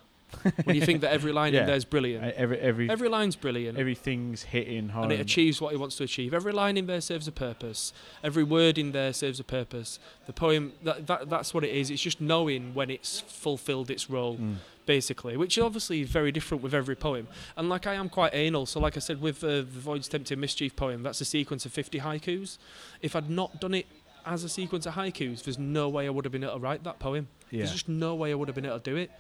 when 0.65 0.77
you 0.77 0.83
think 0.85 1.01
that 1.03 1.13
every 1.13 1.33
line 1.41 1.55
in 1.55 1.67
there's 1.67 1.85
brilliant, 1.85 2.25
Uh, 2.25 2.31
Every 2.37 2.59
every 2.59 2.91
every 2.91 3.09
line's 3.09 3.37
brilliant, 3.37 3.79
everything's 3.79 4.43
hitting 4.45 4.91
home. 4.91 5.05
and 5.05 5.13
it 5.13 5.21
achieves 5.21 5.61
what 5.61 5.73
it 5.73 5.79
wants 5.79 5.97
to 5.97 6.05
achieve. 6.05 6.35
Every 6.35 6.53
line 6.53 6.77
in 6.77 6.87
there 6.87 7.01
serves 7.01 7.27
a 7.29 7.33
purpose. 7.33 7.93
Every 8.23 8.45
word 8.45 8.79
in 8.79 8.93
there 8.93 9.13
serves 9.13 9.41
a 9.41 9.45
purpose. 9.45 9.99
The 10.27 10.33
poem 10.33 10.73
that, 10.83 11.07
that 11.07 11.29
that's 11.31 11.53
what 11.55 11.65
it 11.65 11.71
is. 11.71 11.91
It's 11.91 12.03
just 12.03 12.21
knowing 12.21 12.75
when 12.75 12.91
it's 12.91 13.21
fulfilled 13.21 13.91
its 13.91 14.09
role. 14.11 14.37
Mm. 14.37 14.57
Basically, 14.87 15.35
which 15.39 15.57
is 15.57 15.65
obviously 15.65 16.03
is 16.03 16.11
very 16.11 16.31
different 16.31 16.63
with 16.63 16.75
every 16.75 16.95
poem. 16.95 17.27
And 17.57 17.71
like 17.71 17.87
I 17.87 17.95
am 17.95 18.11
quite 18.11 18.35
anal, 18.35 18.67
so 18.67 18.79
like 18.81 18.99
I 18.99 19.01
said 19.01 19.19
with 19.19 19.43
uh, 19.43 19.49
the 19.49 19.63
Void's 19.63 20.09
Tempting 20.09 20.39
Mischief 20.39 20.77
poem, 20.77 21.03
that's 21.03 21.23
a 21.23 21.25
sequence 21.25 21.65
of 21.65 21.73
50 21.73 22.01
haikus. 22.01 22.59
If 23.01 23.17
I'd 23.17 23.31
not 23.31 23.63
done 23.63 23.73
it 23.73 23.87
as 24.27 24.45
a 24.45 24.49
sequence 24.51 24.85
of 24.85 24.93
haikus, 24.93 25.43
there's 25.45 25.59
no 25.59 25.89
way 25.89 26.07
I 26.07 26.11
would 26.11 26.27
have 26.27 26.33
been 26.33 26.45
able 26.45 26.55
to 26.57 26.59
write 26.61 26.85
that 26.85 26.99
poem. 26.99 27.29
Yeah, 27.51 27.61
There's 27.61 27.73
just 27.73 27.89
no 27.89 28.15
way 28.15 28.31
I 28.31 28.35
would 28.35 28.49
have 28.49 28.55
been 28.55 28.67
able 28.67 28.79
to 28.79 28.91
do 28.91 28.97
it 28.97 29.11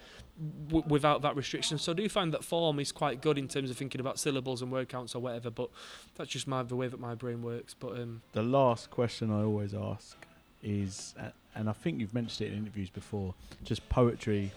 w- 0.68 0.84
without 0.88 1.22
that 1.22 1.36
restriction. 1.36 1.78
So 1.78 1.92
I 1.92 1.94
do 1.94 2.08
find 2.08 2.32
that 2.34 2.44
form 2.44 2.80
is 2.80 2.92
quite 2.92 3.20
good 3.20 3.38
in 3.38 3.48
terms 3.48 3.70
of 3.70 3.76
thinking 3.76 4.00
about 4.00 4.18
syllables 4.18 4.62
and 4.62 4.70
word 4.72 4.88
counts 4.88 5.14
or 5.14 5.20
whatever. 5.20 5.50
But 5.50 5.70
that's 6.16 6.30
just 6.30 6.46
my 6.46 6.62
the 6.62 6.76
way 6.76 6.88
that 6.88 7.00
my 7.00 7.14
brain 7.14 7.42
works. 7.42 7.74
But 7.74 7.92
um, 8.00 8.22
the 8.32 8.42
last 8.42 8.90
question 8.90 9.30
I 9.30 9.42
always 9.42 9.74
ask 9.74 10.16
is, 10.62 11.14
uh, 11.20 11.28
and 11.54 11.68
I 11.68 11.72
think 11.72 12.00
you've 12.00 12.14
mentioned 12.14 12.48
it 12.48 12.52
in 12.52 12.58
interviews 12.58 12.90
before, 12.90 13.34
just 13.62 13.88
poetry 13.88 14.52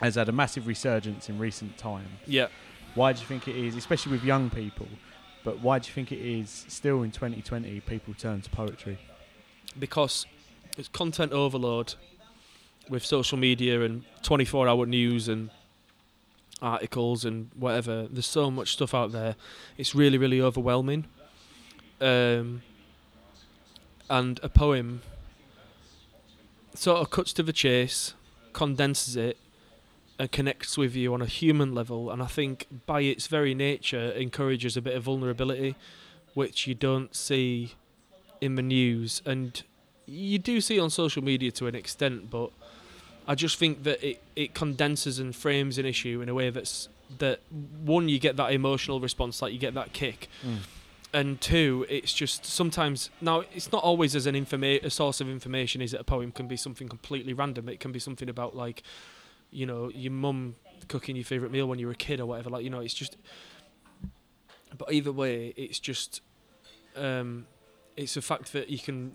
has 0.00 0.14
had 0.16 0.28
a 0.28 0.32
massive 0.32 0.66
resurgence 0.66 1.28
in 1.28 1.38
recent 1.38 1.76
time. 1.78 2.06
yeah, 2.26 2.48
Why 2.94 3.12
do 3.12 3.20
you 3.20 3.26
think 3.26 3.46
it 3.48 3.56
is, 3.56 3.76
especially 3.76 4.12
with 4.12 4.24
young 4.24 4.50
people? 4.50 4.88
But 5.44 5.60
why 5.60 5.78
do 5.78 5.86
you 5.88 5.92
think 5.92 6.12
it 6.12 6.18
is 6.20 6.64
still 6.68 7.02
in 7.02 7.10
2020 7.12 7.80
people 7.80 8.14
turn 8.14 8.40
to 8.42 8.50
poetry? 8.50 8.98
because 9.78 10.26
it's 10.76 10.88
content 10.88 11.32
overload 11.32 11.94
with 12.88 13.04
social 13.04 13.38
media 13.38 13.82
and 13.82 14.04
24-hour 14.22 14.86
news 14.86 15.28
and 15.28 15.50
articles 16.60 17.24
and 17.24 17.50
whatever. 17.54 18.06
There's 18.10 18.26
so 18.26 18.50
much 18.50 18.72
stuff 18.72 18.94
out 18.94 19.12
there. 19.12 19.36
It's 19.76 19.94
really, 19.94 20.18
really 20.18 20.40
overwhelming. 20.40 21.06
Um, 22.00 22.62
and 24.10 24.40
a 24.42 24.48
poem 24.48 25.02
sort 26.74 27.00
of 27.00 27.10
cuts 27.10 27.32
to 27.34 27.42
the 27.42 27.52
chase, 27.52 28.14
condenses 28.52 29.16
it, 29.16 29.38
and 30.18 30.30
connects 30.30 30.76
with 30.76 30.94
you 30.94 31.12
on 31.14 31.22
a 31.22 31.26
human 31.26 31.74
level. 31.74 32.10
And 32.10 32.22
I 32.22 32.26
think 32.26 32.66
by 32.86 33.02
its 33.02 33.26
very 33.26 33.54
nature 33.54 34.10
encourages 34.12 34.76
a 34.76 34.82
bit 34.82 34.94
of 34.94 35.04
vulnerability, 35.04 35.76
which 36.34 36.66
you 36.66 36.74
don't 36.74 37.14
see 37.14 37.74
in 38.40 38.56
the 38.56 38.62
news, 38.62 39.22
and 39.24 39.62
you 40.06 40.38
do 40.38 40.60
see 40.60 40.78
on 40.78 40.90
social 40.90 41.22
media 41.22 41.50
to 41.52 41.66
an 41.66 41.74
extent. 41.74 42.30
But 42.30 42.50
I 43.26 43.34
just 43.34 43.58
think 43.58 43.84
that 43.84 44.02
it, 44.06 44.22
it 44.34 44.54
condenses 44.54 45.18
and 45.18 45.34
frames 45.34 45.78
an 45.78 45.86
issue 45.86 46.20
in 46.22 46.28
a 46.28 46.34
way 46.34 46.50
that's 46.50 46.88
that 47.18 47.40
one 47.84 48.08
you 48.08 48.18
get 48.18 48.36
that 48.36 48.52
emotional 48.52 48.98
response, 49.00 49.42
like 49.42 49.52
you 49.52 49.58
get 49.58 49.74
that 49.74 49.92
kick, 49.92 50.28
and 51.12 51.40
two, 51.40 51.86
it's 51.88 52.12
just 52.12 52.46
sometimes 52.46 53.10
now 53.20 53.44
it's 53.54 53.70
not 53.70 53.82
always 53.84 54.16
as 54.16 54.26
an 54.26 54.34
informa- 54.34 54.82
a 54.82 54.90
source 54.90 55.20
of 55.20 55.28
information. 55.28 55.82
Is 55.82 55.92
it 55.92 56.00
a 56.00 56.04
poem 56.04 56.32
can 56.32 56.48
be 56.48 56.56
something 56.56 56.88
completely 56.88 57.34
random. 57.34 57.68
It 57.68 57.80
can 57.80 57.92
be 57.92 57.98
something 57.98 58.28
about 58.28 58.56
like, 58.56 58.82
you 59.50 59.66
know, 59.66 59.90
your 59.90 60.12
mum 60.12 60.56
cooking 60.88 61.16
your 61.16 61.24
favorite 61.24 61.52
meal 61.52 61.66
when 61.66 61.78
you 61.78 61.86
were 61.86 61.92
a 61.92 61.96
kid 61.96 62.20
or 62.20 62.26
whatever. 62.26 62.50
Like 62.50 62.64
you 62.64 62.70
know, 62.70 62.80
it's 62.80 62.94
just. 62.94 63.16
But 64.76 64.90
either 64.90 65.12
way, 65.12 65.52
it's 65.54 65.78
just, 65.78 66.22
um, 66.96 67.46
it's 67.94 68.14
the 68.14 68.22
fact 68.22 68.54
that 68.54 68.70
you 68.70 68.78
can. 68.78 69.12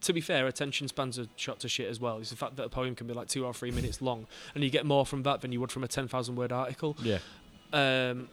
To 0.00 0.12
be 0.12 0.20
fair, 0.20 0.46
attention 0.46 0.88
spans 0.88 1.18
are 1.18 1.26
shot 1.36 1.60
to 1.60 1.68
shit 1.68 1.88
as 1.88 2.00
well. 2.00 2.18
It's 2.18 2.30
the 2.30 2.36
fact 2.36 2.56
that 2.56 2.64
a 2.64 2.68
poem 2.68 2.94
can 2.96 3.06
be 3.06 3.14
like 3.14 3.28
two 3.28 3.44
or 3.44 3.54
three 3.54 3.70
minutes 3.70 4.02
long, 4.02 4.26
and 4.54 4.64
you 4.64 4.70
get 4.70 4.84
more 4.84 5.06
from 5.06 5.22
that 5.22 5.40
than 5.40 5.52
you 5.52 5.60
would 5.60 5.70
from 5.70 5.84
a 5.84 5.88
ten 5.88 6.08
thousand 6.08 6.34
word 6.36 6.50
article 6.50 6.96
Yeah, 7.02 7.18
um, 7.72 8.28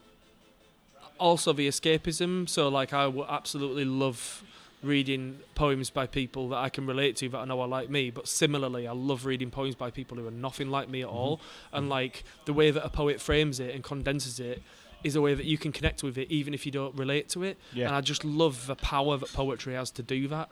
also 1.20 1.54
the 1.54 1.68
escapism. 1.68 2.50
So 2.50 2.68
like 2.70 2.94
I 2.94 3.08
would 3.08 3.28
absolutely 3.30 3.86
love 3.86 4.44
reading 4.84 5.40
poems 5.56 5.90
by 5.90 6.06
people 6.08 6.50
that 6.50 6.58
I 6.58 6.70
can 6.70 6.86
relate 6.86 7.16
to 7.18 7.30
that 7.30 7.38
I 7.38 7.46
know 7.46 7.62
are 7.62 7.68
like 7.68 7.90
me. 7.90 8.10
But 8.10 8.28
similarly, 8.28 8.88
I 8.88 8.94
love 8.94 9.26
reading 9.26 9.50
poems 9.52 9.76
by 9.76 9.92
people 9.92 10.18
who 10.18 10.28
are 10.28 10.32
nothing 10.32 10.70
like 10.70 10.90
me 10.90 11.02
at 11.02 11.10
all. 11.10 11.40
And 11.72 11.90
like 11.90 12.24
the 12.46 12.54
way 12.54 12.72
that 12.72 12.86
a 12.86 12.90
poet 12.90 13.20
frames 13.22 13.60
it 13.60 13.74
and 13.74 13.84
condenses 13.84 14.40
it 14.40 14.62
is 15.04 15.16
a 15.16 15.22
way 15.22 15.34
that 15.34 15.46
you 15.46 15.58
can 15.58 15.72
connect 15.72 16.04
with 16.04 16.18
it 16.18 16.30
even 16.32 16.54
if 16.54 16.66
you 16.66 16.72
don't 16.72 16.96
relate 16.96 17.30
to 17.30 17.44
it. 17.44 17.58
yeah. 17.74 17.88
And 17.88 17.96
I 17.96 18.02
just 18.02 18.26
love 18.26 18.66
the 18.68 18.76
power 18.76 19.18
that 19.18 19.32
poetry 19.34 19.76
has 19.76 19.92
to 19.92 20.04
do 20.04 20.28
that. 20.30 20.50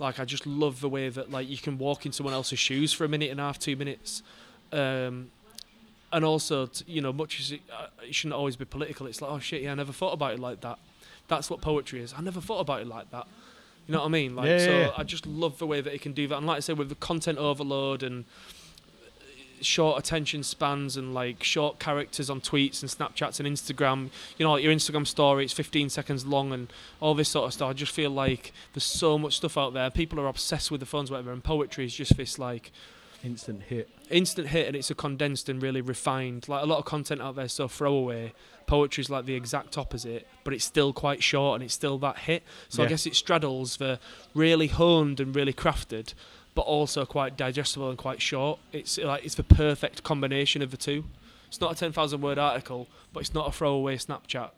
Like 0.00 0.18
I 0.18 0.24
just 0.24 0.46
love 0.46 0.80
the 0.80 0.88
way 0.88 1.08
that 1.10 1.30
like 1.30 1.48
you 1.48 1.58
can 1.58 1.78
walk 1.78 2.06
in 2.06 2.12
someone 2.12 2.32
else's 2.34 2.58
shoes 2.58 2.92
for 2.92 3.04
a 3.04 3.08
minute 3.08 3.30
and 3.30 3.38
a 3.38 3.42
half, 3.44 3.58
two 3.58 3.76
minutes, 3.76 4.22
um, 4.72 5.30
and 6.12 6.24
also 6.24 6.66
t- 6.66 6.84
you 6.88 7.00
know 7.02 7.12
much 7.12 7.38
as 7.38 7.52
it, 7.52 7.60
uh, 7.72 7.86
it 8.02 8.14
shouldn't 8.14 8.34
always 8.34 8.56
be 8.56 8.64
political. 8.64 9.06
It's 9.06 9.20
like 9.20 9.30
oh 9.30 9.38
shit, 9.38 9.62
yeah, 9.62 9.72
I 9.72 9.74
never 9.74 9.92
thought 9.92 10.12
about 10.14 10.32
it 10.32 10.40
like 10.40 10.62
that. 10.62 10.78
That's 11.28 11.50
what 11.50 11.60
poetry 11.60 12.00
is. 12.00 12.14
I 12.16 12.22
never 12.22 12.40
thought 12.40 12.60
about 12.60 12.80
it 12.80 12.86
like 12.88 13.10
that. 13.10 13.26
You 13.86 13.92
know 13.92 14.00
what 14.00 14.06
I 14.06 14.10
mean? 14.10 14.34
Like, 14.36 14.46
Yeah, 14.46 14.58
yeah, 14.58 14.64
so 14.64 14.78
yeah. 14.78 14.90
I 14.96 15.04
just 15.04 15.26
love 15.26 15.58
the 15.58 15.66
way 15.66 15.80
that 15.80 15.92
it 15.94 16.00
can 16.00 16.12
do 16.12 16.26
that. 16.28 16.36
And 16.38 16.46
like 16.46 16.56
I 16.56 16.60
said, 16.60 16.78
with 16.78 16.88
the 16.88 16.94
content 16.94 17.38
overload 17.38 18.02
and 18.02 18.24
short 19.62 19.98
attention 19.98 20.42
spans 20.42 20.96
and 20.96 21.12
like 21.14 21.42
short 21.42 21.78
characters 21.78 22.30
on 22.30 22.40
tweets 22.40 22.82
and 22.82 22.90
Snapchats 22.90 23.40
and 23.40 23.48
Instagram, 23.48 24.10
you 24.38 24.44
know, 24.46 24.52
like 24.52 24.62
your 24.64 24.72
Instagram 24.72 25.06
story, 25.06 25.44
it's 25.44 25.52
15 25.52 25.88
seconds 25.90 26.26
long 26.26 26.52
and 26.52 26.72
all 27.00 27.14
this 27.14 27.28
sort 27.28 27.46
of 27.46 27.52
stuff. 27.52 27.70
I 27.70 27.72
just 27.72 27.92
feel 27.92 28.10
like 28.10 28.52
there's 28.72 28.84
so 28.84 29.18
much 29.18 29.36
stuff 29.36 29.56
out 29.58 29.74
there. 29.74 29.90
People 29.90 30.18
are 30.20 30.26
obsessed 30.26 30.70
with 30.70 30.80
the 30.80 30.86
phones, 30.86 31.10
whatever, 31.10 31.32
and 31.32 31.42
poetry 31.44 31.84
is 31.84 31.94
just 31.94 32.16
this 32.16 32.38
like 32.38 32.72
Instant 33.22 33.64
hit. 33.64 33.90
instant 34.08 34.48
hit 34.48 34.66
and 34.66 34.74
it's 34.74 34.90
a 34.90 34.94
condensed 34.94 35.50
and 35.50 35.62
really 35.62 35.82
refined. 35.82 36.48
Like 36.48 36.62
a 36.62 36.66
lot 36.66 36.78
of 36.78 36.86
content 36.86 37.20
out 37.20 37.36
there, 37.36 37.48
so 37.48 37.68
throwaway. 37.68 38.32
Poetry's 38.66 39.10
like 39.10 39.26
the 39.26 39.34
exact 39.34 39.76
opposite, 39.76 40.26
but 40.42 40.54
it's 40.54 40.64
still 40.64 40.92
quite 40.94 41.22
short 41.22 41.56
and 41.56 41.64
it's 41.64 41.74
still 41.74 41.98
that 41.98 42.20
hit. 42.20 42.44
So 42.70 42.80
Yeah. 42.80 42.86
I 42.86 42.88
guess 42.88 43.04
it 43.04 43.14
straddles 43.14 43.76
the 43.76 43.98
really 44.32 44.68
honed 44.68 45.20
and 45.20 45.36
really 45.36 45.52
crafted, 45.52 46.14
but 46.60 46.66
also 46.66 47.06
quite 47.06 47.38
digestible 47.38 47.88
and 47.88 47.96
quite 47.96 48.20
short. 48.20 48.58
It's 48.70 48.98
like 48.98 49.24
it's 49.24 49.34
the 49.34 49.42
perfect 49.42 50.02
combination 50.02 50.60
of 50.60 50.70
the 50.70 50.76
two. 50.76 51.04
It's 51.48 51.58
not 51.58 51.72
a 51.72 51.74
ten 51.74 51.90
thousand 51.90 52.20
word 52.20 52.38
article, 52.38 52.86
but 53.14 53.20
it's 53.20 53.32
not 53.32 53.48
a 53.48 53.52
throwaway 53.52 53.96
Snapchat 53.96 54.50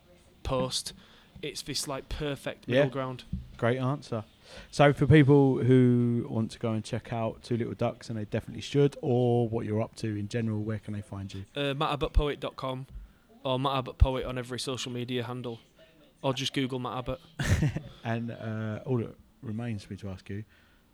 post. 0.42 0.94
It's 1.42 1.62
this 1.62 1.86
like 1.86 2.08
perfect 2.08 2.64
Yeah. 2.66 2.78
middle 2.78 2.90
ground. 2.90 3.22
Great 3.56 3.78
answer. 3.78 4.24
So 4.72 4.92
for 4.92 5.06
people 5.06 5.58
who 5.58 6.26
want 6.28 6.50
to 6.50 6.58
go 6.58 6.72
and 6.72 6.82
check 6.82 7.12
out 7.12 7.44
Two 7.44 7.56
Little 7.56 7.74
Ducks, 7.74 8.10
and 8.10 8.18
they 8.18 8.24
definitely 8.24 8.62
should, 8.62 8.96
or 9.00 9.48
what 9.48 9.64
you're 9.64 9.80
up 9.80 9.94
to 9.96 10.08
in 10.18 10.26
general, 10.26 10.60
where 10.60 10.80
can 10.80 10.92
they 10.94 11.02
find 11.02 11.32
you? 11.32 11.44
Uh, 11.54 11.72
mattabbottpoet.com 11.74 12.86
or 13.44 13.60
Matt 13.60 13.76
Abbott 13.78 13.98
Poet 13.98 14.24
on 14.26 14.38
every 14.38 14.58
social 14.58 14.90
media 14.90 15.22
handle, 15.22 15.60
or 16.20 16.34
just 16.34 16.52
Google 16.52 16.80
Matt 16.80 16.98
Abbott. 16.98 17.20
And 18.04 18.32
uh, 18.32 18.80
all 18.84 18.98
that 18.98 19.14
remains 19.42 19.84
for 19.84 19.92
me 19.92 19.96
to 19.98 20.08
ask 20.10 20.28
you, 20.28 20.42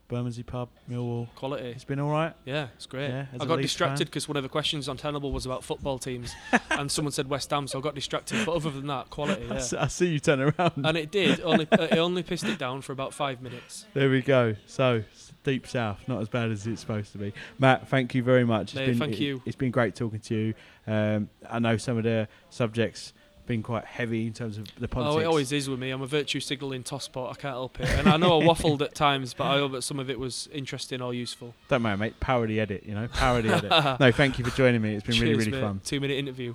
Bermondsey 0.09 0.43
Pub, 0.43 0.71
Millwall, 0.91 1.29
Quality. 1.35 1.69
it's 1.69 1.85
been 1.85 2.01
all 2.01 2.11
right. 2.11 2.33
Yeah, 2.47 2.69
it's 2.77 2.87
great. 2.87 3.11
Yeah, 3.11 3.27
I 3.35 3.39
got 3.45 3.59
Leeds 3.59 3.63
distracted 3.69 4.07
because 4.07 4.27
one 4.27 4.39
of 4.39 4.43
the 4.43 4.49
questions 4.49 4.89
on 4.89 4.97
Tenable 4.97 5.33
was 5.33 5.45
about 5.45 5.63
football 5.65 5.99
teams, 5.99 6.35
and 6.71 6.91
someone 6.91 7.13
said 7.13 7.29
West 7.29 7.51
Ham, 7.51 7.67
so 7.69 7.79
I 7.79 7.83
got 7.83 7.95
distracted. 7.95 8.47
But 8.47 8.55
other 8.57 8.71
than 8.71 8.87
that, 8.87 9.11
quality. 9.11 9.45
I 9.45 9.49
Yeah. 9.49 9.55
s- 9.57 9.73
I 9.75 9.87
see 9.89 10.07
you 10.09 10.19
turn 10.19 10.41
around. 10.41 10.73
And 10.83 10.97
it 10.97 11.11
did. 11.11 11.41
Only 11.43 11.69
uh, 11.71 11.83
it 11.91 11.99
only 11.99 12.23
pissed 12.23 12.45
it 12.45 12.59
down 12.59 12.81
for 12.81 12.93
about 12.93 13.13
five 13.13 13.43
minutes. 13.43 13.85
There 13.93 14.09
we 14.09 14.23
go. 14.23 14.57
So 14.67 15.05
deep 15.45 15.67
south, 15.67 16.01
not 16.09 16.23
as 16.23 16.29
bad 16.29 16.51
as 16.51 16.67
it's 16.67 16.81
supposed 16.81 17.13
to 17.13 17.19
be. 17.19 17.35
Matt, 17.59 17.89
thank 17.89 18.15
you 18.15 18.23
very 18.23 18.45
much. 18.45 18.75
No, 18.75 18.87
thank 18.95 19.15
it- 19.15 19.21
you. 19.21 19.43
It's 19.45 19.57
been 19.57 19.71
great 19.71 19.95
talking 19.95 20.21
to 20.21 20.35
you. 20.35 20.55
Um, 20.87 21.29
I 21.49 21.59
know 21.59 21.77
some 21.77 21.99
of 21.99 22.05
the 22.05 22.29
subjects 22.49 23.13
been 23.49 23.63
quite 23.63 23.85
heavy 23.85 24.27
in 24.27 24.33
terms 24.33 24.59
of 24.59 24.67
the 24.79 24.87
politics. 24.87 25.17
Oh, 25.17 25.19
it 25.19 25.25
always 25.25 25.51
is 25.51 25.69
with 25.69 25.81
me. 25.81 25.91
I'm 25.91 26.03
a 26.03 26.07
virtue 26.07 26.39
signalling 26.39 26.85
tosspot. 26.85 27.31
I 27.31 27.35
can't 27.35 27.55
help 27.55 27.81
it. 27.81 27.89
And 27.89 28.09
I 28.09 28.17
know 28.17 28.41
I 28.41 28.45
waffled 28.45 28.83
at 28.83 28.95
times, 28.95 29.35
but 29.35 29.45
I 29.45 29.59
hope 29.59 29.73
that 29.73 29.83
some 29.83 29.99
of 29.99 30.09
it 30.11 30.21
was 30.21 30.49
interesting 30.53 31.03
or 31.03 31.13
useful. 31.13 31.55
Don't 31.69 31.83
matter, 31.83 31.97
mate. 31.97 32.21
Power 32.21 32.47
the 32.47 32.61
edit, 32.61 32.85
you 32.87 32.95
know. 32.95 33.09
Power 33.09 33.43
the 33.43 33.55
edit. 33.55 33.71
no, 34.01 34.13
thank 34.13 34.39
you 34.39 34.45
for 34.45 34.57
joining 34.57 34.83
me. 34.83 34.95
It's 34.95 35.07
been 35.07 35.19
really, 35.19 35.35
really 35.35 35.51
mate. 35.51 35.61
fun. 35.61 35.81
Two 35.85 35.99
minute 35.99 36.19
interview. 36.19 36.55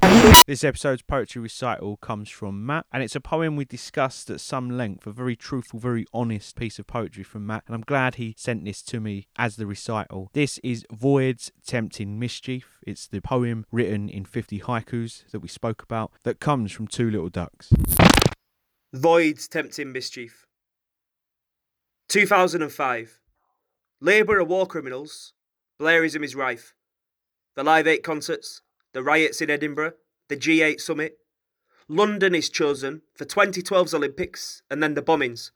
This 0.48 0.64
episode's 0.64 1.02
poetry 1.02 1.42
recital 1.42 1.98
comes 1.98 2.30
from 2.30 2.64
Matt, 2.64 2.86
and 2.90 3.02
it's 3.02 3.14
a 3.14 3.20
poem 3.20 3.54
we 3.54 3.66
discussed 3.66 4.30
at 4.30 4.40
some 4.40 4.70
length. 4.70 5.06
A 5.06 5.12
very 5.12 5.36
truthful, 5.36 5.78
very 5.78 6.06
honest 6.10 6.56
piece 6.56 6.78
of 6.78 6.86
poetry 6.86 7.22
from 7.22 7.46
Matt, 7.46 7.64
and 7.66 7.74
I'm 7.74 7.82
glad 7.82 8.14
he 8.14 8.34
sent 8.38 8.64
this 8.64 8.80
to 8.84 8.98
me 8.98 9.26
as 9.36 9.56
the 9.56 9.66
recital. 9.66 10.30
This 10.32 10.56
is 10.64 10.86
Void's 10.90 11.52
Tempting 11.66 12.18
Mischief. 12.18 12.78
It's 12.80 13.06
the 13.06 13.20
poem 13.20 13.66
written 13.70 14.08
in 14.08 14.24
50 14.24 14.60
haikus 14.60 15.30
that 15.32 15.40
we 15.40 15.48
spoke 15.48 15.82
about 15.82 16.12
that 16.22 16.40
comes 16.40 16.72
from 16.72 16.86
Two 16.86 17.10
Little 17.10 17.28
Ducks. 17.28 17.70
Void's 18.94 19.48
tempting 19.48 19.92
mischief. 19.92 20.46
2005. 22.08 23.20
Labour 24.00 24.38
are 24.38 24.44
war 24.44 24.66
criminals. 24.66 25.34
Blairism 25.78 26.24
is 26.24 26.34
rife. 26.34 26.72
The 27.54 27.64
Live 27.64 27.86
8 27.86 28.02
concerts, 28.02 28.62
the 28.94 29.02
riots 29.02 29.42
in 29.42 29.50
Edinburgh, 29.50 29.92
the 30.28 30.36
G8 30.36 30.80
summit. 30.80 31.18
London 31.88 32.34
is 32.34 32.50
chosen 32.50 33.02
for 33.14 33.24
2012's 33.24 33.94
Olympics 33.94 34.62
and 34.70 34.82
then 34.82 34.94
the 34.94 35.02
bombings. 35.02 35.50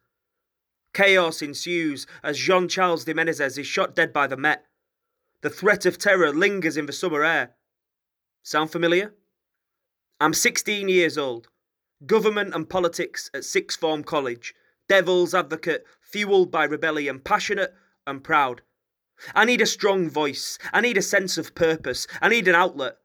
Chaos 0.94 1.40
ensues 1.42 2.06
as 2.22 2.38
Jean 2.38 2.68
Charles 2.68 3.04
de 3.04 3.14
Menezes 3.14 3.58
is 3.58 3.66
shot 3.66 3.94
dead 3.94 4.12
by 4.12 4.26
the 4.26 4.36
Met. 4.36 4.64
The 5.42 5.50
threat 5.50 5.86
of 5.86 5.98
terror 5.98 6.32
lingers 6.32 6.76
in 6.76 6.86
the 6.86 6.92
summer 6.92 7.24
air. 7.24 7.52
Sound 8.42 8.70
familiar? 8.70 9.14
I'm 10.20 10.34
16 10.34 10.88
years 10.88 11.18
old. 11.18 11.48
Government 12.06 12.54
and 12.54 12.68
politics 12.68 13.30
at 13.34 13.44
sixth 13.44 13.80
form 13.80 14.04
college. 14.04 14.54
Devil's 14.88 15.34
advocate, 15.34 15.84
fueled 16.00 16.50
by 16.50 16.64
rebellion, 16.64 17.20
passionate 17.20 17.74
and 18.06 18.22
proud. 18.22 18.62
I 19.34 19.44
need 19.44 19.60
a 19.60 19.66
strong 19.66 20.10
voice. 20.10 20.58
I 20.72 20.80
need 20.80 20.96
a 20.96 21.02
sense 21.02 21.38
of 21.38 21.54
purpose. 21.54 22.06
I 22.20 22.28
need 22.28 22.48
an 22.48 22.54
outlet. 22.54 22.96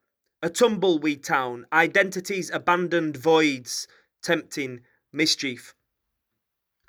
A 0.44 0.50
tumbleweed 0.52 1.24
town, 1.24 1.66
identities 1.74 2.52
abandoned 2.52 3.18
voids, 3.18 3.88
tempting 4.22 4.82
mischief. 5.12 5.74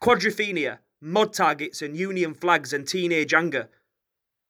Quadrophenia, 0.03 0.81
mod 1.01 1.33
targets 1.33 1.81
and 1.81 1.97
union 1.97 2.35
flags 2.35 2.75
and 2.75 2.87
teenage 2.87 3.33
anger. 3.33 3.71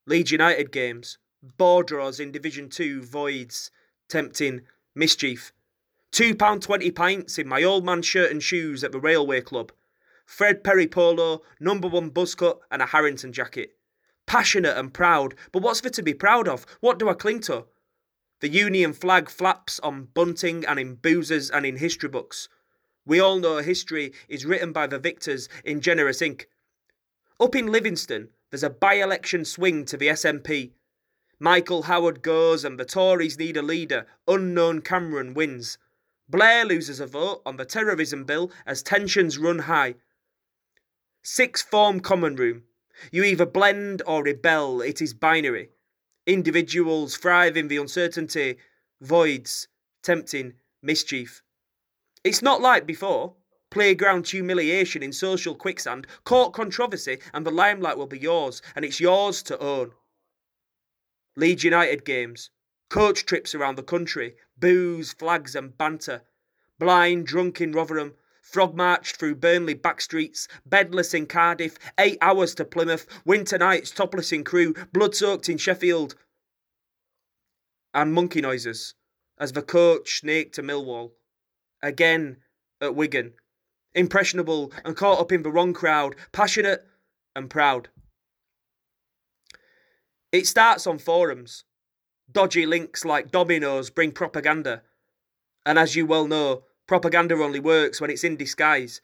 Leeds 0.06 0.32
United 0.32 0.72
games, 0.72 1.18
bore 1.42 1.84
draws 1.84 2.18
in 2.18 2.32
Division 2.32 2.68
2 2.68 3.02
voids, 3.02 3.70
tempting 4.08 4.62
mischief. 4.96 5.52
£2.20 6.10 6.92
pints 6.92 7.38
in 7.38 7.46
my 7.46 7.62
old 7.62 7.84
man 7.84 8.02
shirt 8.02 8.32
and 8.32 8.42
shoes 8.42 8.82
at 8.82 8.90
the 8.90 8.98
railway 8.98 9.40
club. 9.40 9.70
Fred 10.26 10.64
Perry 10.64 10.88
polo, 10.88 11.42
number 11.60 11.86
one 11.86 12.10
buzz 12.10 12.34
cut, 12.34 12.58
and 12.72 12.82
a 12.82 12.86
Harrington 12.86 13.32
jacket. 13.32 13.76
Passionate 14.26 14.76
and 14.76 14.92
proud, 14.92 15.36
but 15.52 15.62
what's 15.62 15.82
there 15.82 15.90
to 15.92 16.02
be 16.02 16.14
proud 16.14 16.48
of? 16.48 16.66
What 16.80 16.98
do 16.98 17.08
I 17.08 17.14
cling 17.14 17.40
to? 17.42 17.66
The 18.40 18.48
Union 18.48 18.92
flag 18.92 19.28
flaps 19.28 19.80
on 19.80 20.10
bunting 20.14 20.64
and 20.64 20.78
in 20.78 20.94
boozers 20.94 21.50
and 21.50 21.66
in 21.66 21.78
history 21.78 22.08
books. 22.08 22.48
We 23.04 23.18
all 23.18 23.38
know 23.40 23.58
history 23.58 24.12
is 24.28 24.46
written 24.46 24.70
by 24.72 24.86
the 24.86 24.98
victors 24.98 25.48
in 25.64 25.80
generous 25.80 26.22
ink. 26.22 26.48
Up 27.40 27.56
in 27.56 27.66
Livingston, 27.66 28.28
there's 28.50 28.62
a 28.62 28.70
by 28.70 28.94
election 28.94 29.44
swing 29.44 29.84
to 29.86 29.96
the 29.96 30.08
SNP. 30.08 30.72
Michael 31.40 31.82
Howard 31.82 32.22
goes 32.22 32.64
and 32.64 32.78
the 32.78 32.84
Tories 32.84 33.38
need 33.38 33.56
a 33.56 33.62
leader. 33.62 34.06
Unknown 34.28 34.82
Cameron 34.82 35.34
wins. 35.34 35.78
Blair 36.28 36.64
loses 36.64 37.00
a 37.00 37.06
vote 37.06 37.42
on 37.44 37.56
the 37.56 37.64
terrorism 37.64 38.24
bill 38.24 38.52
as 38.66 38.82
tensions 38.82 39.38
run 39.38 39.60
high. 39.60 39.94
Sixth 41.22 41.68
form 41.68 42.00
common 42.00 42.36
room. 42.36 42.64
You 43.10 43.24
either 43.24 43.46
blend 43.46 44.02
or 44.06 44.22
rebel, 44.22 44.80
it 44.80 45.00
is 45.00 45.14
binary. 45.14 45.70
Individuals 46.28 47.16
thrive 47.16 47.56
in 47.56 47.68
the 47.68 47.78
uncertainty, 47.78 48.58
voids, 49.00 49.66
tempting 50.02 50.52
mischief. 50.82 51.42
It's 52.22 52.42
not 52.42 52.60
like 52.60 52.86
before. 52.86 53.34
Playground 53.70 54.28
humiliation 54.28 55.02
in 55.02 55.14
social 55.14 55.54
quicksand, 55.54 56.06
court 56.24 56.52
controversy, 56.52 57.18
and 57.32 57.46
the 57.46 57.50
limelight 57.50 57.96
will 57.96 58.06
be 58.06 58.18
yours, 58.18 58.60
and 58.76 58.84
it's 58.84 59.00
yours 59.00 59.42
to 59.44 59.58
own. 59.58 59.92
Leeds 61.34 61.64
United 61.64 62.04
games, 62.04 62.50
coach 62.90 63.24
trips 63.24 63.54
around 63.54 63.76
the 63.76 63.82
country, 63.82 64.36
booze, 64.58 65.14
flags, 65.14 65.56
and 65.56 65.78
banter. 65.78 66.20
Blind, 66.78 67.26
drunk 67.26 67.62
in 67.62 67.72
Rotherham, 67.72 68.12
frog 68.48 68.74
marched 68.74 69.16
through 69.16 69.36
Burnley 69.36 69.74
back 69.74 70.00
streets, 70.00 70.48
bedless 70.64 71.14
in 71.14 71.26
Cardiff, 71.26 71.78
eight 71.98 72.18
hours 72.20 72.54
to 72.56 72.64
Plymouth, 72.64 73.06
winter 73.24 73.58
nights 73.58 73.90
topless 73.90 74.32
in 74.32 74.44
Crewe, 74.44 74.74
blood 74.92 75.14
soaked 75.14 75.48
in 75.48 75.58
Sheffield. 75.58 76.14
And 77.92 78.12
monkey 78.12 78.40
noises 78.40 78.94
as 79.38 79.52
the 79.52 79.62
coach 79.62 80.20
snaked 80.20 80.54
to 80.54 80.62
Millwall. 80.62 81.12
Again 81.82 82.38
at 82.80 82.94
Wigan. 82.94 83.34
Impressionable 83.94 84.72
and 84.84 84.96
caught 84.96 85.20
up 85.20 85.32
in 85.32 85.42
the 85.42 85.50
wrong 85.50 85.72
crowd, 85.72 86.16
passionate 86.32 86.84
and 87.34 87.50
proud. 87.50 87.88
It 90.32 90.46
starts 90.46 90.86
on 90.86 90.98
forums. 90.98 91.64
Dodgy 92.30 92.66
links 92.66 93.04
like 93.04 93.30
dominoes 93.30 93.90
bring 93.90 94.12
propaganda. 94.12 94.82
And 95.64 95.78
as 95.78 95.96
you 95.96 96.06
well 96.06 96.26
know, 96.26 96.64
propaganda 96.88 97.36
only 97.36 97.60
works 97.60 98.00
when 98.00 98.10
it's 98.10 98.24
in 98.24 98.36
disguise. 98.36 99.00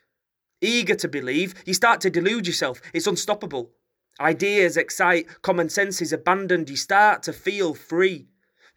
Eager 0.60 0.96
to 0.96 1.08
believe, 1.08 1.54
you 1.64 1.74
start 1.74 2.00
to 2.00 2.10
delude 2.10 2.46
yourself. 2.46 2.80
It's 2.92 3.06
unstoppable. 3.06 3.70
Ideas 4.18 4.76
excite, 4.76 5.42
common 5.42 5.68
sense 5.68 6.00
is 6.00 6.12
abandoned, 6.12 6.70
you 6.70 6.76
start 6.76 7.22
to 7.24 7.32
feel 7.32 7.74
free. 7.74 8.28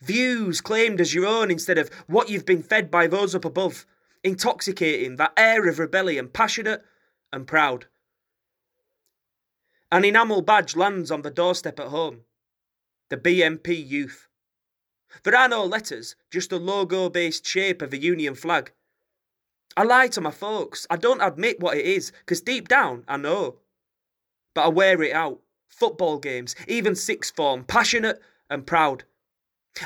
Views 0.02 0.62
claimed 0.62 1.02
as 1.02 1.14
your 1.14 1.26
own 1.26 1.50
instead 1.50 1.78
of 1.78 1.90
what 2.08 2.30
you've 2.30 2.46
been 2.46 2.62
fed 2.62 2.92
by 2.92 3.08
those 3.08 3.34
up 3.34 3.46
above. 3.46 3.86
Intoxicating, 4.24 5.16
that 5.16 5.34
air 5.38 5.68
of 5.68 5.80
rebellion, 5.80 6.28
passionate 6.28 6.84
and 7.32 7.48
proud. 7.48 7.86
An 9.92 10.04
enamel 10.04 10.42
badge 10.42 10.76
lands 10.76 11.12
on 11.12 11.22
the 11.22 11.32
doorstep 11.32 11.80
at 11.80 11.88
home. 11.88 12.22
The 13.10 13.18
BNP 13.18 13.88
youth. 13.88 14.28
There 15.24 15.36
are 15.36 15.48
no 15.48 15.64
letters, 15.64 16.16
just 16.30 16.52
a 16.52 16.58
logo 16.58 17.10
based 17.10 17.46
shape 17.46 17.82
of 17.82 17.94
a 17.94 17.98
Union 17.98 18.36
flag. 18.36 18.74
I 19.78 19.84
lie 19.84 20.08
to 20.08 20.22
my 20.22 20.32
folks. 20.32 20.88
I 20.90 20.98
don't 20.98 21.22
admit 21.22 21.60
what 21.60 21.78
it 21.78 21.86
is, 21.86 22.12
'cause 22.26 22.42
deep 22.42 22.68
down 22.68 23.06
I 23.08 23.18
know. 23.18 23.60
But 24.56 24.64
I 24.66 24.68
wear 24.70 25.04
it 25.04 25.14
out. 25.14 25.44
Football 25.68 26.18
games, 26.18 26.56
even 26.68 26.96
sixth 26.96 27.36
form, 27.36 27.64
passionate 27.64 28.20
and 28.50 28.66
proud. 28.66 29.04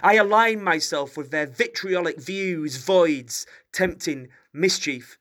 I 0.01 0.15
align 0.15 0.63
myself 0.63 1.17
with 1.17 1.31
their 1.31 1.45
vitriolic 1.45 2.17
views, 2.17 2.77
voids, 2.77 3.45
tempting 3.73 4.29
mischief. 4.53 5.17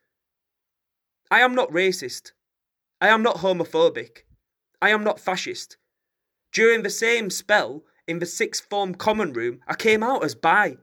I 1.33 1.41
am 1.41 1.57
not 1.57 1.71
racist. 1.71 2.31
I 3.01 3.09
am 3.09 3.23
not 3.25 3.39
homophobic. 3.39 4.25
I 4.81 4.91
am 4.91 5.03
not 5.03 5.19
fascist. 5.19 5.79
During 6.53 6.85
the 6.85 6.91
same 6.91 7.29
spell, 7.31 7.85
in 8.07 8.21
the 8.21 8.27
sixth 8.27 8.65
form 8.71 8.95
common 8.95 9.33
room, 9.33 9.65
I 9.67 9.75
came 9.75 10.05
out 10.05 10.23
as 10.23 10.37
bi. 10.37 10.79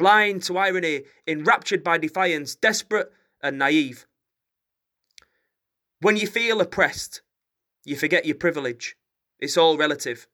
Blind 0.00 0.42
to 0.44 0.56
irony, 0.56 1.02
enraptured 1.26 1.84
by 1.84 1.98
defiance, 1.98 2.54
desperate 2.54 3.12
and 3.42 3.58
naive. 3.58 4.06
When 6.00 6.16
you 6.16 6.26
feel 6.26 6.62
oppressed, 6.62 7.20
you 7.84 7.96
forget 7.96 8.24
your 8.24 8.36
privilege. 8.36 8.96
It's 9.38 9.58
all 9.58 9.76
relative. 9.76 10.26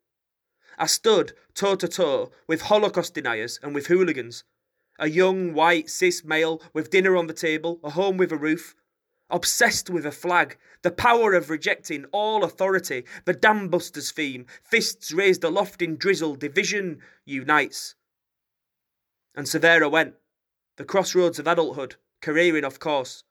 I 0.79 0.87
stood 0.87 1.33
toe 1.53 1.75
to 1.75 1.89
toe 1.89 2.31
with 2.47 2.63
Holocaust 2.63 3.15
deniers 3.15 3.59
and 3.61 3.75
with 3.75 3.89
hooligans. 3.89 4.45
A 5.01 5.11
young, 5.11 5.53
white, 5.53 5.91
cis 5.91 6.23
male 6.23 6.63
with 6.73 6.91
dinner 6.91 7.17
on 7.17 7.27
the 7.27 7.35
table, 7.35 7.81
a 7.83 7.91
home 7.91 8.19
with 8.19 8.31
a 8.31 8.37
roof. 8.37 8.77
Obsessed 9.31 9.91
with 9.91 10.07
a 10.07 10.13
flag, 10.13 10.59
the 10.83 10.93
power 10.93 11.35
of 11.35 11.51
rejecting 11.51 12.05
all 12.13 12.45
authority, 12.45 13.05
the 13.25 13.35
dam 13.35 13.67
busters 13.69 14.13
theme, 14.13 14.47
fists 14.63 15.11
raised 15.11 15.43
aloft 15.43 15.83
in 15.83 15.97
drizzle, 15.97 16.37
division 16.37 17.01
unites. 17.25 17.97
And 19.37 19.47
I 19.83 19.87
went, 19.87 20.15
the 20.77 20.85
crossroads 20.85 21.39
of 21.39 21.47
adulthood, 21.47 21.97
careering 22.23 22.65
off 22.65 22.79
course. 22.79 23.23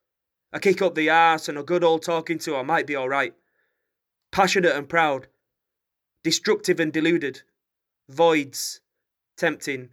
A 0.54 0.60
kick 0.60 0.82
up 0.82 0.96
the 0.96 1.10
arse 1.10 1.50
and 1.50 1.58
a 1.58 1.64
good 1.64 1.84
old 1.84 2.04
talking 2.04 2.38
to, 2.40 2.56
I 2.56 2.62
might 2.62 2.88
be 2.88 2.96
alright. 2.96 3.34
Passionate 4.32 4.76
and 4.76 4.88
proud, 4.88 5.28
destructive 6.24 6.80
and 6.80 6.94
deluded, 6.94 7.42
voids, 8.08 8.82
tempting, 9.38 9.90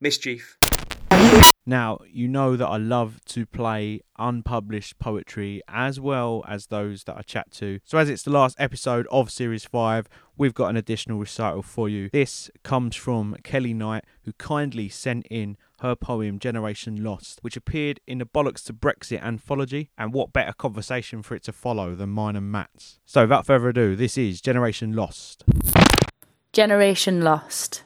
mischief. 0.00 0.59
Now, 1.70 1.98
you 2.12 2.26
know 2.26 2.56
that 2.56 2.66
I 2.66 2.78
love 2.78 3.24
to 3.26 3.46
play 3.46 4.00
unpublished 4.18 4.98
poetry 4.98 5.62
as 5.68 6.00
well 6.00 6.44
as 6.48 6.66
those 6.66 7.04
that 7.04 7.16
I 7.16 7.22
chat 7.22 7.52
to. 7.52 7.78
So, 7.84 7.96
as 7.96 8.10
it's 8.10 8.24
the 8.24 8.32
last 8.32 8.56
episode 8.58 9.06
of 9.08 9.30
Series 9.30 9.64
5, 9.66 10.08
we've 10.36 10.52
got 10.52 10.66
an 10.66 10.76
additional 10.76 11.20
recital 11.20 11.62
for 11.62 11.88
you. 11.88 12.10
This 12.12 12.50
comes 12.64 12.96
from 12.96 13.36
Kelly 13.44 13.72
Knight, 13.72 14.02
who 14.24 14.32
kindly 14.32 14.88
sent 14.88 15.28
in 15.30 15.56
her 15.78 15.94
poem 15.94 16.40
Generation 16.40 17.04
Lost, 17.04 17.38
which 17.42 17.56
appeared 17.56 18.00
in 18.04 18.18
the 18.18 18.26
Bollocks 18.26 18.64
to 18.64 18.72
Brexit 18.72 19.22
anthology. 19.22 19.90
And 19.96 20.12
what 20.12 20.32
better 20.32 20.52
conversation 20.52 21.22
for 21.22 21.36
it 21.36 21.44
to 21.44 21.52
follow 21.52 21.94
than 21.94 22.08
mine 22.08 22.34
and 22.34 22.50
Matt's? 22.50 22.98
So, 23.06 23.20
without 23.20 23.46
further 23.46 23.68
ado, 23.68 23.94
this 23.94 24.18
is 24.18 24.40
Generation 24.40 24.92
Lost. 24.94 25.44
Generation 26.52 27.22
Lost. 27.22 27.84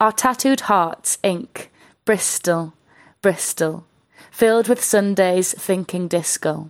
Our 0.00 0.12
tattooed 0.12 0.60
hearts 0.60 1.18
ink 1.22 1.69
Bristol, 2.10 2.74
Bristol, 3.22 3.86
filled 4.32 4.66
with 4.66 4.82
Sundays 4.82 5.54
thinking 5.56 6.08
disco. 6.08 6.68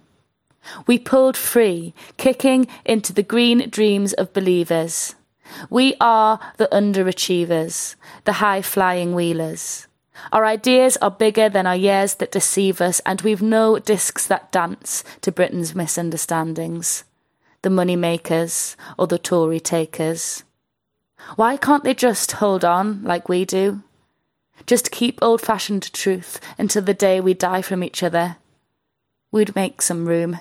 We 0.86 0.98
pulled 0.98 1.34
free, 1.34 1.94
kicking 2.18 2.66
into 2.84 3.14
the 3.14 3.22
green 3.22 3.70
dreams 3.70 4.12
of 4.12 4.34
believers. 4.34 5.14
We 5.70 5.94
are 5.98 6.38
the 6.58 6.68
underachievers, 6.70 7.94
the 8.26 8.34
high 8.34 8.60
flying 8.60 9.14
wheelers. 9.14 9.86
Our 10.30 10.44
ideas 10.44 10.98
are 10.98 11.10
bigger 11.10 11.48
than 11.48 11.66
our 11.66 11.74
years 11.74 12.16
that 12.16 12.32
deceive 12.32 12.82
us, 12.82 13.00
and 13.06 13.22
we've 13.22 13.40
no 13.40 13.78
discs 13.78 14.26
that 14.26 14.52
dance 14.52 15.04
to 15.22 15.32
Britain's 15.32 15.74
misunderstandings. 15.74 17.04
The 17.62 17.70
money 17.70 17.96
makers 17.96 18.76
or 18.98 19.06
the 19.06 19.16
Tory 19.16 19.58
takers. 19.58 20.44
Why 21.36 21.56
can't 21.56 21.82
they 21.82 21.94
just 21.94 22.32
hold 22.32 22.62
on 22.62 23.02
like 23.04 23.30
we 23.30 23.46
do? 23.46 23.82
Just 24.66 24.90
keep 24.90 25.18
old 25.22 25.40
fashioned 25.40 25.92
truth 25.92 26.40
until 26.58 26.82
the 26.82 26.94
day 26.94 27.20
we 27.20 27.34
die 27.34 27.62
from 27.62 27.82
each 27.82 28.02
other. 28.02 28.36
We'd 29.32 29.54
make 29.54 29.82
some 29.82 30.06
room, 30.06 30.40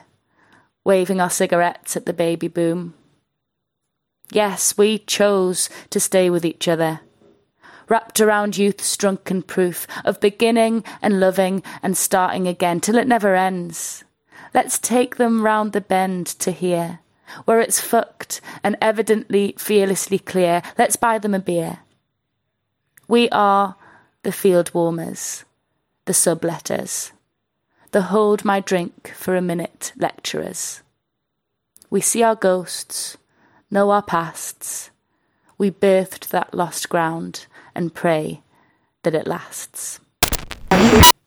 waving 0.84 1.22
our 1.22 1.30
cigarettes 1.30 1.96
at 1.96 2.06
the 2.06 2.14
baby 2.14 2.48
boom. 2.48 2.94
Yes, 4.32 4.78
we 4.78 5.00
chose 5.00 5.70
to 5.90 6.00
stay 6.00 6.30
with 6.30 6.46
each 6.46 6.68
other, 6.68 7.02
wrapped 7.88 8.22
around 8.22 8.58
youth's 8.58 8.96
drunken 8.96 9.42
proof 9.42 9.88
of 10.06 10.20
beginning 10.20 10.84
and 11.02 11.20
loving 11.20 11.64
and 11.82 11.98
starting 11.98 12.48
again 12.48 12.80
till 12.80 12.98
it 12.98 13.08
never 13.08 13.36
ends. 13.36 14.04
Let's 14.54 14.78
take 14.80 15.16
them 15.18 15.44
round 15.44 15.74
the 15.74 15.82
bend 15.82 16.28
to 16.40 16.52
here, 16.52 17.00
where 17.46 17.60
it's 17.60 17.82
fucked 17.82 18.42
and 18.64 18.76
evidently 18.82 19.56
fearlessly 19.58 20.20
clear. 20.20 20.62
Let's 20.78 20.96
buy 20.96 21.18
them 21.18 21.34
a 21.34 21.40
beer. 21.40 21.80
We 23.08 23.30
are 23.30 23.76
the 24.24 24.32
field 24.32 24.74
warmers, 24.74 25.46
the 26.06 26.14
subletters, 26.14 27.12
the 27.92 28.04
hold 28.04 28.44
my 28.44 28.60
drink 28.60 29.14
for 29.16 29.36
a 29.36 29.42
minute 29.42 29.94
lecturers. 29.98 30.82
We 31.90 32.02
see 32.02 32.22
our 32.22 32.36
ghosts, 32.36 33.18
know 33.72 33.92
our 33.92 34.04
pasts. 34.04 34.92
We 35.58 35.72
birthed 35.72 36.30
that 36.30 36.54
lost 36.54 36.90
ground 36.90 37.48
and 37.74 37.94
pray 37.94 38.42
that 39.04 39.16
it 39.16 39.28
lasts. 39.28 40.00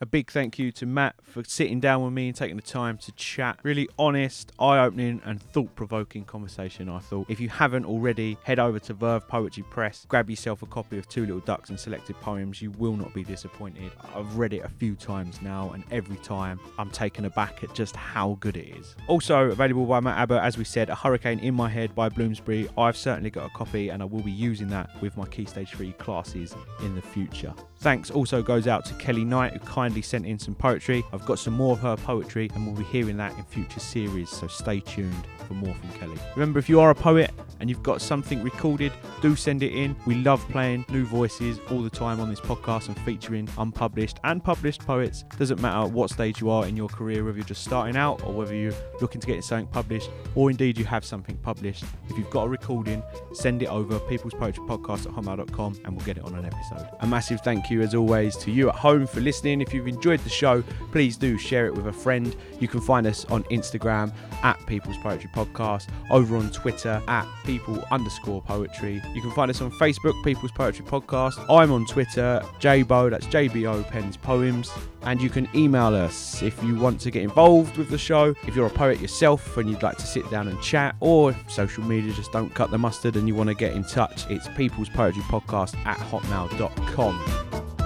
A 0.03 0.05
big 0.05 0.33
thank 0.33 0.59
you 0.59 0.73
to 0.73 0.85
Matt 0.85 1.15
for 1.23 1.45
sitting 1.45 1.79
down 1.79 2.03
with 2.03 2.13
me 2.13 2.27
and 2.27 2.37
taking 2.37 2.57
the 2.57 2.63
time 2.63 2.99
to 2.99 3.13
chat. 3.13 3.61
Really 3.63 3.89
honest, 4.01 4.51
eye 4.59 4.85
opening, 4.85 5.23
and 5.25 5.41
thought 5.41 5.77
provoking 5.77 6.25
conversation, 6.25 6.89
I 6.89 6.99
thought. 6.99 7.31
If 7.31 7.39
you 7.39 7.49
haven't 7.49 7.85
already, 7.85 8.37
head 8.43 8.59
over 8.59 8.81
to 8.81 8.95
Verve 8.95 9.29
Poetry 9.29 9.63
Press, 9.71 10.05
grab 10.09 10.29
yourself 10.29 10.61
a 10.63 10.67
copy 10.67 10.99
of 10.99 11.09
Two 11.09 11.21
Little 11.21 11.39
Ducks 11.39 11.71
and 11.71 11.79
Selected 11.79 12.17
Poems. 12.17 12.61
You 12.61 12.73
will 12.73 12.97
not 12.97 13.15
be 13.15 13.23
disappointed. 13.23 13.93
I've 14.13 14.37
read 14.37 14.53
it 14.53 14.65
a 14.65 14.69
few 14.69 14.97
times 14.97 15.41
now, 15.41 15.71
and 15.71 15.85
every 15.93 16.17
time 16.17 16.59
I'm 16.81 16.91
taken 16.91 17.27
aback 17.27 17.63
at 17.63 17.73
just 17.73 17.95
how 17.95 18.39
good 18.41 18.57
it 18.57 18.77
is. 18.77 18.97
Also 19.07 19.51
available 19.51 19.87
by 19.87 20.01
Matt 20.01 20.19
Abbott, 20.19 20.43
as 20.43 20.59
we 20.59 20.65
said, 20.65 20.91
A 20.91 20.97
Hurricane 20.97 21.39
in 21.39 21.55
My 21.55 21.69
Head 21.69 21.95
by 21.95 22.09
Bloomsbury. 22.09 22.69
I've 22.77 22.97
certainly 22.97 23.31
got 23.31 23.47
a 23.47 23.51
copy, 23.51 23.91
and 23.91 24.03
I 24.03 24.07
will 24.07 24.23
be 24.23 24.33
using 24.33 24.67
that 24.71 24.91
with 25.01 25.17
my 25.17 25.27
Key 25.27 25.45
Stage 25.45 25.71
3 25.71 25.93
classes 25.93 26.57
in 26.81 26.97
the 26.97 27.03
future. 27.03 27.55
Thanks 27.83 28.13
also 28.13 28.45
goes 28.45 28.69
out 28.69 28.85
to 28.85 28.95
Kelly 28.95 29.25
Knight, 29.25 29.55
who 29.55 29.59
kindly 29.59 30.03
sent 30.03 30.25
in 30.25 30.39
some 30.39 30.55
poetry. 30.55 31.03
I've 31.13 31.27
got 31.27 31.41
some 31.41 31.55
more 31.55 31.73
of 31.73 31.81
her 31.81 31.97
poetry, 31.97 32.49
and 32.55 32.65
we'll 32.65 32.77
be 32.77 32.85
hearing 32.85 33.17
that 33.17 33.37
in 33.37 33.43
future 33.43 33.81
series, 33.81 34.31
so 34.31 34.47
stay 34.47 34.79
tuned 34.79 35.27
for 35.49 35.55
more 35.55 35.75
from 35.75 35.91
Kelly. 35.99 36.17
Remember, 36.37 36.61
if 36.61 36.69
you 36.69 36.79
are 36.79 36.91
a 36.91 36.95
poet 36.95 37.33
and 37.59 37.69
you've 37.69 37.83
got 37.83 38.01
something 38.01 38.43
recorded, 38.43 38.93
do 39.21 39.35
send 39.37 39.63
it 39.63 39.73
in. 39.73 39.97
We 40.07 40.17
love 40.17 40.47
playing 40.49 40.85
new 40.91 41.05
voices 41.05 41.59
all 41.71 41.83
the 41.83 41.91
time 41.91 42.21
on 42.21 42.29
this 42.29 42.41
podcast 42.41 42.89
and 42.89 42.99
featuring 43.01 43.49
unpublished 43.59 44.19
and 44.25 44.43
published 44.43 44.85
poets. 44.85 45.25
Doesn't 45.39 45.61
matter 45.61 45.89
what 45.89 46.11
stage 46.11 46.41
you 46.41 46.51
are 46.51 46.67
in 46.67 46.77
your 46.77 46.89
career, 46.89 47.25
whether 47.25 47.37
you're 47.39 47.47
just 47.47 47.65
starting 47.65 47.97
out 47.97 48.23
or 48.25 48.33
whether 48.33 48.55
you're 48.55 48.75
looking 49.01 49.21
to 49.21 49.27
get 49.27 49.43
something 49.45 49.69
published, 49.69 50.11
or 50.35 50.51
indeed 50.51 50.79
you 50.79 50.85
have 50.85 51.05
something 51.05 51.37
published. 51.39 51.85
If 52.09 52.19
you've 52.19 52.31
got 52.31 52.45
a 52.45 52.49
recording, 52.49 53.03
send 53.33 53.63
it 53.63 53.69
over 53.69 53.99
people's 54.01 54.35
poetry 54.35 54.65
podcast 54.65 55.07
at 55.07 55.13
hotmail.com 55.13 55.81
and 55.85 55.97
we'll 55.97 56.07
get 56.07 56.19
it 56.19 56.25
on 56.25 56.35
an 56.35 56.45
episode. 56.45 56.89
A 57.01 57.07
massive 57.07 57.41
thank 57.43 57.71
you, 57.71 57.72
as 57.81 57.95
always, 57.95 58.37
to 58.39 58.51
you 58.51 58.69
at 58.69 58.75
home 58.75 59.07
for 59.07 59.21
listening. 59.21 59.61
If 59.61 59.73
you've 59.73 59.89
enjoyed 59.89 60.21
the 60.21 60.29
show, 60.29 60.63
please 60.91 61.17
do 61.17 61.39
share 61.39 61.67
it 61.67 61.75
with 61.75 61.87
a 61.87 61.93
friend. 61.93 62.37
You 62.61 62.69
can 62.69 62.81
find 62.81 63.07
us 63.07 63.25
on 63.27 63.45
Instagram 63.45 64.13
at 64.43 64.59
People's 64.67 64.99
Poetry 64.99 65.31
Podcast, 65.35 65.89
over 66.11 66.37
on 66.37 66.51
Twitter 66.51 67.01
at 67.09 67.27
People 67.45 67.83
underscore 67.91 68.43
Poetry. 68.43 69.01
You 69.15 69.23
can 69.23 69.31
find 69.31 69.51
us 69.51 69.61
on 69.61 69.71
Facebook, 69.73 70.23
People's 70.25 70.53
Poetry 70.53 70.85
Podcast. 70.85 71.39
I'm 71.49 71.73
on 71.73 71.87
Twitter, 71.87 72.43
JBO, 72.61 73.11
that's 73.11 73.27
JBO 73.27 73.89
Pens 73.89 74.17
Poems. 74.17 74.71
And 75.05 75.21
you 75.21 75.31
can 75.31 75.49
email 75.55 75.95
us 75.95 76.43
if 76.43 76.63
you 76.63 76.77
want 76.77 77.01
to 77.01 77.11
get 77.11 77.23
involved 77.23 77.77
with 77.77 77.89
the 77.89 77.99
show. 77.99 78.35
If 78.47 78.55
you're 78.55 78.67
a 78.67 78.71
poet 78.71 79.01
yourself 79.01 79.57
and 79.57 79.69
you'd 79.69 79.83
like 79.83 79.99
to 79.99 80.07
sit 80.07 80.31
down 80.31 80.49
and 80.49 80.61
chat, 80.63 80.95
or 81.01 81.37
social 81.49 81.83
media 81.85 82.13
just 82.13 82.33
don't 82.33 82.55
cut 82.55 82.71
the 82.71 82.79
mustard 82.79 83.17
and 83.17 83.27
you 83.27 83.35
want 83.35 83.49
to 83.49 83.55
get 83.55 83.73
in 83.73 83.85
touch, 83.85 84.31
it's 84.31 84.49
People's 84.57 84.89
Poetry 84.89 85.23
Podcast 85.23 85.77
at 85.85 85.99
hotmail.com. 85.99 87.82